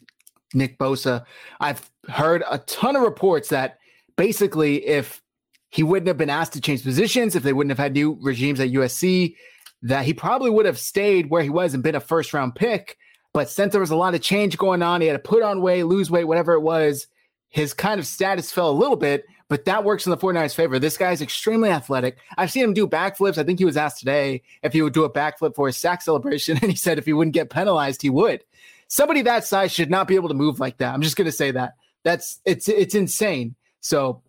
Nick 0.53 0.78
Bosa. 0.78 1.23
I've 1.60 1.90
heard 2.10 2.44
a 2.49 2.60
ton 2.60 2.95
of 2.95 3.03
reports 3.03 3.49
that 3.49 3.80
basically 4.15 4.86
if 4.86 5.22
he 5.69 5.84
wouldn't 5.84 6.07
have 6.07 6.18
been 6.18 6.30
asked 6.30 6.53
to 6.53 6.61
change 6.61 6.84
positions, 6.84 7.36
if 7.36 7.44
they 7.44 7.53
wouldn't 7.53 7.72
have 7.72 7.80
had 7.80 7.94
new 7.94 8.18
regimes 8.22 8.60
at 8.60 8.69
USC, 8.69 9.36
that 9.84 10.06
he 10.06 10.14
probably 10.14 10.49
would 10.49 10.65
have 10.65 10.78
stayed 10.78 11.30
where 11.30 11.44
he 11.44 11.49
was 11.49 11.73
and 11.73 11.82
been 11.82 11.95
a 11.95 11.99
first 11.99 12.34
round 12.34 12.56
pick. 12.56 12.98
But 13.34 13.49
since 13.49 13.72
there 13.72 13.82
was 13.82 13.91
a 13.91 13.95
lot 13.95 14.14
of 14.14 14.22
change 14.22 14.57
going 14.57 14.84
on, 14.84 15.02
he 15.02 15.07
had 15.07 15.14
to 15.14 15.30
put 15.30 15.41
on 15.41 15.61
weight, 15.61 15.84
lose 15.84 16.11
weight, 16.11 16.26
whatever 16.26 16.53
it 16.53 16.61
was, 16.61 17.07
his 17.52 17.73
kind 17.73 17.99
of 17.99 18.06
status 18.06 18.52
fell 18.52 18.69
a 18.69 18.72
little 18.72 18.95
bit, 18.95 19.26
but 19.49 19.65
that 19.65 19.84
works 19.84 20.06
in 20.06 20.11
the 20.11 20.18
49ers' 20.18 20.56
favor. 20.56 20.80
This 20.80 20.98
guy's 20.98 21.22
extremely 21.22 21.69
athletic. 21.69 22.18
I've 22.38 22.52
seen 22.52 22.64
him 22.64 22.73
do 22.73 22.88
backflips. 22.88 23.38
I 23.38 23.44
think 23.44 23.60
he 23.60 23.65
was 23.65 23.76
asked 23.76 23.99
today 23.99 24.44
if 24.64 24.72
he 24.72 24.82
would 24.82 24.94
do 24.94 25.03
a 25.03 25.11
backflip 25.11 25.56
for 25.56 25.68
his 25.68 25.78
sack 25.78 26.02
celebration, 26.02 26.57
and 26.61 26.72
he 26.72 26.78
said 26.78 26.98
if 26.98 27.06
he 27.06 27.14
wouldn't 27.14 27.34
get 27.34 27.49
penalized, 27.49 28.02
he 28.02 28.10
would. 28.10 28.44
Somebody 28.91 29.22
that 29.22 29.45
size 29.45 29.72
should 29.72 29.89
not 29.89 30.05
be 30.05 30.15
able 30.15 30.27
to 30.27 30.35
move 30.35 30.59
like 30.59 30.80
that. 30.80 30.93
I'm 30.93 31.01
just 31.01 31.15
going 31.15 31.26
to 31.26 31.31
say 31.31 31.51
that. 31.51 31.76
That's 32.03 32.41
it's 32.43 32.68
it's 32.68 32.93
insane. 32.93 33.55
So 33.80 34.22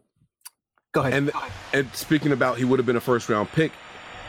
go 0.92 1.00
ahead. 1.00 1.14
And 1.14 1.32
and 1.72 1.92
speaking 1.96 2.30
about 2.30 2.58
he 2.58 2.64
would 2.64 2.78
have 2.78 2.86
been 2.86 2.94
a 2.94 3.00
first 3.00 3.28
round 3.28 3.50
pick, 3.50 3.72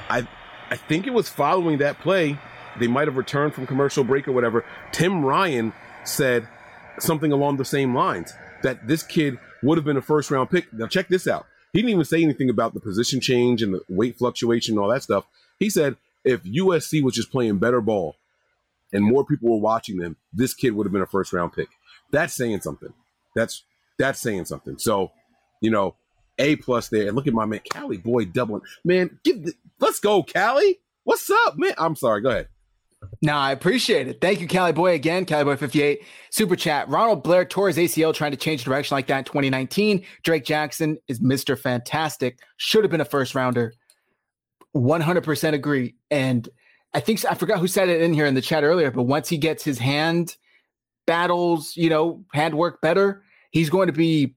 I 0.10 0.28
I 0.72 0.76
think 0.76 1.06
it 1.06 1.14
was 1.14 1.30
following 1.30 1.78
that 1.78 2.00
play, 2.00 2.40
they 2.80 2.88
might 2.88 3.08
have 3.08 3.16
returned 3.16 3.54
from 3.54 3.68
commercial 3.68 4.04
break 4.04 4.28
or 4.28 4.32
whatever. 4.32 4.66
Tim 4.92 5.24
Ryan 5.24 5.72
said 6.04 6.48
something 6.98 7.32
along 7.32 7.58
the 7.58 7.66
same 7.66 7.94
lines 7.94 8.34
that 8.64 8.88
this 8.88 9.04
kid 9.04 9.38
would 9.62 9.78
have 9.78 9.86
been 9.86 9.98
a 9.98 10.02
first 10.02 10.32
round 10.32 10.50
pick. 10.50 10.74
Now, 10.74 10.88
check 10.88 11.10
this 11.10 11.28
out. 11.28 11.46
He 11.74 11.82
didn't 11.82 11.92
even 11.92 12.06
say 12.06 12.24
anything 12.24 12.50
about 12.50 12.74
the 12.74 12.80
position 12.80 13.22
change 13.22 13.62
and 13.62 13.76
the 13.76 13.82
weight 13.88 14.18
fluctuation 14.18 14.74
and 14.74 14.84
all 14.84 14.90
that 14.90 15.04
stuff. 15.04 15.28
He 15.60 15.70
said 15.70 15.96
if 16.24 16.42
USC 16.42 17.04
was 17.04 17.14
just 17.14 17.32
playing 17.32 17.60
better 17.60 17.82
ball 17.82 18.16
and 18.94 19.04
more 19.04 19.26
people 19.26 19.50
were 19.50 19.62
watching 19.62 19.98
them, 19.98 20.16
this 20.32 20.54
kid 20.54 20.72
would 20.72 20.86
have 20.86 20.94
been 20.94 21.02
a 21.02 21.08
first 21.08 21.34
round 21.34 21.54
pick. 21.54 21.70
That's 22.12 22.34
saying 22.34 22.62
something. 22.62 22.94
That's 23.36 23.64
that's 23.98 24.20
saying 24.20 24.46
something. 24.46 24.78
So, 24.78 25.12
you 25.62 25.72
know, 25.72 25.96
a 26.38 26.56
plus 26.58 26.90
there. 26.90 27.08
And 27.08 27.16
look 27.16 27.28
at 27.28 27.34
my 27.34 27.46
man, 27.46 27.62
Cali 27.72 27.98
boy 27.98 28.26
doubling. 28.26 28.62
Man, 28.84 29.20
give 29.24 29.44
the, 29.44 29.54
let's 29.80 30.00
go, 30.00 30.24
Cali. 30.24 30.80
What's 31.04 31.30
up, 31.30 31.56
man? 31.58 31.74
I'm 31.78 31.96
sorry. 31.96 32.22
Go 32.22 32.30
ahead. 32.30 32.48
No, 33.22 33.36
I 33.36 33.52
appreciate 33.52 34.08
it. 34.08 34.22
Thank 34.22 34.42
you, 34.42 34.48
Cali 34.48 34.72
Boy, 34.72 34.94
again. 34.94 35.26
Cali 35.26 35.44
Boy 35.44 35.56
58. 35.56 36.02
Super 36.32 36.56
chat. 36.56 36.88
Ronald 36.90 37.24
Blair 37.24 37.46
tore 37.46 37.68
his 37.68 37.78
ACL 37.78 38.14
trying 38.14 38.32
to 38.32 38.38
change 38.38 38.64
direction 38.64 38.96
like 38.96 39.08
that 39.08 39.20
in 39.20 39.24
2019. 39.26 40.06
Drake 40.24 40.46
Jackson 40.46 40.98
is 41.08 41.20
Mr. 41.20 41.58
Fantastic. 41.58 42.40
Should 42.58 42.84
have 42.84 42.92
been 42.92 43.02
a 43.02 43.06
first 43.06 43.36
rounder. 43.36 43.74
100% 44.76 45.54
agree. 45.54 45.96
And 46.10 46.48
I 46.94 47.00
think 47.00 47.26
I 47.26 47.34
forgot 47.34 47.60
who 47.60 47.68
said 47.68 47.90
it 47.90 48.02
in 48.02 48.14
here 48.14 48.26
in 48.26 48.36
the 48.36 48.42
chat 48.42 48.64
earlier, 48.64 48.92
but 48.92 49.04
once 49.04 49.30
he 49.30 49.38
gets 49.38 49.64
his 49.64 49.80
hand 49.80 50.36
battles, 51.08 51.76
you 51.76 51.90
know, 51.90 52.24
handwork 52.34 52.82
better, 52.82 53.24
he's 53.52 53.70
going 53.70 53.88
to 53.88 53.94
be 53.94 54.36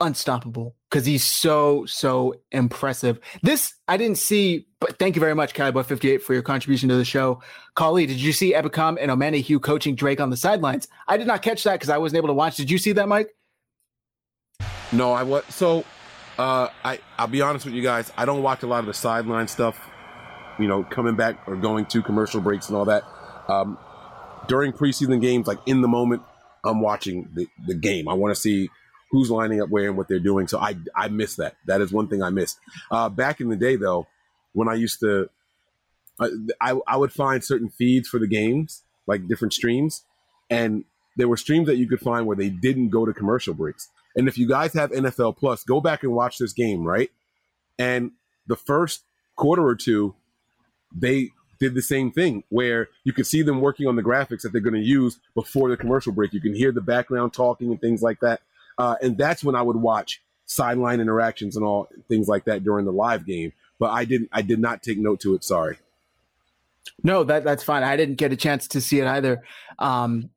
unstoppable 0.00 0.74
because 0.88 1.04
he's 1.04 1.24
so 1.24 1.84
so 1.86 2.34
impressive. 2.50 3.18
This 3.42 3.74
I 3.88 3.96
didn't 3.96 4.18
see, 4.18 4.66
but 4.80 4.98
thank 4.98 5.16
you 5.16 5.20
very 5.20 5.34
much, 5.34 5.54
Cowboy58, 5.54 6.22
for 6.22 6.32
your 6.32 6.42
contribution 6.42 6.88
to 6.88 6.96
the 6.96 7.04
show. 7.04 7.42
Kali, 7.74 8.06
did 8.06 8.16
you 8.16 8.32
see 8.32 8.54
Ebukam 8.54 8.96
and 9.00 9.10
Omenihu 9.10 9.60
coaching 9.60 9.94
Drake 9.94 10.20
on 10.20 10.30
the 10.30 10.36
sidelines? 10.36 10.88
I 11.06 11.16
did 11.16 11.26
not 11.26 11.42
catch 11.42 11.64
that 11.64 11.74
because 11.74 11.90
I 11.90 11.98
wasn't 11.98 12.18
able 12.18 12.28
to 12.28 12.34
watch. 12.34 12.56
Did 12.56 12.70
you 12.70 12.78
see 12.78 12.92
that, 12.92 13.08
Mike? 13.08 13.34
No, 14.92 15.12
I 15.12 15.22
was 15.22 15.44
so. 15.50 15.84
Uh, 16.38 16.68
I 16.84 17.00
I'll 17.18 17.26
be 17.26 17.42
honest 17.42 17.64
with 17.64 17.74
you 17.74 17.82
guys. 17.82 18.10
I 18.16 18.24
don't 18.24 18.42
watch 18.42 18.62
a 18.62 18.66
lot 18.66 18.80
of 18.80 18.86
the 18.86 18.94
sideline 18.94 19.48
stuff. 19.48 19.78
You 20.58 20.68
know, 20.68 20.82
coming 20.84 21.16
back 21.16 21.46
or 21.46 21.56
going 21.56 21.86
to 21.86 22.02
commercial 22.02 22.40
breaks 22.40 22.68
and 22.68 22.76
all 22.76 22.86
that. 22.86 23.04
Um, 23.48 23.78
during 24.48 24.72
preseason 24.72 25.20
games, 25.20 25.46
like 25.46 25.58
in 25.66 25.82
the 25.82 25.88
moment, 25.88 26.22
I'm 26.64 26.80
watching 26.80 27.28
the, 27.34 27.46
the 27.66 27.74
game. 27.74 28.08
I 28.08 28.14
want 28.14 28.34
to 28.34 28.40
see 28.40 28.68
who's 29.10 29.30
lining 29.30 29.60
up 29.60 29.68
where 29.70 29.88
and 29.88 29.96
what 29.96 30.08
they're 30.08 30.18
doing. 30.18 30.48
So 30.48 30.58
I 30.58 30.76
I 30.94 31.08
miss 31.08 31.36
that. 31.36 31.56
That 31.66 31.80
is 31.80 31.92
one 31.92 32.08
thing 32.08 32.22
I 32.22 32.30
missed. 32.30 32.58
Uh, 32.90 33.08
back 33.08 33.40
in 33.40 33.48
the 33.48 33.56
day, 33.56 33.76
though, 33.76 34.06
when 34.52 34.68
I 34.68 34.74
used 34.74 35.00
to, 35.00 35.28
uh, 36.18 36.28
I 36.60 36.78
I 36.86 36.96
would 36.96 37.12
find 37.12 37.44
certain 37.44 37.70
feeds 37.70 38.08
for 38.08 38.18
the 38.18 38.28
games, 38.28 38.82
like 39.06 39.28
different 39.28 39.52
streams, 39.52 40.04
and 40.50 40.84
there 41.16 41.28
were 41.28 41.36
streams 41.36 41.66
that 41.66 41.76
you 41.76 41.88
could 41.88 42.00
find 42.00 42.26
where 42.26 42.36
they 42.36 42.48
didn't 42.48 42.90
go 42.90 43.04
to 43.04 43.12
commercial 43.12 43.54
breaks. 43.54 43.88
And 44.16 44.28
if 44.28 44.38
you 44.38 44.48
guys 44.48 44.72
have 44.72 44.90
NFL 44.90 45.36
Plus, 45.36 45.64
go 45.64 45.80
back 45.80 46.02
and 46.02 46.12
watch 46.12 46.38
this 46.38 46.52
game, 46.52 46.84
right? 46.84 47.10
And 47.78 48.12
the 48.46 48.56
first 48.56 49.02
quarter 49.36 49.64
or 49.64 49.76
two, 49.76 50.14
they 50.94 51.30
did 51.58 51.74
the 51.74 51.82
same 51.82 52.10
thing 52.10 52.44
where 52.50 52.88
you 53.04 53.12
can 53.12 53.24
see 53.24 53.42
them 53.42 53.60
working 53.60 53.86
on 53.86 53.96
the 53.96 54.02
graphics 54.02 54.42
that 54.42 54.52
they're 54.52 54.60
going 54.60 54.74
to 54.74 54.80
use 54.80 55.18
before 55.34 55.68
the 55.68 55.76
commercial 55.76 56.12
break. 56.12 56.32
You 56.32 56.40
can 56.40 56.54
hear 56.54 56.72
the 56.72 56.80
background 56.80 57.32
talking 57.32 57.70
and 57.70 57.80
things 57.80 58.02
like 58.02 58.20
that. 58.20 58.40
Uh, 58.78 58.94
and 59.02 59.18
that's 59.18 59.42
when 59.42 59.56
I 59.56 59.62
would 59.62 59.76
watch 59.76 60.22
sideline 60.46 61.00
interactions 61.00 61.56
and 61.56 61.64
all 61.64 61.88
things 62.08 62.28
like 62.28 62.44
that 62.44 62.62
during 62.64 62.84
the 62.84 62.92
live 62.92 63.26
game. 63.26 63.52
But 63.78 63.90
I 63.90 64.04
didn't. 64.04 64.28
I 64.32 64.42
did 64.42 64.58
not 64.58 64.82
take 64.82 64.98
note 64.98 65.20
to 65.20 65.34
it. 65.34 65.44
Sorry. 65.44 65.78
No, 67.02 67.22
that 67.24 67.44
that's 67.44 67.62
fine. 67.62 67.82
I 67.84 67.96
didn't 67.96 68.16
get 68.16 68.32
a 68.32 68.36
chance 68.36 68.66
to 68.68 68.80
see 68.80 68.98
it 68.98 69.06
either. 69.06 69.42
Um, 69.78 70.30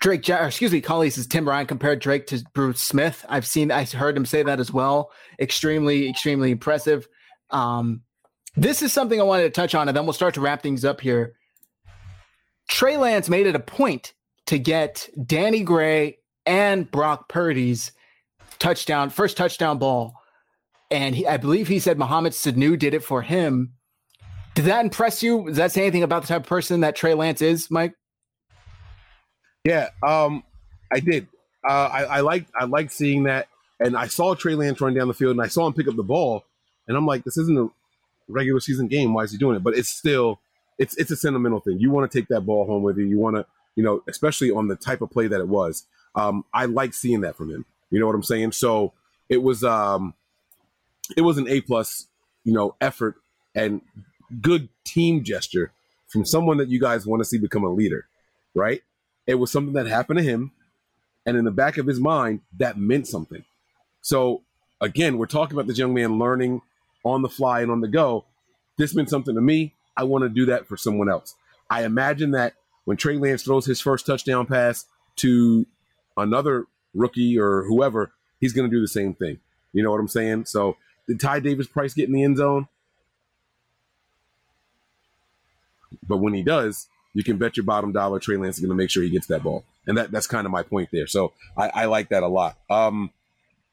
Drake, 0.00 0.28
excuse 0.28 0.72
me, 0.72 0.80
Collies 0.80 1.14
says 1.14 1.28
Tim 1.28 1.48
Ryan 1.48 1.66
compared 1.66 2.00
Drake 2.00 2.26
to 2.26 2.44
Bruce 2.54 2.80
Smith. 2.80 3.24
I've 3.28 3.46
seen, 3.46 3.70
I 3.70 3.84
heard 3.84 4.16
him 4.16 4.26
say 4.26 4.42
that 4.42 4.58
as 4.58 4.72
well. 4.72 5.12
Extremely, 5.38 6.08
extremely 6.08 6.50
impressive. 6.50 7.06
Um, 7.50 8.02
this 8.56 8.82
is 8.82 8.92
something 8.92 9.20
I 9.20 9.24
wanted 9.24 9.44
to 9.44 9.50
touch 9.50 9.74
on, 9.74 9.88
and 9.88 9.96
then 9.96 10.04
we'll 10.04 10.12
start 10.12 10.34
to 10.34 10.40
wrap 10.40 10.62
things 10.62 10.84
up 10.84 11.00
here. 11.00 11.34
Trey 12.68 12.96
Lance 12.96 13.28
made 13.28 13.46
it 13.46 13.56
a 13.56 13.60
point 13.60 14.12
to 14.46 14.58
get 14.58 15.08
Danny 15.26 15.62
Gray 15.62 16.18
and 16.46 16.90
Brock 16.90 17.28
Purdy's 17.28 17.92
touchdown, 18.58 19.10
first 19.10 19.36
touchdown 19.36 19.78
ball. 19.78 20.14
and 20.92 21.14
he, 21.14 21.26
I 21.26 21.38
believe 21.38 21.68
he 21.68 21.78
said 21.78 21.98
Mohamed 21.98 22.32
Sanu 22.32 22.78
did 22.78 22.94
it 22.94 23.02
for 23.02 23.22
him. 23.22 23.72
Did 24.54 24.66
that 24.66 24.84
impress 24.84 25.22
you? 25.22 25.46
Does 25.46 25.56
that 25.56 25.72
say 25.72 25.82
anything 25.82 26.02
about 26.02 26.22
the 26.22 26.28
type 26.28 26.42
of 26.42 26.46
person 26.46 26.80
that 26.80 26.94
Trey 26.94 27.14
Lance 27.14 27.40
is, 27.40 27.70
Mike? 27.70 27.94
Yeah, 29.64 29.88
um, 30.06 30.42
I 30.92 31.00
did. 31.00 31.26
Uh, 31.66 31.88
I, 31.92 32.02
I 32.04 32.20
like 32.20 32.46
I 32.58 32.64
like 32.64 32.90
seeing 32.90 33.22
that, 33.24 33.48
and 33.80 33.96
I 33.96 34.08
saw 34.08 34.34
Trey 34.34 34.54
Lance 34.54 34.80
run 34.80 34.92
down 34.92 35.08
the 35.08 35.14
field, 35.14 35.30
and 35.32 35.40
I 35.40 35.46
saw 35.46 35.66
him 35.66 35.72
pick 35.72 35.88
up 35.88 35.96
the 35.96 36.02
ball, 36.02 36.44
and 36.86 36.96
I'm 36.96 37.06
like, 37.06 37.24
this 37.24 37.38
isn't 37.38 37.58
a 37.58 37.68
regular 38.28 38.60
season 38.60 38.88
game. 38.88 39.14
Why 39.14 39.24
is 39.24 39.32
he 39.32 39.38
doing 39.38 39.56
it? 39.56 39.62
But 39.62 39.76
it's 39.76 39.88
still 39.88 40.40
it's 40.78 40.96
it's 40.96 41.10
a 41.10 41.16
sentimental 41.16 41.60
thing. 41.60 41.78
You 41.78 41.90
want 41.90 42.10
to 42.10 42.18
take 42.18 42.28
that 42.28 42.42
ball 42.42 42.66
home 42.66 42.82
with 42.82 42.98
you. 42.98 43.04
You 43.04 43.18
want 43.18 43.36
to 43.36 43.46
you 43.76 43.82
know, 43.82 44.02
especially 44.08 44.50
on 44.50 44.68
the 44.68 44.76
type 44.76 45.00
of 45.00 45.10
play 45.10 45.26
that 45.28 45.40
it 45.40 45.48
was. 45.48 45.86
Um, 46.14 46.44
I 46.52 46.66
like 46.66 46.94
seeing 46.94 47.22
that 47.22 47.36
from 47.36 47.50
him. 47.50 47.64
You 47.90 48.00
know 48.00 48.06
what 48.06 48.14
I'm 48.14 48.22
saying? 48.22 48.52
So 48.52 48.92
it 49.28 49.42
was 49.42 49.64
um, 49.64 50.14
it 51.16 51.22
was 51.22 51.38
an 51.38 51.48
A 51.48 51.60
plus, 51.60 52.06
you 52.44 52.52
know, 52.52 52.74
effort 52.80 53.16
and 53.54 53.80
good 54.40 54.68
team 54.84 55.24
gesture 55.24 55.72
from 56.08 56.24
someone 56.24 56.58
that 56.58 56.68
you 56.68 56.80
guys 56.80 57.06
want 57.06 57.20
to 57.20 57.24
see 57.24 57.38
become 57.38 57.64
a 57.64 57.70
leader, 57.70 58.06
right? 58.54 58.82
It 59.26 59.34
was 59.36 59.50
something 59.50 59.74
that 59.74 59.86
happened 59.86 60.18
to 60.18 60.24
him, 60.24 60.52
and 61.24 61.36
in 61.36 61.44
the 61.44 61.50
back 61.50 61.78
of 61.78 61.86
his 61.86 62.00
mind, 62.00 62.40
that 62.58 62.76
meant 62.76 63.06
something. 63.06 63.44
So 64.00 64.42
again, 64.80 65.16
we're 65.16 65.26
talking 65.26 65.56
about 65.56 65.66
this 65.66 65.78
young 65.78 65.94
man 65.94 66.18
learning 66.18 66.60
on 67.04 67.22
the 67.22 67.28
fly 67.28 67.60
and 67.60 67.70
on 67.70 67.80
the 67.80 67.88
go. 67.88 68.24
This 68.78 68.94
meant 68.94 69.10
something 69.10 69.34
to 69.34 69.40
me. 69.40 69.74
I 69.96 70.04
want 70.04 70.22
to 70.22 70.28
do 70.28 70.46
that 70.46 70.66
for 70.66 70.76
someone 70.76 71.10
else. 71.10 71.34
I 71.68 71.84
imagine 71.84 72.32
that 72.32 72.54
when 72.84 72.96
Trey 72.96 73.16
Lance 73.16 73.42
throws 73.42 73.66
his 73.66 73.80
first 73.80 74.06
touchdown 74.06 74.46
pass 74.46 74.86
to 75.16 75.66
another 76.16 76.66
rookie 76.94 77.38
or 77.38 77.64
whoever, 77.64 78.12
he's 78.40 78.52
going 78.52 78.68
to 78.68 78.74
do 78.74 78.80
the 78.80 78.88
same 78.88 79.14
thing. 79.14 79.38
You 79.72 79.82
know 79.82 79.90
what 79.90 80.00
I'm 80.00 80.08
saying? 80.08 80.46
So 80.46 80.76
did 81.06 81.20
Ty 81.20 81.40
Davis 81.40 81.66
Price 81.66 81.94
get 81.94 82.08
in 82.08 82.14
the 82.14 82.22
end 82.22 82.36
zone? 82.36 82.68
But 86.06 86.18
when 86.18 86.34
he 86.34 86.42
does, 86.42 86.88
you 87.14 87.22
can 87.22 87.36
bet 87.36 87.56
your 87.56 87.64
bottom 87.64 87.92
dollar 87.92 88.18
Trey 88.18 88.36
Lance 88.36 88.56
is 88.56 88.60
going 88.60 88.70
to 88.70 88.74
make 88.76 88.90
sure 88.90 89.02
he 89.02 89.10
gets 89.10 89.26
that 89.26 89.42
ball. 89.42 89.64
And 89.86 89.98
that, 89.98 90.10
that's 90.10 90.26
kind 90.26 90.46
of 90.46 90.52
my 90.52 90.62
point 90.62 90.90
there. 90.92 91.06
So 91.06 91.32
I, 91.56 91.68
I 91.68 91.84
like 91.86 92.08
that 92.10 92.22
a 92.22 92.28
lot. 92.28 92.56
Um, 92.70 93.10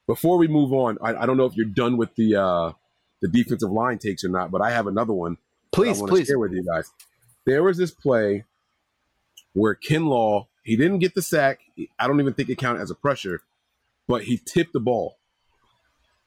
before 0.07 0.37
we 0.37 0.47
move 0.47 0.73
on, 0.73 0.97
I, 1.01 1.15
I, 1.15 1.25
don't 1.25 1.37
know 1.37 1.45
if 1.45 1.55
you're 1.55 1.67
done 1.67 1.95
with 1.95 2.15
the 2.15 2.35
uh, 2.35 2.71
the 3.21 3.27
defensive 3.27 3.71
line 3.71 3.97
takes 3.97 4.23
or 4.23 4.29
not, 4.29 4.51
but 4.51 4.61
I 4.61 4.71
have 4.71 4.87
another 4.87 5.13
one. 5.13 5.37
Please, 5.71 6.01
please 6.01 6.27
share 6.27 6.39
with 6.39 6.51
you 6.51 6.63
guys. 6.63 6.91
There 7.45 7.63
was 7.63 7.77
this 7.77 7.91
play 7.91 8.45
where 9.53 9.75
Kinlaw 9.75 10.45
he 10.63 10.75
didn't 10.75 10.99
get 10.99 11.15
the 11.15 11.23
sack. 11.23 11.61
I 11.97 12.07
don't 12.07 12.19
even 12.19 12.33
think 12.33 12.49
it 12.49 12.59
counted 12.59 12.81
as 12.81 12.91
a 12.91 12.95
pressure, 12.95 13.41
but 14.07 14.23
he 14.23 14.37
tipped 14.37 14.73
the 14.73 14.79
ball. 14.79 15.17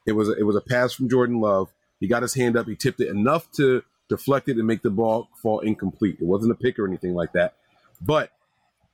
It 0.04 0.12
was 0.12 0.28
a, 0.28 0.32
it 0.32 0.42
was 0.42 0.56
a 0.56 0.60
pass 0.60 0.92
from 0.92 1.08
Jordan 1.08 1.40
Love. 1.40 1.72
He 2.00 2.08
got 2.08 2.22
his 2.22 2.34
hand 2.34 2.56
up. 2.56 2.66
He 2.66 2.74
tipped 2.74 3.00
it 3.00 3.08
enough 3.08 3.50
to 3.52 3.84
deflect 4.08 4.48
it 4.48 4.56
and 4.56 4.66
make 4.66 4.82
the 4.82 4.90
ball 4.90 5.28
fall 5.40 5.60
incomplete. 5.60 6.16
It 6.20 6.26
wasn't 6.26 6.50
a 6.50 6.56
pick 6.56 6.78
or 6.78 6.88
anything 6.88 7.14
like 7.14 7.32
that. 7.34 7.54
But 8.00 8.32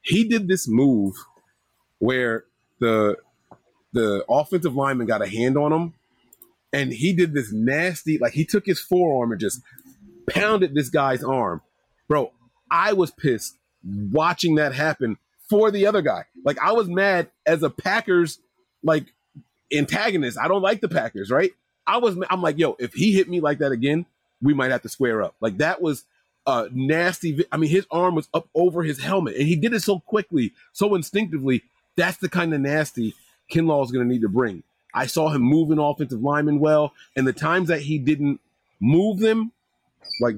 he 0.03 0.25
did 0.25 0.49
this 0.49 0.69
move 0.69 1.15
where 1.99 2.45
the 2.79 3.17
the 3.95 4.23
offensive 4.29 4.75
lineman 4.75 5.07
got 5.07 5.23
a 5.23 5.29
hand 5.29 5.57
on 5.57 5.73
him 5.73 5.95
and 6.73 6.93
he 6.93 7.13
did 7.13 7.35
this 7.35 7.53
nasty 7.53 8.19
like 8.19 8.33
he 8.33 8.45
took 8.45 8.67
his 8.67 8.81
forearm 8.81 9.33
and 9.33 9.41
just 9.41 9.63
pounded 10.29 10.75
this 10.75 10.91
guy's 10.91 11.25
arm. 11.25 11.63
Bro, 12.09 12.33
I 12.71 12.93
was 12.93 13.11
pissed 13.11 13.57
watching 13.85 14.57
that 14.57 14.75
happen 14.75 15.19
for 15.49 15.71
the 15.71 15.87
other 15.87 16.03
guy. 16.03 16.25
Like 16.45 16.59
I 16.61 16.73
was 16.73 16.89
mad 16.89 17.31
as 17.47 17.63
a 17.63 17.71
Packers 17.71 18.39
like 18.83 19.15
antagonist. 19.73 20.39
I 20.39 20.49
don't 20.49 20.63
like 20.63 20.81
the 20.81 20.89
Packers, 20.89 21.31
right? 21.31 21.53
I 21.87 21.99
was 21.99 22.17
I'm 22.31 22.43
like, 22.43 22.59
yo, 22.59 22.77
if 22.79 22.93
he 22.93 23.13
hit 23.13 23.29
me 23.29 23.41
like 23.41 23.59
that 23.59 23.73
again, 23.73 24.07
we 24.43 24.55
might 24.55 24.71
have 24.71 24.83
to 24.83 24.89
square 24.89 25.23
up. 25.23 25.35
Like 25.41 25.59
that 25.59 25.81
was 25.81 26.05
a 26.47 26.69
nasty. 26.73 27.45
I 27.51 27.57
mean, 27.57 27.71
his 27.71 27.87
arm 27.91 28.15
was 28.15 28.29
up 28.35 28.49
over 28.55 28.83
his 28.83 29.01
helmet, 29.01 29.37
and 29.37 29.47
he 29.47 29.57
did 29.57 29.75
it 29.75 29.83
so 29.83 30.01
quickly, 30.01 30.53
so 30.73 30.95
instinctively. 30.95 31.63
That's 31.97 32.19
the 32.19 32.29
kind 32.29 32.55
of 32.55 32.61
nasty 32.61 33.15
Kinlaw 33.53 33.85
is 33.85 33.91
going 33.91 34.07
to 34.07 34.13
need 34.13 34.23
to 34.23 34.29
bring. 34.29 34.63
I 34.95 35.07
saw 35.07 35.29
him 35.31 35.43
moving 35.43 35.79
offensive 35.79 36.23
linemen 36.23 36.61
well, 36.61 36.93
and 37.17 37.27
the 37.27 37.33
times 37.33 37.69
that 37.69 37.83
he 37.83 37.99
didn't 37.99 38.41
move 38.81 39.19
them, 39.19 39.53
like 40.21 40.37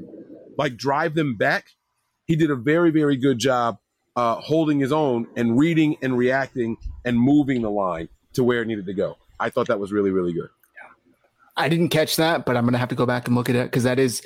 like 0.58 0.76
drive 0.76 1.14
them 1.14 1.36
back, 1.36 1.74
he 2.26 2.36
did 2.36 2.50
a 2.50 2.56
very 2.56 2.90
very 2.90 3.16
good 3.16 3.38
job 3.38 3.78
uh, 4.16 4.36
holding 4.36 4.80
his 4.80 4.92
own 4.92 5.26
and 5.36 5.58
reading 5.58 5.96
and 6.02 6.16
reacting 6.16 6.76
and 7.04 7.18
moving 7.18 7.62
the 7.62 7.70
line 7.70 8.08
to 8.34 8.44
where 8.44 8.62
it 8.62 8.66
needed 8.66 8.86
to 8.86 8.94
go. 8.94 9.16
I 9.38 9.50
thought 9.50 9.68
that 9.68 9.78
was 9.78 9.92
really 9.92 10.10
really 10.10 10.32
good. 10.32 10.48
I 11.56 11.68
didn't 11.68 11.90
catch 11.90 12.16
that, 12.16 12.46
but 12.46 12.56
I'm 12.56 12.64
going 12.64 12.72
to 12.72 12.78
have 12.78 12.88
to 12.88 12.94
go 12.94 13.04
back 13.04 13.26
and 13.26 13.36
look 13.36 13.50
at 13.50 13.56
it 13.56 13.64
because 13.64 13.82
that 13.82 13.98
is 13.98 14.22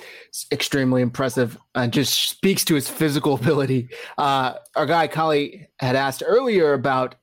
extremely 0.52 1.02
impressive 1.02 1.58
and 1.74 1.92
just 1.92 2.28
speaks 2.28 2.64
to 2.66 2.76
his 2.76 2.88
physical 2.88 3.34
ability. 3.40 3.88
Uh, 4.16 4.54
our 4.76 4.86
guy, 4.86 5.08
Kali, 5.08 5.68
had 5.80 5.96
asked 5.96 6.22
earlier 6.24 6.74
about 6.74 7.16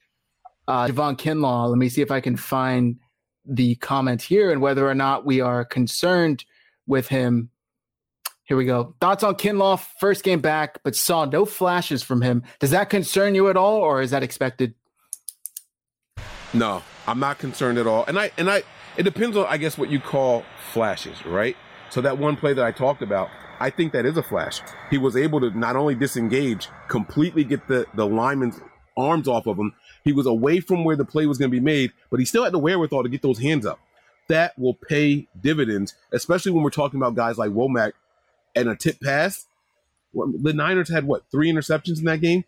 uh, 0.67 0.88
Javon 0.88 1.17
Kinlaw. 1.17 1.69
Let 1.69 1.77
me 1.77 1.89
see 1.89 2.01
if 2.01 2.11
I 2.11 2.19
can 2.19 2.35
find 2.35 2.97
the 3.45 3.75
comment 3.75 4.21
here 4.21 4.51
and 4.51 4.61
whether 4.61 4.88
or 4.88 4.95
not 4.95 5.25
we 5.25 5.41
are 5.41 5.65
concerned 5.65 6.45
with 6.88 7.07
him. 7.07 7.49
Here 8.43 8.57
we 8.57 8.65
go. 8.65 8.95
Thoughts 8.99 9.23
on 9.23 9.35
Kinlaw, 9.35 9.79
first 9.99 10.23
game 10.23 10.41
back, 10.41 10.79
but 10.83 10.95
saw 10.95 11.25
no 11.25 11.45
flashes 11.45 12.03
from 12.03 12.21
him. 12.21 12.43
Does 12.59 12.71
that 12.71 12.89
concern 12.89 13.33
you 13.33 13.49
at 13.49 13.57
all, 13.57 13.77
or 13.77 14.01
is 14.01 14.11
that 14.11 14.23
expected? 14.23 14.73
No, 16.53 16.83
I'm 17.07 17.19
not 17.19 17.39
concerned 17.39 17.77
at 17.77 17.88
all. 17.88 18.03
And 18.07 18.19
I 18.19 18.31
and 18.38 18.49
I 18.49 18.63
it 18.97 19.03
depends 19.03 19.38
on, 19.38 19.45
I 19.47 19.57
guess, 19.57 19.77
what 19.77 19.89
you 19.89 19.99
call 19.99 20.43
flashes, 20.73 21.25
right? 21.25 21.55
So 21.89 22.01
that 22.01 22.17
one 22.17 22.35
play 22.35 22.53
that 22.53 22.65
I 22.65 22.71
talked 22.71 23.01
about, 23.01 23.29
I 23.59 23.69
think 23.69 23.93
that 23.93 24.05
is 24.05 24.17
a 24.17 24.23
flash. 24.23 24.61
He 24.89 24.97
was 24.97 25.15
able 25.15 25.39
to 25.41 25.57
not 25.57 25.75
only 25.75 25.95
disengage, 25.95 26.67
completely 26.89 27.43
get 27.43 27.67
the, 27.67 27.85
the 27.93 28.05
lineman's 28.05 28.59
arms 28.97 29.27
off 29.27 29.47
of 29.47 29.57
him. 29.57 29.73
He 30.03 30.13
was 30.13 30.26
away 30.26 30.59
from 30.59 30.84
where 30.84 30.95
the 30.95 31.05
play 31.05 31.26
was 31.26 31.38
going 31.38 31.51
to 31.51 31.55
be 31.55 31.63
made, 31.63 31.91
but 32.09 32.19
he 32.19 32.26
still 32.26 32.43
had 32.43 32.53
the 32.53 32.59
wherewithal 32.59 33.03
to 33.03 33.09
get 33.09 33.22
those 33.22 33.39
hands 33.39 33.65
up. 33.65 33.80
That 34.27 34.57
will 34.57 34.73
pay 34.73 35.27
dividends, 35.41 35.95
especially 36.11 36.51
when 36.51 36.63
we're 36.63 36.69
talking 36.69 36.99
about 36.99 37.15
guys 37.15 37.38
like 37.38 37.51
Womack 37.51 37.93
and 38.55 38.69
a 38.69 38.76
tip 38.76 38.99
pass. 39.01 39.45
The 40.13 40.53
Niners 40.53 40.89
had 40.89 41.05
what, 41.05 41.23
three 41.31 41.51
interceptions 41.51 41.99
in 41.99 42.05
that 42.05 42.22
game? 42.22 42.43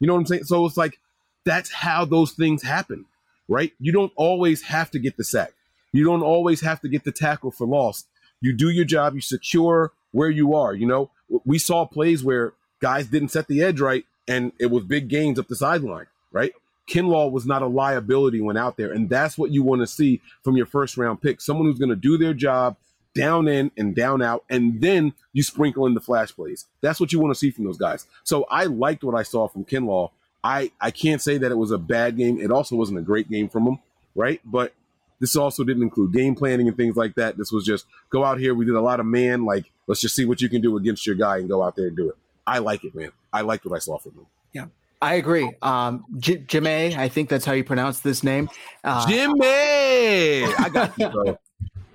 You 0.00 0.06
know 0.06 0.14
what 0.14 0.20
I'm 0.20 0.26
saying? 0.26 0.44
So 0.44 0.66
it's 0.66 0.76
like, 0.76 0.98
that's 1.44 1.70
how 1.70 2.04
those 2.04 2.32
things 2.32 2.62
happen, 2.62 3.04
right? 3.48 3.72
You 3.78 3.92
don't 3.92 4.12
always 4.16 4.62
have 4.62 4.90
to 4.92 4.98
get 4.98 5.16
the 5.16 5.24
sack. 5.24 5.52
You 5.92 6.04
don't 6.04 6.22
always 6.22 6.60
have 6.62 6.80
to 6.80 6.88
get 6.88 7.04
the 7.04 7.12
tackle 7.12 7.50
for 7.50 7.66
loss. 7.66 8.04
You 8.40 8.54
do 8.54 8.70
your 8.70 8.84
job, 8.84 9.14
you 9.14 9.20
secure 9.20 9.92
where 10.12 10.30
you 10.30 10.54
are. 10.54 10.74
You 10.74 10.86
know, 10.86 11.10
we 11.44 11.58
saw 11.58 11.86
plays 11.86 12.24
where 12.24 12.54
guys 12.80 13.06
didn't 13.06 13.28
set 13.28 13.46
the 13.48 13.62
edge 13.62 13.80
right 13.80 14.04
and 14.26 14.52
it 14.58 14.70
was 14.70 14.84
big 14.84 15.08
gains 15.08 15.38
up 15.38 15.48
the 15.48 15.56
sideline, 15.56 16.06
right? 16.32 16.52
Kinlaw 16.88 17.30
was 17.30 17.46
not 17.46 17.62
a 17.62 17.66
liability 17.66 18.40
when 18.40 18.56
out 18.56 18.76
there. 18.76 18.92
And 18.92 19.08
that's 19.08 19.38
what 19.38 19.50
you 19.50 19.62
want 19.62 19.80
to 19.80 19.86
see 19.86 20.20
from 20.42 20.56
your 20.56 20.66
first 20.66 20.96
round 20.96 21.22
pick. 21.22 21.40
Someone 21.40 21.66
who's 21.66 21.78
going 21.78 21.88
to 21.90 21.96
do 21.96 22.18
their 22.18 22.34
job 22.34 22.76
down 23.14 23.48
in 23.48 23.70
and 23.76 23.94
down 23.94 24.20
out, 24.20 24.44
and 24.50 24.80
then 24.80 25.12
you 25.32 25.42
sprinkle 25.42 25.86
in 25.86 25.94
the 25.94 26.00
flash 26.00 26.34
plays. 26.34 26.66
That's 26.80 26.98
what 26.98 27.12
you 27.12 27.20
want 27.20 27.32
to 27.32 27.38
see 27.38 27.50
from 27.50 27.64
those 27.64 27.78
guys. 27.78 28.06
So 28.24 28.44
I 28.50 28.64
liked 28.64 29.04
what 29.04 29.14
I 29.14 29.22
saw 29.22 29.46
from 29.46 29.64
Kinlaw. 29.64 30.10
I, 30.42 30.72
I 30.80 30.90
can't 30.90 31.22
say 31.22 31.38
that 31.38 31.50
it 31.50 31.56
was 31.56 31.70
a 31.70 31.78
bad 31.78 32.16
game. 32.16 32.40
It 32.40 32.50
also 32.50 32.76
wasn't 32.76 32.98
a 32.98 33.02
great 33.02 33.30
game 33.30 33.48
from 33.48 33.66
him, 33.66 33.78
right? 34.14 34.40
But 34.44 34.74
this 35.20 35.36
also 35.36 35.64
didn't 35.64 35.84
include 35.84 36.12
game 36.12 36.34
planning 36.34 36.68
and 36.68 36.76
things 36.76 36.96
like 36.96 37.14
that. 37.14 37.38
This 37.38 37.52
was 37.52 37.64
just 37.64 37.86
go 38.10 38.24
out 38.24 38.38
here. 38.38 38.52
We 38.54 38.66
did 38.66 38.74
a 38.74 38.80
lot 38.80 39.00
of 39.00 39.06
man, 39.06 39.44
like, 39.44 39.70
let's 39.86 40.00
just 40.00 40.16
see 40.16 40.24
what 40.24 40.42
you 40.42 40.48
can 40.48 40.60
do 40.60 40.76
against 40.76 41.06
your 41.06 41.16
guy 41.16 41.38
and 41.38 41.48
go 41.48 41.62
out 41.62 41.76
there 41.76 41.86
and 41.86 41.96
do 41.96 42.10
it. 42.10 42.16
I 42.46 42.58
like 42.58 42.84
it, 42.84 42.94
man. 42.94 43.10
I 43.32 43.40
liked 43.40 43.64
what 43.64 43.76
I 43.76 43.78
saw 43.78 43.98
from 43.98 44.12
him. 44.12 44.26
Yeah. 44.52 44.66
I 45.02 45.14
agree. 45.14 45.50
Um, 45.60 46.04
J- 46.18 46.38
Jimmy, 46.46 46.96
I 46.96 47.08
think 47.08 47.28
that's 47.28 47.44
how 47.44 47.52
you 47.52 47.64
pronounce 47.64 48.00
this 48.00 48.22
name. 48.22 48.48
Uh, 48.82 49.06
Jimmy, 49.06 49.44
I 49.44 50.70
got 50.72 50.98
you, 50.98 51.08
bro. 51.08 51.38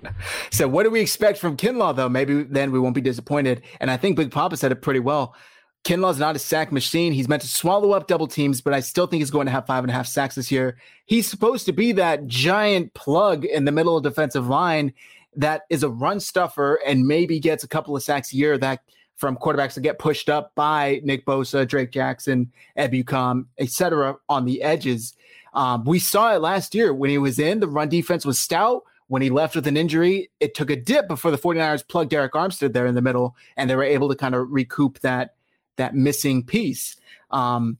so, 0.50 0.68
what 0.68 0.84
do 0.84 0.90
we 0.90 1.00
expect 1.00 1.38
from 1.38 1.56
Kinlaw, 1.56 1.94
though? 1.94 2.08
Maybe 2.08 2.42
then 2.44 2.70
we 2.70 2.78
won't 2.78 2.94
be 2.94 3.00
disappointed. 3.00 3.62
And 3.80 3.90
I 3.90 3.96
think 3.96 4.16
Big 4.16 4.30
Papa 4.30 4.56
said 4.56 4.72
it 4.72 4.76
pretty 4.76 5.00
well. 5.00 5.34
Kinlaw's 5.82 6.18
not 6.18 6.36
a 6.36 6.38
sack 6.38 6.72
machine. 6.72 7.12
He's 7.12 7.28
meant 7.28 7.42
to 7.42 7.48
swallow 7.48 7.92
up 7.92 8.06
double 8.06 8.26
teams, 8.26 8.60
but 8.60 8.74
I 8.74 8.80
still 8.80 9.06
think 9.06 9.20
he's 9.20 9.30
going 9.30 9.46
to 9.46 9.52
have 9.52 9.66
five 9.66 9.82
and 9.82 9.90
a 9.90 9.94
half 9.94 10.06
sacks 10.06 10.34
this 10.34 10.50
year. 10.50 10.76
He's 11.06 11.26
supposed 11.26 11.64
to 11.66 11.72
be 11.72 11.92
that 11.92 12.26
giant 12.26 12.92
plug 12.94 13.44
in 13.44 13.64
the 13.64 13.72
middle 13.72 13.96
of 13.96 14.02
defensive 14.02 14.46
line 14.46 14.92
that 15.36 15.62
is 15.70 15.82
a 15.82 15.88
run 15.88 16.20
stuffer 16.20 16.78
and 16.86 17.06
maybe 17.06 17.40
gets 17.40 17.64
a 17.64 17.68
couple 17.68 17.96
of 17.96 18.02
sacks 18.02 18.32
a 18.32 18.36
year 18.36 18.58
that 18.58 18.80
from 19.20 19.36
quarterbacks 19.36 19.74
that 19.74 19.82
get 19.82 19.98
pushed 19.98 20.30
up 20.30 20.54
by 20.54 21.00
Nick 21.04 21.26
Bosa, 21.26 21.68
Drake 21.68 21.92
Jackson, 21.92 22.50
Ebukam, 22.78 23.44
etc. 23.58 24.16
on 24.30 24.46
the 24.46 24.62
edges. 24.62 25.14
Um, 25.52 25.84
we 25.84 25.98
saw 25.98 26.34
it 26.34 26.40
last 26.40 26.74
year 26.74 26.94
when 26.94 27.10
he 27.10 27.18
was 27.18 27.38
in. 27.38 27.60
The 27.60 27.68
run 27.68 27.90
defense 27.90 28.24
was 28.24 28.38
stout. 28.38 28.82
When 29.08 29.20
he 29.20 29.28
left 29.28 29.56
with 29.56 29.66
an 29.66 29.76
injury, 29.76 30.30
it 30.40 30.54
took 30.54 30.70
a 30.70 30.76
dip 30.76 31.06
before 31.06 31.32
the 31.32 31.36
49ers 31.36 31.86
plugged 31.86 32.12
Arik 32.12 32.30
Armstead 32.30 32.72
there 32.72 32.86
in 32.86 32.94
the 32.94 33.02
middle, 33.02 33.36
and 33.56 33.68
they 33.68 33.76
were 33.76 33.82
able 33.82 34.08
to 34.08 34.14
kind 34.14 34.34
of 34.34 34.50
recoup 34.50 35.00
that 35.00 35.34
that 35.76 35.94
missing 35.94 36.44
piece. 36.44 36.96
Um, 37.30 37.78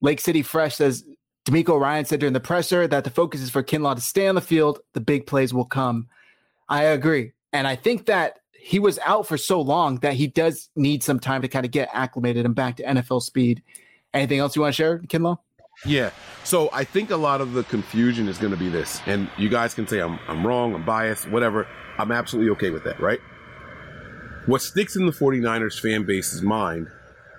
Lake 0.00 0.20
City 0.20 0.42
Fresh 0.42 0.76
says 0.76 1.04
DeMeco 1.46 1.80
Ryan 1.80 2.04
said 2.04 2.20
during 2.20 2.32
the 2.32 2.40
presser 2.40 2.86
that 2.86 3.04
the 3.04 3.10
focus 3.10 3.40
is 3.40 3.50
for 3.50 3.62
Kinlaw 3.62 3.94
to 3.94 4.00
stay 4.00 4.26
on 4.26 4.34
the 4.34 4.40
field. 4.40 4.80
The 4.92 5.00
big 5.00 5.26
plays 5.26 5.54
will 5.54 5.64
come. 5.64 6.08
I 6.68 6.84
agree. 6.84 7.32
And 7.52 7.66
I 7.66 7.76
think 7.76 8.06
that 8.06 8.40
he 8.64 8.78
was 8.78 8.98
out 9.00 9.26
for 9.26 9.36
so 9.36 9.60
long 9.60 9.96
that 9.96 10.14
he 10.14 10.28
does 10.28 10.70
need 10.76 11.02
some 11.02 11.18
time 11.18 11.42
to 11.42 11.48
kind 11.48 11.66
of 11.66 11.72
get 11.72 11.88
acclimated 11.92 12.46
and 12.46 12.54
back 12.54 12.76
to 12.76 12.84
NFL 12.84 13.20
speed. 13.20 13.60
Anything 14.14 14.38
else 14.38 14.54
you 14.54 14.62
want 14.62 14.72
to 14.72 14.76
share, 14.76 14.98
Kinlaw? 15.00 15.38
Yeah. 15.84 16.10
So 16.44 16.70
I 16.72 16.84
think 16.84 17.10
a 17.10 17.16
lot 17.16 17.40
of 17.40 17.54
the 17.54 17.64
confusion 17.64 18.28
is 18.28 18.38
going 18.38 18.52
to 18.52 18.56
be 18.56 18.68
this, 18.68 19.00
and 19.06 19.28
you 19.36 19.48
guys 19.48 19.74
can 19.74 19.88
say 19.88 20.00
I'm 20.00 20.18
I'm 20.28 20.46
wrong, 20.46 20.74
I'm 20.74 20.84
biased, 20.84 21.28
whatever. 21.28 21.66
I'm 21.98 22.12
absolutely 22.12 22.52
okay 22.52 22.70
with 22.70 22.84
that, 22.84 23.00
right? 23.00 23.18
What 24.46 24.62
sticks 24.62 24.94
in 24.94 25.06
the 25.06 25.12
49ers 25.12 25.80
fan 25.80 26.04
base's 26.04 26.42
mind 26.42 26.86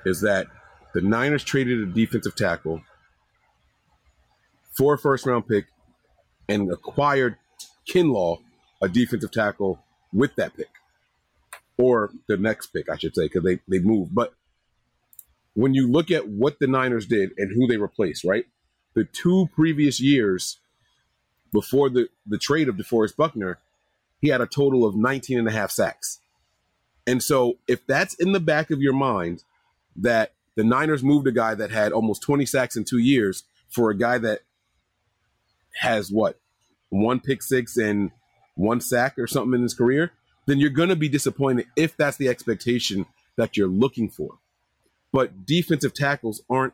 is 0.05 0.21
that 0.21 0.47
the 0.93 1.01
Niners 1.01 1.43
traded 1.43 1.79
a 1.79 1.85
defensive 1.85 2.35
tackle 2.35 2.81
for 4.77 4.95
a 4.95 4.97
first 4.97 5.25
round 5.25 5.47
pick 5.47 5.67
and 6.49 6.69
acquired 6.69 7.37
Kinlaw, 7.89 8.39
a 8.81 8.89
defensive 8.89 9.31
tackle, 9.31 9.79
with 10.11 10.35
that 10.35 10.55
pick. 10.57 10.69
Or 11.77 12.11
the 12.27 12.37
next 12.37 12.67
pick, 12.67 12.89
I 12.89 12.97
should 12.97 13.15
say, 13.15 13.23
because 13.23 13.43
they, 13.43 13.59
they 13.67 13.79
moved. 13.79 14.13
But 14.13 14.33
when 15.53 15.73
you 15.73 15.91
look 15.91 16.11
at 16.11 16.27
what 16.27 16.59
the 16.59 16.67
Niners 16.67 17.05
did 17.05 17.31
and 17.37 17.53
who 17.53 17.67
they 17.67 17.77
replaced, 17.77 18.23
right? 18.23 18.45
The 18.93 19.05
two 19.05 19.49
previous 19.55 19.99
years 19.99 20.59
before 21.51 21.89
the, 21.89 22.09
the 22.25 22.37
trade 22.37 22.69
of 22.69 22.75
DeForest 22.75 23.15
Buckner, 23.15 23.59
he 24.21 24.29
had 24.29 24.41
a 24.41 24.47
total 24.47 24.85
of 24.85 24.95
19 24.95 25.39
and 25.39 25.47
a 25.47 25.51
half 25.51 25.71
sacks. 25.71 26.19
And 27.05 27.21
so 27.21 27.57
if 27.67 27.85
that's 27.85 28.13
in 28.15 28.31
the 28.31 28.39
back 28.39 28.71
of 28.71 28.81
your 28.81 28.93
mind 28.93 29.43
that 29.95 30.33
the 30.55 30.63
Niners 30.63 31.03
moved 31.03 31.27
a 31.27 31.31
guy 31.31 31.55
that 31.55 31.71
had 31.71 31.91
almost 31.91 32.21
20 32.21 32.45
sacks 32.45 32.75
in 32.75 32.83
two 32.83 32.99
years 32.99 33.43
for 33.69 33.89
a 33.89 33.97
guy 33.97 34.17
that 34.19 34.41
has 35.81 36.11
what 36.11 36.39
one 36.89 37.19
pick 37.19 37.41
six 37.41 37.75
and 37.75 38.11
one 38.55 38.79
sack 38.79 39.17
or 39.17 39.27
something 39.27 39.55
in 39.55 39.63
his 39.63 39.73
career, 39.73 40.11
then 40.45 40.59
you're 40.59 40.69
going 40.69 40.89
to 40.89 40.95
be 40.95 41.09
disappointed 41.09 41.67
if 41.75 41.95
that's 41.97 42.17
the 42.17 42.27
expectation 42.27 43.05
that 43.35 43.57
you're 43.57 43.67
looking 43.67 44.09
for. 44.09 44.37
But 45.11 45.45
defensive 45.45 45.93
tackles 45.93 46.41
aren't 46.49 46.73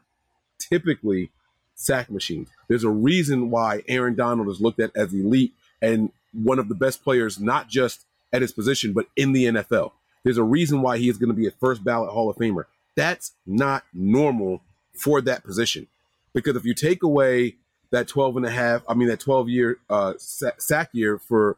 typically 0.57 1.31
sack 1.75 2.09
machines. 2.09 2.49
There's 2.67 2.83
a 2.83 2.89
reason 2.89 3.49
why 3.49 3.83
Aaron 3.87 4.15
Donald 4.15 4.49
is 4.49 4.61
looked 4.61 4.79
at 4.79 4.91
as 4.95 5.13
elite 5.13 5.53
and 5.81 6.11
one 6.33 6.59
of 6.59 6.69
the 6.69 6.75
best 6.75 7.03
players, 7.03 7.39
not 7.39 7.69
just 7.69 8.05
at 8.31 8.41
his 8.41 8.51
position, 8.51 8.93
but 8.93 9.07
in 9.15 9.31
the 9.33 9.45
NFL. 9.45 9.91
There's 10.23 10.37
a 10.37 10.43
reason 10.43 10.81
why 10.81 10.97
he 10.97 11.09
is 11.09 11.17
going 11.17 11.29
to 11.29 11.35
be 11.35 11.47
a 11.47 11.51
first 11.51 11.83
ballot 11.83 12.11
Hall 12.11 12.29
of 12.29 12.35
Famer. 12.35 12.65
That's 12.95 13.31
not 13.45 13.83
normal 13.93 14.61
for 14.93 15.21
that 15.21 15.43
position. 15.43 15.87
Because 16.33 16.55
if 16.55 16.65
you 16.65 16.73
take 16.73 17.01
away 17.01 17.55
that 17.91 18.07
12 18.07 18.37
and 18.37 18.45
a 18.45 18.51
half, 18.51 18.83
I 18.87 18.93
mean, 18.93 19.07
that 19.07 19.19
12 19.19 19.49
year 19.49 19.79
uh, 19.89 20.13
sack 20.17 20.89
year 20.91 21.17
for 21.17 21.57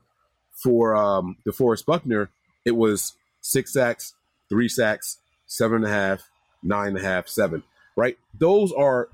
for 0.52 0.96
um, 0.96 1.38
DeForest 1.48 1.86
Buckner, 1.86 2.30
it 2.66 2.76
was 2.76 3.14
six 3.42 3.74
sacks, 3.74 4.14
three 4.50 4.68
sacks, 4.68 5.18
seven 5.46 5.78
and 5.78 5.86
a 5.86 5.90
half, 5.90 6.30
nine 6.64 6.90
and 6.90 6.98
a 6.98 7.02
half, 7.02 7.28
seven, 7.28 7.64
right? 7.96 8.18
Those 8.38 8.72
are, 8.72 9.10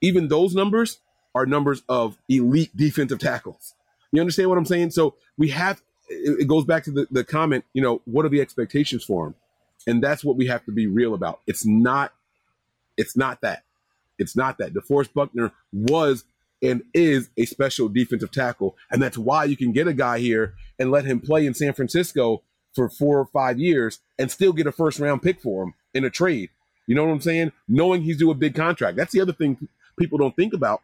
even 0.00 0.28
those 0.28 0.54
numbers 0.54 0.98
are 1.34 1.46
numbers 1.46 1.82
of 1.88 2.16
elite 2.28 2.76
defensive 2.76 3.18
tackles. 3.18 3.74
You 4.12 4.20
understand 4.20 4.48
what 4.48 4.58
I'm 4.58 4.66
saying? 4.66 4.90
So 4.90 5.14
we 5.36 5.48
have, 5.50 5.82
it, 6.08 6.48
goes 6.48 6.64
back 6.64 6.84
to 6.84 6.90
the, 6.90 7.06
the 7.10 7.24
comment, 7.24 7.64
you 7.74 7.82
know, 7.82 8.00
what 8.04 8.24
are 8.24 8.30
the 8.30 8.40
expectations 8.40 9.04
for 9.04 9.28
him? 9.28 9.34
And 9.86 10.02
that's 10.02 10.24
what 10.24 10.36
we 10.36 10.46
have 10.46 10.64
to 10.64 10.72
be 10.72 10.86
real 10.86 11.14
about. 11.14 11.40
It's 11.46 11.66
not, 11.66 12.12
it's 12.96 13.16
not 13.16 13.40
that. 13.42 13.62
It's 14.18 14.34
not 14.36 14.58
that. 14.58 14.74
DeForest 14.74 15.12
Buckner 15.12 15.52
was 15.72 16.24
and 16.62 16.82
is 16.92 17.30
a 17.36 17.44
special 17.44 17.88
defensive 17.88 18.30
tackle. 18.30 18.76
And 18.90 19.00
that's 19.02 19.18
why 19.18 19.44
you 19.44 19.56
can 19.56 19.72
get 19.72 19.88
a 19.88 19.92
guy 19.92 20.18
here 20.18 20.54
and 20.78 20.90
let 20.90 21.04
him 21.04 21.20
play 21.20 21.46
in 21.46 21.54
San 21.54 21.72
Francisco 21.72 22.42
for 22.74 22.88
four 22.88 23.18
or 23.18 23.26
five 23.26 23.58
years 23.58 24.00
and 24.18 24.30
still 24.30 24.52
get 24.52 24.66
a 24.66 24.72
first 24.72 24.98
round 24.98 25.22
pick 25.22 25.40
for 25.40 25.64
him 25.64 25.74
in 25.94 26.04
a 26.04 26.10
trade. 26.10 26.50
You 26.86 26.94
know 26.94 27.04
what 27.04 27.12
I'm 27.12 27.20
saying? 27.20 27.52
Knowing 27.68 28.02
he's 28.02 28.18
due 28.18 28.30
a 28.30 28.34
big 28.34 28.54
contract. 28.54 28.96
That's 28.96 29.12
the 29.12 29.20
other 29.20 29.32
thing 29.32 29.68
people 29.98 30.18
don't 30.18 30.34
think 30.34 30.54
about. 30.54 30.82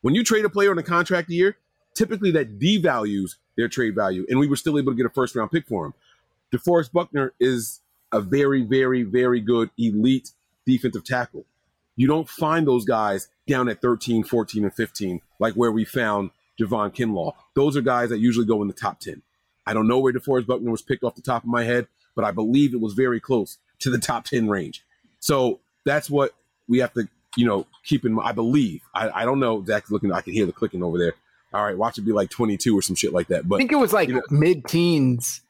When 0.00 0.14
you 0.14 0.24
trade 0.24 0.44
a 0.44 0.48
player 0.48 0.70
on 0.70 0.78
a 0.78 0.82
contract 0.82 1.28
year, 1.28 1.56
typically 1.94 2.30
that 2.32 2.58
devalues 2.58 3.36
their 3.56 3.68
trade 3.68 3.94
value. 3.94 4.24
And 4.28 4.38
we 4.38 4.46
were 4.46 4.56
still 4.56 4.78
able 4.78 4.92
to 4.92 4.96
get 4.96 5.06
a 5.06 5.10
first 5.10 5.34
round 5.34 5.50
pick 5.50 5.66
for 5.66 5.86
him. 5.86 5.94
DeForest 6.52 6.92
Buckner 6.92 7.34
is 7.38 7.80
a 8.12 8.20
very, 8.20 8.62
very, 8.62 9.02
very 9.02 9.40
good 9.40 9.70
elite 9.76 10.30
defensive 10.64 11.04
tackle. 11.04 11.44
You 11.96 12.06
don't 12.06 12.28
find 12.28 12.66
those 12.66 12.84
guys 12.84 13.28
down 13.48 13.68
at 13.68 13.80
13, 13.82 14.24
14, 14.24 14.64
and 14.64 14.74
15, 14.74 15.20
like 15.38 15.54
where 15.54 15.72
we 15.72 15.84
found 15.84 16.30
Javon 16.60 16.94
Kinlaw. 16.94 17.32
Those 17.54 17.76
are 17.76 17.80
guys 17.80 18.10
that 18.10 18.18
usually 18.18 18.46
go 18.46 18.62
in 18.62 18.68
the 18.68 18.74
top 18.74 19.00
10. 19.00 19.22
I 19.66 19.74
don't 19.74 19.86
know 19.86 19.98
where 19.98 20.12
DeForest 20.12 20.46
Buckner 20.46 20.70
was 20.70 20.82
picked 20.82 21.04
off 21.04 21.14
the 21.14 21.22
top 21.22 21.42
of 21.42 21.48
my 21.48 21.64
head, 21.64 21.88
but 22.14 22.24
I 22.24 22.30
believe 22.30 22.74
it 22.74 22.80
was 22.80 22.94
very 22.94 23.20
close 23.20 23.58
to 23.80 23.90
the 23.90 23.98
top 23.98 24.24
10 24.24 24.48
range. 24.48 24.84
So 25.20 25.60
that's 25.84 26.08
what 26.08 26.34
we 26.68 26.78
have 26.78 26.92
to, 26.94 27.08
you 27.36 27.46
know, 27.46 27.66
keep 27.84 28.04
in 28.04 28.14
mind. 28.14 28.28
I 28.28 28.32
believe. 28.32 28.82
I, 28.94 29.22
I 29.22 29.24
don't 29.24 29.40
know. 29.40 29.64
Zach's 29.64 29.90
looking, 29.90 30.12
I 30.12 30.20
can 30.20 30.32
hear 30.32 30.46
the 30.46 30.52
clicking 30.52 30.82
over 30.82 30.98
there. 30.98 31.14
All 31.52 31.64
right, 31.64 31.76
watch 31.76 31.96
it 31.96 32.02
be 32.02 32.12
like 32.12 32.30
22 32.30 32.76
or 32.76 32.82
some 32.82 32.94
shit 32.96 33.12
like 33.12 33.28
that. 33.28 33.48
But 33.48 33.56
I 33.56 33.58
think 33.58 33.72
it 33.72 33.76
was 33.76 33.92
like 33.92 34.08
you 34.08 34.16
know, 34.16 34.22
mid 34.30 34.66
teens. 34.66 35.40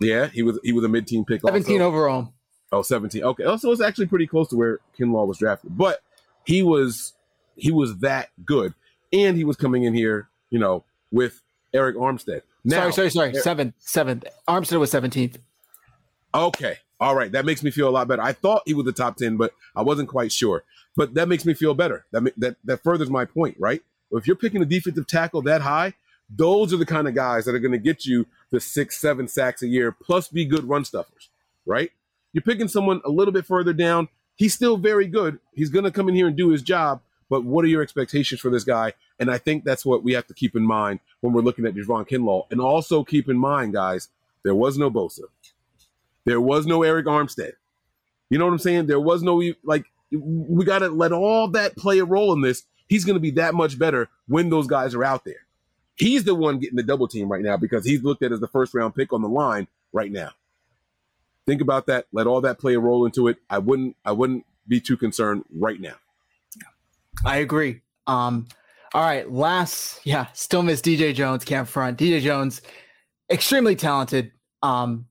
Yeah, 0.00 0.28
he 0.28 0.42
was 0.42 0.58
he 0.62 0.72
was 0.72 0.84
a 0.84 0.88
mid 0.88 1.06
teen 1.06 1.24
pick. 1.24 1.42
17 1.42 1.80
also. 1.80 1.84
overall. 1.84 2.32
Oh, 2.72 2.80
17. 2.80 3.22
Okay. 3.22 3.44
Oh, 3.44 3.50
also, 3.50 3.70
it's 3.70 3.82
actually 3.82 4.06
pretty 4.06 4.26
close 4.26 4.48
to 4.48 4.56
where 4.56 4.80
Kinlaw 4.98 5.26
was 5.26 5.38
drafted. 5.38 5.76
But 5.76 6.00
he 6.44 6.62
was 6.62 7.12
he 7.56 7.70
was 7.70 7.98
that 7.98 8.30
good. 8.44 8.74
And 9.12 9.36
he 9.36 9.44
was 9.44 9.56
coming 9.56 9.84
in 9.84 9.94
here, 9.94 10.28
you 10.50 10.58
know, 10.58 10.84
with 11.10 11.42
Arik 11.74 11.94
Armstead. 11.94 12.42
Now, 12.64 12.90
sorry, 12.90 13.10
sorry, 13.10 13.10
sorry. 13.10 13.34
Seventh, 13.34 13.74
seventh. 13.78 14.24
Armstead 14.48 14.78
was 14.78 14.92
17th. 14.92 15.36
Okay. 16.34 16.78
All 17.00 17.14
right. 17.14 17.32
That 17.32 17.44
makes 17.44 17.62
me 17.62 17.70
feel 17.70 17.88
a 17.88 17.90
lot 17.90 18.08
better. 18.08 18.22
I 18.22 18.32
thought 18.32 18.62
he 18.64 18.74
was 18.74 18.86
the 18.86 18.92
top 18.92 19.16
10, 19.16 19.36
but 19.36 19.52
I 19.74 19.82
wasn't 19.82 20.08
quite 20.08 20.32
sure. 20.32 20.64
But 20.96 21.14
that 21.14 21.28
makes 21.28 21.44
me 21.44 21.54
feel 21.54 21.74
better. 21.74 22.04
That 22.12 22.32
that 22.36 22.56
that 22.64 22.82
furthers 22.82 23.10
my 23.10 23.24
point, 23.24 23.56
right? 23.58 23.82
If 24.12 24.26
you're 24.26 24.36
picking 24.36 24.62
a 24.62 24.66
defensive 24.66 25.06
tackle 25.06 25.42
that 25.42 25.62
high, 25.62 25.94
those 26.28 26.72
are 26.72 26.76
the 26.76 26.86
kind 26.86 27.08
of 27.08 27.14
guys 27.14 27.44
that 27.44 27.54
are 27.54 27.58
going 27.58 27.72
to 27.72 27.78
get 27.78 28.04
you 28.04 28.26
the 28.50 28.60
six, 28.60 29.00
seven 29.00 29.26
sacks 29.26 29.62
a 29.62 29.66
year, 29.66 29.90
plus 29.90 30.28
be 30.28 30.44
good 30.44 30.64
run 30.64 30.84
stuffers, 30.84 31.30
right? 31.66 31.90
You're 32.32 32.42
picking 32.42 32.68
someone 32.68 33.00
a 33.04 33.10
little 33.10 33.32
bit 33.32 33.46
further 33.46 33.72
down. 33.72 34.08
He's 34.36 34.54
still 34.54 34.76
very 34.76 35.06
good. 35.06 35.38
He's 35.54 35.70
going 35.70 35.84
to 35.84 35.90
come 35.90 36.08
in 36.08 36.14
here 36.14 36.26
and 36.26 36.36
do 36.36 36.50
his 36.50 36.62
job, 36.62 37.00
but 37.32 37.44
what 37.44 37.64
are 37.64 37.68
your 37.68 37.80
expectations 37.80 38.42
for 38.42 38.50
this 38.50 38.62
guy? 38.62 38.92
And 39.18 39.30
I 39.30 39.38
think 39.38 39.64
that's 39.64 39.86
what 39.86 40.02
we 40.02 40.12
have 40.12 40.26
to 40.26 40.34
keep 40.34 40.54
in 40.54 40.66
mind 40.66 41.00
when 41.22 41.32
we're 41.32 41.40
looking 41.40 41.64
at 41.64 41.72
Javon 41.72 42.06
Kinlaw. 42.06 42.44
And 42.50 42.60
also 42.60 43.04
keep 43.04 43.26
in 43.26 43.38
mind, 43.38 43.72
guys, 43.72 44.10
there 44.42 44.54
was 44.54 44.76
no 44.76 44.90
Bosa. 44.90 45.22
There 46.26 46.42
was 46.42 46.66
no 46.66 46.80
Arik 46.80 47.04
Armstead. 47.04 47.52
You 48.28 48.36
know 48.36 48.44
what 48.44 48.52
I'm 48.52 48.58
saying? 48.58 48.84
There 48.84 49.00
was 49.00 49.22
no, 49.22 49.42
like, 49.64 49.86
we 50.10 50.66
got 50.66 50.80
to 50.80 50.90
let 50.90 51.10
all 51.10 51.48
that 51.48 51.74
play 51.74 52.00
a 52.00 52.04
role 52.04 52.34
in 52.34 52.42
this. 52.42 52.64
He's 52.86 53.06
going 53.06 53.16
to 53.16 53.20
be 53.20 53.30
that 53.30 53.54
much 53.54 53.78
better 53.78 54.10
when 54.28 54.50
those 54.50 54.66
guys 54.66 54.94
are 54.94 55.02
out 55.02 55.24
there. 55.24 55.46
He's 55.94 56.24
the 56.24 56.34
one 56.34 56.58
getting 56.58 56.76
the 56.76 56.82
double 56.82 57.08
team 57.08 57.32
right 57.32 57.40
now 57.40 57.56
because 57.56 57.86
he's 57.86 58.02
looked 58.02 58.22
at 58.22 58.32
as 58.32 58.40
the 58.40 58.46
first 58.46 58.74
round 58.74 58.94
pick 58.94 59.10
on 59.10 59.22
the 59.22 59.28
line 59.30 59.68
right 59.90 60.12
now. 60.12 60.32
Think 61.46 61.62
about 61.62 61.86
that. 61.86 62.08
Let 62.12 62.26
all 62.26 62.42
that 62.42 62.58
play 62.58 62.74
a 62.74 62.78
role 62.78 63.06
into 63.06 63.26
it. 63.28 63.38
I 63.48 63.56
wouldn't. 63.56 63.96
I 64.04 64.12
wouldn't 64.12 64.44
be 64.68 64.80
too 64.82 64.98
concerned 64.98 65.46
right 65.50 65.80
now. 65.80 65.94
I 67.24 67.38
agree. 67.38 67.80
Um, 68.06 68.46
all 68.94 69.02
right, 69.02 69.30
last, 69.30 70.00
yeah, 70.04 70.26
still 70.34 70.62
miss 70.62 70.80
DJ 70.80 71.14
Jones, 71.14 71.44
camp 71.44 71.68
front. 71.68 71.98
DJ 71.98 72.20
Jones, 72.20 72.60
extremely 73.30 73.74
talented. 73.74 74.32
Um, 74.62 75.06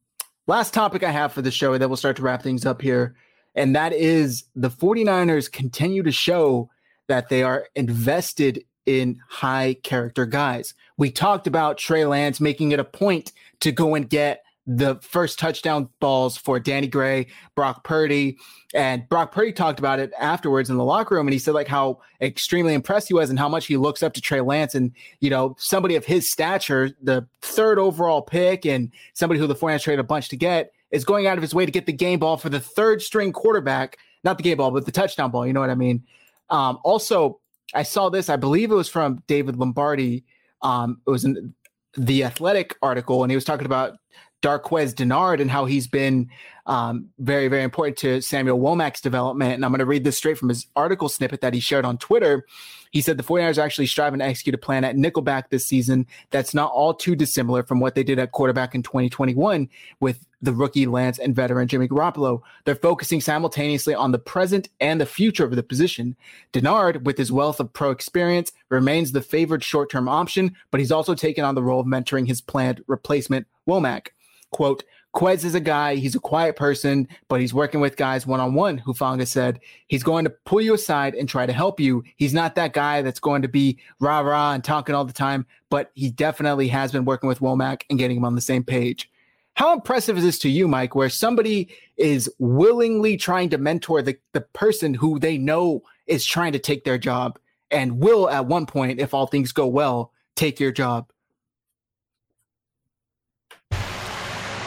last 0.47 0.73
topic 0.73 1.03
I 1.03 1.11
have 1.11 1.33
for 1.33 1.41
the 1.41 1.51
show, 1.51 1.73
and 1.73 1.81
then 1.81 1.89
we'll 1.89 1.97
start 1.97 2.15
to 2.17 2.21
wrap 2.21 2.43
things 2.43 2.65
up 2.65 2.81
here. 2.81 3.15
And 3.55 3.75
that 3.75 3.93
is 3.93 4.45
the 4.55 4.69
49ers 4.69 5.51
continue 5.51 6.03
to 6.03 6.11
show 6.11 6.69
that 7.07 7.29
they 7.29 7.43
are 7.43 7.67
invested 7.75 8.63
in 8.85 9.19
high 9.27 9.75
character 9.83 10.25
guys. 10.25 10.73
We 10.97 11.11
talked 11.11 11.47
about 11.47 11.77
Trey 11.77 12.05
Lance 12.05 12.39
making 12.39 12.71
it 12.71 12.79
a 12.79 12.83
point 12.83 13.31
to 13.61 13.71
go 13.71 13.95
and 13.95 14.09
get 14.09 14.43
the 14.67 14.95
first 15.01 15.39
touchdown 15.39 15.89
balls 15.99 16.37
for 16.37 16.59
Danny 16.59 16.87
Gray, 16.87 17.27
Brock 17.55 17.83
Purdy, 17.83 18.37
and 18.73 19.07
Brock 19.09 19.31
Purdy 19.31 19.51
talked 19.51 19.79
about 19.79 19.99
it 19.99 20.11
afterwards 20.19 20.69
in 20.69 20.77
the 20.77 20.83
locker 20.83 21.15
room, 21.15 21.27
and 21.27 21.33
he 21.33 21.39
said 21.39 21.53
like 21.53 21.67
how 21.67 21.99
extremely 22.21 22.73
impressed 22.73 23.07
he 23.07 23.13
was 23.13 23.29
and 23.29 23.39
how 23.39 23.49
much 23.49 23.65
he 23.65 23.77
looks 23.77 24.03
up 24.03 24.13
to 24.13 24.21
Trey 24.21 24.41
Lance, 24.41 24.75
and 24.75 24.91
you 25.19 25.29
know 25.29 25.55
somebody 25.57 25.95
of 25.95 26.05
his 26.05 26.31
stature, 26.31 26.91
the 27.01 27.27
third 27.41 27.79
overall 27.79 28.21
pick, 28.21 28.65
and 28.65 28.91
somebody 29.13 29.39
who 29.39 29.47
the 29.47 29.55
49ers 29.55 29.83
traded 29.83 29.99
a 29.99 30.03
bunch 30.03 30.29
to 30.29 30.37
get, 30.37 30.71
is 30.91 31.03
going 31.03 31.27
out 31.27 31.37
of 31.37 31.41
his 31.41 31.55
way 31.55 31.65
to 31.65 31.71
get 31.71 31.85
the 31.85 31.93
game 31.93 32.19
ball 32.19 32.37
for 32.37 32.49
the 32.49 32.59
third 32.59 33.01
string 33.01 33.31
quarterback, 33.31 33.97
not 34.23 34.37
the 34.37 34.43
game 34.43 34.57
ball, 34.57 34.71
but 34.71 34.85
the 34.85 34.91
touchdown 34.91 35.31
ball. 35.31 35.47
You 35.47 35.53
know 35.53 35.61
what 35.61 35.69
I 35.69 35.75
mean? 35.75 36.03
Um, 36.49 36.79
also, 36.83 37.39
I 37.73 37.83
saw 37.83 38.09
this. 38.09 38.29
I 38.29 38.35
believe 38.35 38.71
it 38.71 38.75
was 38.75 38.89
from 38.89 39.23
David 39.27 39.57
Lombardi. 39.57 40.23
Um, 40.61 41.01
it 41.07 41.09
was 41.09 41.25
in 41.25 41.53
the 41.97 42.23
Athletic 42.23 42.77
article, 42.81 43.23
and 43.23 43.31
he 43.31 43.35
was 43.35 43.45
talking 43.45 43.65
about 43.65 43.97
Darqueze 44.41 44.93
Dennard 44.93 45.39
and 45.39 45.51
how 45.51 45.65
he's 45.65 45.87
been 45.87 46.29
um, 46.65 47.09
very, 47.19 47.47
very 47.47 47.63
important 47.63 47.97
to 47.97 48.21
Samuel 48.21 48.59
Womack's 48.59 49.01
development. 49.01 49.53
And 49.53 49.65
I'm 49.65 49.71
going 49.71 49.79
to 49.79 49.85
read 49.85 50.03
this 50.03 50.17
straight 50.17 50.37
from 50.37 50.49
his 50.49 50.67
article 50.75 51.09
snippet 51.09 51.41
that 51.41 51.53
he 51.53 51.59
shared 51.59 51.85
on 51.85 51.97
Twitter. 51.97 52.45
He 52.91 53.01
said 53.01 53.17
the 53.17 53.23
49ers 53.23 53.57
are 53.57 53.61
actually 53.61 53.87
striving 53.87 54.19
to 54.19 54.25
execute 54.25 54.53
a 54.53 54.57
plan 54.57 54.83
at 54.83 54.95
nickelback 54.95 55.49
this 55.49 55.65
season 55.65 56.05
that's 56.29 56.53
not 56.53 56.71
all 56.71 56.93
too 56.93 57.15
dissimilar 57.15 57.63
from 57.63 57.79
what 57.79 57.95
they 57.95 58.03
did 58.03 58.19
at 58.19 58.31
quarterback 58.31 58.75
in 58.75 58.83
2021 58.83 59.69
with 59.99 60.25
the 60.41 60.53
rookie 60.53 60.87
Lance 60.87 61.17
and 61.17 61.35
veteran 61.35 61.67
Jimmy 61.67 61.87
Garoppolo. 61.87 62.41
They're 62.65 62.75
focusing 62.75 63.21
simultaneously 63.21 63.93
on 63.93 64.11
the 64.11 64.19
present 64.19 64.67
and 64.81 64.99
the 64.99 65.05
future 65.05 65.45
of 65.45 65.55
the 65.55 65.63
position. 65.63 66.17
Dennard, 66.51 67.05
with 67.05 67.17
his 67.17 67.31
wealth 67.31 67.59
of 67.59 67.71
pro 67.71 67.91
experience, 67.91 68.51
remains 68.69 69.11
the 69.11 69.21
favored 69.21 69.63
short 69.63 69.89
term 69.89 70.09
option, 70.09 70.55
but 70.69 70.79
he's 70.79 70.91
also 70.91 71.15
taken 71.15 71.45
on 71.45 71.55
the 71.55 71.63
role 71.63 71.79
of 71.79 71.87
mentoring 71.87 72.27
his 72.27 72.41
planned 72.41 72.83
replacement, 72.87 73.47
Womack. 73.67 74.07
Quote, 74.51 74.83
Quez 75.13 75.43
is 75.43 75.55
a 75.55 75.59
guy, 75.59 75.95
he's 75.95 76.15
a 76.15 76.19
quiet 76.19 76.55
person, 76.55 77.07
but 77.27 77.41
he's 77.41 77.53
working 77.53 77.81
with 77.81 77.97
guys 77.97 78.25
one 78.25 78.39
on 78.39 78.53
one, 78.53 78.79
Hufanga 78.79 79.27
said. 79.27 79.59
He's 79.87 80.03
going 80.03 80.23
to 80.23 80.29
pull 80.29 80.61
you 80.61 80.73
aside 80.73 81.15
and 81.15 81.27
try 81.27 81.45
to 81.45 81.51
help 81.51 81.79
you. 81.81 82.03
He's 82.15 82.33
not 82.33 82.55
that 82.55 82.73
guy 82.73 83.01
that's 83.01 83.19
going 83.19 83.41
to 83.41 83.49
be 83.49 83.77
rah 83.99 84.19
rah 84.21 84.53
and 84.53 84.63
talking 84.63 84.95
all 84.95 85.03
the 85.03 85.11
time, 85.11 85.45
but 85.69 85.91
he 85.95 86.11
definitely 86.11 86.69
has 86.69 86.93
been 86.93 87.03
working 87.03 87.27
with 87.27 87.39
Womack 87.39 87.81
and 87.89 87.99
getting 87.99 88.17
him 88.17 88.25
on 88.25 88.35
the 88.35 88.41
same 88.41 88.63
page. 88.63 89.09
How 89.55 89.73
impressive 89.73 90.17
is 90.17 90.23
this 90.23 90.39
to 90.39 90.49
you, 90.49 90.67
Mike, 90.67 90.95
where 90.95 91.09
somebody 91.09 91.69
is 91.97 92.29
willingly 92.39 93.17
trying 93.17 93.49
to 93.49 93.57
mentor 93.57 94.01
the, 94.01 94.17
the 94.31 94.41
person 94.41 94.93
who 94.93 95.19
they 95.19 95.37
know 95.37 95.83
is 96.07 96.25
trying 96.25 96.53
to 96.53 96.59
take 96.59 96.85
their 96.85 96.97
job 96.97 97.37
and 97.69 97.99
will, 97.99 98.29
at 98.29 98.45
one 98.45 98.65
point, 98.65 98.99
if 98.99 99.13
all 99.13 99.27
things 99.27 99.51
go 99.51 99.67
well, 99.67 100.13
take 100.35 100.59
your 100.59 100.71
job? 100.71 101.11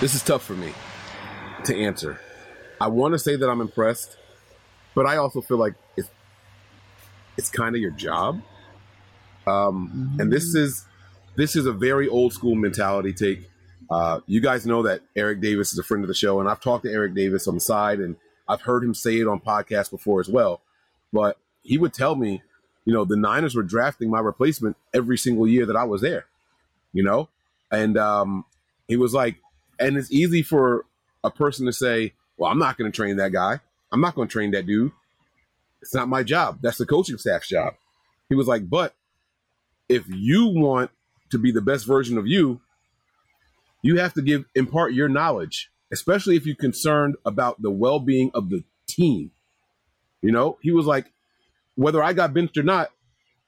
This 0.05 0.15
is 0.15 0.23
tough 0.23 0.43
for 0.45 0.53
me 0.53 0.71
to 1.65 1.75
answer. 1.75 2.21
I 2.79 2.89
want 2.89 3.15
to 3.15 3.19
say 3.19 3.37
that 3.37 3.49
I'm 3.49 3.63
impressed, 3.63 4.19
but 4.95 5.07
I 5.07 5.17
also 5.17 5.41
feel 5.41 5.57
like 5.57 5.73
it's 5.97 6.11
it's 7.39 7.49
kind 7.49 7.75
of 7.75 7.81
your 7.81 7.91
job. 7.91 8.43
Um, 9.47 10.15
and 10.21 10.31
this 10.31 10.55
is 10.55 10.85
this 11.37 11.57
is 11.57 11.65
a 11.65 11.73
very 11.73 12.07
old 12.07 12.35
school 12.35 12.55
mentality 12.55 13.15
take. 13.15 13.49
Uh, 13.91 14.21
you 14.27 14.43
guys 14.43 14.67
know 14.67 14.83
that 14.83 15.01
Eric 15.17 15.41
Davis 15.41 15.73
is 15.73 15.79
a 15.79 15.83
friend 15.83 16.05
of 16.05 16.09
the 16.09 16.15
show, 16.15 16.39
and 16.39 16.51
I've 16.51 16.61
talked 16.61 16.85
to 16.85 16.93
Eric 16.93 17.15
Davis 17.15 17.49
on 17.49 17.55
the 17.55 17.61
side, 17.61 17.99
and 17.99 18.17
I've 18.47 18.61
heard 18.61 18.85
him 18.85 18.93
say 18.93 19.21
it 19.21 19.27
on 19.27 19.41
podcasts 19.41 19.91
before 19.91 20.21
as 20.21 20.29
well. 20.29 20.61
But 21.15 21.39
he 21.63 21.79
would 21.79 21.95
tell 21.95 22.15
me, 22.15 22.43
you 22.85 22.93
know, 22.93 23.07
the 23.07 23.17
Niners 23.17 23.55
were 23.55 23.63
drafting 23.63 24.11
my 24.11 24.21
replacement 24.21 24.77
every 24.93 25.17
single 25.17 25.49
year 25.49 25.65
that 25.65 25.77
I 25.77 25.85
was 25.85 26.03
there, 26.03 26.27
you 26.93 27.03
know, 27.03 27.31
and 27.73 27.97
um, 27.97 28.45
he 28.87 28.99
was 28.99 29.15
like, 29.15 29.37
and 29.79 29.97
it's 29.97 30.13
easy 30.13 30.43
for 30.43 30.85
a 31.23 31.31
person 31.31 31.67
to 31.67 31.73
say, 31.73 32.13
well, 32.37 32.51
I'm 32.51 32.59
not 32.59 32.77
going 32.77 32.91
to 32.91 32.97
train 32.97 33.17
that 33.17 33.33
guy. 33.33 33.61
I'm 33.93 34.01
not 34.01 34.15
going 34.15 34.29
to 34.29 34.33
train 34.33 34.51
that 34.53 34.67
dude. 34.67 34.93
It's 35.81 35.95
not 35.95 36.09
my 36.09 36.23
job. 36.23 36.59
That's 36.63 36.79
the 36.79 36.87
coaching 36.87 37.19
staff's 37.19 37.49
job. 37.49 37.75
He 38.29 38.35
was 38.35 38.47
like, 38.47 38.69
but 38.69 38.95
if 39.89 40.05
you 40.09 40.47
want 40.47 40.91
to 41.31 41.39
be 41.39 41.53
the 41.53 41.61
best 41.61 41.87
version 41.87 42.19
of 42.19 42.27
you, 42.27 42.61
you 43.83 43.99
have 43.99 44.15
to 44.15 44.23
give 44.23 44.47
impart 44.55 44.95
your 44.95 45.09
knowledge, 45.09 45.71
especially 45.93 46.37
if 46.37 46.47
you're 46.47 46.57
concerned 46.57 47.17
about 47.25 47.61
the 47.61 47.71
well-being 47.71 48.31
of 48.35 48.49
the 48.49 48.65
team. 48.87 49.31
You 50.23 50.33
know, 50.33 50.59
he 50.63 50.71
was 50.71 50.87
like, 50.87 51.13
whether 51.75 52.03
I 52.03 52.15
got 52.15 52.33
benched 52.33 52.57
or 52.57 52.63
not, 52.63 52.91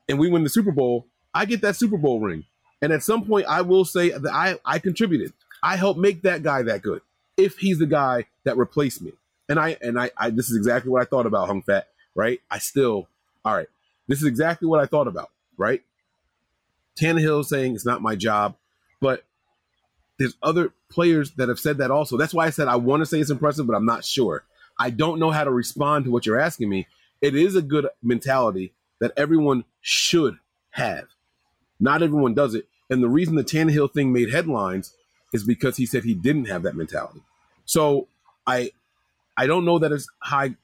and 0.09 0.19
we 0.19 0.29
win 0.29 0.45
the 0.45 0.51
Super 0.51 0.73
Bowl, 0.73 1.07
I 1.33 1.47
get 1.47 1.63
that 1.63 1.77
Super 1.77 1.97
Bowl 1.97 2.21
ring. 2.21 2.45
And 2.83 2.93
at 2.93 3.03
some 3.03 3.25
point, 3.25 3.47
I 3.47 3.63
will 3.63 3.87
say 3.87 4.11
that 4.11 4.33
I, 4.33 4.59
I 4.65 4.79
contributed. 4.79 5.33
I 5.67 5.75
helped 5.75 5.99
make 5.99 6.23
that 6.23 6.45
guy 6.45 6.63
that 6.63 6.83
good. 6.83 7.03
If 7.37 7.59
he's 7.59 7.81
the 7.81 7.87
guy 7.87 8.27
that 8.45 8.57
replaced 8.57 9.03
me, 9.03 9.15
and 9.49 9.59
I 9.59 9.77
and 9.83 9.99
I, 9.99 10.13
I 10.17 10.31
this 10.31 10.49
is 10.49 10.57
exactly 10.57 10.93
what 10.93 11.03
I 11.03 11.07
thought 11.07 11.27
about 11.27 11.49
Hung 11.49 11.61
Fat. 11.61 11.89
Right? 12.15 12.41
I 12.49 12.59
still, 12.59 13.09
all 13.45 13.57
right. 13.57 13.67
This 14.07 14.21
is 14.21 14.29
exactly 14.29 14.69
what 14.69 14.81
I 14.81 14.87
thought 14.87 15.09
about. 15.09 15.31
Right? 15.57 15.83
Tannehill 16.97 17.45
saying 17.45 17.75
it's 17.75 17.85
not 17.85 18.01
my 18.01 18.15
job, 18.15 18.55
but 19.01 19.25
there's 20.21 20.37
other 20.41 20.73
players 20.89 21.33
that 21.33 21.49
have 21.49 21.59
said 21.59 21.79
that 21.79 21.91
also. 21.91 22.17
That's 22.17 22.33
why 22.33 22.47
I 22.47 22.51
said 22.51 22.69
I 22.69 22.77
want 22.77 23.01
to 23.01 23.07
say 23.07 23.19
it's 23.19 23.31
impressive, 23.31 23.67
but 23.67 23.75
I'm 23.75 23.85
not 23.85 24.05
sure. 24.05 24.45
I 24.79 24.91
don't 24.91 25.19
know 25.19 25.33
how 25.33 25.43
to 25.43 25.51
respond 25.51 26.05
to 26.05 26.13
what 26.13 26.27
you're 26.27 26.39
asking 26.39 26.69
me. 26.69 26.87
It 27.21 27.35
is 27.35 27.57
a 27.57 27.63
good 27.63 27.89
mentality 28.05 28.73
that 29.01 29.13
everyone 29.17 29.65
should 29.81 30.39
have. 30.71 31.09
Not 31.81 32.05
everyone 32.05 32.35
does 32.35 32.55
it. 32.55 32.69
And 32.89 33.03
the 33.03 33.09
reason 33.09 33.35
the 33.35 33.43
Tannehill 33.43 33.93
thing 33.93 34.13
made 34.13 34.33
headlines 34.33 34.93
is 35.37 35.45
because 35.45 35.77
he 35.77 35.87
said 35.87 36.03
he 36.03 36.15
didn't 36.15 36.47
have 36.47 36.63
that 36.65 36.75
mentality. 36.75 37.21
So 37.65 38.09
I 38.47 38.73
I 39.37 39.47
don't 39.47 39.65
know 39.65 39.79
that 39.79 39.93
it's 39.93 40.09
high 40.19 40.57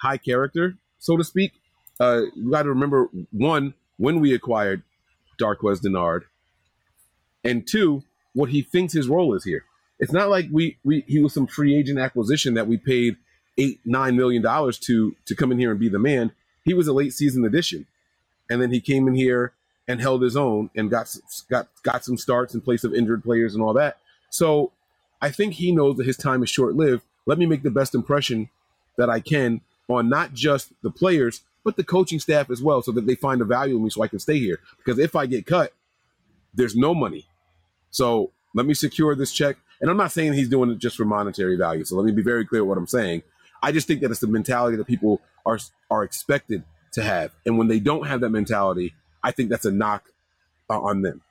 high 0.00 0.16
character, 0.16 0.76
so 0.98 1.16
to 1.16 1.24
speak. 1.24 1.52
Uh, 1.98 2.22
you 2.34 2.50
got 2.50 2.62
to 2.62 2.70
remember 2.70 3.10
one 3.30 3.74
when 3.98 4.20
we 4.20 4.32
acquired 4.32 4.82
Darqueze 5.38 5.80
Dennard, 5.82 6.22
and 7.44 7.66
two 7.66 8.02
what 8.32 8.50
he 8.50 8.62
thinks 8.62 8.92
his 8.94 9.08
role 9.08 9.34
is 9.34 9.44
here. 9.44 9.64
It's 9.98 10.12
not 10.12 10.30
like 10.30 10.46
we 10.50 10.78
we 10.84 11.04
he 11.06 11.20
was 11.20 11.34
some 11.34 11.46
free 11.46 11.76
agent 11.76 11.98
acquisition 11.98 12.54
that 12.54 12.66
we 12.66 12.78
paid 12.78 13.16
eight 13.58 13.80
nine 13.84 14.16
million 14.16 14.42
dollars 14.42 14.78
to 14.80 15.14
to 15.26 15.34
come 15.34 15.52
in 15.52 15.58
here 15.58 15.70
and 15.70 15.80
be 15.80 15.88
the 15.88 15.98
man. 15.98 16.32
He 16.64 16.74
was 16.74 16.88
a 16.88 16.92
late 16.92 17.12
season 17.12 17.44
addition, 17.44 17.86
and 18.48 18.62
then 18.62 18.70
he 18.70 18.80
came 18.80 19.08
in 19.08 19.14
here 19.14 19.52
and 19.88 20.00
held 20.00 20.22
his 20.22 20.36
own 20.36 20.70
and 20.76 20.90
got 20.90 21.14
got 21.48 21.68
got 21.82 22.04
some 22.04 22.16
starts 22.16 22.54
in 22.54 22.60
place 22.60 22.84
of 22.84 22.94
injured 22.94 23.24
players 23.24 23.54
and 23.54 23.62
all 23.62 23.74
that. 23.74 23.98
So 24.30 24.72
I 25.20 25.30
think 25.30 25.54
he 25.54 25.72
knows 25.72 25.96
that 25.96 26.06
his 26.06 26.16
time 26.16 26.42
is 26.42 26.50
short 26.50 26.74
lived. 26.74 27.02
Let 27.26 27.38
me 27.38 27.46
make 27.46 27.62
the 27.62 27.70
best 27.70 27.94
impression 27.94 28.48
that 28.96 29.10
I 29.10 29.20
can 29.20 29.60
on 29.88 30.08
not 30.08 30.32
just 30.32 30.72
the 30.82 30.90
players 30.90 31.42
but 31.64 31.76
the 31.76 31.84
coaching 31.84 32.18
staff 32.18 32.50
as 32.50 32.62
well, 32.62 32.82
so 32.82 32.92
that 32.92 33.06
they 33.06 33.14
find 33.14 33.40
the 33.40 33.44
value 33.44 33.76
in 33.76 33.84
me, 33.84 33.90
so 33.90 34.02
I 34.02 34.08
can 34.08 34.18
stay 34.18 34.38
here. 34.38 34.60
Because 34.78 34.98
if 34.98 35.14
I 35.14 35.26
get 35.26 35.46
cut, 35.46 35.72
there's 36.54 36.74
no 36.74 36.94
money. 36.94 37.26
So 37.90 38.30
let 38.54 38.66
me 38.66 38.74
secure 38.74 39.14
this 39.14 39.32
check. 39.32 39.56
And 39.80 39.90
I'm 39.90 39.96
not 39.96 40.12
saying 40.12 40.34
he's 40.34 40.48
doing 40.48 40.70
it 40.70 40.78
just 40.78 40.96
for 40.96 41.04
monetary 41.04 41.56
value. 41.56 41.84
So 41.84 41.96
let 41.96 42.04
me 42.04 42.12
be 42.12 42.22
very 42.22 42.44
clear 42.44 42.64
what 42.64 42.78
I'm 42.78 42.86
saying. 42.86 43.22
I 43.62 43.72
just 43.72 43.86
think 43.86 44.00
that 44.00 44.10
it's 44.10 44.20
the 44.20 44.26
mentality 44.26 44.76
that 44.76 44.86
people 44.86 45.20
are 45.44 45.58
are 45.90 46.02
expected 46.02 46.64
to 46.92 47.02
have, 47.02 47.32
and 47.46 47.56
when 47.56 47.68
they 47.68 47.78
don't 47.78 48.06
have 48.06 48.20
that 48.20 48.30
mentality, 48.30 48.94
I 49.22 49.30
think 49.32 49.50
that's 49.50 49.64
a 49.64 49.70
knock 49.70 50.08
uh, 50.68 50.80
on 50.80 51.02
them. 51.02 51.22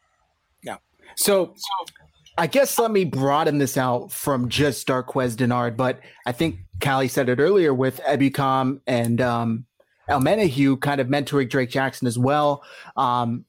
Yeah. 0.63 0.77
So, 1.15 1.53
so 1.55 1.93
I 2.37 2.47
guess 2.47 2.79
let 2.79 2.91
me 2.91 3.05
broaden 3.05 3.57
this 3.57 3.77
out 3.77 4.11
from 4.11 4.49
just 4.49 4.87
Darqueze 4.87 5.35
Dennard, 5.35 5.75
but 5.75 5.99
I 6.25 6.31
think 6.31 6.59
Callie 6.81 7.07
said 7.07 7.29
it 7.29 7.39
earlier 7.39 7.73
with 7.73 7.99
Ebukam 8.07 8.79
and 8.87 9.19
um, 9.19 9.65
Omenihu 10.09 10.79
kind 10.79 11.01
of 11.01 11.07
mentoring 11.07 11.49
Drake 11.49 11.69
Jackson 11.69 12.07
as 12.07 12.17
well. 12.17 12.63
Um, 12.95 13.45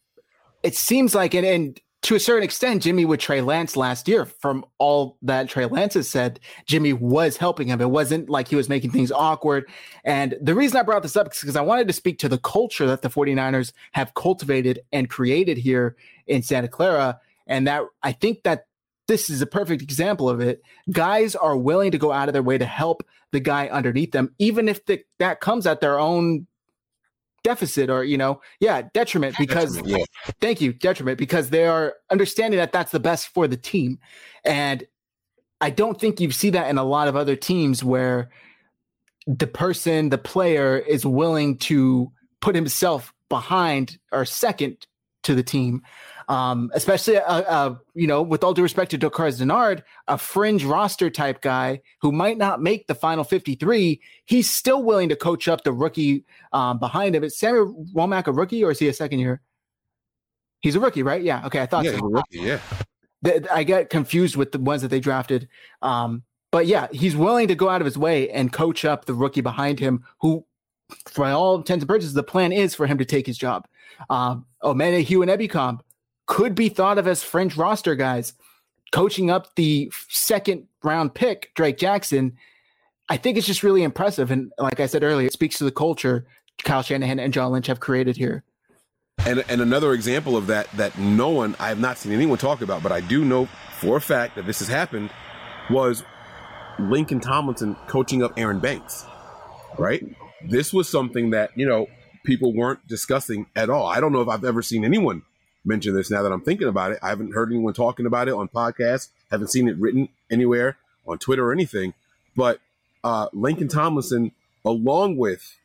it 0.62 0.74
seems 0.74 1.14
like, 1.14 1.34
and, 1.34 1.46
and 1.46 1.80
to 2.02 2.14
a 2.14 2.20
certain 2.20 2.42
extent, 2.42 2.82
Jimmy 2.82 3.04
with 3.04 3.20
Trey 3.20 3.42
Lance 3.42 3.76
last 3.76 4.08
year, 4.08 4.24
from 4.24 4.64
all 4.78 5.18
that 5.22 5.48
Trey 5.48 5.66
Lance 5.66 5.94
has 5.94 6.08
said, 6.08 6.40
Jimmy 6.64 6.94
was 6.94 7.36
helping 7.36 7.68
him. 7.68 7.80
It 7.80 7.90
wasn't 7.90 8.30
like 8.30 8.48
he 8.48 8.56
was 8.56 8.70
making 8.70 8.90
things 8.90 9.12
awkward. 9.12 9.68
And 10.02 10.36
the 10.40 10.54
reason 10.54 10.78
I 10.78 10.82
brought 10.82 11.02
this 11.02 11.16
up 11.16 11.32
is 11.32 11.40
because 11.40 11.56
I 11.56 11.60
wanted 11.60 11.88
to 11.88 11.92
speak 11.92 12.18
to 12.20 12.28
the 12.28 12.38
culture 12.38 12.86
that 12.86 13.02
the 13.02 13.10
49ers 13.10 13.72
have 13.92 14.14
cultivated 14.14 14.80
and 14.92 15.10
created 15.10 15.58
here 15.58 15.94
in 16.26 16.42
Santa 16.42 16.68
Clara. 16.68 17.20
And 17.46 17.66
that 17.66 17.82
I 18.02 18.12
think 18.12 18.44
that 18.44 18.66
this 19.06 19.28
is 19.28 19.42
a 19.42 19.46
perfect 19.46 19.82
example 19.82 20.28
of 20.28 20.40
it. 20.40 20.62
Guys 20.90 21.34
are 21.34 21.56
willing 21.56 21.90
to 21.90 21.98
go 21.98 22.12
out 22.12 22.28
of 22.28 22.32
their 22.32 22.42
way 22.42 22.56
to 22.56 22.64
help 22.64 23.02
the 23.32 23.40
guy 23.40 23.68
underneath 23.68 24.12
them, 24.12 24.34
even 24.38 24.68
if 24.68 24.86
the, 24.86 25.02
that 25.18 25.40
comes 25.40 25.66
at 25.66 25.80
their 25.80 25.98
own 25.98 26.46
deficit 27.42 27.88
or 27.88 28.04
you 28.04 28.18
know 28.18 28.40
yeah 28.60 28.82
detriment 28.92 29.34
because 29.38 29.76
detriment, 29.76 29.98
yeah. 29.98 30.32
thank 30.40 30.60
you 30.60 30.72
detriment 30.72 31.18
because 31.18 31.50
they 31.50 31.66
are 31.66 31.94
understanding 32.10 32.58
that 32.58 32.72
that's 32.72 32.92
the 32.92 33.00
best 33.00 33.28
for 33.28 33.48
the 33.48 33.56
team 33.56 33.98
and 34.44 34.84
i 35.60 35.70
don't 35.70 35.98
think 35.98 36.20
you 36.20 36.30
see 36.30 36.50
that 36.50 36.68
in 36.68 36.76
a 36.76 36.84
lot 36.84 37.08
of 37.08 37.16
other 37.16 37.36
teams 37.36 37.82
where 37.82 38.30
the 39.26 39.46
person 39.46 40.10
the 40.10 40.18
player 40.18 40.78
is 40.78 41.06
willing 41.06 41.56
to 41.56 42.12
put 42.40 42.54
himself 42.54 43.12
behind 43.28 43.98
or 44.12 44.24
second 44.24 44.86
to 45.22 45.34
the 45.34 45.42
team 45.42 45.82
um, 46.30 46.70
especially 46.74 47.18
uh, 47.18 47.42
uh, 47.42 47.74
you 47.94 48.06
know, 48.06 48.22
with 48.22 48.44
all 48.44 48.54
due 48.54 48.62
respect 48.62 48.92
to 48.92 48.98
Darqueze 48.98 49.40
Dennard, 49.40 49.82
a 50.06 50.16
fringe 50.16 50.64
roster 50.64 51.10
type 51.10 51.42
guy 51.42 51.80
who 52.00 52.12
might 52.12 52.38
not 52.38 52.62
make 52.62 52.86
the 52.86 52.94
final 52.94 53.24
53, 53.24 54.00
he's 54.26 54.48
still 54.48 54.84
willing 54.84 55.08
to 55.08 55.16
coach 55.16 55.48
up 55.48 55.64
the 55.64 55.72
rookie 55.72 56.24
um, 56.52 56.78
behind 56.78 57.16
him. 57.16 57.24
Is 57.24 57.36
Samuel 57.36 57.84
Womack 57.92 58.28
a 58.28 58.32
rookie 58.32 58.62
or 58.62 58.70
is 58.70 58.78
he 58.78 58.86
a 58.86 58.92
second 58.92 59.18
year? 59.18 59.40
He's 60.60 60.76
a 60.76 60.80
rookie, 60.80 61.02
right? 61.02 61.20
Yeah. 61.20 61.44
Okay, 61.46 61.60
I 61.60 61.66
thought 61.66 61.84
yeah, 61.84 61.98
so. 61.98 62.06
Rookie, 62.06 62.38
yeah. 62.38 62.60
I 63.52 63.64
get 63.64 63.90
confused 63.90 64.36
with 64.36 64.52
the 64.52 64.60
ones 64.60 64.82
that 64.82 64.88
they 64.88 65.00
drafted. 65.00 65.48
Um, 65.82 66.22
but 66.52 66.68
yeah, 66.68 66.86
he's 66.92 67.16
willing 67.16 67.48
to 67.48 67.56
go 67.56 67.68
out 67.68 67.80
of 67.80 67.86
his 67.86 67.98
way 67.98 68.30
and 68.30 68.52
coach 68.52 68.84
up 68.84 69.06
the 69.06 69.14
rookie 69.14 69.40
behind 69.40 69.80
him, 69.80 70.04
who, 70.20 70.46
for 71.06 71.26
all 71.26 71.56
intents 71.56 71.82
and 71.82 71.88
purposes, 71.88 72.14
the 72.14 72.22
plan 72.22 72.52
is 72.52 72.72
for 72.72 72.86
him 72.86 72.98
to 72.98 73.04
take 73.04 73.26
his 73.26 73.36
job. 73.36 73.66
Um, 74.08 74.46
Omenihu 74.62 75.22
and 75.22 75.30
Ebukam, 75.30 75.80
could 76.30 76.54
be 76.54 76.68
thought 76.68 76.96
of 76.96 77.08
as 77.08 77.24
fringe 77.24 77.56
roster 77.56 77.96
guys. 77.96 78.34
coaching 78.92 79.30
up 79.30 79.54
the 79.56 79.90
second 80.08 80.66
round 80.82 81.12
pick, 81.12 81.52
Drake 81.54 81.76
Jackson, 81.76 82.36
I 83.08 83.16
think 83.16 83.36
it's 83.36 83.46
just 83.46 83.64
really 83.64 83.82
impressive. 83.82 84.30
And 84.30 84.52
like 84.56 84.78
I 84.78 84.86
said 84.86 85.02
earlier, 85.02 85.26
it 85.26 85.32
speaks 85.32 85.58
to 85.58 85.64
the 85.64 85.72
culture 85.72 86.26
Kyle 86.62 86.82
Shanahan 86.82 87.18
and 87.18 87.32
John 87.32 87.50
Lynch 87.50 87.66
have 87.66 87.80
created 87.80 88.16
here. 88.16 88.44
And 89.26 89.44
and 89.48 89.60
another 89.60 89.92
example 89.92 90.36
of 90.36 90.46
that 90.46 90.70
that 90.72 90.96
no 90.98 91.30
one 91.30 91.56
I 91.58 91.68
have 91.68 91.80
not 91.80 91.98
seen 91.98 92.12
anyone 92.12 92.38
talk 92.38 92.62
about, 92.62 92.82
but 92.82 92.92
I 92.92 93.00
do 93.00 93.24
know 93.24 93.46
for 93.80 93.96
a 93.96 94.00
fact 94.00 94.36
that 94.36 94.46
this 94.46 94.60
has 94.60 94.68
happened 94.68 95.10
was 95.68 96.04
Laken 96.78 97.20
Tomlinson 97.20 97.74
coaching 97.88 98.22
up 98.22 98.32
Aaron 98.36 98.60
Banks. 98.60 99.04
Right? 99.78 100.04
This 100.48 100.72
was 100.72 100.88
something 100.88 101.30
that, 101.30 101.50
you 101.56 101.66
know, 101.66 101.86
people 102.24 102.54
weren't 102.54 102.86
discussing 102.86 103.46
at 103.56 103.68
all. 103.68 103.86
I 103.86 104.00
don't 104.00 104.12
know 104.12 104.20
if 104.20 104.28
I've 104.28 104.44
ever 104.44 104.62
seen 104.62 104.84
anyone 104.84 105.22
mention 105.64 105.94
this 105.94 106.10
now 106.10 106.22
that 106.22 106.32
I'm 106.32 106.40
thinking 106.40 106.68
about 106.68 106.92
it. 106.92 106.98
I 107.02 107.08
haven't 107.08 107.34
heard 107.34 107.50
anyone 107.50 107.74
talking 107.74 108.06
about 108.06 108.28
it 108.28 108.34
on 108.34 108.48
podcasts, 108.48 109.08
haven't 109.30 109.48
seen 109.48 109.68
it 109.68 109.76
written 109.76 110.08
anywhere 110.30 110.76
on 111.06 111.18
Twitter 111.18 111.46
or 111.46 111.52
anything. 111.52 111.94
But 112.36 112.60
uh, 113.04 113.28
Laken 113.30 113.68
Tomlinson, 113.68 114.32
along 114.64 115.16
with 115.16 115.56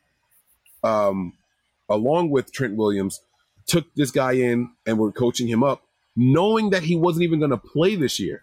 um, 0.82 1.32
along 1.88 2.30
with 2.30 2.52
Trent 2.52 2.76
Williams, 2.76 3.20
took 3.66 3.92
this 3.94 4.10
guy 4.10 4.32
in 4.32 4.70
and 4.86 4.98
were 4.98 5.12
coaching 5.12 5.48
him 5.48 5.62
up, 5.62 5.82
knowing 6.14 6.70
that 6.70 6.84
he 6.84 6.96
wasn't 6.96 7.24
even 7.24 7.38
going 7.38 7.50
to 7.50 7.56
play 7.56 7.96
this 7.96 8.20
year. 8.20 8.42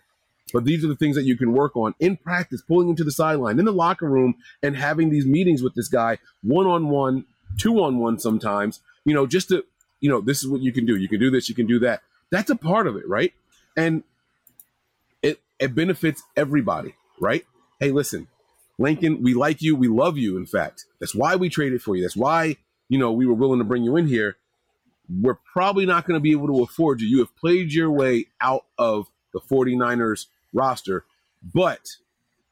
But 0.51 0.65
these 0.65 0.83
are 0.83 0.87
the 0.87 0.95
things 0.95 1.15
that 1.15 1.23
you 1.23 1.35
can 1.35 1.53
work 1.53 1.75
on 1.75 1.95
in 1.99 2.17
practice, 2.17 2.61
pulling 2.61 2.89
him 2.89 2.95
to 2.97 3.03
the 3.03 3.11
sideline, 3.11 3.59
in 3.59 3.65
the 3.65 3.71
locker 3.71 4.09
room, 4.09 4.35
and 4.61 4.75
having 4.75 5.09
these 5.09 5.25
meetings 5.25 5.63
with 5.63 5.73
this 5.73 5.87
guy 5.87 6.19
one 6.43 6.67
on 6.67 6.89
one, 6.89 7.25
two 7.57 7.81
on 7.81 7.97
one 7.97 8.19
sometimes, 8.19 8.81
you 9.05 9.13
know, 9.13 9.25
just 9.25 9.49
to, 9.49 9.65
you 10.03 10.09
know, 10.09 10.19
this 10.19 10.43
is 10.43 10.49
what 10.49 10.59
you 10.61 10.73
can 10.73 10.85
do. 10.85 10.97
You 10.97 11.07
can 11.07 11.17
do 11.17 11.31
this, 11.31 11.47
you 11.47 11.55
can 11.55 11.65
do 11.65 11.79
that. 11.79 12.01
That's 12.29 12.49
a 12.49 12.57
part 12.57 12.87
of 12.87 12.97
it, 12.97 13.07
right? 13.07 13.33
And 13.77 14.03
it, 15.21 15.39
it 15.59 15.73
benefits 15.73 16.21
everybody, 16.35 16.95
right? 17.21 17.45
Hey, 17.79 17.91
listen, 17.91 18.27
Laken, 18.77 19.21
we 19.21 19.33
like 19.33 19.61
you. 19.61 19.77
We 19.77 19.87
love 19.87 20.17
you, 20.17 20.35
in 20.35 20.45
fact. 20.45 20.85
That's 20.99 21.15
why 21.15 21.37
we 21.37 21.47
traded 21.47 21.81
for 21.81 21.95
you. 21.95 22.01
That's 22.01 22.17
why, 22.17 22.57
you 22.89 22.97
know, 22.97 23.13
we 23.13 23.25
were 23.25 23.33
willing 23.33 23.59
to 23.59 23.63
bring 23.63 23.83
you 23.83 23.95
in 23.95 24.05
here. 24.05 24.35
We're 25.09 25.37
probably 25.53 25.85
not 25.85 26.05
going 26.05 26.17
to 26.17 26.21
be 26.21 26.31
able 26.31 26.47
to 26.47 26.63
afford 26.63 26.99
you. 26.99 27.07
You 27.07 27.19
have 27.19 27.33
played 27.37 27.71
your 27.71 27.89
way 27.89 28.25
out 28.41 28.65
of 28.77 29.07
the 29.31 29.39
49ers 29.39 30.25
roster, 30.51 31.05
but 31.53 31.95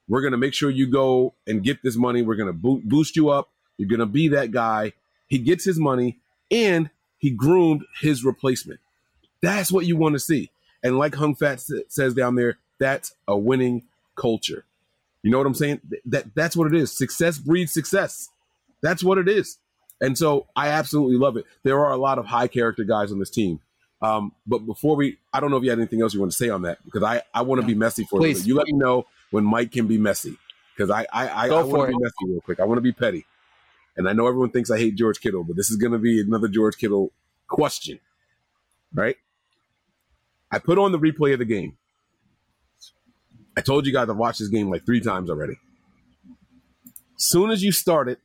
we're 0.07 0.21
going 0.21 0.31
to 0.31 0.37
make 0.37 0.53
sure 0.53 0.69
you 0.69 0.89
go 0.89 1.33
and 1.45 1.61
get 1.61 1.83
this 1.83 1.97
money. 1.97 2.21
We're 2.21 2.35
going 2.35 2.47
to 2.53 2.81
boost 2.87 3.17
you 3.17 3.29
up. 3.29 3.49
You're 3.75 3.89
going 3.89 3.99
to 3.99 4.05
be 4.05 4.29
that 4.29 4.51
guy. 4.51 4.93
He 5.27 5.37
gets 5.37 5.65
his 5.65 5.77
money 5.77 6.19
and 6.49 6.89
he 7.22 7.30
groomed 7.30 7.85
his 8.02 8.26
replacement. 8.26 8.80
That's 9.41 9.72
what 9.72 9.85
you 9.85 9.95
want 9.95 10.14
to 10.14 10.19
see. 10.19 10.49
And 10.84 10.98
like 10.98 11.15
Hung 11.15 11.35
Fat 11.35 11.61
says 11.88 12.14
down 12.15 12.35
there, 12.35 12.57
that's 12.80 13.14
a 13.27 13.38
winning 13.38 13.84
culture. 14.15 14.65
You 15.22 15.30
know 15.30 15.38
what 15.38 15.45
I'm 15.45 15.53
saying? 15.53 15.81
That 16.06 16.34
that's 16.34 16.57
what 16.57 16.68
it 16.68 16.76
is. 16.76 16.91
Success 16.91 17.38
breeds 17.38 17.72
success. 17.72 18.30
That's 18.81 19.03
what 19.03 19.19
it 19.19 19.30
is. 19.30 19.60
And 20.02 20.18
so 20.18 20.48
I 20.56 20.69
absolutely 20.69 21.18
love 21.18 21.38
it. 21.38 21.45
There 21.61 21.80
are 21.80 21.91
a 21.91 21.98
lot 21.98 22.18
of 22.18 22.26
high 22.26 22.48
character 22.48 22.84
guys 22.84 23.11
on 23.11 23.19
this 23.19 23.30
team. 23.30 23.60
Um, 24.02 24.31
but 24.48 24.65
before 24.65 24.95
we, 24.95 25.19
I 25.31 25.39
don't 25.39 25.52
know 25.52 25.57
if 25.57 25.64
you 25.64 25.69
had 25.69 25.77
anything 25.77 26.02
else 26.02 26.15
you 26.15 26.19
want 26.19 26.31
to 26.31 26.38
say 26.38 26.49
on 26.49 26.64
that 26.64 26.84
because 26.84 27.03
I, 27.03 27.22
I 27.35 27.43
want 27.43 27.61
to 27.61 27.68
be 27.68 27.76
messy 27.76 28.03
for 28.03 28.26
you. 28.26 28.35
You 28.35 28.56
let 28.56 28.65
me 28.65 28.73
know 28.73 29.06
when 29.30 29.45
Mike 29.45 29.72
can 29.72 29.85
be 29.85 29.99
messy 29.99 30.39
because 30.76 30.89
I, 30.89 31.06
I, 31.14 31.27
I, 31.27 31.48
I 31.49 31.61
want 31.61 31.91
to 31.91 31.95
be 31.95 32.03
messy 32.03 32.31
real 32.31 32.41
quick. 32.41 32.60
I 32.60 32.64
want 32.65 32.80
to 32.80 32.81
be 32.81 32.91
petty. 32.91 33.27
And 33.97 34.07
I 34.07 34.13
know 34.13 34.27
everyone 34.27 34.51
thinks 34.51 34.72
I 34.72 34.77
hate 34.77 34.95
George 34.95 35.19
Kittle, 35.19 35.43
but 35.43 35.55
this 35.55 35.69
is 35.69 35.77
going 35.77 35.91
to 35.91 35.99
be 35.99 36.22
another 36.22 36.47
George 36.47 36.77
Kittle 36.77 37.11
question, 37.47 37.99
right? 38.93 39.18
I 40.51 40.59
put 40.59 40.77
on 40.77 40.91
the 40.91 40.99
replay 40.99 41.34
of 41.34 41.39
the 41.39 41.45
game. 41.45 41.77
I 43.57 43.61
told 43.61 43.85
you 43.85 43.93
guys 43.93 44.09
I've 44.09 44.18
watched 44.18 44.39
this 44.39 44.47
game 44.47 44.69
like 44.69 44.85
three 44.85 45.01
times 45.01 45.30
already. 45.30 45.57
Soon 47.18 47.51
as 47.51 47.63
you 47.63 47.72
start 47.72 48.07
it, 48.07 48.19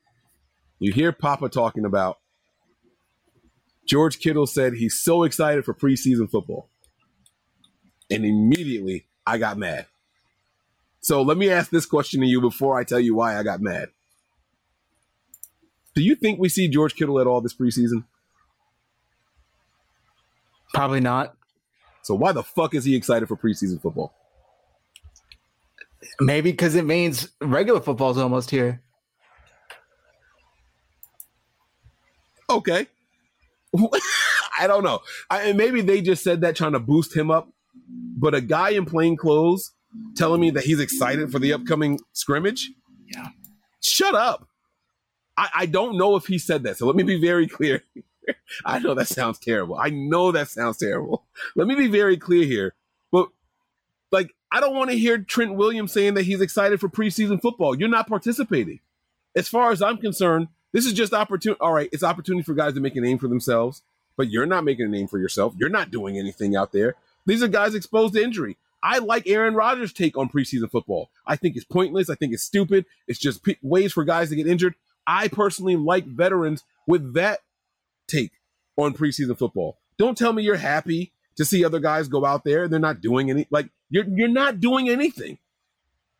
you 0.78 0.92
hear 0.92 1.12
Papa 1.12 1.48
talking 1.48 1.84
about 1.84 2.18
George 3.86 4.18
Kittle 4.18 4.46
said 4.46 4.74
he's 4.74 5.00
so 5.00 5.22
excited 5.24 5.64
for 5.64 5.74
preseason 5.74 6.30
football. 6.30 6.68
And 8.10 8.24
immediately 8.24 9.06
I 9.26 9.38
got 9.38 9.58
mad. 9.58 9.86
So 11.00 11.22
let 11.22 11.36
me 11.36 11.50
ask 11.50 11.70
this 11.70 11.86
question 11.86 12.20
to 12.20 12.26
you 12.26 12.40
before 12.40 12.78
I 12.78 12.84
tell 12.84 13.00
you 13.00 13.14
why 13.14 13.38
I 13.38 13.42
got 13.42 13.60
mad. 13.60 13.90
Do 15.96 16.02
you 16.02 16.14
think 16.14 16.38
we 16.38 16.50
see 16.50 16.68
George 16.68 16.94
Kittle 16.94 17.18
at 17.18 17.26
all 17.26 17.40
this 17.40 17.54
preseason? 17.54 18.04
Probably 20.74 21.00
not. 21.00 21.34
So 22.02 22.14
why 22.14 22.32
the 22.32 22.42
fuck 22.42 22.74
is 22.74 22.84
he 22.84 22.94
excited 22.94 23.26
for 23.26 23.36
preseason 23.36 23.80
football? 23.80 24.14
Maybe 26.20 26.50
because 26.50 26.74
it 26.74 26.84
means 26.84 27.30
regular 27.40 27.80
football's 27.80 28.18
almost 28.18 28.50
here. 28.50 28.82
Okay. 32.50 32.86
I 34.58 34.66
don't 34.66 34.84
know. 34.84 35.00
I, 35.30 35.52
maybe 35.54 35.80
they 35.80 36.02
just 36.02 36.22
said 36.22 36.42
that 36.42 36.56
trying 36.56 36.72
to 36.72 36.78
boost 36.78 37.16
him 37.16 37.30
up. 37.30 37.48
But 38.18 38.34
a 38.34 38.42
guy 38.42 38.70
in 38.70 38.84
plain 38.84 39.16
clothes 39.16 39.72
telling 40.14 40.42
me 40.42 40.50
that 40.50 40.64
he's 40.64 40.78
excited 40.78 41.32
for 41.32 41.38
the 41.38 41.54
upcoming 41.54 42.00
scrimmage? 42.12 42.70
Yeah. 43.12 43.28
Shut 43.82 44.14
up. 44.14 44.46
I, 45.36 45.48
I 45.54 45.66
don't 45.66 45.98
know 45.98 46.16
if 46.16 46.26
he 46.26 46.38
said 46.38 46.62
that. 46.64 46.78
So 46.78 46.86
let 46.86 46.96
me 46.96 47.02
be 47.02 47.20
very 47.20 47.46
clear. 47.46 47.82
I 48.64 48.78
know 48.78 48.94
that 48.94 49.08
sounds 49.08 49.38
terrible. 49.38 49.76
I 49.76 49.90
know 49.90 50.32
that 50.32 50.48
sounds 50.48 50.78
terrible. 50.78 51.24
Let 51.54 51.66
me 51.66 51.74
be 51.74 51.88
very 51.88 52.16
clear 52.16 52.44
here. 52.44 52.74
But 53.12 53.28
like 54.10 54.34
I 54.50 54.60
don't 54.60 54.74
want 54.74 54.90
to 54.90 54.98
hear 54.98 55.18
Trent 55.18 55.54
Williams 55.54 55.92
saying 55.92 56.14
that 56.14 56.24
he's 56.24 56.40
excited 56.40 56.80
for 56.80 56.88
preseason 56.88 57.40
football. 57.40 57.74
You're 57.78 57.88
not 57.88 58.08
participating. 58.08 58.80
As 59.34 59.48
far 59.48 59.70
as 59.70 59.82
I'm 59.82 59.98
concerned, 59.98 60.48
this 60.72 60.86
is 60.86 60.92
just 60.92 61.12
opportunity. 61.12 61.60
All 61.60 61.72
right, 61.72 61.88
it's 61.92 62.02
opportunity 62.02 62.42
for 62.42 62.54
guys 62.54 62.74
to 62.74 62.80
make 62.80 62.96
a 62.96 63.00
name 63.00 63.18
for 63.18 63.28
themselves, 63.28 63.82
but 64.16 64.30
you're 64.30 64.46
not 64.46 64.64
making 64.64 64.86
a 64.86 64.88
name 64.88 65.08
for 65.08 65.18
yourself. 65.18 65.54
You're 65.58 65.68
not 65.68 65.90
doing 65.90 66.18
anything 66.18 66.56
out 66.56 66.72
there. 66.72 66.94
These 67.26 67.42
are 67.42 67.48
guys 67.48 67.74
exposed 67.74 68.14
to 68.14 68.22
injury. 68.22 68.56
I 68.82 68.98
like 68.98 69.26
Aaron 69.26 69.54
Rodgers' 69.54 69.92
take 69.92 70.16
on 70.16 70.28
preseason 70.28 70.70
football. 70.70 71.10
I 71.26 71.36
think 71.36 71.56
it's 71.56 71.64
pointless. 71.64 72.08
I 72.08 72.14
think 72.14 72.32
it's 72.32 72.42
stupid. 72.42 72.86
It's 73.08 73.18
just 73.18 73.42
p- 73.42 73.58
ways 73.62 73.92
for 73.92 74.04
guys 74.04 74.28
to 74.28 74.36
get 74.36 74.46
injured. 74.46 74.74
I 75.06 75.28
personally 75.28 75.76
like 75.76 76.06
veterans 76.06 76.64
with 76.86 77.14
that 77.14 77.40
take 78.06 78.32
on 78.76 78.94
preseason 78.94 79.36
football. 79.38 79.78
Don't 79.98 80.16
tell 80.16 80.32
me 80.32 80.42
you're 80.42 80.56
happy 80.56 81.12
to 81.36 81.44
see 81.44 81.64
other 81.64 81.80
guys 81.80 82.08
go 82.08 82.24
out 82.24 82.44
there 82.44 82.64
and 82.64 82.72
they're 82.72 82.80
not 82.80 83.00
doing 83.00 83.30
any 83.30 83.46
like 83.50 83.68
you're 83.90 84.04
you're 84.04 84.28
not 84.28 84.60
doing 84.60 84.88
anything. 84.88 85.38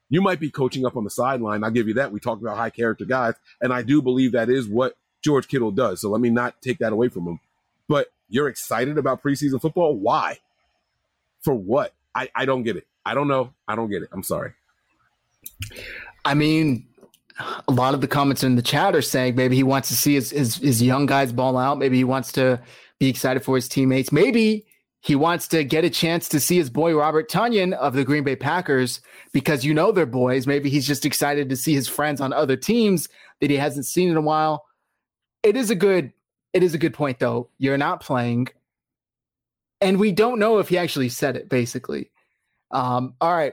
You 0.09 0.23
might 0.23 0.39
be 0.39 0.51
coaching 0.51 0.87
up 0.87 0.97
on 0.97 1.05
the 1.05 1.11
sideline. 1.11 1.65
I'll 1.65 1.71
give 1.71 1.89
you 1.89 1.95
that. 1.95 2.13
We 2.13 2.21
talked 2.21 2.41
about 2.41 2.57
high 2.57 2.71
character 2.71 3.05
guys, 3.05 3.35
and 3.61 3.73
I 3.73 3.83
do 3.83 4.01
believe 4.01 4.33
that 4.33 4.49
is 4.49 4.69
what 4.69 4.97
George 5.21 5.49
Kittle 5.49 5.73
does. 5.73 6.01
So 6.01 6.11
let 6.11 6.21
me 6.21 6.31
not 6.31 6.63
take 6.63 6.79
that 6.79 6.93
away 6.93 7.09
from 7.09 7.27
him. 7.27 7.41
But 7.89 8.09
you're 8.29 8.49
excited 8.49 8.99
about 8.99 9.23
preseason 9.23 9.61
football? 9.61 9.97
Why? 9.97 10.39
For 11.41 11.55
what? 11.55 11.93
I, 12.15 12.29
I 12.35 12.45
don't 12.45 12.63
get 12.63 12.77
it. 12.77 12.87
I 13.05 13.15
don't 13.15 13.29
know. 13.29 13.53
I 13.67 13.75
don't 13.75 13.91
get 13.91 14.03
it. 14.03 14.09
I'm 14.13 14.23
sorry. 14.23 14.53
I 16.25 16.35
mean, 16.35 16.87
a 17.69 17.73
lot 17.73 17.95
of 17.95 18.01
the 18.01 18.09
comments 18.09 18.43
in 18.43 18.57
the 18.57 18.63
chat 18.63 18.95
are 18.95 19.03
saying 19.03 19.35
maybe 19.35 19.57
he 19.57 19.63
wants 19.63 19.89
to 19.89 19.95
see 19.95 20.15
his, 20.15 20.31
his, 20.31 20.57
his 20.57 20.83
young 20.83 21.07
guys 21.07 21.33
ball 21.33 21.57
out. 21.57 21.79
Maybe 21.79 21.97
he 21.97 22.05
wants 22.05 22.33
to 22.33 22.61
be 22.99 23.09
excited 23.09 23.45
for 23.45 23.57
his 23.57 23.69
teammates. 23.69 24.11
Maybe 24.11 24.67
he 25.01 25.15
wants 25.15 25.47
to 25.49 25.63
get 25.63 25.85
a 25.85 25.91
chance 25.91 26.29
to 26.31 26.41
see 26.41 26.57
his 26.57 26.71
boy 26.71 26.95
Robert 26.95 27.31
Tonyan 27.31 27.75
of 27.75 27.93
the 27.93 28.05
Green 28.05 28.25
Bay 28.25 28.37
Packers 28.37 29.01
because 29.33 29.65
you 29.65 29.75
know 29.75 29.93
they're 29.93 30.07
boys. 30.07 30.47
Maybe 30.47 30.71
he's 30.71 30.87
just 30.87 31.05
excited 31.05 31.49
to 31.49 31.57
see 31.57 31.75
his 31.75 31.89
friends 31.89 32.21
on 32.21 32.33
other 32.33 32.57
teams 32.57 33.09
that 33.41 33.51
he 33.51 33.57
hasn't 33.57 33.87
seen 33.87 34.09
in 34.09 34.17
a 34.17 34.23
while. 34.23 34.65
It 35.43 35.57
is 35.57 35.71
a 35.71 35.75
good 35.75 36.13
it 36.53 36.63
is 36.63 36.75
a 36.75 36.79
good 36.79 36.95
point 36.95 37.19
though. 37.19 37.51
You're 37.59 37.79
not 37.79 38.01
playing. 38.01 38.49
And 39.81 40.01
we 40.01 40.11
don't 40.11 40.39
know 40.39 40.59
if 40.59 40.71
he 40.71 40.79
actually 40.79 41.11
said 41.11 41.37
it 41.37 41.49
basically. 41.51 42.11
Um, 42.71 43.15
all 43.21 43.33
right. 43.33 43.53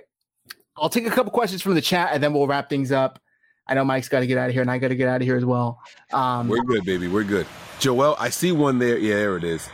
I'll 0.78 0.90
take 0.90 1.06
a 1.06 1.12
couple 1.12 1.32
questions 1.32 1.62
from 1.62 1.76
the 1.76 1.82
chat 1.82 2.12
and 2.14 2.24
then 2.24 2.34
we'll 2.34 2.48
wrap 2.48 2.70
things 2.70 2.92
up. 2.92 3.20
I 3.68 3.76
know 3.76 3.86
Mike's 3.86 4.10
got 4.10 4.20
to 4.20 4.28
get 4.28 4.38
out 4.38 4.50
of 4.50 4.54
here 4.54 4.62
and 4.62 4.70
I 4.70 4.78
got 4.78 4.90
to 4.90 4.96
get 4.96 5.08
out 5.08 5.22
of 5.22 5.28
here 5.28 5.38
as 5.38 5.46
well. 5.46 5.80
Um, 6.12 6.50
We're 6.50 6.64
good, 6.64 6.84
baby. 6.84 7.08
We're 7.08 7.24
good. 7.24 7.48
Joel, 7.80 8.16
I 8.20 8.30
see 8.30 8.52
one 8.52 8.80
there. 8.80 8.98
Yeah, 8.98 9.16
there 9.16 9.38
it 9.38 9.44
is. 9.44 9.70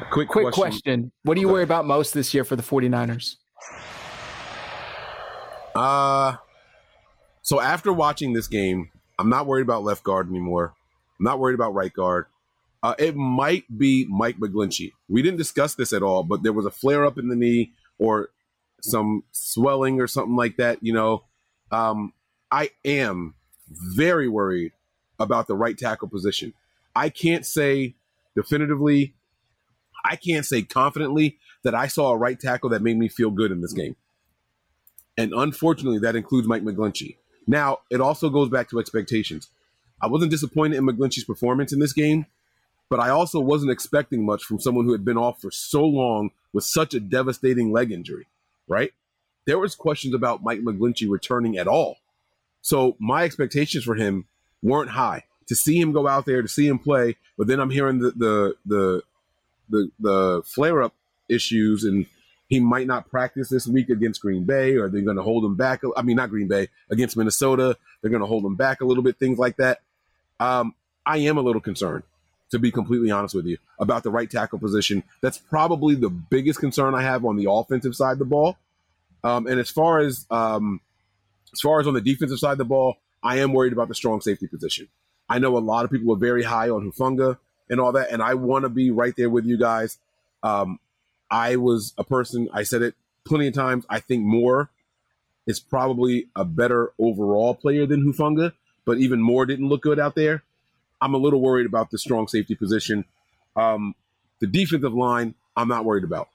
A 0.00 0.04
quick, 0.04 0.28
quick 0.28 0.52
question. 0.52 0.62
question. 0.62 1.12
What 1.22 1.34
do 1.34 1.40
you 1.40 1.46
okay. 1.46 1.52
worry 1.54 1.62
about 1.62 1.86
most 1.86 2.14
this 2.14 2.34
year 2.34 2.44
for 2.44 2.56
the 2.56 2.62
49ers? 2.62 3.36
Uh, 5.74 6.36
so 7.42 7.60
after 7.60 7.92
watching 7.92 8.32
this 8.32 8.48
game, 8.48 8.90
I'm 9.18 9.28
not 9.28 9.46
worried 9.46 9.62
about 9.62 9.84
left 9.84 10.02
guard 10.02 10.28
anymore. 10.28 10.74
I'm 11.18 11.24
not 11.24 11.38
worried 11.38 11.54
about 11.54 11.74
right 11.74 11.92
guard. 11.92 12.26
Uh, 12.82 12.94
it 12.98 13.14
might 13.14 13.64
be 13.76 14.06
Mike 14.08 14.38
McGlinchey. 14.38 14.92
We 15.08 15.22
didn't 15.22 15.36
discuss 15.36 15.74
this 15.74 15.92
at 15.92 16.02
all, 16.02 16.22
but 16.22 16.42
there 16.42 16.52
was 16.52 16.64
a 16.64 16.70
flare 16.70 17.04
up 17.04 17.18
in 17.18 17.28
the 17.28 17.36
knee 17.36 17.72
or 17.98 18.30
some 18.80 19.24
swelling 19.32 20.00
or 20.00 20.06
something 20.06 20.36
like 20.36 20.56
that. 20.56 20.78
You 20.82 20.94
know, 20.94 21.24
um, 21.70 22.14
I 22.50 22.70
am 22.84 23.34
very 23.68 24.28
worried 24.28 24.72
about 25.18 25.46
the 25.46 25.54
right 25.54 25.76
tackle 25.76 26.08
position. 26.08 26.54
I 26.94 27.08
can't 27.08 27.46
say 27.46 27.94
definitively 28.34 29.14
I 30.04 30.16
can't 30.16 30.46
say 30.46 30.62
confidently 30.62 31.38
that 31.62 31.74
I 31.74 31.86
saw 31.86 32.10
a 32.10 32.16
right 32.16 32.38
tackle 32.38 32.70
that 32.70 32.82
made 32.82 32.96
me 32.96 33.08
feel 33.08 33.30
good 33.30 33.52
in 33.52 33.60
this 33.60 33.72
game. 33.72 33.96
And 35.16 35.32
unfortunately, 35.34 35.98
that 36.00 36.16
includes 36.16 36.48
Mike 36.48 36.62
McGlinchey. 36.62 37.16
Now, 37.46 37.80
it 37.90 38.00
also 38.00 38.30
goes 38.30 38.48
back 38.48 38.70
to 38.70 38.78
expectations. 38.78 39.48
I 40.00 40.06
wasn't 40.06 40.30
disappointed 40.30 40.76
in 40.76 40.86
McGlinchey's 40.86 41.24
performance 41.24 41.72
in 41.72 41.80
this 41.80 41.92
game, 41.92 42.26
but 42.88 43.00
I 43.00 43.10
also 43.10 43.40
wasn't 43.40 43.72
expecting 43.72 44.24
much 44.24 44.44
from 44.44 44.60
someone 44.60 44.86
who 44.86 44.92
had 44.92 45.04
been 45.04 45.18
off 45.18 45.40
for 45.40 45.50
so 45.50 45.84
long 45.84 46.30
with 46.52 46.64
such 46.64 46.94
a 46.94 47.00
devastating 47.00 47.70
leg 47.70 47.92
injury, 47.92 48.26
right? 48.66 48.92
There 49.46 49.58
was 49.58 49.74
questions 49.74 50.14
about 50.14 50.42
Mike 50.42 50.60
McGlinchey 50.60 51.10
returning 51.10 51.58
at 51.58 51.68
all. 51.68 51.96
So 52.62 52.96
my 52.98 53.24
expectations 53.24 53.84
for 53.84 53.94
him 53.94 54.26
weren't 54.62 54.90
high. 54.90 55.24
To 55.48 55.56
see 55.56 55.80
him 55.80 55.92
go 55.92 56.06
out 56.06 56.26
there, 56.26 56.42
to 56.42 56.48
see 56.48 56.66
him 56.68 56.78
play, 56.78 57.16
but 57.36 57.48
then 57.48 57.58
I'm 57.58 57.70
hearing 57.70 57.98
the 57.98 58.12
the 58.12 58.56
the 58.64 59.02
the, 59.68 59.90
the 59.98 60.42
flare 60.44 60.82
up 60.82 60.94
issues 61.28 61.84
and 61.84 62.06
he 62.50 62.58
might 62.58 62.88
not 62.88 63.08
practice 63.08 63.48
this 63.48 63.66
week 63.66 63.88
against 63.88 64.20
Green 64.20 64.44
Bay, 64.44 64.74
or 64.74 64.88
they're 64.88 65.02
going 65.02 65.16
to 65.16 65.22
hold 65.22 65.44
him 65.44 65.54
back. 65.54 65.82
I 65.96 66.02
mean, 66.02 66.16
not 66.16 66.30
Green 66.30 66.48
Bay 66.48 66.68
against 66.90 67.16
Minnesota. 67.16 67.76
They're 68.02 68.10
going 68.10 68.22
to 68.22 68.26
hold 68.26 68.44
him 68.44 68.56
back 68.56 68.80
a 68.80 68.84
little 68.84 69.04
bit. 69.04 69.18
Things 69.18 69.38
like 69.38 69.56
that. 69.58 69.80
Um, 70.40 70.74
I 71.06 71.18
am 71.18 71.38
a 71.38 71.42
little 71.42 71.60
concerned, 71.60 72.02
to 72.50 72.58
be 72.58 72.72
completely 72.72 73.12
honest 73.12 73.36
with 73.36 73.46
you, 73.46 73.58
about 73.78 74.02
the 74.02 74.10
right 74.10 74.28
tackle 74.28 74.58
position. 74.58 75.04
That's 75.20 75.38
probably 75.38 75.94
the 75.94 76.10
biggest 76.10 76.58
concern 76.58 76.94
I 76.94 77.02
have 77.02 77.24
on 77.24 77.36
the 77.36 77.48
offensive 77.48 77.94
side 77.94 78.12
of 78.12 78.18
the 78.18 78.24
ball. 78.24 78.56
Um, 79.22 79.46
and 79.46 79.60
as 79.60 79.70
far 79.70 80.00
as 80.00 80.26
um, 80.30 80.80
as 81.52 81.60
far 81.60 81.80
as 81.80 81.86
on 81.86 81.94
the 81.94 82.00
defensive 82.00 82.38
side 82.38 82.52
of 82.52 82.58
the 82.58 82.64
ball, 82.64 82.96
I 83.22 83.38
am 83.38 83.52
worried 83.52 83.72
about 83.72 83.88
the 83.88 83.94
strong 83.94 84.20
safety 84.20 84.46
position. 84.46 84.88
I 85.28 85.38
know 85.38 85.56
a 85.56 85.60
lot 85.60 85.84
of 85.84 85.90
people 85.90 86.12
are 86.14 86.18
very 86.18 86.42
high 86.42 86.70
on 86.70 86.90
Hufanga 86.90 87.38
and 87.68 87.80
all 87.80 87.92
that, 87.92 88.10
and 88.10 88.22
I 88.22 88.34
want 88.34 88.64
to 88.64 88.68
be 88.68 88.90
right 88.90 89.14
there 89.16 89.30
with 89.30 89.44
you 89.44 89.56
guys. 89.56 89.98
Um, 90.42 90.78
I 91.30 91.56
was 91.56 91.92
a 91.98 92.04
person, 92.04 92.48
I 92.52 92.64
said 92.64 92.82
it 92.82 92.94
plenty 93.24 93.46
of 93.46 93.54
times. 93.54 93.84
I 93.88 94.00
think 94.00 94.24
Moore 94.24 94.70
is 95.46 95.60
probably 95.60 96.26
a 96.34 96.44
better 96.44 96.92
overall 96.98 97.54
player 97.54 97.86
than 97.86 98.02
Hufanga, 98.02 98.52
but 98.84 98.98
even 98.98 99.20
Moore 99.20 99.46
didn't 99.46 99.68
look 99.68 99.82
good 99.82 100.00
out 100.00 100.14
there. 100.14 100.42
I'm 101.00 101.14
a 101.14 101.18
little 101.18 101.40
worried 101.40 101.66
about 101.66 101.90
the 101.90 101.98
strong 101.98 102.28
safety 102.28 102.54
position. 102.54 103.04
Um, 103.56 103.94
the 104.40 104.46
defensive 104.46 104.94
line, 104.94 105.34
I'm 105.56 105.68
not 105.68 105.84
worried 105.84 106.04
about. 106.04 106.28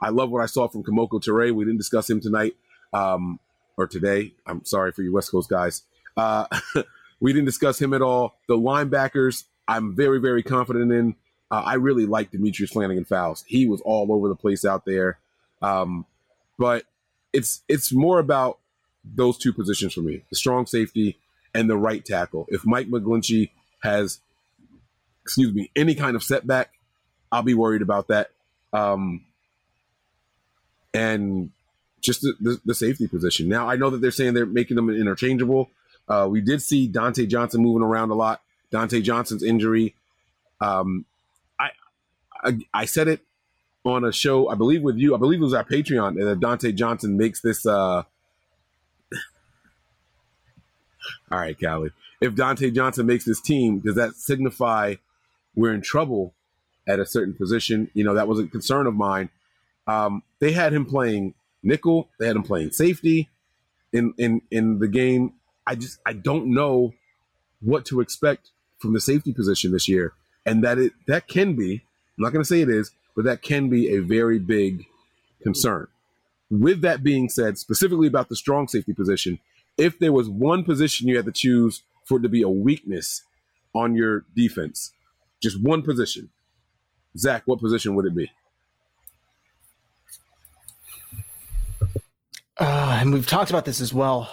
I 0.00 0.10
love 0.10 0.30
what 0.30 0.42
I 0.42 0.46
saw 0.46 0.68
from 0.68 0.84
Kemoko 0.84 1.22
Turay. 1.22 1.54
We 1.54 1.64
didn't 1.64 1.78
discuss 1.78 2.08
him 2.08 2.20
tonight 2.20 2.54
um, 2.92 3.40
or 3.76 3.86
today. 3.86 4.32
I'm 4.46 4.64
sorry 4.64 4.92
for 4.92 5.02
you 5.02 5.12
West 5.12 5.30
Coast 5.30 5.48
guys. 5.48 5.82
Uh, 6.16 6.46
we 7.20 7.32
didn't 7.32 7.46
discuss 7.46 7.80
him 7.80 7.92
at 7.92 8.02
all. 8.02 8.36
The 8.48 8.56
linebackers, 8.56 9.44
I'm 9.68 9.94
very, 9.94 10.20
very 10.20 10.42
confident 10.42 10.92
in. 10.92 11.16
Uh, 11.50 11.62
I 11.64 11.74
really 11.74 12.06
like 12.06 12.30
Demetrius 12.32 12.72
Flannigan-Fowles. 12.72 13.44
He 13.46 13.66
was 13.66 13.80
all 13.82 14.12
over 14.12 14.28
the 14.28 14.34
place 14.34 14.64
out 14.64 14.84
there. 14.84 15.18
Um, 15.62 16.06
but 16.58 16.84
it's 17.32 17.62
it's 17.68 17.92
more 17.92 18.18
about 18.18 18.58
those 19.04 19.38
two 19.38 19.52
positions 19.52 19.94
for 19.94 20.00
me: 20.00 20.22
the 20.30 20.36
strong 20.36 20.66
safety 20.66 21.18
and 21.54 21.70
the 21.70 21.76
right 21.76 22.04
tackle. 22.04 22.46
If 22.48 22.64
Mike 22.64 22.88
McGlinchey 22.88 23.50
has, 23.80 24.20
excuse 25.22 25.54
me, 25.54 25.70
any 25.76 25.94
kind 25.94 26.16
of 26.16 26.22
setback, 26.22 26.72
I'll 27.30 27.42
be 27.42 27.54
worried 27.54 27.82
about 27.82 28.08
that. 28.08 28.30
Um, 28.72 29.24
and 30.92 31.50
just 32.06 32.22
the, 32.22 32.34
the, 32.40 32.60
the, 32.64 32.74
safety 32.74 33.06
position. 33.08 33.48
Now 33.48 33.68
I 33.68 33.76
know 33.76 33.90
that 33.90 34.00
they're 34.00 34.10
saying 34.10 34.34
they're 34.34 34.46
making 34.46 34.76
them 34.76 34.88
interchangeable. 34.88 35.70
Uh, 36.08 36.26
we 36.30 36.40
did 36.40 36.62
see 36.62 36.88
Dontae 36.88 37.28
Johnson 37.28 37.60
moving 37.62 37.82
around 37.82 38.10
a 38.10 38.14
lot. 38.14 38.40
Dontae 38.72 39.02
Johnson's 39.02 39.42
injury 39.42 39.94
um, 40.60 41.04
I, 42.46 42.58
I 42.72 42.84
said 42.84 43.08
it 43.08 43.20
on 43.84 44.04
a 44.04 44.12
show, 44.12 44.48
I 44.48 44.54
believe 44.54 44.82
with 44.82 44.96
you, 44.96 45.14
I 45.14 45.18
believe 45.18 45.40
it 45.40 45.44
was 45.44 45.54
our 45.54 45.64
Patreon, 45.64 46.20
And 46.20 46.42
Dontae 46.42 46.74
Johnson 46.74 47.16
makes 47.16 47.40
this. 47.40 47.64
uh 47.66 48.02
All 51.30 51.38
right, 51.38 51.58
Callie. 51.58 51.92
If 52.20 52.34
Dontae 52.34 52.74
Johnson 52.74 53.06
makes 53.06 53.24
this 53.24 53.40
team, 53.40 53.80
does 53.80 53.94
that 53.96 54.14
signify 54.14 54.96
we're 55.54 55.72
in 55.72 55.82
trouble 55.82 56.34
at 56.88 56.98
a 56.98 57.06
certain 57.06 57.34
position? 57.34 57.90
You 57.94 58.04
know, 58.04 58.14
that 58.14 58.26
was 58.26 58.40
a 58.40 58.46
concern 58.46 58.86
of 58.86 58.94
mine. 58.94 59.28
Um, 59.86 60.22
they 60.40 60.52
had 60.52 60.72
him 60.72 60.84
playing 60.84 61.34
nickel. 61.62 62.08
They 62.18 62.26
had 62.26 62.36
him 62.36 62.42
playing 62.42 62.70
safety 62.70 63.28
in 63.92 64.14
in 64.18 64.42
in 64.50 64.78
the 64.78 64.88
game. 64.88 65.34
I 65.66 65.74
just 65.74 65.98
I 66.06 66.12
don't 66.12 66.54
know 66.54 66.94
what 67.60 67.84
to 67.86 68.00
expect 68.00 68.50
from 68.78 68.92
the 68.92 69.00
safety 69.00 69.32
position 69.32 69.72
this 69.72 69.88
year, 69.88 70.12
and 70.44 70.62
that 70.64 70.78
it 70.78 70.92
that 71.06 71.28
can 71.28 71.54
be 71.54 71.82
I'm 72.16 72.22
not 72.22 72.32
going 72.32 72.42
to 72.42 72.48
say 72.48 72.60
it 72.60 72.70
is, 72.70 72.92
but 73.14 73.24
that 73.24 73.42
can 73.42 73.68
be 73.68 73.94
a 73.94 74.00
very 74.00 74.38
big 74.38 74.86
concern. 75.42 75.88
With 76.50 76.80
that 76.82 77.02
being 77.02 77.28
said, 77.28 77.58
specifically 77.58 78.06
about 78.06 78.28
the 78.28 78.36
strong 78.36 78.68
safety 78.68 78.94
position, 78.94 79.38
if 79.76 79.98
there 79.98 80.12
was 80.12 80.28
one 80.28 80.64
position 80.64 81.08
you 81.08 81.16
had 81.16 81.26
to 81.26 81.32
choose 81.32 81.82
for 82.04 82.18
it 82.18 82.22
to 82.22 82.28
be 82.28 82.42
a 82.42 82.48
weakness 82.48 83.22
on 83.74 83.94
your 83.94 84.24
defense, 84.34 84.92
just 85.42 85.60
one 85.60 85.82
position, 85.82 86.30
Zach, 87.18 87.42
what 87.44 87.60
position 87.60 87.94
would 87.94 88.06
it 88.06 88.14
be? 88.14 88.30
Uh, 92.58 92.98
and 93.00 93.12
we've 93.12 93.26
talked 93.26 93.50
about 93.50 93.64
this 93.64 93.80
as 93.80 93.92
well, 93.92 94.30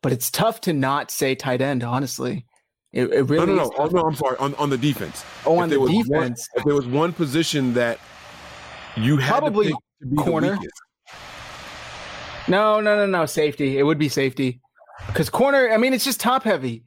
but 0.00 0.12
it's 0.12 0.30
tough 0.30 0.60
to 0.62 0.72
not 0.72 1.10
say 1.10 1.34
tight 1.34 1.60
end, 1.60 1.82
honestly. 1.82 2.46
It, 2.92 3.10
it 3.12 3.22
really 3.22 3.46
no, 3.46 3.54
no, 3.54 3.64
no. 3.64 3.72
Oh, 3.78 3.86
no, 3.86 4.02
I'm 4.02 4.14
sorry. 4.14 4.36
On, 4.38 4.54
on 4.56 4.70
the 4.70 4.78
defense. 4.78 5.24
Oh, 5.46 5.58
on 5.58 5.68
the 5.68 5.78
defense. 5.86 6.48
One, 6.52 6.60
if 6.60 6.64
there 6.64 6.74
was 6.74 6.86
one 6.86 7.12
position 7.12 7.72
that 7.74 7.98
you 8.96 9.16
had 9.16 9.38
probably 9.38 9.68
to, 9.68 9.78
to 10.10 10.14
corner. 10.16 10.58
No, 12.48 12.80
no, 12.80 12.96
no, 12.96 13.06
no. 13.06 13.26
Safety. 13.26 13.78
It 13.78 13.84
would 13.84 13.98
be 13.98 14.08
safety 14.08 14.60
because 15.06 15.30
corner. 15.30 15.70
I 15.70 15.78
mean, 15.78 15.94
it's 15.94 16.04
just 16.04 16.20
top 16.20 16.44
heavy. 16.44 16.84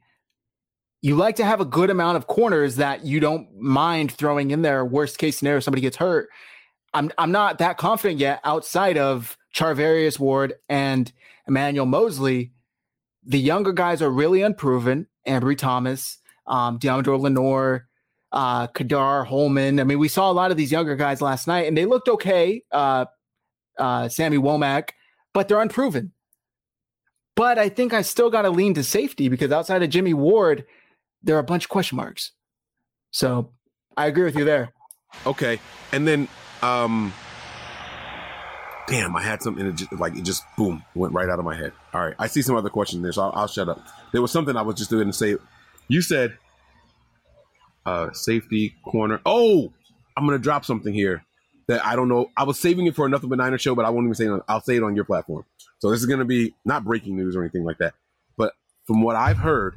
You 1.02 1.16
like 1.16 1.36
to 1.36 1.44
have 1.44 1.60
a 1.60 1.64
good 1.64 1.90
amount 1.90 2.16
of 2.16 2.28
corners 2.28 2.76
that 2.76 3.04
you 3.04 3.20
don't 3.20 3.52
mind 3.56 4.12
throwing 4.12 4.52
in 4.52 4.62
there. 4.62 4.84
Worst 4.84 5.18
case 5.18 5.36
scenario, 5.36 5.60
somebody 5.60 5.82
gets 5.82 5.96
hurt. 5.96 6.28
I'm 6.96 7.12
I'm 7.18 7.30
not 7.30 7.58
that 7.58 7.76
confident 7.76 8.20
yet. 8.20 8.40
Outside 8.42 8.96
of 8.96 9.36
Charvarius 9.54 10.18
Ward 10.18 10.54
and 10.68 11.12
Emmanuel 11.46 11.84
Moseley. 11.86 12.52
the 13.22 13.38
younger 13.38 13.72
guys 13.72 14.00
are 14.00 14.10
really 14.10 14.40
unproven. 14.40 15.06
Ambry 15.26 15.58
Thomas, 15.58 16.18
um, 16.46 16.78
Deommodore 16.78 17.20
Lenoir, 17.20 17.86
uh, 18.32 18.68
Ka'dar 18.68 19.26
Hollman. 19.26 19.80
I 19.80 19.84
mean, 19.84 19.98
we 19.98 20.08
saw 20.08 20.30
a 20.30 20.32
lot 20.32 20.52
of 20.52 20.56
these 20.56 20.70
younger 20.70 20.94
guys 20.94 21.20
last 21.20 21.46
night, 21.48 21.66
and 21.66 21.76
they 21.76 21.84
looked 21.84 22.08
okay. 22.08 22.62
Uh, 22.70 23.06
uh, 23.78 24.08
Sammy 24.08 24.38
Womack, 24.38 24.90
but 25.34 25.48
they're 25.48 25.60
unproven. 25.60 26.12
But 27.34 27.58
I 27.58 27.68
think 27.68 27.92
I 27.92 28.00
still 28.02 28.30
got 28.30 28.42
to 28.42 28.50
lean 28.50 28.72
to 28.74 28.82
safety 28.82 29.28
because 29.28 29.52
outside 29.52 29.82
of 29.82 29.90
Jimmy 29.90 30.14
Ward, 30.14 30.64
there 31.22 31.36
are 31.36 31.40
a 31.40 31.44
bunch 31.44 31.64
of 31.64 31.68
question 31.68 31.96
marks. 31.96 32.32
So 33.10 33.50
I 33.98 34.06
agree 34.06 34.24
with 34.24 34.36
you 34.36 34.44
there. 34.44 34.72
Okay, 35.26 35.60
and 35.92 36.06
then 36.08 36.28
um, 36.66 37.12
damn, 38.88 39.16
I 39.16 39.22
had 39.22 39.42
something, 39.42 39.66
it 39.66 39.74
just, 39.74 39.92
like 39.92 40.16
it 40.16 40.22
just 40.22 40.44
boom 40.56 40.84
went 40.94 41.12
right 41.12 41.28
out 41.28 41.38
of 41.38 41.44
my 41.44 41.56
head. 41.56 41.72
All 41.92 42.04
right, 42.04 42.14
I 42.18 42.26
see 42.26 42.42
some 42.42 42.56
other 42.56 42.70
questions 42.70 43.02
there, 43.02 43.12
so 43.12 43.22
I'll, 43.22 43.32
I'll 43.34 43.46
shut 43.46 43.68
up. 43.68 43.86
There 44.12 44.22
was 44.22 44.30
something 44.30 44.56
I 44.56 44.62
was 44.62 44.76
just 44.76 44.90
doing 44.90 45.06
to 45.06 45.12
say. 45.12 45.36
You 45.88 46.02
said 46.02 46.36
uh, 47.84 48.12
safety 48.12 48.74
corner. 48.84 49.20
Oh, 49.24 49.72
I'm 50.16 50.26
going 50.26 50.38
to 50.38 50.42
drop 50.42 50.64
something 50.64 50.92
here 50.92 51.24
that 51.68 51.84
I 51.84 51.94
don't 51.96 52.08
know. 52.08 52.30
I 52.36 52.44
was 52.44 52.58
saving 52.58 52.86
it 52.86 52.96
for 52.96 53.06
another 53.06 53.28
Niner 53.28 53.58
show, 53.58 53.74
but 53.74 53.84
I 53.84 53.90
won't 53.90 54.04
even 54.04 54.14
say 54.14 54.24
it. 54.24 54.30
On, 54.30 54.42
I'll 54.48 54.60
say 54.60 54.76
it 54.76 54.82
on 54.82 54.96
your 54.96 55.04
platform. 55.04 55.44
So 55.78 55.90
this 55.90 56.00
is 56.00 56.06
going 56.06 56.20
to 56.20 56.24
be 56.24 56.54
not 56.64 56.84
breaking 56.84 57.16
news 57.16 57.36
or 57.36 57.42
anything 57.42 57.64
like 57.64 57.78
that, 57.78 57.94
but 58.36 58.54
from 58.86 59.02
what 59.02 59.14
I've 59.14 59.38
heard, 59.38 59.76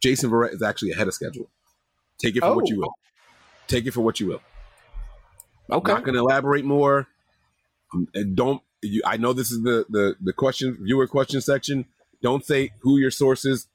Jason 0.00 0.30
Verrett 0.30 0.54
is 0.54 0.62
actually 0.62 0.92
ahead 0.92 1.08
of 1.08 1.14
schedule. 1.14 1.48
Take 2.18 2.36
it 2.36 2.40
for 2.40 2.46
oh. 2.46 2.54
what 2.54 2.68
you 2.68 2.78
will. 2.80 2.94
Take 3.66 3.86
it 3.86 3.92
for 3.92 4.00
what 4.00 4.20
you 4.20 4.28
will. 4.28 4.42
Okay. 5.70 5.92
I'm 5.92 5.98
not 5.98 6.04
going 6.04 6.14
to 6.14 6.20
elaborate 6.20 6.64
more. 6.64 7.08
Um, 7.94 8.08
and 8.14 8.36
don't 8.36 8.62
you, 8.82 9.02
I 9.04 9.16
know 9.16 9.32
this 9.32 9.50
is 9.50 9.62
the 9.62 9.86
the 9.88 10.16
the 10.20 10.32
question 10.32 10.76
viewer 10.80 11.06
question 11.06 11.40
section. 11.40 11.86
Don't 12.22 12.44
say 12.44 12.70
who 12.80 12.98
your 12.98 13.10
source 13.10 13.44
is. 13.44 13.68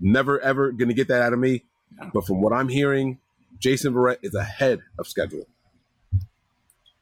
Never 0.00 0.40
ever 0.40 0.72
gonna 0.72 0.94
get 0.94 1.08
that 1.08 1.22
out 1.22 1.32
of 1.32 1.38
me. 1.38 1.64
But 2.12 2.26
from 2.26 2.40
what 2.40 2.52
I'm 2.52 2.68
hearing, 2.68 3.18
Jason 3.58 3.92
Verrett 3.92 4.18
is 4.22 4.34
ahead 4.34 4.80
of 4.98 5.06
schedule. 5.06 5.46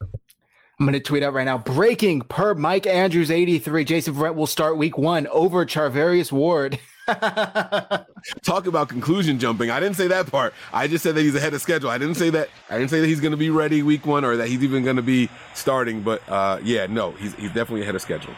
I'm 0.00 0.86
going 0.86 0.94
to 0.94 1.00
tweet 1.00 1.22
out 1.22 1.34
right 1.34 1.44
now. 1.44 1.58
Breaking 1.58 2.22
per 2.22 2.54
Mike 2.54 2.86
Andrews 2.86 3.30
83. 3.30 3.84
Jason 3.84 4.14
Verrett 4.14 4.34
will 4.34 4.46
start 4.46 4.78
week 4.78 4.96
one 4.96 5.26
over 5.26 5.66
Charvarius 5.66 6.32
Ward. 6.32 6.78
Talk 8.42 8.66
about 8.66 8.88
conclusion 8.88 9.38
jumping. 9.38 9.70
I 9.70 9.80
didn't 9.80 9.96
say 9.96 10.06
that 10.08 10.30
part. 10.30 10.54
I 10.72 10.86
just 10.86 11.02
said 11.02 11.14
that 11.14 11.22
he's 11.22 11.34
ahead 11.34 11.54
of 11.54 11.62
schedule. 11.62 11.90
I 11.90 11.98
didn't 11.98 12.16
say 12.16 12.30
that. 12.30 12.48
I 12.68 12.78
didn't 12.78 12.90
say 12.90 13.00
that 13.00 13.06
he's 13.06 13.20
going 13.20 13.32
to 13.32 13.36
be 13.36 13.50
ready 13.50 13.82
week 13.82 14.06
one 14.06 14.24
or 14.24 14.36
that 14.36 14.48
he's 14.48 14.62
even 14.62 14.84
going 14.84 14.96
to 14.96 15.02
be 15.02 15.28
starting. 15.54 16.02
But 16.02 16.26
uh, 16.28 16.60
yeah, 16.62 16.86
no, 16.86 17.12
he's 17.12 17.34
he's 17.34 17.48
definitely 17.48 17.82
ahead 17.82 17.94
of 17.94 18.02
schedule. 18.02 18.34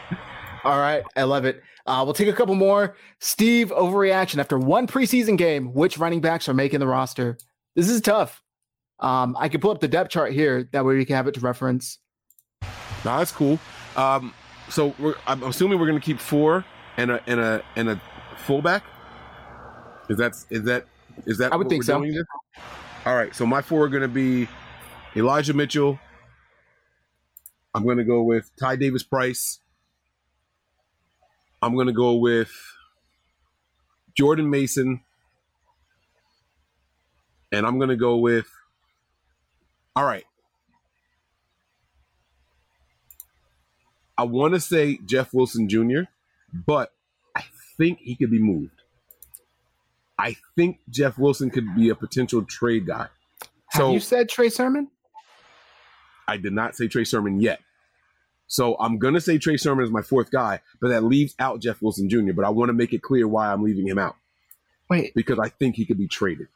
All 0.63 0.79
right, 0.79 1.03
I 1.15 1.23
love 1.23 1.45
it. 1.45 1.61
Uh, 1.85 2.01
we'll 2.05 2.13
take 2.13 2.29
a 2.29 2.33
couple 2.33 2.55
more. 2.55 2.95
Steve, 3.19 3.69
overreaction 3.69 4.39
after 4.39 4.57
one 4.57 4.87
preseason 4.87 5.37
game. 5.37 5.73
Which 5.73 5.97
running 5.97 6.21
backs 6.21 6.47
are 6.47 6.53
making 6.53 6.79
the 6.79 6.87
roster? 6.87 7.37
This 7.75 7.89
is 7.89 8.01
tough. 8.01 8.41
Um, 8.99 9.35
I 9.37 9.49
can 9.49 9.59
pull 9.59 9.71
up 9.71 9.81
the 9.81 9.87
depth 9.87 10.11
chart 10.11 10.31
here. 10.31 10.69
That 10.71 10.85
way 10.85 10.95
we 10.95 11.05
can 11.05 11.15
have 11.15 11.27
it 11.27 11.33
to 11.33 11.41
reference. 11.41 11.99
No, 13.03 13.17
that's 13.17 13.31
cool. 13.31 13.59
Um, 13.97 14.33
so 14.69 14.95
I'm 15.27 15.43
assuming 15.43 15.79
we're 15.79 15.87
going 15.87 15.99
to 15.99 16.05
keep 16.05 16.19
four 16.19 16.63
and 16.97 17.11
a 17.11 17.21
and 17.27 17.39
a 17.39 17.63
and 17.75 17.89
a 17.89 18.01
fullback. 18.43 18.83
Is 20.09 20.17
that 20.17 20.33
is 20.49 20.63
that 20.63 20.85
is 21.25 21.37
that? 21.37 21.53
I 21.53 21.55
would 21.55 21.69
think 21.69 21.83
so. 21.83 22.03
All 23.05 23.15
right. 23.15 23.35
So 23.35 23.45
my 23.45 23.61
four 23.61 23.85
are 23.85 23.89
going 23.89 24.01
to 24.03 24.07
be 24.07 24.47
Elijah 25.15 25.53
Mitchell. 25.53 25.99
I'm 27.73 27.83
going 27.83 27.97
to 27.97 28.03
go 28.03 28.21
with 28.21 28.51
Ty 28.57 28.75
Davis 28.75 29.03
Price. 29.03 29.59
I'm 31.61 31.73
going 31.73 31.87
to 31.87 31.93
go 31.93 32.15
with 32.15 32.51
Jordan 34.15 34.49
Mason. 34.49 35.01
And 37.51 37.65
I'm 37.65 37.77
going 37.77 37.89
to 37.89 37.95
go 37.95 38.17
with. 38.17 38.47
All 39.95 40.05
right. 40.05 40.25
I 44.17 44.23
want 44.23 44.53
to 44.53 44.59
say 44.59 44.99
Jeff 45.05 45.33
Wilson 45.33 45.67
Jr., 45.67 46.01
but 46.53 46.92
think 47.77 47.99
he 47.99 48.15
could 48.15 48.31
be 48.31 48.39
moved. 48.39 48.81
I 50.17 50.35
think 50.55 50.79
Jeff 50.89 51.17
Wilson 51.17 51.49
could 51.49 51.75
be 51.75 51.89
a 51.89 51.95
potential 51.95 52.43
trade 52.43 52.85
guy. 52.85 53.07
Have 53.67 53.79
so, 53.81 53.91
you 53.91 53.99
said 53.99 54.29
Trey 54.29 54.49
Sermon? 54.49 54.89
I 56.27 56.37
did 56.37 56.53
not 56.53 56.75
say 56.75 56.87
Trey 56.87 57.03
Sermon 57.03 57.41
yet. 57.41 57.59
So 58.47 58.75
I'm 58.79 58.99
gonna 58.99 59.19
say 59.19 59.37
Trey 59.37 59.57
Sermon 59.57 59.83
is 59.83 59.91
my 59.91 60.01
fourth 60.01 60.29
guy, 60.29 60.61
but 60.79 60.89
that 60.89 61.03
leaves 61.03 61.33
out 61.39 61.59
Jeff 61.59 61.81
Wilson 61.81 62.09
Jr. 62.09 62.33
But 62.33 62.45
I 62.45 62.49
want 62.49 62.69
to 62.69 62.73
make 62.73 62.93
it 62.93 63.01
clear 63.01 63.27
why 63.27 63.51
I'm 63.51 63.63
leaving 63.63 63.87
him 63.87 63.97
out. 63.97 64.15
Wait, 64.89 65.13
because 65.15 65.39
I 65.39 65.49
think 65.49 65.75
he 65.75 65.85
could 65.85 65.97
be 65.97 66.07
traded. 66.07 66.47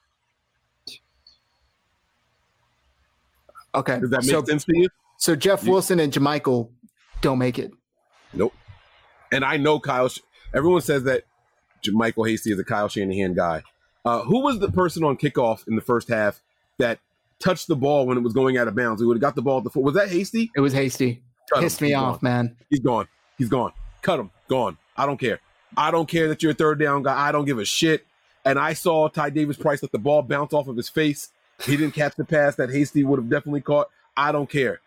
Okay, 3.74 4.00
does 4.00 4.10
that 4.12 4.22
make 4.22 4.30
so, 4.30 4.44
sense 4.44 4.66
to 4.66 4.78
you? 4.78 4.90
So 5.18 5.36
Jeff 5.36 5.66
Wilson 5.66 6.00
and 6.00 6.14
JaMycal 6.14 6.70
don't 7.22 7.40
make 7.40 7.58
it. 7.58 7.72
Nope. 8.34 8.54
And 9.32 9.44
I 9.44 9.58
know 9.58 9.80
Kyle. 9.80 10.10
Everyone 10.58 10.82
says 10.82 11.04
that 11.04 11.24
Michael 11.92 12.24
Hasty 12.24 12.52
is 12.52 12.60
a 12.60 12.64
Kyle 12.64 12.90
Shanahan 12.90 13.34
guy. 13.36 13.64
Uh, 14.04 14.22
who 14.24 14.42
was 14.42 14.60
the 14.60 14.72
person 14.72 15.04
on 15.04 15.16
kickoff 15.18 15.68
in 15.68 15.76
the 15.76 15.82
first 15.82 16.08
half 16.10 16.42
that 16.80 17.00
touched 17.40 17.68
the 17.68 17.76
ball 17.76 18.06
when 18.08 18.18
it 18.18 18.22
was 18.22 18.34
going 18.34 18.58
out 18.58 18.68
of 18.68 18.76
bounds? 18.76 19.02
Who 19.02 19.08
would 19.08 19.18
have 19.18 19.22
got 19.22 19.36
the 19.36 19.42
ball 19.42 19.60
at 19.60 19.64
the 19.64 19.70
foot? 19.70 19.84
Was 19.84 19.94
that 19.96 20.10
Hasty? 20.10 20.50
It 20.56 20.62
was 20.62 20.74
Hasty. 20.74 21.22
Cut 21.54 21.62
Pissed 21.62 21.80
him. 21.82 21.86
me 21.86 21.90
He's 21.90 21.98
off, 21.98 22.14
gone. 22.16 22.20
man. 22.24 22.58
He's 22.70 22.80
gone. 22.80 23.08
He's 23.38 23.50
gone. 23.50 23.72
Cut 24.02 24.20
him. 24.20 24.32
Gone. 24.48 24.78
I 24.98 25.06
don't 25.06 25.20
care. 25.20 25.40
I 25.76 25.92
don't 25.92 26.08
care 26.10 26.28
that 26.30 26.42
you're 26.42 26.54
a 26.54 26.56
third 26.56 26.80
down 26.80 27.04
guy. 27.04 27.28
I 27.28 27.32
don't 27.32 27.46
give 27.46 27.60
a 27.60 27.66
shit. 27.66 28.06
And 28.44 28.58
I 28.58 28.74
saw 28.74 29.08
Ty 29.10 29.30
Davis 29.32 29.58
Price 29.58 29.84
let 29.84 29.92
the 29.92 30.00
ball 30.00 30.22
bounce 30.24 30.54
off 30.54 30.68
of 30.68 30.76
his 30.78 30.90
face. 30.90 31.30
He 31.66 31.76
didn't 31.78 31.94
catch 31.94 32.16
the 32.16 32.24
pass 32.26 32.56
that 32.56 32.70
Hasty 32.70 33.04
would 33.04 33.20
have 33.20 33.30
definitely 33.30 33.62
caught. 33.62 33.88
I 34.16 34.32
don't 34.32 34.50
care. 34.50 34.80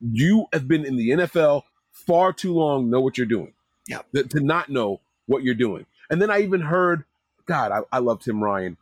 You 0.00 0.46
have 0.52 0.66
been 0.66 0.84
in 0.84 0.96
the 0.96 1.10
NFL 1.10 1.62
far 1.92 2.32
too 2.32 2.54
long, 2.54 2.90
know 2.90 3.00
what 3.00 3.16
you're 3.18 3.26
doing. 3.26 3.52
Yeah. 3.86 4.02
To 4.14 4.40
not 4.40 4.68
know 4.68 5.00
what 5.26 5.42
you're 5.42 5.54
doing. 5.54 5.86
And 6.10 6.20
then 6.20 6.30
I 6.30 6.40
even 6.40 6.60
heard, 6.60 7.04
God, 7.46 7.72
I, 7.72 7.80
I 7.96 7.98
love 7.98 8.20
Tim 8.20 8.42
Ryan. 8.42 8.76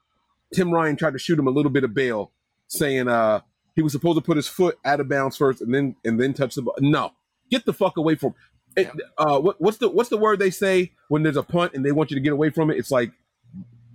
Tim 0.52 0.72
Ryan 0.72 0.96
tried 0.96 1.12
to 1.12 1.18
shoot 1.18 1.38
him 1.38 1.46
a 1.46 1.50
little 1.50 1.70
bit 1.70 1.84
of 1.84 1.94
bail, 1.94 2.32
saying 2.66 3.08
uh 3.08 3.40
he 3.76 3.82
was 3.82 3.92
supposed 3.92 4.18
to 4.18 4.22
put 4.22 4.36
his 4.36 4.48
foot 4.48 4.78
out 4.84 5.00
of 5.00 5.08
bounds 5.08 5.36
first 5.36 5.60
and 5.60 5.72
then 5.72 5.96
and 6.04 6.20
then 6.20 6.34
touch 6.34 6.54
the 6.54 6.62
ball. 6.62 6.74
No, 6.80 7.12
get 7.50 7.64
the 7.64 7.72
fuck 7.72 7.96
away 7.96 8.14
from. 8.14 8.34
It, 8.76 8.90
uh, 9.18 9.40
what, 9.40 9.60
what's 9.60 9.78
the 9.78 9.88
what's 9.88 10.10
the 10.10 10.16
word 10.16 10.38
they 10.38 10.50
say 10.50 10.92
when 11.08 11.22
there's 11.22 11.36
a 11.36 11.42
punt 11.42 11.74
and 11.74 11.84
they 11.84 11.92
want 11.92 12.10
you 12.10 12.16
to 12.16 12.20
get 12.20 12.32
away 12.32 12.50
from 12.50 12.70
it? 12.70 12.78
It's 12.78 12.90
like 12.90 13.12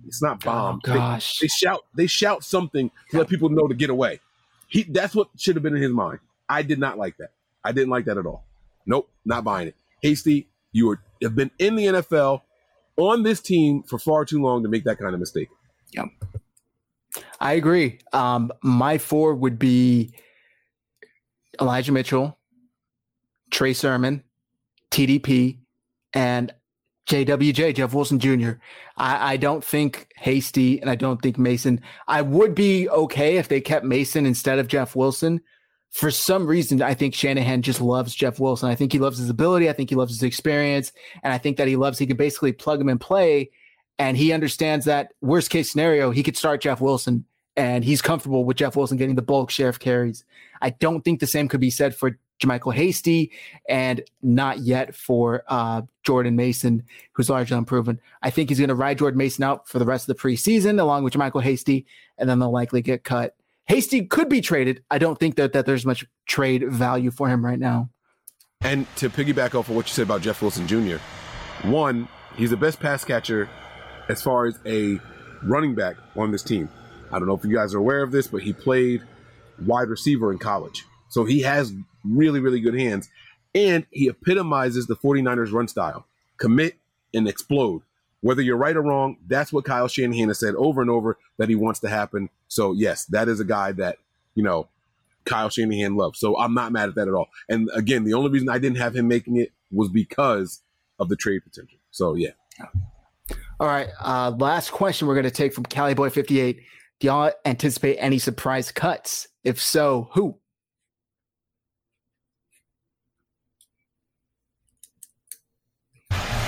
it's 0.06 0.22
not 0.22 0.42
oh, 0.44 0.46
bomb. 0.46 0.80
Oh, 0.86 0.94
gosh, 0.94 1.38
they, 1.38 1.44
they, 1.44 1.48
shout 1.48 1.84
they 1.94 2.06
shout 2.06 2.44
something 2.44 2.90
to 3.10 3.18
let 3.18 3.28
people 3.28 3.48
know 3.48 3.66
to 3.68 3.74
get 3.74 3.90
away. 3.90 4.20
He 4.68 4.82
that's 4.82 5.14
what 5.14 5.28
should 5.36 5.56
have 5.56 5.62
been 5.62 5.76
in 5.76 5.82
his 5.82 5.92
mind. 5.92 6.18
I 6.48 6.62
did 6.62 6.78
not 6.78 6.98
like 6.98 7.16
that. 7.18 7.30
I 7.64 7.72
didn't 7.72 7.90
like 7.90 8.04
that 8.06 8.18
at 8.18 8.26
all. 8.26 8.44
Nope, 8.86 9.08
not 9.24 9.44
buying 9.44 9.68
it. 9.68 9.76
Hasty, 10.02 10.48
you 10.76 10.90
are, 10.90 11.00
have 11.22 11.34
been 11.34 11.50
in 11.58 11.74
the 11.74 11.86
NFL 11.86 12.42
on 12.96 13.22
this 13.22 13.40
team 13.40 13.82
for 13.82 13.98
far 13.98 14.24
too 14.24 14.42
long 14.42 14.62
to 14.62 14.68
make 14.68 14.84
that 14.84 14.98
kind 14.98 15.14
of 15.14 15.20
mistake. 15.20 15.48
Yep. 15.92 16.06
I 17.40 17.54
agree. 17.54 17.98
Um, 18.12 18.52
my 18.62 18.98
four 18.98 19.34
would 19.34 19.58
be 19.58 20.12
Elijah 21.60 21.92
Mitchell, 21.92 22.38
Trey 23.50 23.72
Sermon, 23.72 24.22
TDP, 24.90 25.58
and 26.12 26.52
JWJ, 27.08 27.74
Jeff 27.74 27.94
Wilson 27.94 28.18
Jr. 28.18 28.52
I, 28.96 29.34
I, 29.34 29.36
don't 29.36 29.64
think 29.64 30.08
Hasty 30.16 30.80
and 30.80 30.90
I 30.90 30.96
don't 30.96 31.22
think 31.22 31.38
Mason. 31.38 31.80
I 32.08 32.20
would 32.20 32.54
be 32.54 32.88
okay 32.88 33.36
if 33.36 33.48
they 33.48 33.60
kept 33.60 33.84
Mason 33.84 34.26
instead 34.26 34.58
of 34.58 34.66
Jeff 34.66 34.96
Wilson. 34.96 35.40
For 35.96 36.10
some 36.10 36.46
reason, 36.46 36.82
I 36.82 36.94
think 36.94 37.14
Shanahan 37.14 37.62
just 37.62 37.80
loves 37.80 38.14
Jeff 38.14 38.38
Wilson. 38.38 38.68
I 38.68 38.74
think 38.74 38.92
he 38.92 38.98
loves 38.98 39.18
his 39.18 39.30
ability. 39.30 39.70
I 39.70 39.72
think 39.72 39.88
he 39.88 39.96
loves 39.96 40.12
his 40.12 40.22
experience. 40.22 40.92
And 41.22 41.32
I 41.32 41.38
think 41.38 41.56
that 41.56 41.68
he 41.68 41.76
loves, 41.76 41.98
he 41.98 42.06
can 42.06 42.16
basically 42.18 42.52
plug 42.52 42.80
him 42.80 42.88
and 42.88 43.00
play 43.00 43.50
and 43.98 44.16
he 44.16 44.32
understands 44.32 44.84
that 44.84 45.12
worst 45.20 45.50
case 45.50 45.70
scenario, 45.70 46.10
he 46.10 46.22
could 46.22 46.36
start 46.36 46.60
Jeff 46.60 46.80
Wilson 46.80 47.24
and 47.56 47.84
he's 47.84 48.02
comfortable 48.02 48.44
with 48.44 48.58
Jeff 48.58 48.76
Wilson 48.76 48.98
getting 48.98 49.14
the 49.14 49.22
bulk 49.22 49.50
share 49.50 49.68
of 49.68 49.80
carries. 49.80 50.24
I 50.60 50.70
don't 50.70 51.02
think 51.02 51.20
the 51.20 51.26
same 51.26 51.48
could 51.48 51.60
be 51.60 51.70
said 51.70 51.96
for 51.96 52.18
JaMycal 52.40 52.74
Hasty 52.74 53.32
and 53.68 54.02
not 54.22 54.58
yet 54.58 54.94
for 54.94 55.42
uh, 55.48 55.82
Jordan 56.02 56.36
Mason, 56.36 56.82
who's 57.12 57.30
largely 57.30 57.56
unproven. 57.56 57.98
I 58.22 58.28
think 58.28 58.50
he's 58.50 58.58
going 58.58 58.68
to 58.68 58.74
ride 58.74 58.98
Jordan 58.98 59.16
Mason 59.16 59.42
out 59.44 59.66
for 59.66 59.78
the 59.78 59.86
rest 59.86 60.06
of 60.08 60.14
the 60.14 60.22
preseason 60.22 60.78
along 60.78 61.04
with 61.04 61.14
JaMycal 61.14 61.42
Hasty, 61.42 61.86
and 62.18 62.28
then 62.28 62.38
they'll 62.38 62.52
likely 62.52 62.82
get 62.82 63.04
cut. 63.04 63.35
Hasty 63.66 64.06
could 64.06 64.28
be 64.28 64.40
traded. 64.40 64.82
I 64.90 64.98
don't 64.98 65.18
think 65.18 65.36
that, 65.36 65.52
that 65.52 65.66
there's 65.66 65.84
much 65.84 66.04
trade 66.26 66.70
value 66.70 67.10
for 67.10 67.28
him 67.28 67.44
right 67.44 67.58
now. 67.58 67.90
And 68.60 68.86
to 68.96 69.10
piggyback 69.10 69.54
off 69.54 69.68
of 69.68 69.76
what 69.76 69.86
you 69.86 69.92
said 69.92 70.02
about 70.02 70.22
Jeff 70.22 70.40
Wilson 70.40 70.66
Jr., 70.66 70.96
one, 71.62 72.08
he's 72.36 72.50
the 72.50 72.56
best 72.56 72.80
pass 72.80 73.04
catcher 73.04 73.48
as 74.08 74.22
far 74.22 74.46
as 74.46 74.58
a 74.64 75.00
running 75.42 75.74
back 75.74 75.96
on 76.16 76.30
this 76.30 76.42
team. 76.42 76.68
I 77.10 77.18
don't 77.18 77.26
know 77.28 77.34
if 77.34 77.44
you 77.44 77.54
guys 77.54 77.74
are 77.74 77.78
aware 77.78 78.02
of 78.02 78.12
this, 78.12 78.26
but 78.26 78.42
he 78.42 78.52
played 78.52 79.02
wide 79.64 79.88
receiver 79.88 80.32
in 80.32 80.38
college. 80.38 80.84
So 81.08 81.24
he 81.24 81.42
has 81.42 81.72
really, 82.04 82.40
really 82.40 82.60
good 82.60 82.78
hands. 82.78 83.08
And 83.54 83.86
he 83.90 84.08
epitomizes 84.08 84.86
the 84.86 84.96
49ers 84.96 85.52
run 85.52 85.68
style 85.68 86.06
commit 86.38 86.76
and 87.14 87.26
explode. 87.26 87.82
Whether 88.20 88.42
you're 88.42 88.56
right 88.56 88.76
or 88.76 88.82
wrong, 88.82 89.18
that's 89.26 89.52
what 89.52 89.64
Kyle 89.64 89.88
Shanahan 89.88 90.28
has 90.28 90.38
said 90.38 90.54
over 90.56 90.80
and 90.80 90.90
over 90.90 91.18
that 91.38 91.48
he 91.48 91.54
wants 91.54 91.80
to 91.80 91.88
happen. 91.88 92.28
So, 92.48 92.72
yes, 92.72 93.04
that 93.06 93.28
is 93.28 93.40
a 93.40 93.44
guy 93.44 93.72
that, 93.72 93.98
you 94.34 94.42
know, 94.42 94.68
Kyle 95.24 95.50
Shanahan 95.50 95.96
loves. 95.96 96.18
So 96.18 96.38
I'm 96.38 96.54
not 96.54 96.72
mad 96.72 96.88
at 96.88 96.94
that 96.94 97.08
at 97.08 97.14
all. 97.14 97.28
And 97.48 97.68
again, 97.74 98.04
the 98.04 98.14
only 98.14 98.30
reason 98.30 98.48
I 98.48 98.58
didn't 98.58 98.78
have 98.78 98.96
him 98.96 99.08
making 99.08 99.36
it 99.36 99.52
was 99.70 99.90
because 99.90 100.62
of 100.98 101.08
the 101.08 101.16
trade 101.16 101.42
potential. 101.44 101.78
So, 101.90 102.14
yeah. 102.14 102.30
All 103.60 103.66
right. 103.66 103.88
Uh, 104.00 104.30
last 104.38 104.70
question 104.70 105.08
we're 105.08 105.14
going 105.14 105.24
to 105.24 105.30
take 105.30 105.54
from 105.54 105.64
Cali 105.64 105.94
Boy 105.94 106.10
58. 106.10 106.62
Do 107.00 107.06
y'all 107.06 107.32
anticipate 107.44 107.96
any 107.96 108.18
surprise 108.18 108.72
cuts? 108.72 109.28
If 109.44 109.60
so, 109.60 110.08
who? 110.12 110.38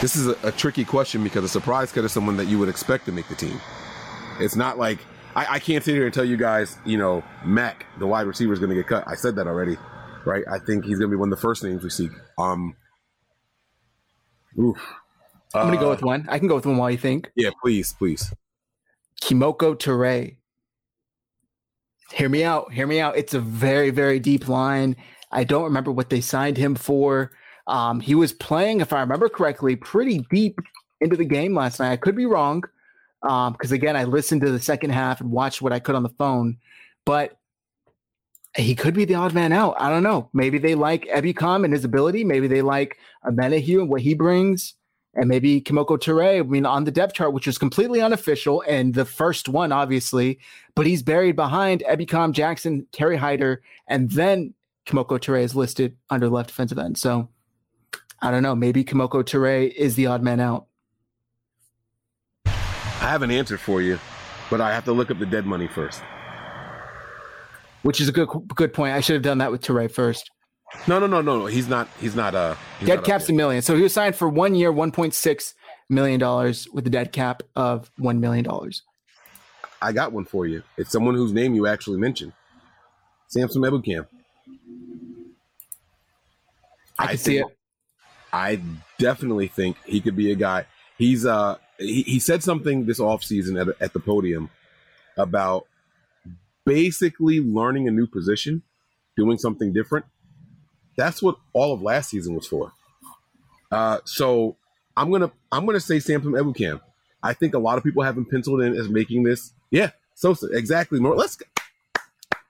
This 0.01 0.15
is 0.15 0.29
a, 0.29 0.37
a, 0.45 0.53
tricky 0.53 0.85
question 0.85 1.25
because 1.25 1.43
a 1.43 1.49
surprise 1.49 1.91
cut 1.91 2.05
is 2.05 2.13
someone 2.13 2.37
that 2.37 2.47
you 2.47 2.57
would 2.61 2.69
expect 2.69 3.07
to 3.07 3.13
make 3.13 3.27
the 3.27 3.35
team. 3.35 3.61
It's 4.39 4.55
not 4.55 4.79
like 4.79 5.01
I, 5.35 5.55
I 5.55 5.59
can't 5.59 5.83
sit 5.83 5.95
here 5.95 6.05
and 6.05 6.15
tell 6.15 6.25
you 6.25 6.37
guys, 6.37 6.77
you 6.85 6.97
know, 6.97 7.25
Mac, 7.45 7.85
the 7.99 8.07
wide 8.07 8.29
receiver, 8.29 8.53
is 8.53 8.61
going 8.61 8.71
to 8.71 8.77
get 8.77 8.87
cut. 8.87 9.03
I 9.09 9.17
said 9.17 9.35
that 9.37 9.49
already, 9.49 9.77
right? 10.25 10.45
I 10.49 10.61
think 10.61 10.85
he's 10.85 10.99
going 10.99 11.11
to 11.11 11.17
be 11.17 11.19
one 11.19 11.33
of 11.33 11.37
the 11.37 11.43
first 11.43 11.65
names 11.65 11.83
we 11.83 11.91
see. 11.91 12.09
Um, 12.39 12.77
oof. 14.57 14.79
I'm 15.55 15.67
gonna 15.67 15.79
go 15.79 15.91
with 15.91 16.03
uh, 16.03 16.07
one. 16.07 16.27
I 16.29 16.39
can 16.39 16.47
go 16.47 16.57
with 16.57 16.67
one 16.67 16.77
while 16.77 16.91
you 16.91 16.99
think. 16.99 17.31
Yeah, 17.35 17.51
please, 17.63 17.95
please. 17.99 18.33
Kemoko 19.23 19.75
Turay. 19.75 20.37
Hear 22.13 22.29
me 22.29 22.45
out. 22.45 22.73
Hear 22.73 22.87
me 22.87 23.01
out. 23.01 23.17
It's 23.17 23.35
a 23.35 23.41
very, 23.41 23.91
very 23.91 24.21
deep 24.21 24.47
line. 24.47 24.97
I 25.33 25.45
don't 25.45 25.65
remember 25.65 25.91
what 25.91 26.11
they 26.11 26.21
signed 26.21 26.57
him 26.57 26.75
for. 26.75 27.33
Um, 27.69 28.01
he 28.01 28.15
was 28.15 28.33
playing, 28.33 28.81
if 28.81 28.93
I 28.93 29.01
remember 29.01 29.29
correctly, 29.29 29.77
pretty 29.77 30.27
deep 30.31 30.59
into 31.01 31.17
the 31.17 31.25
game 31.25 31.55
last 31.55 31.79
night. 31.79 31.93
I 31.93 31.97
could 31.97 32.17
be 32.17 32.27
wrong, 32.27 32.65
because 33.23 33.71
um, 33.71 33.75
again, 33.75 33.97
I 33.97 34.05
listened 34.05 34.41
to 34.41 34.51
the 34.51 34.61
second 34.61 34.91
half 34.91 35.21
and 35.21 35.31
watched 35.31 35.63
what 35.63 35.73
I 35.73 35.79
could 35.79 35.95
on 35.95 36.03
the 36.03 36.09
phone. 36.09 36.57
But 37.05 37.39
he 38.57 38.75
could 38.75 38.95
be 38.95 39.05
the 39.05 39.15
odd 39.15 39.35
man 39.35 39.53
out. 39.53 39.77
I 39.79 39.91
don't 39.91 40.03
know. 40.03 40.29
Maybe 40.33 40.59
they 40.59 40.75
like 40.75 41.05
Ebukam 41.07 41.65
and 41.65 41.73
his 41.73 41.85
ability. 41.85 42.25
Maybe 42.25 42.49
they 42.49 42.63
like 42.63 42.97
Omenihu 43.25 43.81
and 43.81 43.89
what 43.89 44.01
he 44.01 44.15
brings 44.15 44.75
and 45.15 45.29
maybe 45.29 45.61
Kemoko 45.61 45.99
Turay, 45.99 46.39
I 46.39 46.43
mean, 46.43 46.65
on 46.65 46.85
the 46.85 46.91
depth 46.91 47.15
chart, 47.15 47.33
which 47.33 47.49
is 47.49 47.59
completely 47.59 48.01
unofficial 48.01 48.63
and 48.69 48.95
the 48.95 49.05
first 49.05 49.49
one, 49.49 49.73
obviously, 49.73 50.39
but 50.75 50.87
he's 50.87 51.03
buried 51.03 51.35
behind 51.35 51.83
Ebukam 51.89 52.33
Jackson, 52.33 52.87
Kerry 52.93 53.17
Hyder, 53.17 53.63
and 53.89 54.11
then 54.13 54.55
Kemoko 54.87 55.19
Turay 55.19 55.43
is 55.43 55.57
listed 55.57 55.97
under 56.11 56.29
left 56.29 56.51
defensive 56.51 56.79
end. 56.79 56.99
So 56.99 57.29
I 58.21 58.31
don't 58.31 58.43
know. 58.43 58.55
Maybe 58.55 58.85
Kemoko 58.85 59.23
Turay 59.23 59.73
is 59.73 59.95
the 59.95 60.07
odd 60.07 60.23
man 60.23 60.41
out. 60.41 60.67
I 62.47 63.11
have 63.11 63.23
an 63.23 63.31
answer 63.31 63.57
for 63.57 63.81
you, 63.81 63.99
but 64.51 64.61
I 64.61 64.73
have 64.75 64.85
to 64.87 64.93
look 64.93 65.11
up 65.11 65.19
the 65.19 65.27
dead 65.27 65.47
money 65.47 65.69
first. 65.69 66.03
which 67.83 68.01
is 68.01 68.09
a 68.09 68.13
good 68.13 68.29
good 68.55 68.73
point. 68.73 68.95
I 68.95 69.01
should 69.01 69.15
have 69.15 69.23
done 69.23 69.39
that 69.39 69.51
with 69.53 69.63
Turay 69.63 69.91
first. 69.91 70.31
No, 70.87 70.99
no, 70.99 71.07
no, 71.07 71.21
no, 71.23 71.39
no. 71.39 71.47
He's 71.47 71.69
not. 71.69 71.89
He's 72.01 72.15
not. 72.15 72.35
Uh, 72.35 72.55
he's 72.79 72.89
dead 72.89 72.97
not 72.97 73.05
cap's 73.05 73.29
a 73.29 73.33
million. 73.33 73.63
So 73.63 73.77
he 73.77 73.83
was 73.83 73.93
signed 73.93 74.17
for 74.17 74.29
one 74.29 74.55
year, 74.55 74.71
one 74.73 74.91
point 74.91 75.15
six 75.15 75.55
million 75.89 76.19
dollars 76.21 76.69
with 76.73 76.87
a 76.87 76.91
dead 76.91 77.13
cap 77.13 77.43
of 77.57 77.91
one 77.97 78.21
million 78.21 78.45
dollars. 78.45 78.83
I 79.81 79.93
got 79.93 80.13
one 80.13 80.25
for 80.25 80.45
you. 80.47 80.63
It's 80.77 80.91
someone 80.91 81.15
whose 81.15 81.33
name 81.33 81.55
you 81.55 81.67
actually 81.69 81.99
mentioned. 81.99 82.33
Samson 83.29 83.63
Ebukam. 83.63 84.07
I 86.99 87.07
can 87.07 87.19
see 87.19 87.39
it. 87.39 87.47
I 88.33 88.61
definitely 88.99 89.49
think 89.49 89.77
he 89.85 90.01
could 90.01 90.17
be 90.17 90.33
a 90.33 90.37
guy. 90.37 90.67
He's 90.97 91.25
uh 91.25 91.57
he, 91.79 92.03
he 92.03 92.19
said 92.19 92.43
something 92.43 92.87
this 92.87 93.01
offseason 93.01 93.61
at, 93.61 93.75
at 93.81 93.93
the 93.93 94.01
podium 94.01 94.51
about 95.17 95.67
basically 96.65 97.41
learning 97.41 97.89
a 97.89 97.91
new 97.91 98.07
position, 98.07 98.63
doing 99.17 99.39
something 99.39 99.73
different. 99.73 100.07
That's 100.97 101.23
what 101.23 101.37
all 101.53 101.73
of 101.73 101.83
last 101.83 102.11
season 102.11 102.35
was 102.35 102.47
for. 102.47 102.73
Uh, 103.71 103.99
so 104.05 104.57
I'm 104.97 105.11
gonna 105.11 105.31
I'm 105.53 105.67
gonna 105.67 105.81
say 105.81 106.01
Samson 106.01 106.33
Ebukam. 106.33 106.81
I 107.23 107.33
think 107.35 107.55
a 107.55 107.59
lot 107.59 107.79
of 107.79 107.85
people 107.85 108.03
have 108.03 108.17
him 108.17 108.25
penciled 108.25 108.63
in 108.63 108.75
as 108.77 108.89
making 108.89 109.23
this. 109.23 109.53
Yeah, 109.71 109.91
Sosa 110.15 110.49
exactly. 110.53 111.01
More. 111.01 111.17
Let's. 111.17 111.37
go. 111.37 111.47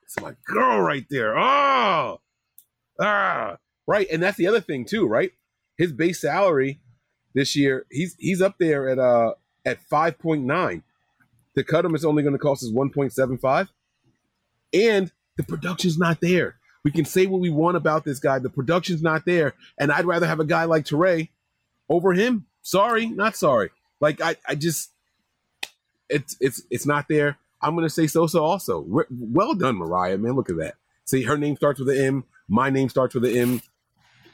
It's 0.03 0.19
my 0.21 0.35
girl 0.47 0.81
right 0.81 1.05
there. 1.11 1.39
Oh, 1.39 2.21
ah, 2.99 3.57
right. 3.87 4.07
And 4.11 4.23
that's 4.23 4.39
the 4.39 4.47
other 4.47 4.61
thing 4.61 4.87
too, 4.87 5.07
right? 5.07 5.33
His 5.79 5.93
base 5.93 6.21
salary 6.21 6.81
this 7.35 7.57
year, 7.57 7.87
he's 7.91 8.17
he's 8.19 8.43
up 8.43 8.57
there 8.59 8.89
at 8.89 8.99
uh 8.99 9.35
at 9.65 9.81
five 9.81 10.19
point 10.19 10.45
nine. 10.45 10.83
To 11.57 11.65
cut 11.65 11.85
him, 11.85 11.95
it's 11.95 12.05
only 12.05 12.23
going 12.23 12.35
to 12.35 12.39
cost 12.39 12.63
us 12.63 12.71
one 12.71 12.91
point 12.91 13.13
seven 13.13 13.39
five, 13.39 13.69
and 14.73 15.11
the 15.37 15.45
production's 15.45 15.99
not 15.99 16.21
there. 16.21 16.57
We 16.85 16.91
can 16.91 17.05
say 17.05 17.27
what 17.27 17.41
we 17.41 17.51
want 17.51 17.77
about 17.77 18.05
this 18.05 18.19
guy. 18.19 18.39
The 18.39 18.51
production's 18.51 19.03
not 19.03 19.25
there, 19.25 19.55
and 19.79 19.91
I'd 19.91 20.05
rather 20.05 20.27
have 20.27 20.41
a 20.41 20.45
guy 20.45 20.65
like 20.65 20.85
Turay 20.85 21.29
over 21.89 22.13
him. 22.13 22.47
Sorry, 22.63 23.07
not 23.07 23.37
sorry. 23.37 23.71
Like 24.01 24.21
I, 24.21 24.37
I 24.47 24.55
just, 24.55 24.91
it's 26.09 26.37
it's 26.41 26.63
it's 26.71 26.87
not 26.87 27.07
there. 27.09 27.39
I'm 27.61 27.75
gonna 27.75 27.91
say 27.91 28.07
Sosa 28.07 28.41
also. 28.41 28.85
Well 29.11 29.55
done, 29.55 29.77
Mariah. 29.77 30.19
Man, 30.19 30.33
look 30.33 30.51
at 30.51 30.57
that. 30.59 30.75
See, 31.05 31.23
her 31.23 31.37
name 31.37 31.57
starts 31.57 31.81
with 31.81 31.89
an 31.89 31.99
M. 31.99 32.25
My 32.49 32.71
name 32.71 32.89
starts 32.89 33.15
with 33.15 33.25
an 33.25 33.37
M. 33.37 33.63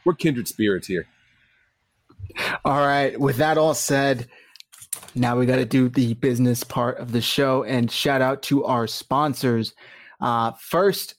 We're 0.04 0.14
kindred 0.14 0.48
spirits 0.48 0.86
here. 0.86 1.06
All 2.64 2.80
right. 2.80 3.18
With 3.18 3.36
that 3.36 3.58
all 3.58 3.74
said, 3.74 4.28
now 5.14 5.38
we 5.38 5.46
got 5.46 5.56
to 5.56 5.64
do 5.64 5.88
the 5.88 6.14
business 6.14 6.64
part 6.64 6.98
of 6.98 7.12
the 7.12 7.20
show 7.20 7.62
and 7.62 7.90
shout 7.90 8.22
out 8.22 8.42
to 8.44 8.64
our 8.64 8.86
sponsors. 8.86 9.74
Uh, 10.20 10.52
first, 10.58 11.14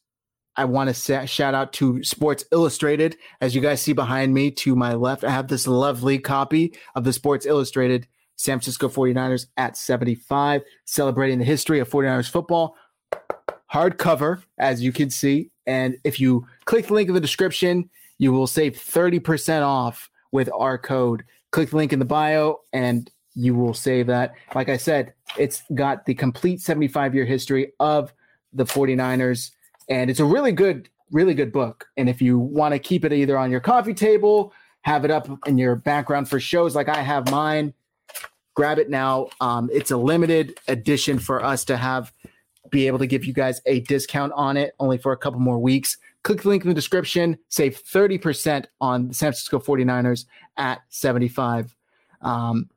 I 0.58 0.66
want 0.66 0.94
to 0.94 1.28
shout 1.28 1.54
out 1.54 1.74
to 1.74 2.04
Sports 2.04 2.46
Illustrated. 2.52 3.18
As 3.42 3.56
you 3.56 3.62
guys 3.62 3.82
see 3.82 3.94
behind 3.94 4.34
me 4.34 4.52
to 4.52 4.76
my 4.76 4.94
left, 4.94 5.24
I 5.24 5.32
have 5.32 5.48
this 5.48 5.68
lovely 5.68 6.18
copy 6.18 6.74
of 6.96 7.04
the 7.04 7.14
Sports 7.14 7.46
Illustrated 7.46 8.08
San 8.38 8.60
Francisco 8.60 8.90
49ers 8.90 9.48
at 9.58 9.78
75, 9.78 10.62
celebrating 10.86 11.40
the 11.40 11.46
history 11.46 11.80
of 11.80 11.90
49ers 11.90 12.30
football. 12.30 12.76
Hardcover, 13.74 14.44
as 14.58 14.82
you 14.82 14.92
can 14.92 15.10
see. 15.10 15.52
And 15.66 15.98
if 16.04 16.20
you 16.20 16.48
click 16.66 16.88
the 16.88 16.94
link 16.94 17.10
in 17.10 17.16
the 17.16 17.22
description, 17.22 17.90
you 18.18 18.32
will 18.32 18.48
save 18.48 18.74
30% 18.74 19.62
off 19.64 20.10
with 20.36 20.50
our 20.54 20.78
code. 20.78 21.24
Click 21.52 21.70
the 21.70 21.78
link 21.78 21.94
in 21.94 22.00
the 22.00 22.06
bio 22.06 22.60
and 22.74 23.10
you 23.36 23.56
will 23.56 23.74
save 23.74 24.08
that. 24.08 24.34
Like 24.54 24.68
I 24.68 24.76
said, 24.76 25.14
it's 25.40 25.64
got 25.74 26.06
the 26.06 26.14
complete 26.14 26.62
75 26.62 27.16
year 27.16 27.26
history 27.26 27.72
of 27.80 28.14
the 28.54 28.66
49ers. 28.66 29.52
And 29.90 30.10
it's 30.10 30.20
a 30.20 30.26
really 30.26 30.52
good, 30.52 30.90
really 31.10 31.34
good 31.34 31.54
book. 31.54 31.88
And 31.96 32.10
if 32.10 32.22
you 32.22 32.38
want 32.38 32.74
to 32.74 32.80
keep 32.80 33.06
it 33.06 33.14
either 33.14 33.38
on 33.38 33.50
your 33.50 33.62
coffee 33.62 33.94
table, 33.94 34.54
have 34.82 35.06
it 35.06 35.12
up 35.12 35.28
in 35.48 35.58
your 35.58 35.76
background 35.78 36.30
for 36.30 36.40
shows 36.40 36.76
like 36.76 36.90
I 36.90 37.02
have 37.02 37.32
mine, 37.32 37.74
grab 38.54 38.78
it 38.78 38.90
now. 38.90 39.30
Um, 39.40 39.70
it's 39.74 39.92
a 39.92 39.98
limited 39.98 40.60
edition 40.68 41.18
for 41.18 41.44
us 41.44 41.64
to 41.66 41.78
have 41.78 42.12
be 42.72 42.88
able 42.88 43.00
to 43.00 43.08
give 43.08 43.24
you 43.24 43.32
guys 43.32 43.62
a 43.68 43.80
discount 43.82 44.34
on 44.36 44.58
it 44.58 44.74
only 44.80 44.98
for 44.98 45.12
a 45.12 45.18
couple 45.18 45.40
more 45.40 45.60
weeks. 45.60 45.98
Click 46.26 46.42
the 46.42 46.50
link 46.50 46.64
in 46.64 46.70
the 46.70 46.74
description, 46.74 47.38
save 47.50 47.84
30% 47.84 48.66
on 48.82 49.10
the 49.10 49.14
San 49.14 49.28
Francisco 49.28 49.60
49ers 49.60 50.26
at 50.58 50.82
75. 50.90 51.76
Um, 52.20 52.72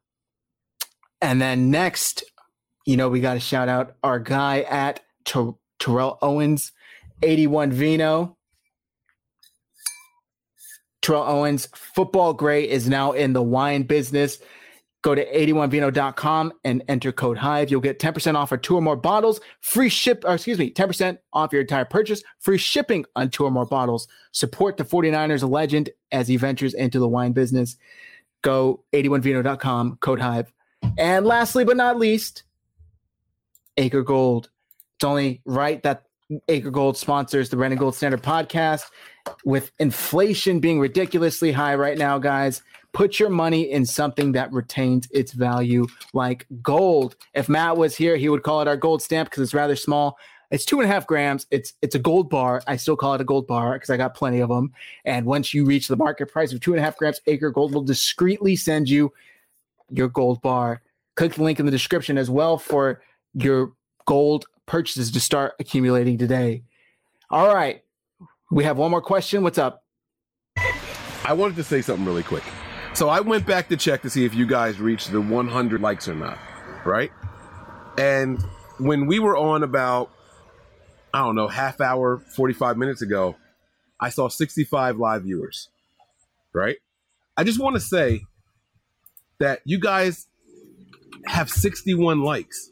and 1.22 1.40
then 1.40 1.70
next, 1.70 2.24
you 2.84 2.98
know, 2.98 3.08
we 3.08 3.20
got 3.22 3.34
to 3.34 3.40
shout 3.40 3.70
out 3.70 3.96
our 4.02 4.18
guy 4.18 4.60
at 4.60 5.00
Ter- 5.24 5.54
Terrell 5.78 6.18
Owens, 6.20 6.72
81 7.22 7.72
Vino. 7.72 8.36
Terrell 11.00 11.24
Owens, 11.24 11.68
football 11.74 12.34
great, 12.34 12.68
is 12.68 12.86
now 12.86 13.12
in 13.12 13.32
the 13.32 13.42
wine 13.42 13.84
business. 13.84 14.40
Go 15.02 15.14
to 15.14 15.24
81vino.com 15.32 16.52
and 16.64 16.82
enter 16.88 17.12
code 17.12 17.38
HIVE. 17.38 17.70
You'll 17.70 17.80
get 17.80 18.00
10% 18.00 18.34
off 18.34 18.48
for 18.48 18.56
two 18.56 18.76
or 18.76 18.82
more 18.82 18.96
bottles, 18.96 19.40
free 19.60 19.88
ship, 19.88 20.24
or 20.26 20.34
excuse 20.34 20.58
me, 20.58 20.72
10% 20.72 21.18
off 21.32 21.52
your 21.52 21.60
entire 21.60 21.84
purchase, 21.84 22.22
free 22.40 22.58
shipping 22.58 23.04
on 23.14 23.30
two 23.30 23.44
or 23.44 23.50
more 23.50 23.64
bottles. 23.66 24.08
Support 24.32 24.76
the 24.76 24.84
49ers 24.84 25.42
a 25.42 25.46
legend 25.46 25.90
as 26.10 26.26
he 26.26 26.36
ventures 26.36 26.74
into 26.74 26.98
the 26.98 27.08
wine 27.08 27.32
business. 27.32 27.76
Go 28.42 28.82
81vino.com, 28.92 29.98
code 30.00 30.20
HIVE. 30.20 30.52
And 30.96 31.26
lastly, 31.26 31.64
but 31.64 31.76
not 31.76 31.98
least, 31.98 32.42
Acre 33.76 34.02
Gold. 34.02 34.50
It's 34.96 35.04
only 35.04 35.42
right 35.44 35.80
that 35.84 36.04
Acre 36.48 36.70
Gold 36.70 36.96
sponsors 36.96 37.48
the 37.48 37.58
and 37.58 37.78
Gold 37.78 37.94
Standard 37.94 38.22
podcast. 38.22 38.84
With 39.44 39.70
inflation 39.78 40.58
being 40.58 40.80
ridiculously 40.80 41.52
high 41.52 41.74
right 41.74 41.98
now, 41.98 42.18
guys, 42.18 42.62
put 42.92 43.20
your 43.20 43.30
money 43.30 43.70
in 43.70 43.86
something 43.86 44.32
that 44.32 44.52
retains 44.52 45.08
its 45.10 45.32
value, 45.32 45.86
like 46.12 46.46
gold. 46.62 47.16
If 47.34 47.48
Matt 47.48 47.76
was 47.76 47.96
here, 47.96 48.16
he 48.16 48.28
would 48.28 48.42
call 48.42 48.60
it 48.60 48.68
our 48.68 48.76
gold 48.76 49.02
stamp 49.02 49.30
because 49.30 49.42
it's 49.42 49.54
rather 49.54 49.76
small. 49.76 50.18
It's 50.50 50.64
two 50.64 50.80
and 50.80 50.90
a 50.90 50.92
half 50.92 51.06
grams. 51.06 51.46
It's 51.50 51.74
it's 51.82 51.94
a 51.94 51.98
gold 51.98 52.30
bar. 52.30 52.62
I 52.66 52.76
still 52.76 52.96
call 52.96 53.14
it 53.14 53.20
a 53.20 53.24
gold 53.24 53.46
bar 53.46 53.74
because 53.74 53.90
I 53.90 53.96
got 53.96 54.14
plenty 54.14 54.40
of 54.40 54.48
them. 54.48 54.72
And 55.04 55.26
once 55.26 55.52
you 55.52 55.64
reach 55.64 55.88
the 55.88 55.96
market 55.96 56.32
price 56.32 56.52
of 56.52 56.60
two 56.60 56.72
and 56.72 56.80
a 56.80 56.82
half 56.82 56.96
grams, 56.96 57.20
Acre 57.26 57.50
Gold 57.50 57.74
will 57.74 57.82
discreetly 57.82 58.56
send 58.56 58.88
you 58.88 59.12
your 59.90 60.08
gold 60.08 60.40
bar. 60.40 60.82
Click 61.16 61.34
the 61.34 61.42
link 61.42 61.60
in 61.60 61.66
the 61.66 61.72
description 61.72 62.16
as 62.16 62.30
well 62.30 62.56
for 62.56 63.02
your 63.34 63.72
gold 64.06 64.46
purchases 64.64 65.10
to 65.10 65.20
start 65.20 65.52
accumulating 65.60 66.16
today. 66.16 66.62
All 67.30 67.54
right. 67.54 67.82
We 68.50 68.64
have 68.64 68.78
one 68.78 68.90
more 68.90 69.02
question. 69.02 69.42
What's 69.42 69.58
up? 69.58 69.84
I 71.24 71.34
wanted 71.34 71.56
to 71.56 71.64
say 71.64 71.82
something 71.82 72.06
really 72.06 72.22
quick. 72.22 72.44
So 72.94 73.08
I 73.08 73.20
went 73.20 73.46
back 73.46 73.68
to 73.68 73.76
check 73.76 74.02
to 74.02 74.10
see 74.10 74.24
if 74.24 74.34
you 74.34 74.46
guys 74.46 74.80
reached 74.80 75.12
the 75.12 75.20
100 75.20 75.80
likes 75.80 76.08
or 76.08 76.14
not, 76.14 76.38
right? 76.84 77.12
And 77.96 78.42
when 78.78 79.06
we 79.06 79.18
were 79.18 79.36
on 79.36 79.62
about, 79.62 80.10
I 81.14 81.20
don't 81.20 81.36
know, 81.36 81.48
half 81.48 81.80
hour, 81.80 82.18
45 82.18 82.76
minutes 82.76 83.02
ago, 83.02 83.36
I 84.00 84.08
saw 84.10 84.28
65 84.28 84.96
live 84.96 85.22
viewers, 85.22 85.68
right? 86.52 86.76
I 87.36 87.44
just 87.44 87.60
want 87.60 87.76
to 87.76 87.80
say 87.80 88.22
that 89.38 89.60
you 89.64 89.78
guys 89.78 90.26
have 91.26 91.50
61 91.50 92.22
likes. 92.22 92.70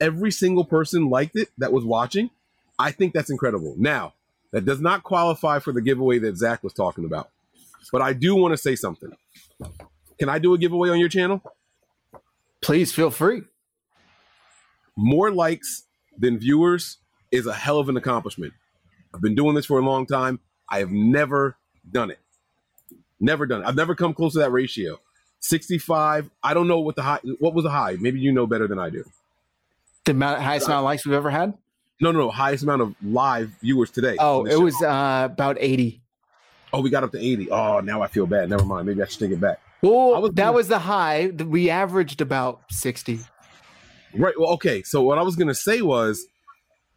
Every 0.00 0.30
single 0.30 0.64
person 0.64 1.08
liked 1.08 1.36
it 1.36 1.48
that 1.58 1.72
was 1.72 1.84
watching. 1.84 2.30
I 2.78 2.90
think 2.90 3.14
that's 3.14 3.30
incredible. 3.30 3.74
Now, 3.78 4.12
that 4.52 4.64
does 4.64 4.80
not 4.80 5.02
qualify 5.02 5.58
for 5.58 5.72
the 5.72 5.80
giveaway 5.80 6.18
that 6.20 6.36
Zach 6.36 6.62
was 6.62 6.72
talking 6.74 7.04
about. 7.04 7.30
But 7.92 8.02
I 8.02 8.12
do 8.12 8.34
want 8.34 8.52
to 8.52 8.58
say 8.58 8.76
something. 8.76 9.10
Can 10.18 10.28
I 10.28 10.38
do 10.38 10.54
a 10.54 10.58
giveaway 10.58 10.90
on 10.90 10.98
your 10.98 11.08
channel? 11.08 11.42
Please 12.60 12.92
feel 12.92 13.10
free. 13.10 13.42
More 14.96 15.30
likes 15.30 15.84
than 16.16 16.38
viewers 16.38 16.98
is 17.30 17.46
a 17.46 17.52
hell 17.52 17.78
of 17.78 17.88
an 17.88 17.96
accomplishment. 17.96 18.54
I've 19.14 19.20
been 19.20 19.34
doing 19.34 19.54
this 19.54 19.66
for 19.66 19.78
a 19.78 19.82
long 19.82 20.06
time. 20.06 20.40
I 20.68 20.78
have 20.78 20.90
never 20.90 21.56
done 21.90 22.10
it. 22.10 22.18
Never 23.20 23.46
done 23.46 23.62
it. 23.62 23.66
I've 23.66 23.76
never 23.76 23.94
come 23.94 24.14
close 24.14 24.32
to 24.34 24.40
that 24.40 24.50
ratio. 24.50 24.98
65. 25.40 26.30
I 26.42 26.54
don't 26.54 26.66
know 26.66 26.80
what 26.80 26.96
the 26.96 27.02
high 27.02 27.20
what 27.38 27.54
was 27.54 27.64
the 27.64 27.70
high. 27.70 27.96
Maybe 28.00 28.20
you 28.20 28.32
know 28.32 28.46
better 28.46 28.66
than 28.66 28.78
I 28.78 28.90
do. 28.90 29.04
The 30.04 30.12
amount, 30.12 30.42
highest 30.42 30.66
amount 30.66 30.78
of 30.80 30.84
likes 30.84 31.06
we've 31.06 31.14
ever 31.14 31.30
had? 31.30 31.54
No, 32.00 32.12
no, 32.12 32.20
no. 32.20 32.30
Highest 32.30 32.62
amount 32.62 32.82
of 32.82 32.94
live 33.02 33.50
viewers 33.60 33.90
today. 33.90 34.16
Oh, 34.18 34.44
it 34.44 34.52
show. 34.52 34.60
was 34.60 34.82
uh, 34.82 35.28
about 35.30 35.56
80. 35.58 36.02
Oh, 36.76 36.80
we 36.82 36.90
got 36.90 37.04
up 37.04 37.12
to 37.12 37.18
80. 37.18 37.50
Oh, 37.50 37.80
now 37.80 38.02
I 38.02 38.06
feel 38.06 38.26
bad. 38.26 38.50
Never 38.50 38.64
mind. 38.64 38.86
Maybe 38.86 39.00
I 39.02 39.06
should 39.06 39.20
take 39.20 39.30
it 39.30 39.40
back. 39.40 39.60
Well, 39.80 40.20
was 40.20 40.30
that 40.32 40.36
gonna- 40.36 40.52
was 40.52 40.68
the 40.68 40.80
high. 40.80 41.28
We 41.28 41.70
averaged 41.70 42.20
about 42.20 42.60
60. 42.70 43.20
Right. 44.14 44.34
Well, 44.38 44.50
okay. 44.52 44.82
So 44.82 45.00
what 45.02 45.16
I 45.18 45.22
was 45.22 45.36
gonna 45.36 45.54
say 45.54 45.80
was, 45.80 46.26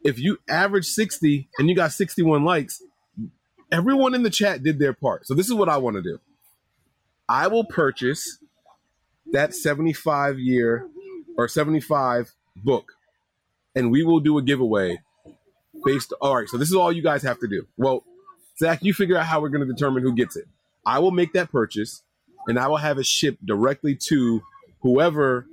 if 0.03 0.19
you 0.19 0.37
average 0.49 0.85
sixty 0.85 1.49
and 1.57 1.69
you 1.69 1.75
got 1.75 1.91
sixty-one 1.91 2.43
likes, 2.45 2.81
everyone 3.71 4.15
in 4.15 4.23
the 4.23 4.29
chat 4.29 4.63
did 4.63 4.79
their 4.79 4.93
part. 4.93 5.27
So 5.27 5.33
this 5.33 5.47
is 5.47 5.53
what 5.53 5.67
I 5.69 5.77
want 5.77 5.95
to 5.97 6.01
do. 6.01 6.19
I 7.27 7.47
will 7.47 7.65
purchase 7.65 8.37
that 9.31 9.53
seventy-five 9.53 10.39
year 10.39 10.87
or 11.37 11.47
seventy-five 11.49 12.31
book, 12.55 12.93
and 13.75 13.91
we 13.91 14.03
will 14.03 14.21
do 14.21 14.37
a 14.37 14.41
giveaway 14.41 14.99
based. 15.85 16.13
All 16.21 16.37
right, 16.37 16.47
so 16.47 16.57
this 16.57 16.69
is 16.69 16.75
all 16.75 16.91
you 16.91 17.03
guys 17.03 17.21
have 17.23 17.39
to 17.39 17.47
do. 17.47 17.67
Well, 17.75 18.03
Zach, 18.59 18.79
you 18.83 18.93
figure 18.93 19.17
out 19.17 19.25
how 19.25 19.41
we're 19.41 19.49
going 19.49 19.65
to 19.65 19.73
determine 19.73 20.03
who 20.03 20.13
gets 20.13 20.35
it. 20.35 20.45
I 20.85 20.99
will 20.99 21.11
make 21.11 21.33
that 21.33 21.51
purchase, 21.51 22.03
and 22.47 22.59
I 22.59 22.67
will 22.67 22.77
have 22.77 22.99
it 22.99 23.05
shipped 23.05 23.45
directly 23.45 23.95
to 24.07 24.43
whoever 24.81 25.45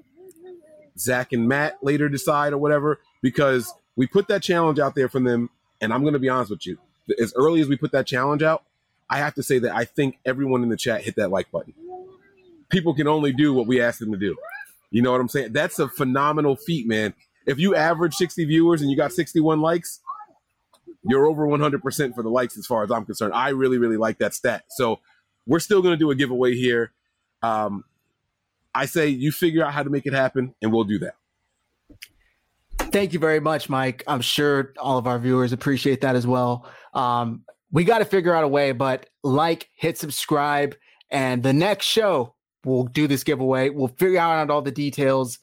Zach 0.98 1.32
and 1.32 1.48
Matt 1.48 1.78
later 1.82 2.08
decide 2.08 2.52
or 2.52 2.58
whatever, 2.58 3.00
because 3.22 3.72
we 3.94 4.06
put 4.06 4.28
that 4.28 4.42
challenge 4.42 4.78
out 4.78 4.94
there 4.94 5.08
for 5.08 5.20
them. 5.20 5.50
And 5.80 5.92
I'm 5.92 6.02
going 6.02 6.14
to 6.14 6.18
be 6.18 6.28
honest 6.28 6.50
with 6.50 6.66
you, 6.66 6.78
as 7.20 7.32
early 7.36 7.60
as 7.60 7.68
we 7.68 7.76
put 7.76 7.92
that 7.92 8.06
challenge 8.06 8.42
out, 8.42 8.64
I 9.08 9.18
have 9.18 9.34
to 9.34 9.42
say 9.42 9.58
that 9.60 9.74
I 9.74 9.84
think 9.84 10.18
everyone 10.24 10.62
in 10.62 10.68
the 10.68 10.76
chat 10.76 11.02
hit 11.02 11.16
that 11.16 11.30
like 11.30 11.50
button. 11.52 11.74
People 12.70 12.94
can 12.94 13.06
only 13.06 13.32
do 13.32 13.52
what 13.54 13.66
we 13.68 13.80
ask 13.80 14.00
them 14.00 14.10
to 14.10 14.18
do. 14.18 14.36
You 14.90 15.02
know 15.02 15.12
what 15.12 15.20
I'm 15.20 15.28
saying? 15.28 15.52
That's 15.52 15.78
a 15.78 15.88
phenomenal 15.88 16.56
feat, 16.56 16.88
man. 16.88 17.14
If 17.46 17.58
you 17.58 17.76
average 17.76 18.14
60 18.14 18.44
viewers 18.46 18.82
and 18.82 18.90
you 18.90 18.96
got 18.96 19.12
61 19.12 19.60
likes, 19.60 20.00
you're 21.08 21.26
over 21.26 21.46
100% 21.46 22.14
for 22.14 22.22
the 22.22 22.28
likes 22.28 22.56
as 22.58 22.66
far 22.66 22.82
as 22.82 22.90
I'm 22.90 23.04
concerned. 23.04 23.34
I 23.34 23.50
really, 23.50 23.78
really 23.78 23.96
like 23.96 24.18
that 24.18 24.34
stat. 24.34 24.64
So 24.70 25.00
we're 25.46 25.60
still 25.60 25.82
going 25.82 25.92
to 25.92 25.98
do 25.98 26.10
a 26.10 26.14
giveaway 26.14 26.54
here. 26.54 26.92
Um, 27.42 27.84
I 28.74 28.86
say 28.86 29.08
you 29.08 29.32
figure 29.32 29.64
out 29.64 29.72
how 29.72 29.82
to 29.82 29.90
make 29.90 30.06
it 30.06 30.12
happen, 30.12 30.54
and 30.60 30.72
we'll 30.72 30.84
do 30.84 30.98
that. 31.00 31.14
Thank 32.78 33.12
you 33.12 33.18
very 33.18 33.40
much, 33.40 33.68
Mike. 33.68 34.04
I'm 34.06 34.20
sure 34.20 34.72
all 34.78 34.98
of 34.98 35.06
our 35.06 35.18
viewers 35.18 35.52
appreciate 35.52 36.00
that 36.02 36.14
as 36.14 36.26
well. 36.26 36.70
Um, 36.94 37.44
we 37.72 37.84
got 37.84 37.98
to 37.98 38.04
figure 38.04 38.34
out 38.34 38.44
a 38.44 38.48
way, 38.48 38.72
but 38.72 39.08
like, 39.22 39.68
hit 39.76 39.98
subscribe, 39.98 40.76
and 41.10 41.42
the 41.42 41.52
next 41.52 41.86
show 41.86 42.34
we'll 42.64 42.84
do 42.84 43.06
this 43.06 43.22
giveaway. 43.22 43.70
We'll 43.70 43.88
figure 43.88 44.18
out 44.18 44.50
all 44.50 44.60
the 44.60 44.70
details. 44.70 45.38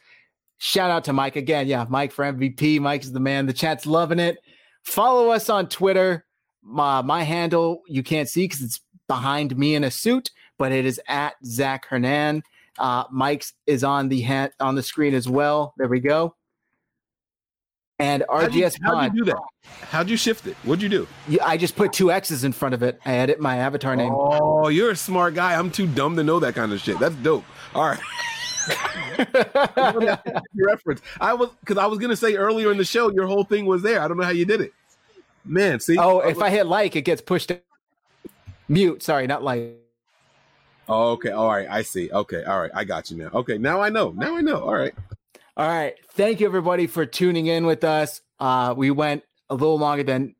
Shout 0.60 0.92
out 0.92 1.06
to 1.06 1.14
Mike 1.14 1.36
again. 1.36 1.68
Yeah, 1.68 1.86
Mike 1.90 2.12
for 2.12 2.26
MVP. 2.26 2.80
Mike 2.80 3.04
is 3.04 3.12
the 3.12 3.20
man. 3.20 3.46
The 3.46 3.54
chat's 3.54 3.86
loving 3.86 4.20
it. 4.20 4.38
Follow 4.84 5.30
us 5.30 5.50
on 5.50 5.68
Twitter. 5.68 6.26
My, 6.62 7.02
my 7.02 7.24
handle 7.24 7.82
you 7.88 8.04
can't 8.04 8.30
see 8.30 8.46
because 8.46 8.62
it's 8.62 8.80
behind 9.08 9.58
me 9.58 9.76
in 9.76 9.84
a 9.84 9.92
suit, 9.92 10.32
but 10.58 10.72
it 10.72 10.86
is 10.86 11.02
at 11.08 11.36
Zach 11.46 11.86
Hernan. 11.86 12.44
Uh, 12.80 13.04
Mike's 13.12 13.54
is 13.68 13.84
on 13.84 14.10
the 14.10 14.22
hand 14.22 14.52
on 14.60 14.76
the 14.76 14.84
screen 14.84 15.14
as 15.14 15.28
well. 15.28 15.74
There 15.78 15.88
we 15.88 16.00
go. 16.00 16.36
And 18.00 18.24
RGS 18.28 18.52
How'd 18.52 18.54
you, 18.54 18.70
how'd 18.84 19.16
you 19.16 19.26
do 19.26 19.32
that? 19.32 19.42
How'd 19.90 20.10
you 20.10 20.18
shift 20.18 20.48
it? 20.48 20.56
What'd 20.64 20.82
you 20.82 20.90
do? 20.90 21.08
Yeah, 21.28 21.46
I 21.46 21.58
just 21.58 21.76
put 21.76 21.94
two 21.94 22.12
X's 22.12 22.44
in 22.44 22.52
front 22.52 22.74
of 22.74 22.82
it. 22.82 23.00
I 23.06 23.14
edit 23.14 23.40
my 23.40 23.58
avatar 23.58 23.96
name. 23.96 24.12
Oh, 24.14 24.68
you're 24.68 24.92
a 24.92 24.96
smart 24.96 25.36
guy. 25.36 25.58
I'm 25.58 25.70
too 25.70 25.88
dumb 25.88 26.16
to 26.16 26.24
know 26.24 26.40
that 26.40 26.56
kind 26.56 26.74
of 26.74 26.82
shit. 26.82 27.00
That's 27.00 27.16
dope. 27.16 27.46
All 27.76 27.88
right. 27.88 28.00
reference. 30.56 31.02
I 31.20 31.34
was 31.34 31.50
because 31.60 31.78
I 31.78 31.86
was 31.86 32.00
gonna 32.00 32.16
say 32.16 32.36
earlier 32.36 32.72
in 32.72 32.78
the 32.78 32.86
show 32.86 33.12
your 33.12 33.28
whole 33.28 33.44
thing 33.44 33.66
was 33.66 33.82
there. 33.82 34.02
I 34.02 34.08
don't 34.08 34.18
know 34.18 34.24
how 34.24 34.32
you 34.32 34.46
did 34.46 34.62
it. 34.62 34.74
Man, 35.46 35.80
see. 35.80 35.98
Oh, 35.98 36.20
if 36.20 36.42
I 36.42 36.50
hit 36.50 36.68
like, 36.68 36.96
it 36.96 37.02
gets 37.02 37.22
pushed. 37.22 37.52
Mute. 38.70 39.04
Sorry, 39.04 39.28
not 39.28 39.44
like. 39.44 39.78
Oh, 40.88 41.12
okay. 41.12 41.32
All 41.32 41.48
right. 41.48 41.68
I 41.70 41.82
see. 41.82 42.10
Okay. 42.12 42.44
All 42.44 42.62
right. 42.62 42.72
I 42.74 42.84
got 42.84 43.12
you 43.12 43.18
now. 43.18 43.30
Okay. 43.34 43.58
Now 43.58 43.82
I 43.82 43.90
know. 43.90 44.12
Now 44.12 44.36
I 44.36 44.42
know. 44.42 44.62
All 44.62 44.74
right. 44.74 44.94
All 45.56 45.68
right. 45.68 45.96
Thank 46.12 46.40
you, 46.40 46.48
everybody, 46.48 46.88
for 46.88 47.06
tuning 47.06 47.48
in 47.48 47.66
with 47.66 47.84
us. 47.84 48.22
Uh, 48.40 48.74
we 48.76 48.92
went 48.92 49.24
a 49.50 49.56
little 49.56 49.78
longer 49.78 50.04
than. 50.04 50.36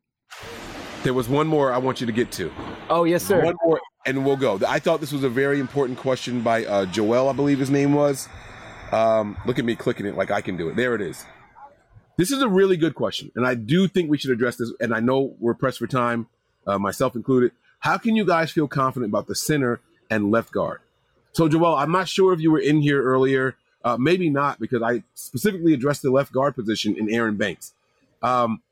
There 1.02 1.14
was 1.14 1.28
one 1.28 1.46
more 1.46 1.72
I 1.72 1.78
want 1.78 2.00
you 2.00 2.06
to 2.06 2.12
get 2.12 2.32
to. 2.32 2.50
Oh, 2.90 3.04
yes, 3.04 3.24
sir. 3.24 3.42
One 3.42 3.56
more, 3.64 3.80
and 4.04 4.24
we'll 4.24 4.36
go. 4.36 4.60
I 4.66 4.78
thought 4.78 5.00
this 5.00 5.12
was 5.12 5.24
a 5.24 5.28
very 5.28 5.58
important 5.58 5.98
question 5.98 6.42
by 6.42 6.64
uh, 6.66 6.86
Joel, 6.86 7.28
I 7.28 7.32
believe 7.32 7.58
his 7.58 7.70
name 7.70 7.94
was. 7.94 8.28
Um, 8.92 9.36
look 9.46 9.58
at 9.58 9.64
me 9.64 9.74
clicking 9.74 10.06
it 10.06 10.16
like 10.16 10.30
I 10.30 10.40
can 10.40 10.56
do 10.56 10.68
it. 10.68 10.76
There 10.76 10.94
it 10.94 11.00
is. 11.00 11.24
This 12.16 12.30
is 12.30 12.42
a 12.42 12.48
really 12.48 12.76
good 12.76 12.94
question, 12.94 13.32
and 13.34 13.46
I 13.46 13.54
do 13.54 13.88
think 13.88 14.10
we 14.10 14.18
should 14.18 14.30
address 14.30 14.56
this. 14.56 14.72
And 14.80 14.94
I 14.94 15.00
know 15.00 15.34
we're 15.40 15.54
pressed 15.54 15.78
for 15.78 15.86
time, 15.86 16.28
uh, 16.66 16.78
myself 16.78 17.16
included. 17.16 17.52
How 17.80 17.98
can 17.98 18.14
you 18.14 18.24
guys 18.24 18.52
feel 18.52 18.68
confident 18.68 19.10
about 19.10 19.26
the 19.26 19.34
center 19.34 19.80
and 20.10 20.30
left 20.30 20.52
guard? 20.52 20.80
So, 21.32 21.48
Joel, 21.48 21.74
I'm 21.74 21.90
not 21.90 22.08
sure 22.08 22.32
if 22.32 22.40
you 22.40 22.52
were 22.52 22.60
in 22.60 22.82
here 22.82 23.02
earlier. 23.02 23.56
Uh, 23.82 23.96
maybe 23.98 24.30
not 24.30 24.60
because 24.60 24.80
I 24.80 25.02
specifically 25.14 25.74
addressed 25.74 26.02
the 26.02 26.10
left 26.10 26.32
guard 26.32 26.54
position 26.54 26.96
in 26.96 27.10
Aaron 27.10 27.36
Banks. 27.36 27.74
Um, 28.22 28.62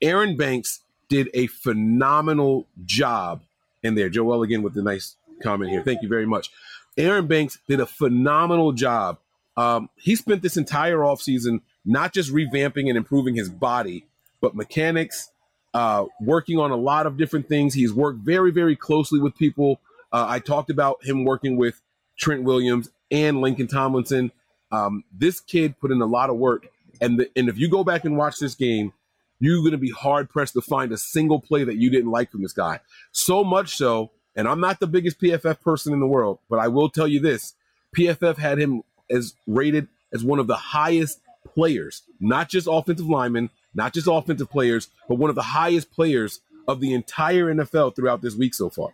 Aaron 0.00 0.36
Banks 0.36 0.80
did 1.10 1.28
a 1.34 1.48
phenomenal 1.48 2.66
job 2.86 3.42
in 3.82 3.94
there. 3.96 4.08
Joel 4.08 4.42
again 4.42 4.62
with 4.62 4.72
the 4.72 4.82
nice 4.82 5.16
comment 5.42 5.70
here. 5.70 5.82
Thank 5.82 6.00
you 6.02 6.08
very 6.08 6.24
much. 6.24 6.50
Aaron 6.96 7.26
Banks 7.26 7.58
did 7.68 7.80
a 7.80 7.86
phenomenal 7.86 8.72
job. 8.72 9.18
Um, 9.56 9.90
he 9.96 10.14
spent 10.14 10.40
this 10.40 10.56
entire 10.56 10.98
offseason 10.98 11.60
not 11.84 12.14
just 12.14 12.32
revamping 12.32 12.88
and 12.88 12.96
improving 12.96 13.34
his 13.34 13.50
body, 13.50 14.06
but 14.40 14.54
mechanics, 14.54 15.30
uh, 15.74 16.06
working 16.20 16.58
on 16.58 16.70
a 16.70 16.76
lot 16.76 17.06
of 17.06 17.16
different 17.16 17.48
things. 17.48 17.74
He's 17.74 17.92
worked 17.92 18.20
very, 18.20 18.50
very 18.50 18.76
closely 18.76 19.18
with 19.20 19.36
people. 19.36 19.80
Uh, 20.12 20.26
I 20.28 20.38
talked 20.38 20.70
about 20.70 21.04
him 21.04 21.24
working 21.24 21.56
with 21.56 21.80
Trent 22.16 22.42
Williams 22.42 22.90
and 23.10 23.38
Laken 23.38 23.68
Tomlinson. 23.68 24.32
Um, 24.72 25.04
this 25.12 25.40
kid 25.40 25.78
put 25.80 25.90
in 25.90 26.00
a 26.00 26.06
lot 26.06 26.30
of 26.30 26.36
work, 26.36 26.68
and 27.00 27.18
the, 27.18 27.30
and 27.34 27.48
if 27.48 27.58
you 27.58 27.68
go 27.68 27.82
back 27.82 28.04
and 28.04 28.16
watch 28.16 28.38
this 28.38 28.54
game, 28.54 28.92
you're 29.40 29.60
going 29.60 29.72
to 29.72 29.78
be 29.78 29.90
hard 29.90 30.30
pressed 30.30 30.54
to 30.54 30.60
find 30.60 30.92
a 30.92 30.98
single 30.98 31.40
play 31.40 31.64
that 31.64 31.76
you 31.76 31.90
didn't 31.90 32.10
like 32.10 32.30
from 32.30 32.42
this 32.42 32.52
guy. 32.52 32.80
So 33.10 33.42
much 33.42 33.76
so, 33.76 34.10
and 34.36 34.46
I'm 34.46 34.60
not 34.60 34.78
the 34.78 34.86
biggest 34.86 35.20
PFF 35.20 35.60
person 35.60 35.92
in 35.92 36.00
the 36.00 36.06
world, 36.06 36.38
but 36.48 36.58
I 36.58 36.68
will 36.68 36.88
tell 36.88 37.08
you 37.08 37.20
this: 37.20 37.54
PFF 37.96 38.36
had 38.36 38.58
him 38.58 38.82
as 39.10 39.34
rated 39.46 39.88
as 40.12 40.22
one 40.22 40.38
of 40.38 40.46
the 40.46 40.56
highest 40.56 41.20
players, 41.54 42.02
not 42.20 42.48
just 42.48 42.68
offensive 42.70 43.08
linemen, 43.08 43.50
not 43.74 43.92
just 43.92 44.06
offensive 44.10 44.50
players, 44.50 44.88
but 45.08 45.16
one 45.16 45.30
of 45.30 45.36
the 45.36 45.42
highest 45.42 45.90
players 45.90 46.40
of 46.68 46.80
the 46.80 46.92
entire 46.92 47.52
NFL 47.52 47.96
throughout 47.96 48.22
this 48.22 48.36
week 48.36 48.54
so 48.54 48.70
far. 48.70 48.90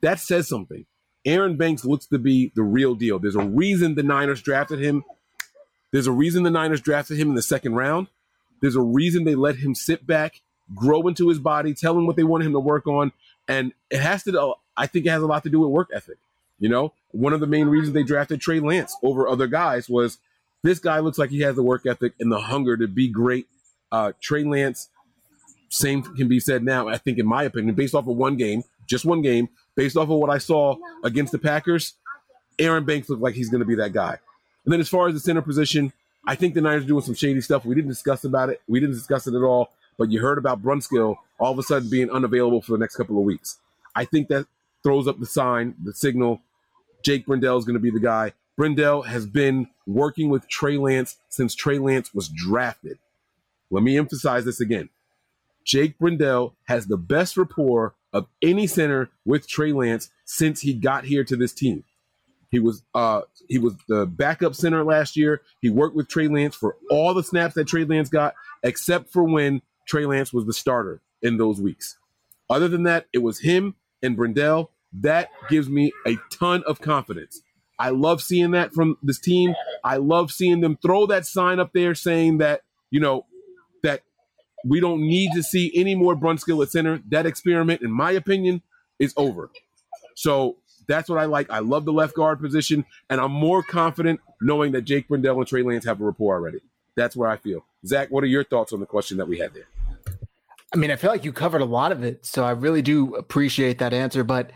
That 0.00 0.20
says 0.20 0.48
something. 0.48 0.86
Aaron 1.24 1.56
Banks 1.56 1.84
looks 1.84 2.06
to 2.06 2.18
be 2.18 2.52
the 2.54 2.62
real 2.62 2.94
deal. 2.94 3.18
There's 3.18 3.36
a 3.36 3.44
reason 3.44 3.94
the 3.94 4.02
Niners 4.02 4.40
drafted 4.40 4.80
him. 4.80 5.04
There's 5.92 6.06
a 6.06 6.12
reason 6.12 6.44
the 6.44 6.50
Niners 6.50 6.80
drafted 6.80 7.18
him 7.18 7.28
in 7.28 7.34
the 7.34 7.42
second 7.42 7.74
round. 7.74 8.06
There's 8.60 8.76
a 8.76 8.82
reason 8.82 9.24
they 9.24 9.34
let 9.34 9.56
him 9.56 9.74
sit 9.74 10.06
back, 10.06 10.40
grow 10.74 11.06
into 11.08 11.28
his 11.28 11.38
body, 11.38 11.74
tell 11.74 11.96
him 11.96 12.06
what 12.06 12.16
they 12.16 12.24
wanted 12.24 12.46
him 12.46 12.52
to 12.52 12.60
work 12.60 12.86
on. 12.86 13.12
And 13.48 13.72
it 13.90 14.00
has 14.00 14.22
to, 14.24 14.54
I 14.76 14.86
think 14.86 15.06
it 15.06 15.10
has 15.10 15.22
a 15.22 15.26
lot 15.26 15.42
to 15.44 15.50
do 15.50 15.60
with 15.60 15.70
work 15.70 15.90
ethic. 15.94 16.18
You 16.58 16.68
know, 16.68 16.92
one 17.12 17.32
of 17.32 17.40
the 17.40 17.46
main 17.46 17.68
reasons 17.68 17.94
they 17.94 18.02
drafted 18.02 18.40
Trey 18.40 18.60
Lance 18.60 18.94
over 19.02 19.26
other 19.26 19.46
guys 19.46 19.88
was 19.88 20.18
this 20.62 20.78
guy 20.78 20.98
looks 20.98 21.18
like 21.18 21.30
he 21.30 21.40
has 21.40 21.56
the 21.56 21.62
work 21.62 21.86
ethic 21.86 22.12
and 22.20 22.30
the 22.30 22.40
hunger 22.40 22.76
to 22.76 22.86
be 22.86 23.08
great. 23.08 23.46
Uh, 23.90 24.12
Trey 24.20 24.44
Lance, 24.44 24.90
same 25.70 26.02
can 26.02 26.28
be 26.28 26.38
said 26.38 26.62
now, 26.62 26.86
I 26.86 26.98
think, 26.98 27.18
in 27.18 27.26
my 27.26 27.44
opinion, 27.44 27.74
based 27.74 27.94
off 27.94 28.06
of 28.06 28.16
one 28.16 28.36
game, 28.36 28.62
just 28.86 29.04
one 29.04 29.22
game, 29.22 29.48
based 29.74 29.96
off 29.96 30.10
of 30.10 30.18
what 30.18 30.30
I 30.30 30.38
saw 30.38 30.76
against 31.02 31.32
the 31.32 31.38
Packers, 31.38 31.94
Aaron 32.58 32.84
Banks 32.84 33.08
looked 33.08 33.22
like 33.22 33.34
he's 33.34 33.48
going 33.48 33.60
to 33.60 33.66
be 33.66 33.76
that 33.76 33.92
guy. 33.92 34.18
And 34.64 34.72
then 34.72 34.80
as 34.80 34.88
far 34.88 35.08
as 35.08 35.14
the 35.14 35.20
center 35.20 35.42
position, 35.42 35.92
I 36.26 36.34
think 36.34 36.54
the 36.54 36.60
Niners 36.60 36.84
are 36.84 36.88
doing 36.88 37.02
some 37.02 37.14
shady 37.14 37.40
stuff. 37.40 37.64
We 37.64 37.74
didn't 37.74 37.90
discuss 37.90 38.24
about 38.24 38.50
it. 38.50 38.60
We 38.68 38.80
didn't 38.80 38.94
discuss 38.94 39.26
it 39.26 39.34
at 39.34 39.42
all. 39.42 39.72
But 39.98 40.10
you 40.10 40.20
heard 40.20 40.38
about 40.38 40.62
Brunskill 40.62 41.16
all 41.38 41.52
of 41.52 41.58
a 41.58 41.62
sudden 41.62 41.90
being 41.90 42.10
unavailable 42.10 42.62
for 42.62 42.72
the 42.72 42.78
next 42.78 42.96
couple 42.96 43.18
of 43.18 43.24
weeks. 43.24 43.58
I 43.94 44.04
think 44.04 44.28
that 44.28 44.46
throws 44.82 45.08
up 45.08 45.18
the 45.18 45.26
sign, 45.26 45.74
the 45.82 45.92
signal. 45.92 46.40
Jake 47.02 47.26
Brendel 47.26 47.58
is 47.58 47.64
going 47.64 47.74
to 47.74 47.80
be 47.80 47.90
the 47.90 48.00
guy. 48.00 48.32
Brendel 48.56 49.02
has 49.02 49.26
been 49.26 49.68
working 49.86 50.28
with 50.28 50.48
Trey 50.48 50.76
Lance 50.76 51.16
since 51.28 51.54
Trey 51.54 51.78
Lance 51.78 52.14
was 52.14 52.28
drafted. 52.28 52.98
Let 53.70 53.82
me 53.82 53.96
emphasize 53.96 54.44
this 54.44 54.60
again. 54.60 54.90
Jake 55.64 55.98
Brendel 55.98 56.54
has 56.64 56.86
the 56.86 56.96
best 56.96 57.36
rapport 57.36 57.94
of 58.12 58.26
any 58.42 58.66
center 58.66 59.10
with 59.24 59.48
Trey 59.48 59.72
Lance 59.72 60.10
since 60.24 60.60
he 60.60 60.74
got 60.74 61.04
here 61.04 61.24
to 61.24 61.36
this 61.36 61.52
team. 61.52 61.84
He 62.50 62.58
was 62.58 62.82
uh 62.94 63.22
he 63.48 63.58
was 63.58 63.74
the 63.88 64.06
backup 64.06 64.54
center 64.54 64.84
last 64.84 65.16
year. 65.16 65.42
He 65.60 65.70
worked 65.70 65.96
with 65.96 66.08
Trey 66.08 66.28
Lance 66.28 66.56
for 66.56 66.76
all 66.90 67.14
the 67.14 67.22
snaps 67.22 67.54
that 67.54 67.68
Trey 67.68 67.84
Lance 67.84 68.08
got, 68.08 68.34
except 68.62 69.12
for 69.12 69.22
when 69.24 69.62
Trey 69.86 70.06
Lance 70.06 70.32
was 70.32 70.46
the 70.46 70.52
starter 70.52 71.00
in 71.22 71.36
those 71.36 71.60
weeks. 71.60 71.96
Other 72.48 72.68
than 72.68 72.82
that, 72.82 73.06
it 73.12 73.18
was 73.18 73.40
him 73.40 73.76
and 74.02 74.16
Brendel. 74.16 74.70
That 74.92 75.30
gives 75.48 75.68
me 75.68 75.92
a 76.06 76.16
ton 76.32 76.64
of 76.66 76.80
confidence. 76.80 77.40
I 77.78 77.90
love 77.90 78.20
seeing 78.20 78.50
that 78.50 78.72
from 78.72 78.98
this 79.02 79.20
team. 79.20 79.54
I 79.84 79.96
love 79.96 80.32
seeing 80.32 80.60
them 80.60 80.76
throw 80.82 81.06
that 81.06 81.26
sign 81.26 81.60
up 81.60 81.72
there 81.72 81.94
saying 81.94 82.38
that, 82.38 82.62
you 82.90 83.00
know, 83.00 83.26
that 83.82 84.02
we 84.64 84.80
don't 84.80 85.00
need 85.00 85.30
to 85.34 85.42
see 85.42 85.72
any 85.74 85.94
more 85.94 86.14
Brunskill 86.14 86.62
at 86.62 86.70
center. 86.70 87.00
That 87.08 87.24
experiment, 87.24 87.82
in 87.82 87.90
my 87.90 88.10
opinion, 88.10 88.62
is 88.98 89.14
over. 89.16 89.50
So 90.14 90.56
that's 90.90 91.08
what 91.08 91.18
I 91.18 91.26
like. 91.26 91.50
I 91.50 91.60
love 91.60 91.84
the 91.84 91.92
left 91.92 92.14
guard 92.14 92.40
position, 92.40 92.84
and 93.08 93.20
I'm 93.20 93.32
more 93.32 93.62
confident 93.62 94.20
knowing 94.40 94.72
that 94.72 94.82
Jake 94.82 95.08
Brendel 95.08 95.38
and 95.38 95.46
Trey 95.46 95.62
Lance 95.62 95.84
have 95.84 96.00
a 96.00 96.04
rapport 96.04 96.34
already. 96.34 96.60
That's 96.96 97.14
where 97.14 97.30
I 97.30 97.36
feel. 97.36 97.64
Zach, 97.86 98.10
what 98.10 98.24
are 98.24 98.28
your 98.28 98.44
thoughts 98.44 98.72
on 98.72 98.80
the 98.80 98.86
question 98.86 99.16
that 99.18 99.28
we 99.28 99.38
had 99.38 99.54
there? 99.54 99.68
I 100.72 100.76
mean, 100.76 100.90
I 100.90 100.96
feel 100.96 101.10
like 101.10 101.24
you 101.24 101.32
covered 101.32 101.62
a 101.62 101.66
lot 101.66 101.92
of 101.92 102.02
it, 102.04 102.26
so 102.26 102.44
I 102.44 102.50
really 102.50 102.82
do 102.82 103.14
appreciate 103.14 103.78
that 103.78 103.92
answer. 103.92 104.22
But 104.22 104.50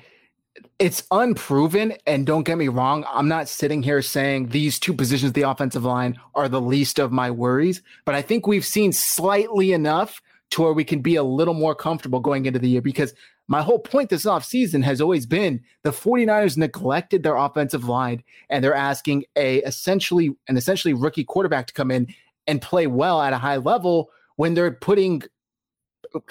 it's 0.78 1.04
unproven, 1.10 1.94
and 2.06 2.26
don't 2.26 2.44
get 2.44 2.58
me 2.58 2.68
wrong, 2.68 3.04
I'm 3.12 3.28
not 3.28 3.48
sitting 3.48 3.82
here 3.82 4.02
saying 4.02 4.48
these 4.48 4.78
two 4.78 4.94
positions, 4.94 5.32
the 5.32 5.42
offensive 5.42 5.84
line, 5.84 6.18
are 6.34 6.48
the 6.48 6.60
least 6.60 6.98
of 6.98 7.12
my 7.12 7.30
worries. 7.30 7.82
But 8.04 8.14
I 8.14 8.22
think 8.22 8.46
we've 8.46 8.64
seen 8.64 8.92
slightly 8.92 9.72
enough 9.72 10.20
to 10.50 10.62
where 10.62 10.72
we 10.72 10.84
can 10.84 11.00
be 11.00 11.16
a 11.16 11.22
little 11.22 11.54
more 11.54 11.74
comfortable 11.74 12.20
going 12.20 12.46
into 12.46 12.58
the 12.58 12.68
year 12.68 12.82
because 12.82 13.14
my 13.46 13.62
whole 13.62 13.78
point 13.78 14.10
this 14.10 14.24
offseason 14.24 14.82
has 14.82 15.00
always 15.00 15.26
been 15.26 15.60
the 15.82 15.90
49ers 15.90 16.56
neglected 16.56 17.22
their 17.22 17.36
offensive 17.36 17.88
line 17.88 18.22
and 18.48 18.64
they're 18.64 18.74
asking 18.74 19.24
a 19.36 19.58
essentially 19.58 20.30
an 20.48 20.56
essentially 20.56 20.94
rookie 20.94 21.24
quarterback 21.24 21.66
to 21.66 21.74
come 21.74 21.90
in 21.90 22.06
and 22.46 22.62
play 22.62 22.86
well 22.86 23.20
at 23.20 23.32
a 23.32 23.38
high 23.38 23.56
level 23.56 24.10
when 24.36 24.54
they're 24.54 24.72
putting 24.72 25.22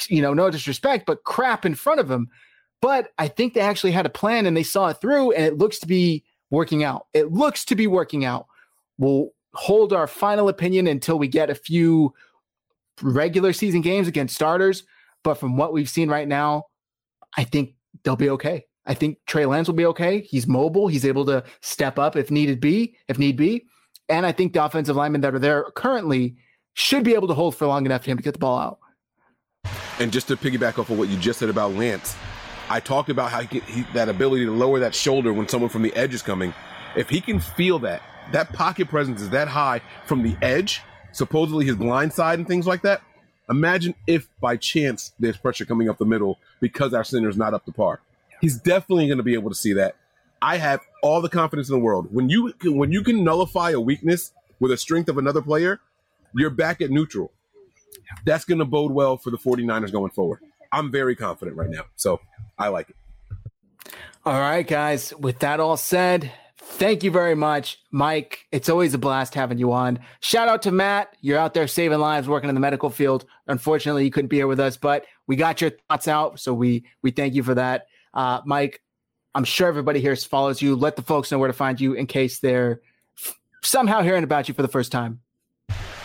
you 0.07 0.22
know 0.22 0.34
no 0.34 0.49
disrespect 0.49 1.06
but 1.06 1.23
crap 1.23 1.65
in 1.65 1.76
front 1.76 1.99
of 1.99 2.10
him 2.10 2.30
but 2.84 3.14
I 3.18 3.30
think 3.30 3.53
they 3.53 3.61
actually 3.61 3.94
had 3.94 4.06
a 4.06 4.10
plan 4.10 4.45
and 4.45 4.57
they 4.57 4.64
saw 4.64 4.90
it 4.90 4.99
through 4.99 5.31
and 5.31 5.45
it 5.45 5.57
looks 5.57 5.80
to 5.80 5.88
be 5.88 6.26
working 6.49 6.84
out. 6.84 7.07
It 7.14 7.31
looks 7.31 7.64
to 7.65 7.76
be 7.76 7.88
working 7.88 8.26
out. 8.26 8.45
We'll 8.98 9.30
hold 9.53 9.94
our 9.94 10.06
final 10.06 10.49
opinion 10.49 10.88
until 10.88 11.18
we 11.18 11.30
get 11.30 11.49
a 11.49 11.56
few 11.56 12.14
regular 13.02 13.53
season 13.53 13.80
games 13.80 14.10
against 14.10 14.35
starters. 14.35 14.84
But 15.23 15.35
from 15.35 15.56
what 15.56 15.72
we've 15.72 15.88
seen 15.88 16.10
right 16.10 16.27
now, 16.27 16.65
I 17.38 17.43
think 17.43 17.76
they'll 18.03 18.15
be 18.15 18.30
okay. 18.31 18.65
I 18.85 18.93
think 18.93 19.19
Trey 19.26 19.45
Lance 19.45 19.68
will 19.68 19.76
be 19.76 19.85
okay. 19.85 20.22
He's 20.22 20.47
mobile. 20.47 20.88
He's 20.88 21.05
able 21.05 21.26
to 21.26 21.43
step 21.61 21.97
up 21.97 22.15
if 22.15 22.30
needed 22.30 22.60
be, 22.60 22.97
if 23.07 23.18
need 23.18 23.38
be. 23.38 23.65
And 24.10 24.26
I 24.26 24.31
think 24.31 24.53
the 24.53 24.64
offensive 24.64 24.95
linemen 24.95 25.22
that 25.22 25.34
are 25.34 25.39
there 25.39 25.65
currently 25.76 26.35
should 26.73 27.03
be 27.03 27.14
able 27.14 27.27
to 27.30 27.34
hold 27.34 27.55
for 27.55 27.68
long 27.68 27.85
enough 27.85 28.03
for 28.03 28.11
him 28.11 28.18
to 28.18 28.23
get 28.23 28.34
the 28.34 28.39
ball 28.39 28.57
out. 28.57 28.80
And 29.99 30.11
just 30.11 30.27
to 30.27 30.35
piggyback 30.35 30.80
off 30.80 30.89
of 30.89 30.97
what 30.97 31.07
you 31.07 31.18
just 31.18 31.39
said 31.39 31.49
about 31.49 31.73
Lance, 31.73 32.15
I 32.69 32.80
talked 32.80 33.10
about 33.10 33.31
how 33.31 33.41
he, 33.41 33.60
he, 33.60 33.81
that 33.93 34.10
ability 34.10 34.45
to 34.45 34.51
lower 34.51 34.80
that 34.80 34.95
shoulder 34.95 35.31
when 35.31 35.47
someone 35.47 35.69
from 35.69 35.84
the 35.84 35.95
edge 35.95 36.14
is 36.14 36.22
coming. 36.22 36.53
If 36.95 37.10
he 37.10 37.22
can 37.22 37.39
feel 37.39 37.80
that, 37.80 38.01
that 38.31 38.51
pocket 38.53 38.89
presence 38.89 39.22
is 39.22 39.30
that 39.30 39.47
high 39.47 39.81
from 40.05 40.23
the 40.23 40.35
edge, 40.41 40.81
supposedly 41.11 41.65
his 41.65 41.76
blind 41.76 42.11
side 42.11 42.39
and 42.39 42.47
things 42.47 42.68
like 42.68 42.81
that. 42.81 43.01
Imagine 43.49 43.94
if 44.07 44.30
by 44.40 44.57
chance 44.57 45.14
there's 45.20 45.38
pressure 45.38 45.65
coming 45.65 45.90
up 45.90 45.98
the 45.98 46.06
middle 46.06 46.40
because 46.60 46.94
our 46.94 47.03
center 47.03 47.30
is 47.30 47.38
not 47.38 47.53
up 47.53 47.65
to 47.65 47.72
par. 47.72 47.99
He's 48.41 48.57
definitely 48.57 49.07
going 49.07 49.18
to 49.18 49.24
be 49.24 49.34
able 49.34 49.49
to 49.49 49.56
see 49.56 49.74
that. 49.74 49.95
I 50.41 50.57
have 50.57 50.82
all 51.02 51.22
the 51.22 51.30
confidence 51.30 51.70
in 51.70 51.74
the 51.74 51.84
world. 51.84 52.07
When 52.11 52.30
you 52.30 52.53
can, 52.53 52.78
when 52.78 52.91
you 52.91 53.02
can 53.03 53.24
nullify 53.24 53.72
a 53.72 53.80
weakness 53.80 54.34
with 54.60 54.72
a 54.72 54.78
strength 54.78 55.10
of 55.10 55.18
another 55.18 55.41
player, 55.41 55.80
you're 56.36 56.49
back 56.49 56.82
at 56.82 56.90
neutral. 56.90 57.32
That's 58.26 58.44
going 58.44 58.60
to 58.60 58.65
bode 58.65 58.91
well 58.91 59.18
for 59.18 59.30
the 59.30 59.38
49ers 59.38 59.91
going 59.91 60.11
forward. 60.11 60.40
I'm 60.72 60.91
very 60.91 61.15
confident 61.15 61.56
right 61.56 61.70
now. 61.70 61.86
So 61.95 62.20
I 62.57 62.70
like 62.70 62.90
it. 62.90 62.95
All 64.26 64.40
right, 64.40 64.68
guys. 64.68 65.14
With 65.15 65.40
that 65.40 65.60
all 65.60 65.78
said, 65.78 66.32
thank 66.64 67.03
you 67.03 67.11
very 67.11 67.35
much, 67.35 67.80
Mike. 67.91 68.45
It's 68.52 68.69
always 68.69 68.94
a 68.94 68.98
blast 68.98 69.35
having 69.35 69.57
you 69.57 69.72
on. 69.72 69.99
Shout 70.19 70.48
out 70.48 70.61
to 70.64 70.72
Matt. 70.72 71.15
You're 71.22 71.38
out 71.38 71.53
there 71.53 71.68
saving 71.68 71.99
lives, 71.99 72.27
working 72.27 72.49
in 72.49 72.56
the 72.56 72.61
medical 72.61 72.90
field. 72.90 73.26
Unfortunately, 73.48 74.03
you 74.06 74.11
couldn't 74.11 74.30
be 74.30 74.38
here 74.38 74.48
with 74.48 74.60
us, 74.60 74.77
but 74.77 75.06
we 75.27 75.35
got 75.35 75.61
your 75.61 75.72
thoughts 75.90 76.07
out, 76.07 76.40
so 76.40 76.53
we 76.53 76.85
we 77.02 77.11
thank 77.11 77.34
you 77.34 77.44
for 77.44 77.56
that, 77.56 77.88
uh, 78.14 78.41
Mike. 78.45 78.81
I'm 79.35 79.44
sure 79.44 79.68
everybody 79.68 79.99
here 79.99 80.15
follows 80.15 80.61
you. 80.61 80.76
Let 80.76 80.95
the 80.95 81.02
folks 81.02 81.31
know 81.31 81.40
where 81.40 81.48
to 81.48 81.53
find 81.53 81.81
you 81.81 81.94
in 81.94 82.06
case 82.06 82.40
they're 82.40 82.81
f- 83.18 83.40
somehow 83.64 84.02
hearing 84.02 84.23
about 84.23 84.48
you 84.48 84.53
for 84.53 84.61
the 84.61 84.68
first 84.68 84.91
time. 84.91 85.22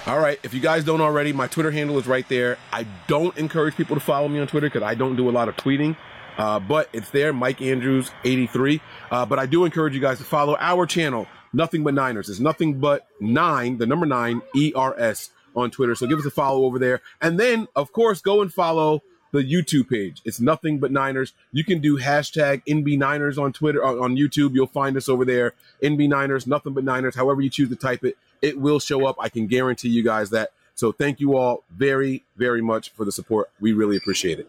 All 0.06 0.18
right. 0.20 0.40
If 0.42 0.54
you 0.54 0.60
guys 0.60 0.84
don't 0.84 1.02
already, 1.02 1.34
my 1.34 1.46
Twitter 1.46 1.70
handle 1.70 1.98
is 1.98 2.06
right 2.06 2.26
there. 2.30 2.56
I 2.72 2.86
don't 3.08 3.36
encourage 3.36 3.76
people 3.76 3.94
to 3.94 4.00
follow 4.00 4.26
me 4.28 4.38
on 4.38 4.46
Twitter 4.46 4.68
because 4.68 4.82
I 4.82 4.94
don't 4.94 5.16
do 5.16 5.28
a 5.28 5.32
lot 5.32 5.50
of 5.50 5.56
tweeting. 5.56 5.98
Uh, 6.38 6.60
but 6.60 6.88
it's 6.92 7.10
there, 7.10 7.32
Mike 7.32 7.60
Andrews 7.60 8.10
83. 8.24 8.80
Uh, 9.10 9.26
but 9.26 9.38
I 9.38 9.46
do 9.46 9.64
encourage 9.64 9.94
you 9.94 10.00
guys 10.00 10.18
to 10.18 10.24
follow 10.24 10.56
our 10.58 10.86
channel, 10.86 11.26
Nothing 11.52 11.82
But 11.82 11.94
Niners. 11.94 12.28
It's 12.28 12.40
nothing 12.40 12.78
but 12.78 13.06
nine, 13.20 13.78
the 13.78 13.86
number 13.86 14.06
nine, 14.06 14.40
ERS 14.56 15.30
on 15.56 15.70
Twitter. 15.70 15.94
So 15.94 16.06
give 16.06 16.18
us 16.18 16.26
a 16.26 16.30
follow 16.30 16.64
over 16.64 16.78
there. 16.78 17.00
And 17.20 17.38
then, 17.38 17.66
of 17.74 17.92
course, 17.92 18.20
go 18.20 18.40
and 18.40 18.52
follow 18.52 19.02
the 19.32 19.40
YouTube 19.40 19.90
page. 19.90 20.22
It's 20.24 20.40
Nothing 20.40 20.78
But 20.78 20.92
Niners. 20.92 21.32
You 21.52 21.64
can 21.64 21.80
do 21.80 21.98
hashtag 21.98 22.62
NB 22.66 22.98
Niners 22.98 23.36
on 23.36 23.52
Twitter, 23.52 23.84
on 23.84 24.16
YouTube. 24.16 24.54
You'll 24.54 24.66
find 24.66 24.96
us 24.96 25.08
over 25.08 25.24
there. 25.24 25.54
NB 25.82 26.08
Niners, 26.08 26.46
Nothing 26.46 26.72
But 26.72 26.84
Niners, 26.84 27.14
however 27.14 27.40
you 27.40 27.50
choose 27.50 27.68
to 27.68 27.76
type 27.76 28.04
it, 28.04 28.16
it 28.40 28.58
will 28.58 28.78
show 28.78 29.06
up. 29.06 29.16
I 29.18 29.28
can 29.28 29.46
guarantee 29.46 29.88
you 29.88 30.02
guys 30.02 30.30
that. 30.30 30.52
So 30.74 30.92
thank 30.92 31.18
you 31.18 31.36
all 31.36 31.64
very, 31.70 32.24
very 32.36 32.62
much 32.62 32.90
for 32.90 33.04
the 33.04 33.10
support. 33.12 33.50
We 33.60 33.72
really 33.72 33.96
appreciate 33.96 34.38
it. 34.38 34.48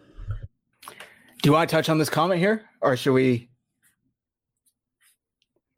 Do 1.42 1.48
you 1.48 1.52
want 1.52 1.70
to 1.70 1.76
touch 1.76 1.88
on 1.88 1.98
this 1.98 2.10
comment 2.10 2.40
here, 2.40 2.62
or 2.80 2.96
should 2.96 3.12
we? 3.12 3.48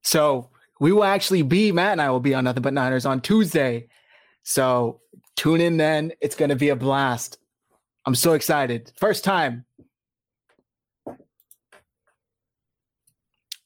So 0.02 0.50
we 0.80 0.92
will 0.92 1.04
actually 1.04 1.42
be 1.42 1.70
Matt 1.70 1.92
and 1.92 2.02
I 2.02 2.10
will 2.10 2.20
be 2.20 2.34
on 2.34 2.44
Nothing 2.44 2.62
But 2.62 2.74
Niners 2.74 3.06
on 3.06 3.20
Tuesday. 3.20 3.86
So 4.42 5.00
tune 5.36 5.60
in 5.60 5.76
then. 5.76 6.12
It's 6.20 6.34
going 6.34 6.48
to 6.48 6.56
be 6.56 6.70
a 6.70 6.76
blast. 6.76 7.38
I'm 8.04 8.16
so 8.16 8.32
excited. 8.32 8.92
First 8.96 9.22
time. 9.22 9.64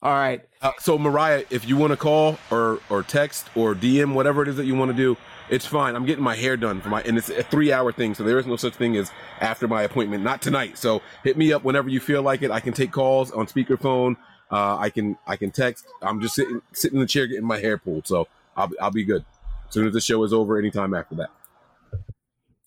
All 0.03 0.13
right. 0.13 0.43
Uh, 0.61 0.73
so 0.79 0.99
Mariah, 0.99 1.45
if 1.49 1.67
you 1.67 1.79
want 1.79 1.93
to 1.93 1.97
call 1.97 2.39
or 2.51 2.81
or 2.91 3.03
text 3.03 3.49
or 3.57 3.75
DM 3.75 4.13
whatever 4.13 4.43
it 4.43 4.49
is 4.49 4.57
that 4.57 4.67
you 4.67 4.75
want 4.75 4.91
to 4.91 4.97
do, 4.97 5.17
it's 5.49 5.67
fine. 5.67 5.95
I'm 5.95 6.05
getting 6.07 6.25
my 6.25 6.37
hair 6.37 6.57
done 6.57 6.81
for 6.81 6.89
my, 6.89 7.03
and 7.03 7.17
it's 7.17 7.29
a 7.29 7.43
three 7.43 7.73
hour 7.73 7.93
thing. 7.93 8.15
So 8.15 8.25
there 8.25 8.39
is 8.39 8.47
no 8.47 8.57
such 8.57 8.75
thing 8.75 8.97
as 8.97 9.11
after 9.41 9.69
my 9.69 9.83
appointment. 9.83 10.25
Not 10.25 10.43
tonight. 10.43 10.79
So 10.79 11.03
hit 11.25 11.37
me 11.37 11.53
up 11.53 11.65
whenever 11.65 11.89
you 11.89 12.01
feel 12.01 12.23
like 12.23 12.43
it. 12.43 12.51
I 12.51 12.61
can 12.61 12.73
take 12.73 12.93
calls 12.93 13.31
on 13.31 13.47
speakerphone. 13.47 14.17
Uh, 14.51 14.77
I 14.79 14.91
can, 14.91 15.19
I 15.27 15.37
can 15.37 15.51
text. 15.51 15.87
I'm 16.03 16.21
just 16.21 16.35
sitting, 16.35 16.63
sitting 16.73 16.97
in 16.97 17.01
the 17.01 17.07
chair 17.07 17.27
getting 17.27 17.47
my 17.47 17.59
hair 17.59 17.79
pulled. 17.79 18.07
So 18.07 18.29
I'll, 18.57 18.71
I'll 18.81 18.91
be 18.91 19.05
good. 19.05 19.25
As 19.69 19.75
soon 19.75 19.87
as 19.87 19.93
the 19.93 20.01
show 20.01 20.23
is 20.23 20.33
over, 20.33 20.59
anytime 20.59 20.95
after 20.95 21.17
that. 21.17 21.31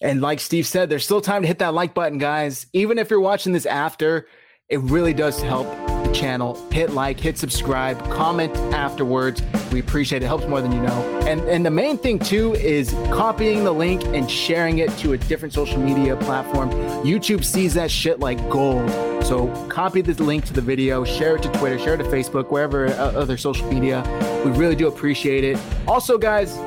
And 0.01 0.22
like 0.22 0.39
Steve 0.39 0.68
said, 0.68 0.89
there's 0.89 1.06
still 1.06 1.22
time 1.22 1.41
to 1.41 1.47
hit 1.47 1.60
that 1.60 1.73
like 1.73 1.93
button, 1.93 2.18
guys. 2.18 2.68
Even 2.73 2.97
if 2.97 3.10
you're 3.10 3.19
watching 3.19 3.53
this 3.53 3.65
after, 3.65 4.27
it 4.68 4.80
really 4.80 5.14
does 5.14 5.41
help 5.41 5.68
the 6.10 6.19
channel. 6.19 6.57
Hit 6.72 6.91
like, 6.91 7.19
hit 7.19 7.38
subscribe, 7.38 7.98
comment 8.11 8.56
afterwards. 8.73 9.41
We 9.72 9.80
appreciate 9.80 10.18
it. 10.18 10.19
it. 10.23 10.27
Helps 10.27 10.48
more 10.48 10.61
than 10.61 10.72
you 10.72 10.81
know. 10.81 11.19
And 11.27 11.41
and 11.41 11.65
the 11.65 11.72
main 11.72 11.98
thing 11.98 12.19
too 12.19 12.53
is 12.56 12.91
copying 13.11 13.64
the 13.64 13.72
link 13.72 14.03
and 14.06 14.30
sharing 14.30 14.80
it 14.80 14.90
to 14.99 15.14
a 15.14 15.18
different 15.18 15.53
social 15.53 15.80
media 15.80 16.15
platform. 16.15 16.69
YouTube 17.03 17.44
sees 17.44 17.73
that 17.76 17.91
shit 17.91 18.19
like 18.19 18.38
gold. 18.49 18.90
So 19.23 19.48
copy 19.69 20.02
this 20.02 20.19
link 20.19 20.45
to 20.45 20.53
the 20.53 20.61
video, 20.61 21.03
share 21.03 21.36
it 21.36 21.44
to 21.44 21.52
Twitter, 21.53 21.77
share 21.77 21.95
it 21.95 21.98
to 21.98 22.03
Facebook, 22.06 22.49
wherever 22.49 22.88
uh, 22.88 23.11
other 23.11 23.38
social 23.38 23.72
media. 23.72 24.03
We 24.45 24.52
really 24.52 24.76
do 24.76 24.88
appreciate 24.88 25.44
it. 25.44 25.57
Also, 25.88 26.18
guys, 26.18 26.57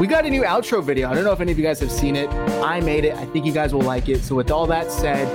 we 0.00 0.06
got 0.06 0.24
a 0.26 0.30
new 0.30 0.42
outro 0.42 0.82
video. 0.82 1.10
I 1.10 1.14
don't 1.14 1.24
know 1.24 1.32
if 1.32 1.40
any 1.40 1.52
of 1.52 1.58
you 1.58 1.64
guys 1.64 1.80
have 1.80 1.92
seen 1.92 2.16
it. 2.16 2.28
I 2.62 2.80
made 2.80 3.04
it. 3.04 3.14
I 3.14 3.24
think 3.26 3.46
you 3.46 3.52
guys 3.52 3.74
will 3.74 3.82
like 3.82 4.08
it. 4.08 4.22
So 4.22 4.34
with 4.34 4.50
all 4.50 4.66
that 4.66 4.90
said, 4.90 5.28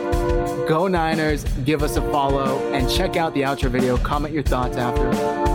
go 0.67 0.87
Niners, 0.87 1.43
give 1.65 1.83
us 1.83 1.95
a 1.95 2.01
follow, 2.11 2.59
and 2.73 2.89
check 2.89 3.15
out 3.15 3.33
the 3.33 3.41
outro 3.41 3.69
video. 3.69 3.97
Comment 3.97 4.33
your 4.33 4.43
thoughts 4.43 4.77
after. 4.77 5.46